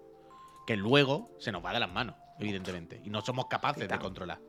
que 0.67 0.77
luego 0.77 1.31
se 1.39 1.51
nos 1.51 1.65
va 1.65 1.73
de 1.73 1.79
las 1.79 1.91
manos, 1.91 2.15
evidentemente. 2.39 3.01
Y 3.03 3.09
no 3.09 3.21
somos 3.21 3.47
capaces 3.47 3.89
de 3.89 3.99
controlar. 3.99 4.39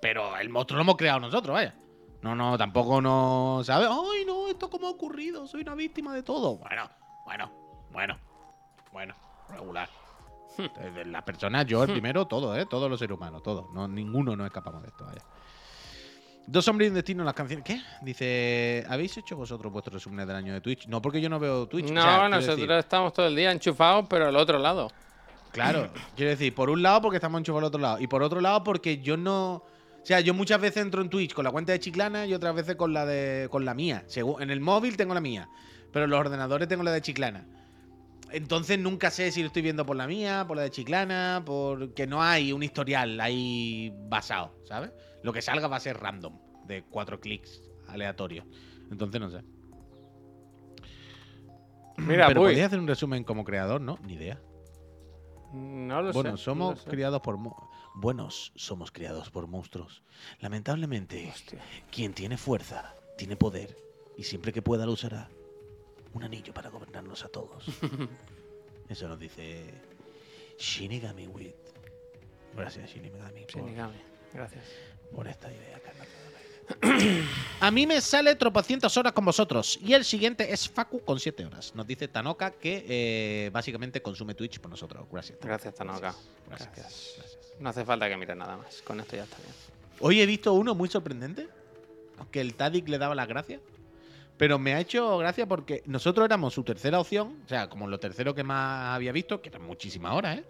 Pero 0.00 0.36
el 0.36 0.50
monstruo 0.50 0.76
lo 0.76 0.82
hemos 0.82 0.96
creado 0.96 1.18
nosotros, 1.18 1.54
vaya. 1.54 1.74
No, 2.22 2.36
no, 2.36 2.56
tampoco 2.56 3.00
no. 3.00 3.62
¿Sabes? 3.64 3.88
Ay, 3.90 4.24
no, 4.24 4.46
esto 4.48 4.70
cómo 4.70 4.86
ha 4.86 4.90
ocurrido. 4.90 5.48
Soy 5.48 5.62
una 5.62 5.74
víctima 5.74 6.14
de 6.14 6.22
todo. 6.22 6.58
Bueno, 6.58 6.88
bueno, 7.24 7.50
bueno, 7.90 8.16
bueno, 8.92 9.14
regular. 9.48 9.88
Desde 10.56 11.04
Las 11.06 11.22
personas, 11.24 11.66
yo 11.66 11.82
el 11.82 11.90
primero, 11.90 12.26
todo, 12.26 12.56
¿eh? 12.56 12.66
Todos 12.66 12.88
los 12.88 12.98
seres 12.98 13.16
humanos, 13.16 13.42
todos. 13.42 13.70
No, 13.72 13.88
ninguno 13.88 14.36
nos 14.36 14.46
escapamos 14.46 14.82
de 14.82 14.88
esto, 14.88 15.04
vaya. 15.04 15.22
Dos 16.46 16.68
hombres 16.68 16.86
y 16.86 16.88
un 16.90 16.94
destino 16.94 17.22
en 17.22 17.26
las 17.26 17.34
canciones. 17.34 17.64
¿Qué? 17.64 17.80
Dice, 18.02 18.84
¿habéis 18.88 19.16
hecho 19.16 19.36
vosotros 19.36 19.72
vuestro 19.72 19.94
resumen 19.94 20.26
del 20.26 20.36
año 20.36 20.52
de 20.52 20.60
Twitch? 20.60 20.86
No, 20.86 21.02
porque 21.02 21.20
yo 21.20 21.28
no 21.28 21.40
veo 21.40 21.66
Twitch. 21.66 21.90
O 21.90 21.94
No, 21.94 22.02
sea, 22.02 22.10
quiero 22.12 22.28
nosotros 22.28 22.56
decir, 22.58 22.70
estamos 22.72 23.12
todo 23.12 23.26
el 23.26 23.34
día 23.34 23.50
enchufados, 23.50 24.06
pero 24.08 24.28
al 24.28 24.36
otro 24.36 24.58
lado. 24.58 24.90
Claro, 25.50 25.88
quiero 26.14 26.30
decir, 26.30 26.54
por 26.54 26.70
un 26.70 26.82
lado 26.82 27.00
porque 27.02 27.16
estamos 27.16 27.38
enchufados 27.40 27.62
al 27.62 27.68
otro 27.68 27.80
lado. 27.80 27.98
Y 28.00 28.06
por 28.06 28.22
otro 28.22 28.40
lado 28.40 28.62
porque 28.62 28.98
yo 28.98 29.16
no. 29.16 29.54
O 29.54 30.06
sea, 30.06 30.20
yo 30.20 30.34
muchas 30.34 30.60
veces 30.60 30.82
entro 30.82 31.02
en 31.02 31.10
Twitch 31.10 31.34
con 31.34 31.44
la 31.44 31.50
cuenta 31.50 31.72
de 31.72 31.80
Chiclana 31.80 32.26
y 32.26 32.34
otras 32.34 32.54
veces 32.54 32.76
con 32.76 32.92
la 32.92 33.04
de. 33.06 33.48
con 33.50 33.64
la 33.64 33.74
mía. 33.74 34.04
Según, 34.06 34.40
en 34.40 34.50
el 34.50 34.60
móvil 34.60 34.96
tengo 34.96 35.14
la 35.14 35.20
mía. 35.20 35.48
Pero 35.92 36.04
en 36.04 36.10
los 36.10 36.20
ordenadores 36.20 36.68
tengo 36.68 36.84
la 36.84 36.92
de 36.92 37.00
Chiclana. 37.00 37.44
Entonces 38.32 38.78
nunca 38.78 39.10
sé 39.10 39.30
si 39.30 39.40
lo 39.40 39.46
estoy 39.48 39.62
viendo 39.62 39.86
por 39.86 39.96
la 39.96 40.06
mía, 40.06 40.44
por 40.46 40.56
la 40.56 40.64
de 40.64 40.70
Chiclana, 40.70 41.42
porque 41.46 42.06
no 42.06 42.22
hay 42.22 42.52
un 42.52 42.62
historial 42.62 43.20
ahí 43.20 43.92
basado, 44.08 44.54
¿sabes? 44.64 44.90
Lo 45.22 45.32
que 45.32 45.42
salga 45.42 45.68
va 45.68 45.76
a 45.76 45.80
ser 45.80 45.98
random, 45.98 46.38
de 46.66 46.82
cuatro 46.84 47.20
clics 47.20 47.62
aleatorios. 47.88 48.44
Entonces 48.90 49.20
no 49.20 49.30
sé. 49.30 49.42
Mira, 51.98 52.28
Pero 52.28 52.42
podías 52.42 52.66
hacer 52.66 52.78
un 52.78 52.86
resumen 52.88 53.24
como 53.24 53.44
creador, 53.44 53.80
¿no? 53.80 53.98
Ni 54.02 54.14
idea. 54.14 54.40
No 55.52 56.02
lo 56.02 56.12
Bueno, 56.12 56.30
sé. 56.30 56.32
no 56.32 56.36
somos 56.36 56.76
lo 56.78 56.82
sé. 56.82 56.90
criados 56.90 57.20
por 57.22 57.38
buenos, 57.94 58.52
somos 58.56 58.90
criados 58.90 59.30
por 59.30 59.46
monstruos. 59.46 60.02
Lamentablemente, 60.40 61.30
Hostia. 61.32 61.60
quien 61.90 62.12
tiene 62.12 62.36
fuerza, 62.36 62.94
tiene 63.16 63.36
poder 63.36 63.76
y 64.18 64.24
siempre 64.24 64.52
que 64.52 64.60
pueda 64.62 64.84
lo 64.84 64.92
usará. 64.92 65.30
Un 66.16 66.24
anillo 66.24 66.54
para 66.54 66.70
gobernarnos 66.70 67.24
a 67.24 67.28
todos. 67.28 67.64
Eso 68.88 69.06
nos 69.06 69.18
dice 69.18 69.66
Shinigami 70.58 71.26
Wit. 71.26 71.54
Gracias 72.54 72.90
Shinigami 72.90 73.42
por, 73.42 73.50
Shinigami, 73.50 74.00
Gracias. 74.32 74.64
por 75.14 75.28
esta 75.28 75.52
idea. 75.52 75.78
carnal. 75.80 76.06
A 77.60 77.70
mí 77.70 77.86
me 77.86 78.00
sale 78.00 78.34
tropocientas 78.34 78.96
horas 78.96 79.12
con 79.12 79.26
vosotros. 79.26 79.78
Y 79.82 79.92
el 79.92 80.06
siguiente 80.06 80.50
es 80.50 80.68
Facu 80.70 81.04
con 81.04 81.20
7 81.20 81.44
horas. 81.44 81.74
Nos 81.74 81.86
dice 81.86 82.08
Tanoka 82.08 82.50
que 82.52 82.84
eh, 82.88 83.50
básicamente 83.52 84.00
consume 84.00 84.34
Twitch 84.34 84.58
por 84.58 84.70
nosotros. 84.70 85.06
Gracias. 85.12 85.38
Gracias, 85.42 85.74
Tanoka. 85.74 86.14
Gracias. 86.48 86.70
Gracias. 86.74 87.14
Gracias. 87.18 87.60
No 87.60 87.68
hace 87.68 87.84
falta 87.84 88.08
que 88.08 88.16
mires 88.16 88.36
nada 88.36 88.56
más. 88.56 88.80
Con 88.82 89.00
esto 89.00 89.16
ya 89.16 89.24
está 89.24 89.36
bien. 89.36 89.52
Hoy 90.00 90.22
he 90.22 90.26
visto 90.26 90.54
uno 90.54 90.74
muy 90.74 90.88
sorprendente. 90.88 91.46
Que 92.30 92.40
el 92.40 92.54
Tadic 92.54 92.88
le 92.88 92.96
daba 92.96 93.14
las 93.14 93.28
gracias. 93.28 93.60
Pero 94.36 94.58
me 94.58 94.74
ha 94.74 94.80
hecho 94.80 95.16
gracia 95.18 95.46
porque 95.46 95.82
nosotros 95.86 96.24
éramos 96.24 96.52
su 96.54 96.62
tercera 96.62 97.00
opción. 97.00 97.40
O 97.44 97.48
sea, 97.48 97.68
como 97.70 97.86
lo 97.86 97.98
tercero 97.98 98.34
que 98.34 98.44
más 98.44 98.94
había 98.94 99.12
visto, 99.12 99.40
que 99.40 99.48
eran 99.48 99.62
muchísimas 99.62 100.12
horas, 100.14 100.38
¿eh? 100.38 100.44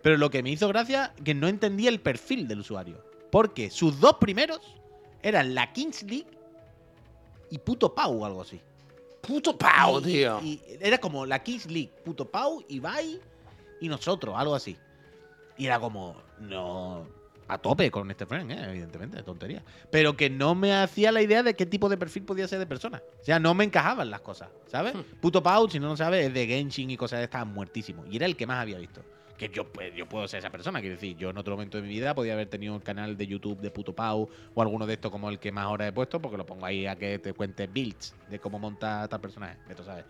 Pero 0.00 0.16
lo 0.16 0.30
que 0.30 0.42
me 0.42 0.50
hizo 0.50 0.68
gracia 0.68 1.12
que 1.24 1.34
no 1.34 1.48
entendía 1.48 1.88
el 1.88 2.00
perfil 2.00 2.46
del 2.46 2.60
usuario. 2.60 3.04
Porque 3.30 3.70
sus 3.70 3.98
dos 3.98 4.16
primeros 4.20 4.60
eran 5.22 5.54
la 5.54 5.72
Kings 5.72 6.02
League 6.04 6.26
y 7.50 7.58
puto 7.58 7.94
Pau 7.94 8.22
o 8.22 8.26
algo 8.26 8.42
así. 8.42 8.60
¡Puto 9.20 9.56
pau, 9.56 10.00
Y- 10.00 10.02
tío! 10.02 10.40
Y 10.42 10.60
era 10.80 10.98
como 10.98 11.24
la 11.24 11.42
Kings 11.42 11.66
League, 11.70 11.92
puto 12.04 12.28
Pau, 12.28 12.64
Ibai 12.68 13.20
y 13.80 13.88
nosotros, 13.88 14.34
algo 14.36 14.54
así. 14.54 14.76
Y 15.56 15.66
era 15.66 15.78
como, 15.78 16.16
no. 16.40 17.06
A 17.52 17.58
tope 17.58 17.90
con 17.90 18.10
este 18.10 18.24
friend, 18.24 18.50
¿eh? 18.50 18.64
evidentemente, 18.70 19.22
tontería. 19.22 19.62
Pero 19.90 20.16
que 20.16 20.30
no 20.30 20.54
me 20.54 20.72
hacía 20.72 21.12
la 21.12 21.20
idea 21.20 21.42
de 21.42 21.52
qué 21.52 21.66
tipo 21.66 21.90
de 21.90 21.98
perfil 21.98 22.22
podía 22.22 22.48
ser 22.48 22.58
de 22.58 22.66
persona. 22.66 23.02
O 23.20 23.24
sea, 23.24 23.38
no 23.38 23.52
me 23.52 23.64
encajaban 23.64 24.10
las 24.10 24.22
cosas, 24.22 24.48
¿sabes? 24.68 24.94
Hmm. 24.94 25.02
Puto 25.20 25.42
Pau, 25.42 25.68
si 25.68 25.78
no 25.78 25.88
lo 25.88 25.96
sabes, 25.98 26.26
es 26.26 26.32
de 26.32 26.46
Genshin 26.46 26.90
y 26.90 26.96
cosas 26.96 27.18
de 27.18 27.24
estas, 27.24 27.46
muertísimo. 27.46 28.06
Y 28.10 28.16
era 28.16 28.24
el 28.24 28.36
que 28.36 28.46
más 28.46 28.58
había 28.58 28.78
visto. 28.78 29.02
Que 29.36 29.50
yo, 29.50 29.70
pues, 29.70 29.94
yo 29.94 30.08
puedo 30.08 30.26
ser 30.28 30.38
esa 30.38 30.48
persona, 30.48 30.80
quiero 30.80 30.94
decir, 30.94 31.14
yo 31.18 31.28
en 31.28 31.36
otro 31.36 31.54
momento 31.54 31.76
de 31.76 31.82
mi 31.82 31.90
vida 31.90 32.14
podía 32.14 32.32
haber 32.32 32.48
tenido 32.48 32.74
el 32.74 32.82
canal 32.82 33.18
de 33.18 33.26
YouTube 33.26 33.60
de 33.60 33.70
Puto 33.70 33.94
Pau 33.94 34.30
o 34.54 34.62
alguno 34.62 34.86
de 34.86 34.94
estos 34.94 35.10
como 35.10 35.28
el 35.28 35.38
que 35.38 35.52
más 35.52 35.64
ahora 35.64 35.86
he 35.86 35.92
puesto, 35.92 36.22
porque 36.22 36.38
lo 36.38 36.46
pongo 36.46 36.64
ahí 36.64 36.86
a 36.86 36.96
que 36.96 37.18
te 37.18 37.34
cuente 37.34 37.66
builds 37.66 38.14
de 38.30 38.38
cómo 38.38 38.58
monta 38.58 39.06
tal 39.08 39.20
personaje, 39.20 39.58
sabes. 39.84 40.06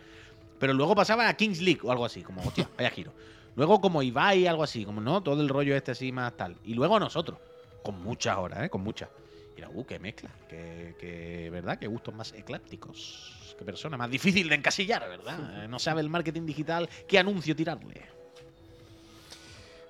Pero 0.60 0.74
luego 0.74 0.94
pasaba 0.94 1.28
a 1.28 1.34
Kings 1.34 1.60
League 1.60 1.80
o 1.82 1.90
algo 1.90 2.04
así, 2.04 2.22
como, 2.22 2.40
hostia, 2.42 2.68
vaya 2.76 2.90
giro. 2.90 3.12
Luego 3.56 3.80
como 3.80 4.02
Ibai, 4.02 4.46
algo 4.46 4.62
así, 4.62 4.84
como, 4.84 5.00
¿no? 5.00 5.22
Todo 5.22 5.40
el 5.42 5.48
rollo 5.48 5.76
este 5.76 5.90
así 5.92 6.10
más 6.12 6.32
tal. 6.36 6.56
Y 6.64 6.74
luego 6.74 6.98
nosotros, 6.98 7.38
con 7.82 8.02
muchas 8.02 8.36
horas, 8.38 8.64
¿eh? 8.64 8.70
Con 8.70 8.82
muchas. 8.82 9.08
Y 9.56 9.60
era, 9.60 9.68
uh, 9.68 9.84
qué 9.84 9.98
mezcla, 9.98 10.30
que, 10.48 10.94
que, 10.98 11.50
¿verdad? 11.50 11.78
Qué 11.78 11.86
gustos 11.86 12.14
más 12.14 12.32
eclécticos. 12.32 13.54
Qué 13.58 13.64
persona 13.64 13.96
más 13.98 14.10
difícil 14.10 14.48
de 14.48 14.54
encasillar, 14.54 15.06
¿verdad? 15.08 15.64
Eh, 15.64 15.68
No 15.68 15.78
sabe 15.78 16.00
el 16.00 16.08
marketing 16.08 16.46
digital 16.46 16.88
qué 17.06 17.18
anuncio 17.18 17.54
tirarle. 17.54 18.00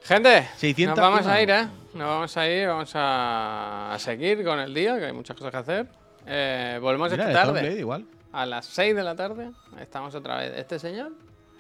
Gente, 0.03 0.49
600 0.57 0.99
nos 0.99 1.11
vamos 1.11 1.27
a 1.27 1.41
ir, 1.41 1.51
¿eh? 1.51 1.69
Nos 1.95 2.07
vamos 2.09 2.37
a 2.37 2.49
ir, 2.49 2.67
vamos 2.67 2.91
a, 2.97 3.95
a 3.95 3.99
seguir 4.01 4.43
con 4.45 4.59
el 4.59 4.75
día, 4.75 4.99
que 4.99 5.07
hay 5.07 5.13
muchas 5.13 5.37
cosas 5.37 5.53
que 5.53 5.57
hacer. 5.59 5.87
Eh, 6.27 6.79
volvemos 6.83 7.11
Mira, 7.13 7.29
esta 7.31 7.45
tarde, 7.45 7.79
igual. 7.79 8.05
a 8.33 8.45
las 8.45 8.67
6 8.67 8.97
de 8.97 9.05
la 9.05 9.15
tarde. 9.15 9.53
Estamos 9.81 10.13
otra 10.17 10.39
vez. 10.39 10.55
Este 10.57 10.81
señor, 10.81 11.13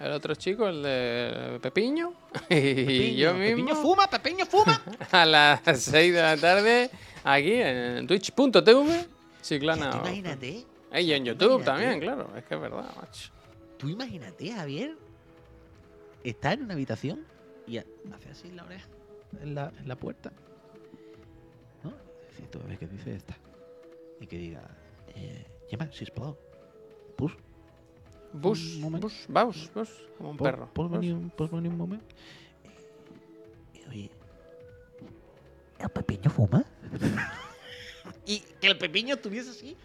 el 0.05 0.12
otro 0.12 0.34
chico, 0.34 0.68
el 0.68 0.82
de 0.82 1.59
Pepiño, 1.62 2.12
y 2.50 3.16
yo 3.16 3.34
mismo. 3.34 3.57
Pepiño 3.66 3.74
fuma, 3.76 4.07
Pepiño 4.09 4.46
fuma. 4.46 4.82
a 5.12 5.24
las 5.26 5.61
6 5.82 6.12
de 6.14 6.22
la 6.22 6.36
tarde, 6.36 6.90
aquí 7.24 7.53
en 7.55 8.07
twitch.tv. 8.07 9.07
Chiclana. 9.42 9.90
Imagínate, 10.03 10.64
Y 10.94 11.12
en 11.12 11.24
YouTube 11.24 11.61
imagínate. 11.61 11.64
también, 11.64 12.00
claro. 12.00 12.30
Es 12.36 12.44
que 12.44 12.55
es 12.55 12.61
verdad, 12.61 12.94
macho. 12.96 13.32
tú 13.78 13.88
imagínate, 13.88 14.53
Javier, 14.53 14.96
está 16.22 16.53
en 16.53 16.62
una 16.64 16.74
habitación 16.74 17.24
y 17.66 17.78
ha- 17.78 17.84
hace 18.14 18.30
así 18.30 18.50
la 18.53 18.64
oreja 18.64 18.86
en 19.40 19.55
la, 19.55 19.72
en 19.78 19.88
la 19.88 19.96
puerta. 19.96 20.32
¿No? 21.82 21.92
Decir, 22.30 22.46
tú 22.50 22.61
ves 22.68 22.78
que 22.78 22.86
dice 22.86 23.14
esta. 23.14 23.36
Y 24.20 24.26
que 24.28 24.36
diga, 24.38 24.62
eh, 25.16 25.44
llama, 25.70 25.88
si 25.92 26.05
es 26.05 26.11
plau. 26.12 26.36
Pus, 27.16 27.32
Bus, 28.33 28.76
Un 28.76 28.80
momento. 28.83 29.09
bus, 29.09 29.24
vamos, 29.28 29.70
bus, 29.74 29.91
como 30.16 30.30
un 30.30 30.37
perro. 30.39 30.68
¿Puedes 30.72 30.91
bus. 30.91 31.01
venir, 31.01 31.14
un- 31.14 31.30
venir 31.51 31.70
un 31.70 31.76
momento? 31.78 32.05
Y, 33.74 33.89
oye, 33.89 34.11
¿el 35.78 35.91
pepiño 35.91 36.30
fuma? 36.30 36.64
Y 38.26 38.39
que 38.61 38.68
el 38.68 38.78
Pepiño 38.78 39.14
estuviese 39.16 39.51
así. 39.51 39.76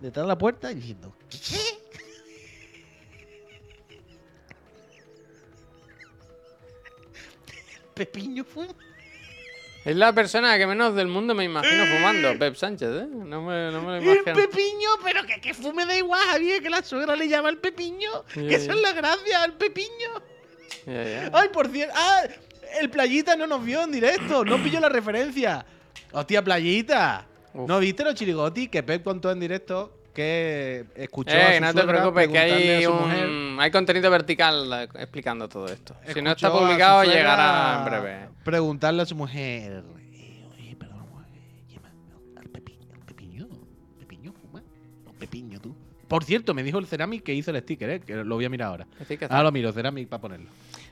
Detrás 0.00 0.24
de 0.24 0.28
la 0.28 0.38
puerta 0.38 0.68
diciendo, 0.72 1.12
¿qué? 1.28 1.38
Pepiño 7.94 8.44
fuma. 8.44 8.74
Es 9.84 9.96
la 9.96 10.12
persona 10.12 10.58
que 10.58 10.66
menos 10.66 10.94
del 10.94 11.08
mundo 11.08 11.34
me 11.34 11.44
imagino 11.44 11.86
fumando, 11.86 12.38
Pep 12.38 12.54
Sánchez, 12.54 12.88
¿eh? 12.88 13.06
No 13.10 13.42
me, 13.42 13.70
no 13.70 13.80
me 13.80 13.86
lo 13.86 13.96
El 13.96 14.02
imagino. 14.02 14.34
Pepiño, 14.36 14.90
pero 15.02 15.24
que, 15.24 15.40
que 15.40 15.54
fume 15.54 15.86
da 15.86 15.96
igual, 15.96 16.20
Javier, 16.30 16.62
que 16.62 16.68
la 16.68 16.82
suegra 16.82 17.16
le 17.16 17.28
llama 17.28 17.48
el 17.48 17.56
Pepiño. 17.56 18.24
Que 18.34 18.50
ya. 18.50 18.56
esa 18.58 18.74
es 18.74 18.80
la 18.80 18.92
gracia, 18.92 19.44
el 19.44 19.54
Pepiño. 19.54 20.10
Ay, 21.32 21.48
por 21.52 21.68
cierto. 21.68 21.94
Ah, 21.96 22.24
el 22.78 22.90
Playita 22.90 23.36
no 23.36 23.46
nos 23.46 23.64
vio 23.64 23.82
en 23.82 23.92
directo. 23.92 24.44
No 24.44 24.62
pilló 24.62 24.80
la 24.80 24.88
referencia. 24.88 25.64
Hostia, 26.12 26.42
Playita. 26.42 27.26
Uf. 27.54 27.68
¿No 27.68 27.78
viste 27.78 28.04
los 28.04 28.14
chirigoti 28.14 28.68
que 28.68 28.82
Pep 28.82 29.02
contó 29.02 29.30
en 29.30 29.40
directo 29.40 29.99
que 30.12 30.84
escuchó 30.96 31.32
a 31.36 31.54
Eh, 31.54 31.58
su 31.58 31.64
no 31.64 31.74
te 31.74 31.82
preocupes, 31.86 32.28
que 32.28 32.38
hay 32.38 32.82
a 32.84 32.86
su 32.86 32.92
un 32.92 33.00
mujer- 33.02 33.60
hay 33.60 33.70
contenido 33.70 34.10
vertical 34.10 34.72
eh, 34.72 34.88
explicando 35.00 35.48
todo 35.48 35.66
esto. 35.66 35.94
Si 36.12 36.20
no 36.22 36.30
está 36.32 36.48
a 36.48 36.52
publicado, 36.52 37.04
llegará 37.04 37.78
en 37.78 37.84
breve. 37.84 38.28
Preguntarle 38.44 39.02
a 39.02 39.06
su 39.06 39.14
mujer. 39.16 39.84
Eh, 40.12 40.44
oye, 40.56 40.76
perdón, 40.76 41.04
eh, 41.34 41.62
llama 41.74 41.88
al 42.36 42.48
pepiño, 42.48 42.88
pepiño, 43.06 43.48
pepiño 43.98 44.32
fuma. 44.32 44.62
Por 46.08 46.24
cierto, 46.24 46.54
me 46.54 46.62
dijo 46.64 46.78
el 46.78 46.86
Ceramic 46.86 47.22
que 47.22 47.34
hizo 47.34 47.50
el 47.52 47.60
sticker, 47.62 47.90
¿eh? 47.90 48.00
que 48.00 48.16
lo 48.16 48.34
voy 48.34 48.44
a 48.44 48.48
mirar 48.48 48.68
ahora. 48.68 48.86
Ahora 49.28 49.42
lo 49.44 49.52
miro, 49.52 49.72
Ceramic, 49.72 50.08
para 50.08 50.20
ponerlo. 50.20 50.50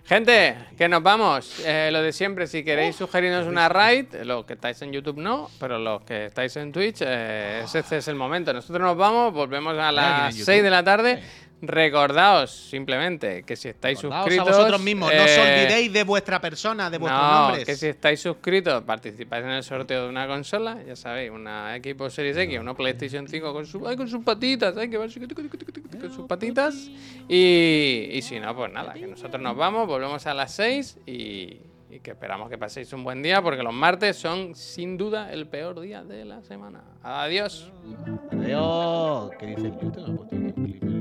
Gente, 0.09 0.57
que 0.79 0.89
nos 0.89 1.03
vamos. 1.03 1.61
Eh, 1.67 1.91
lo 1.93 2.01
de 2.01 2.15
siempre, 2.15 2.47
si 2.47 2.65
queréis 2.65 2.97
sugerirnos 2.97 3.47
una 3.47 3.69
raid, 3.69 4.07
los 4.25 4.47
que 4.47 4.55
estáis 4.55 4.81
en 4.81 4.91
YouTube 4.91 5.19
no, 5.19 5.51
pero 5.61 5.79
los 5.79 6.01
que 6.01 6.25
estáis 6.25 6.57
en 6.57 6.73
Twitch, 6.73 7.03
eh, 7.03 7.61
ese 7.63 7.99
es 7.99 8.09
el 8.09 8.15
momento. 8.15 8.55
Nosotros 8.55 8.81
nos 8.81 8.97
vamos, 8.97 9.35
volvemos 9.35 9.77
a 9.77 9.93
las 9.93 10.35
en 10.35 10.47
6 10.47 10.63
de 10.63 10.71
la 10.71 10.83
tarde. 10.83 11.23
Recordaos 11.61 12.51
simplemente 12.51 13.43
que 13.43 13.57
si 13.57 13.69
estáis 13.69 13.99
suscritos. 13.99 14.49
a 14.49 14.51
vosotros 14.51 14.81
mismos, 14.81 15.13
no 15.13 15.25
os 15.25 15.31
eh, 15.31 15.41
olvidéis 15.41 15.93
de 15.93 16.05
vuestra 16.05 16.41
persona, 16.41 16.89
de 16.89 16.99
vuestros 16.99 17.21
no, 17.21 17.41
nombres. 17.41 17.65
que 17.65 17.75
si 17.75 17.87
estáis 17.89 18.21
suscritos 18.21 18.85
participáis 18.85 19.45
en 19.45 19.51
el 19.51 19.63
sorteo 19.65 20.05
de 20.05 20.09
una 20.09 20.29
consola, 20.29 20.79
ya 20.87 20.95
sabéis, 20.95 21.33
una 21.33 21.77
Xbox 21.77 22.15
Series 22.15 22.37
X, 22.37 22.61
una 22.61 22.75
PlayStation 22.75 23.27
5 23.27 23.53
con, 23.53 23.67
su, 23.67 23.87
ay, 23.89 23.97
con 23.97 24.09
sus 24.09 24.23
patitas, 24.23 24.77
ay, 24.77 24.89
que 24.89 24.99
va 24.99 25.07
con 25.07 26.13
sus 26.13 26.27
patitas. 26.27 26.91
Y, 27.29 28.09
y 28.13 28.23
si 28.23 28.39
no, 28.39 28.55
pues 28.55 28.73
nada, 28.73 28.93
que 28.95 29.07
nosotros 29.09 29.43
nos 29.43 29.57
vamos, 29.57 29.89
volvemos 29.89 30.25
a 30.29 30.35
las 30.35 30.55
6 30.55 30.99
y, 31.07 31.61
y 31.91 32.01
que 32.01 32.13
esperamos 32.13 32.49
que 32.51 32.59
paséis 32.59 32.93
un 32.93 33.03
buen 33.03 33.23
día 33.23 33.43
porque 33.43 33.63
los 33.63 33.75
martes 33.75 34.17
son 34.17 34.55
sin 34.55 34.97
duda 34.97 35.33
el 35.33 35.49
peor 35.49 35.81
día 35.81 36.05
de 36.05 36.25
la 36.25 36.43
semana. 36.43 36.85
Adiós. 37.03 37.73
Adiós. 38.31 39.31
¿Qué 39.39 39.47
dice 39.47 39.73
el? 39.73 40.98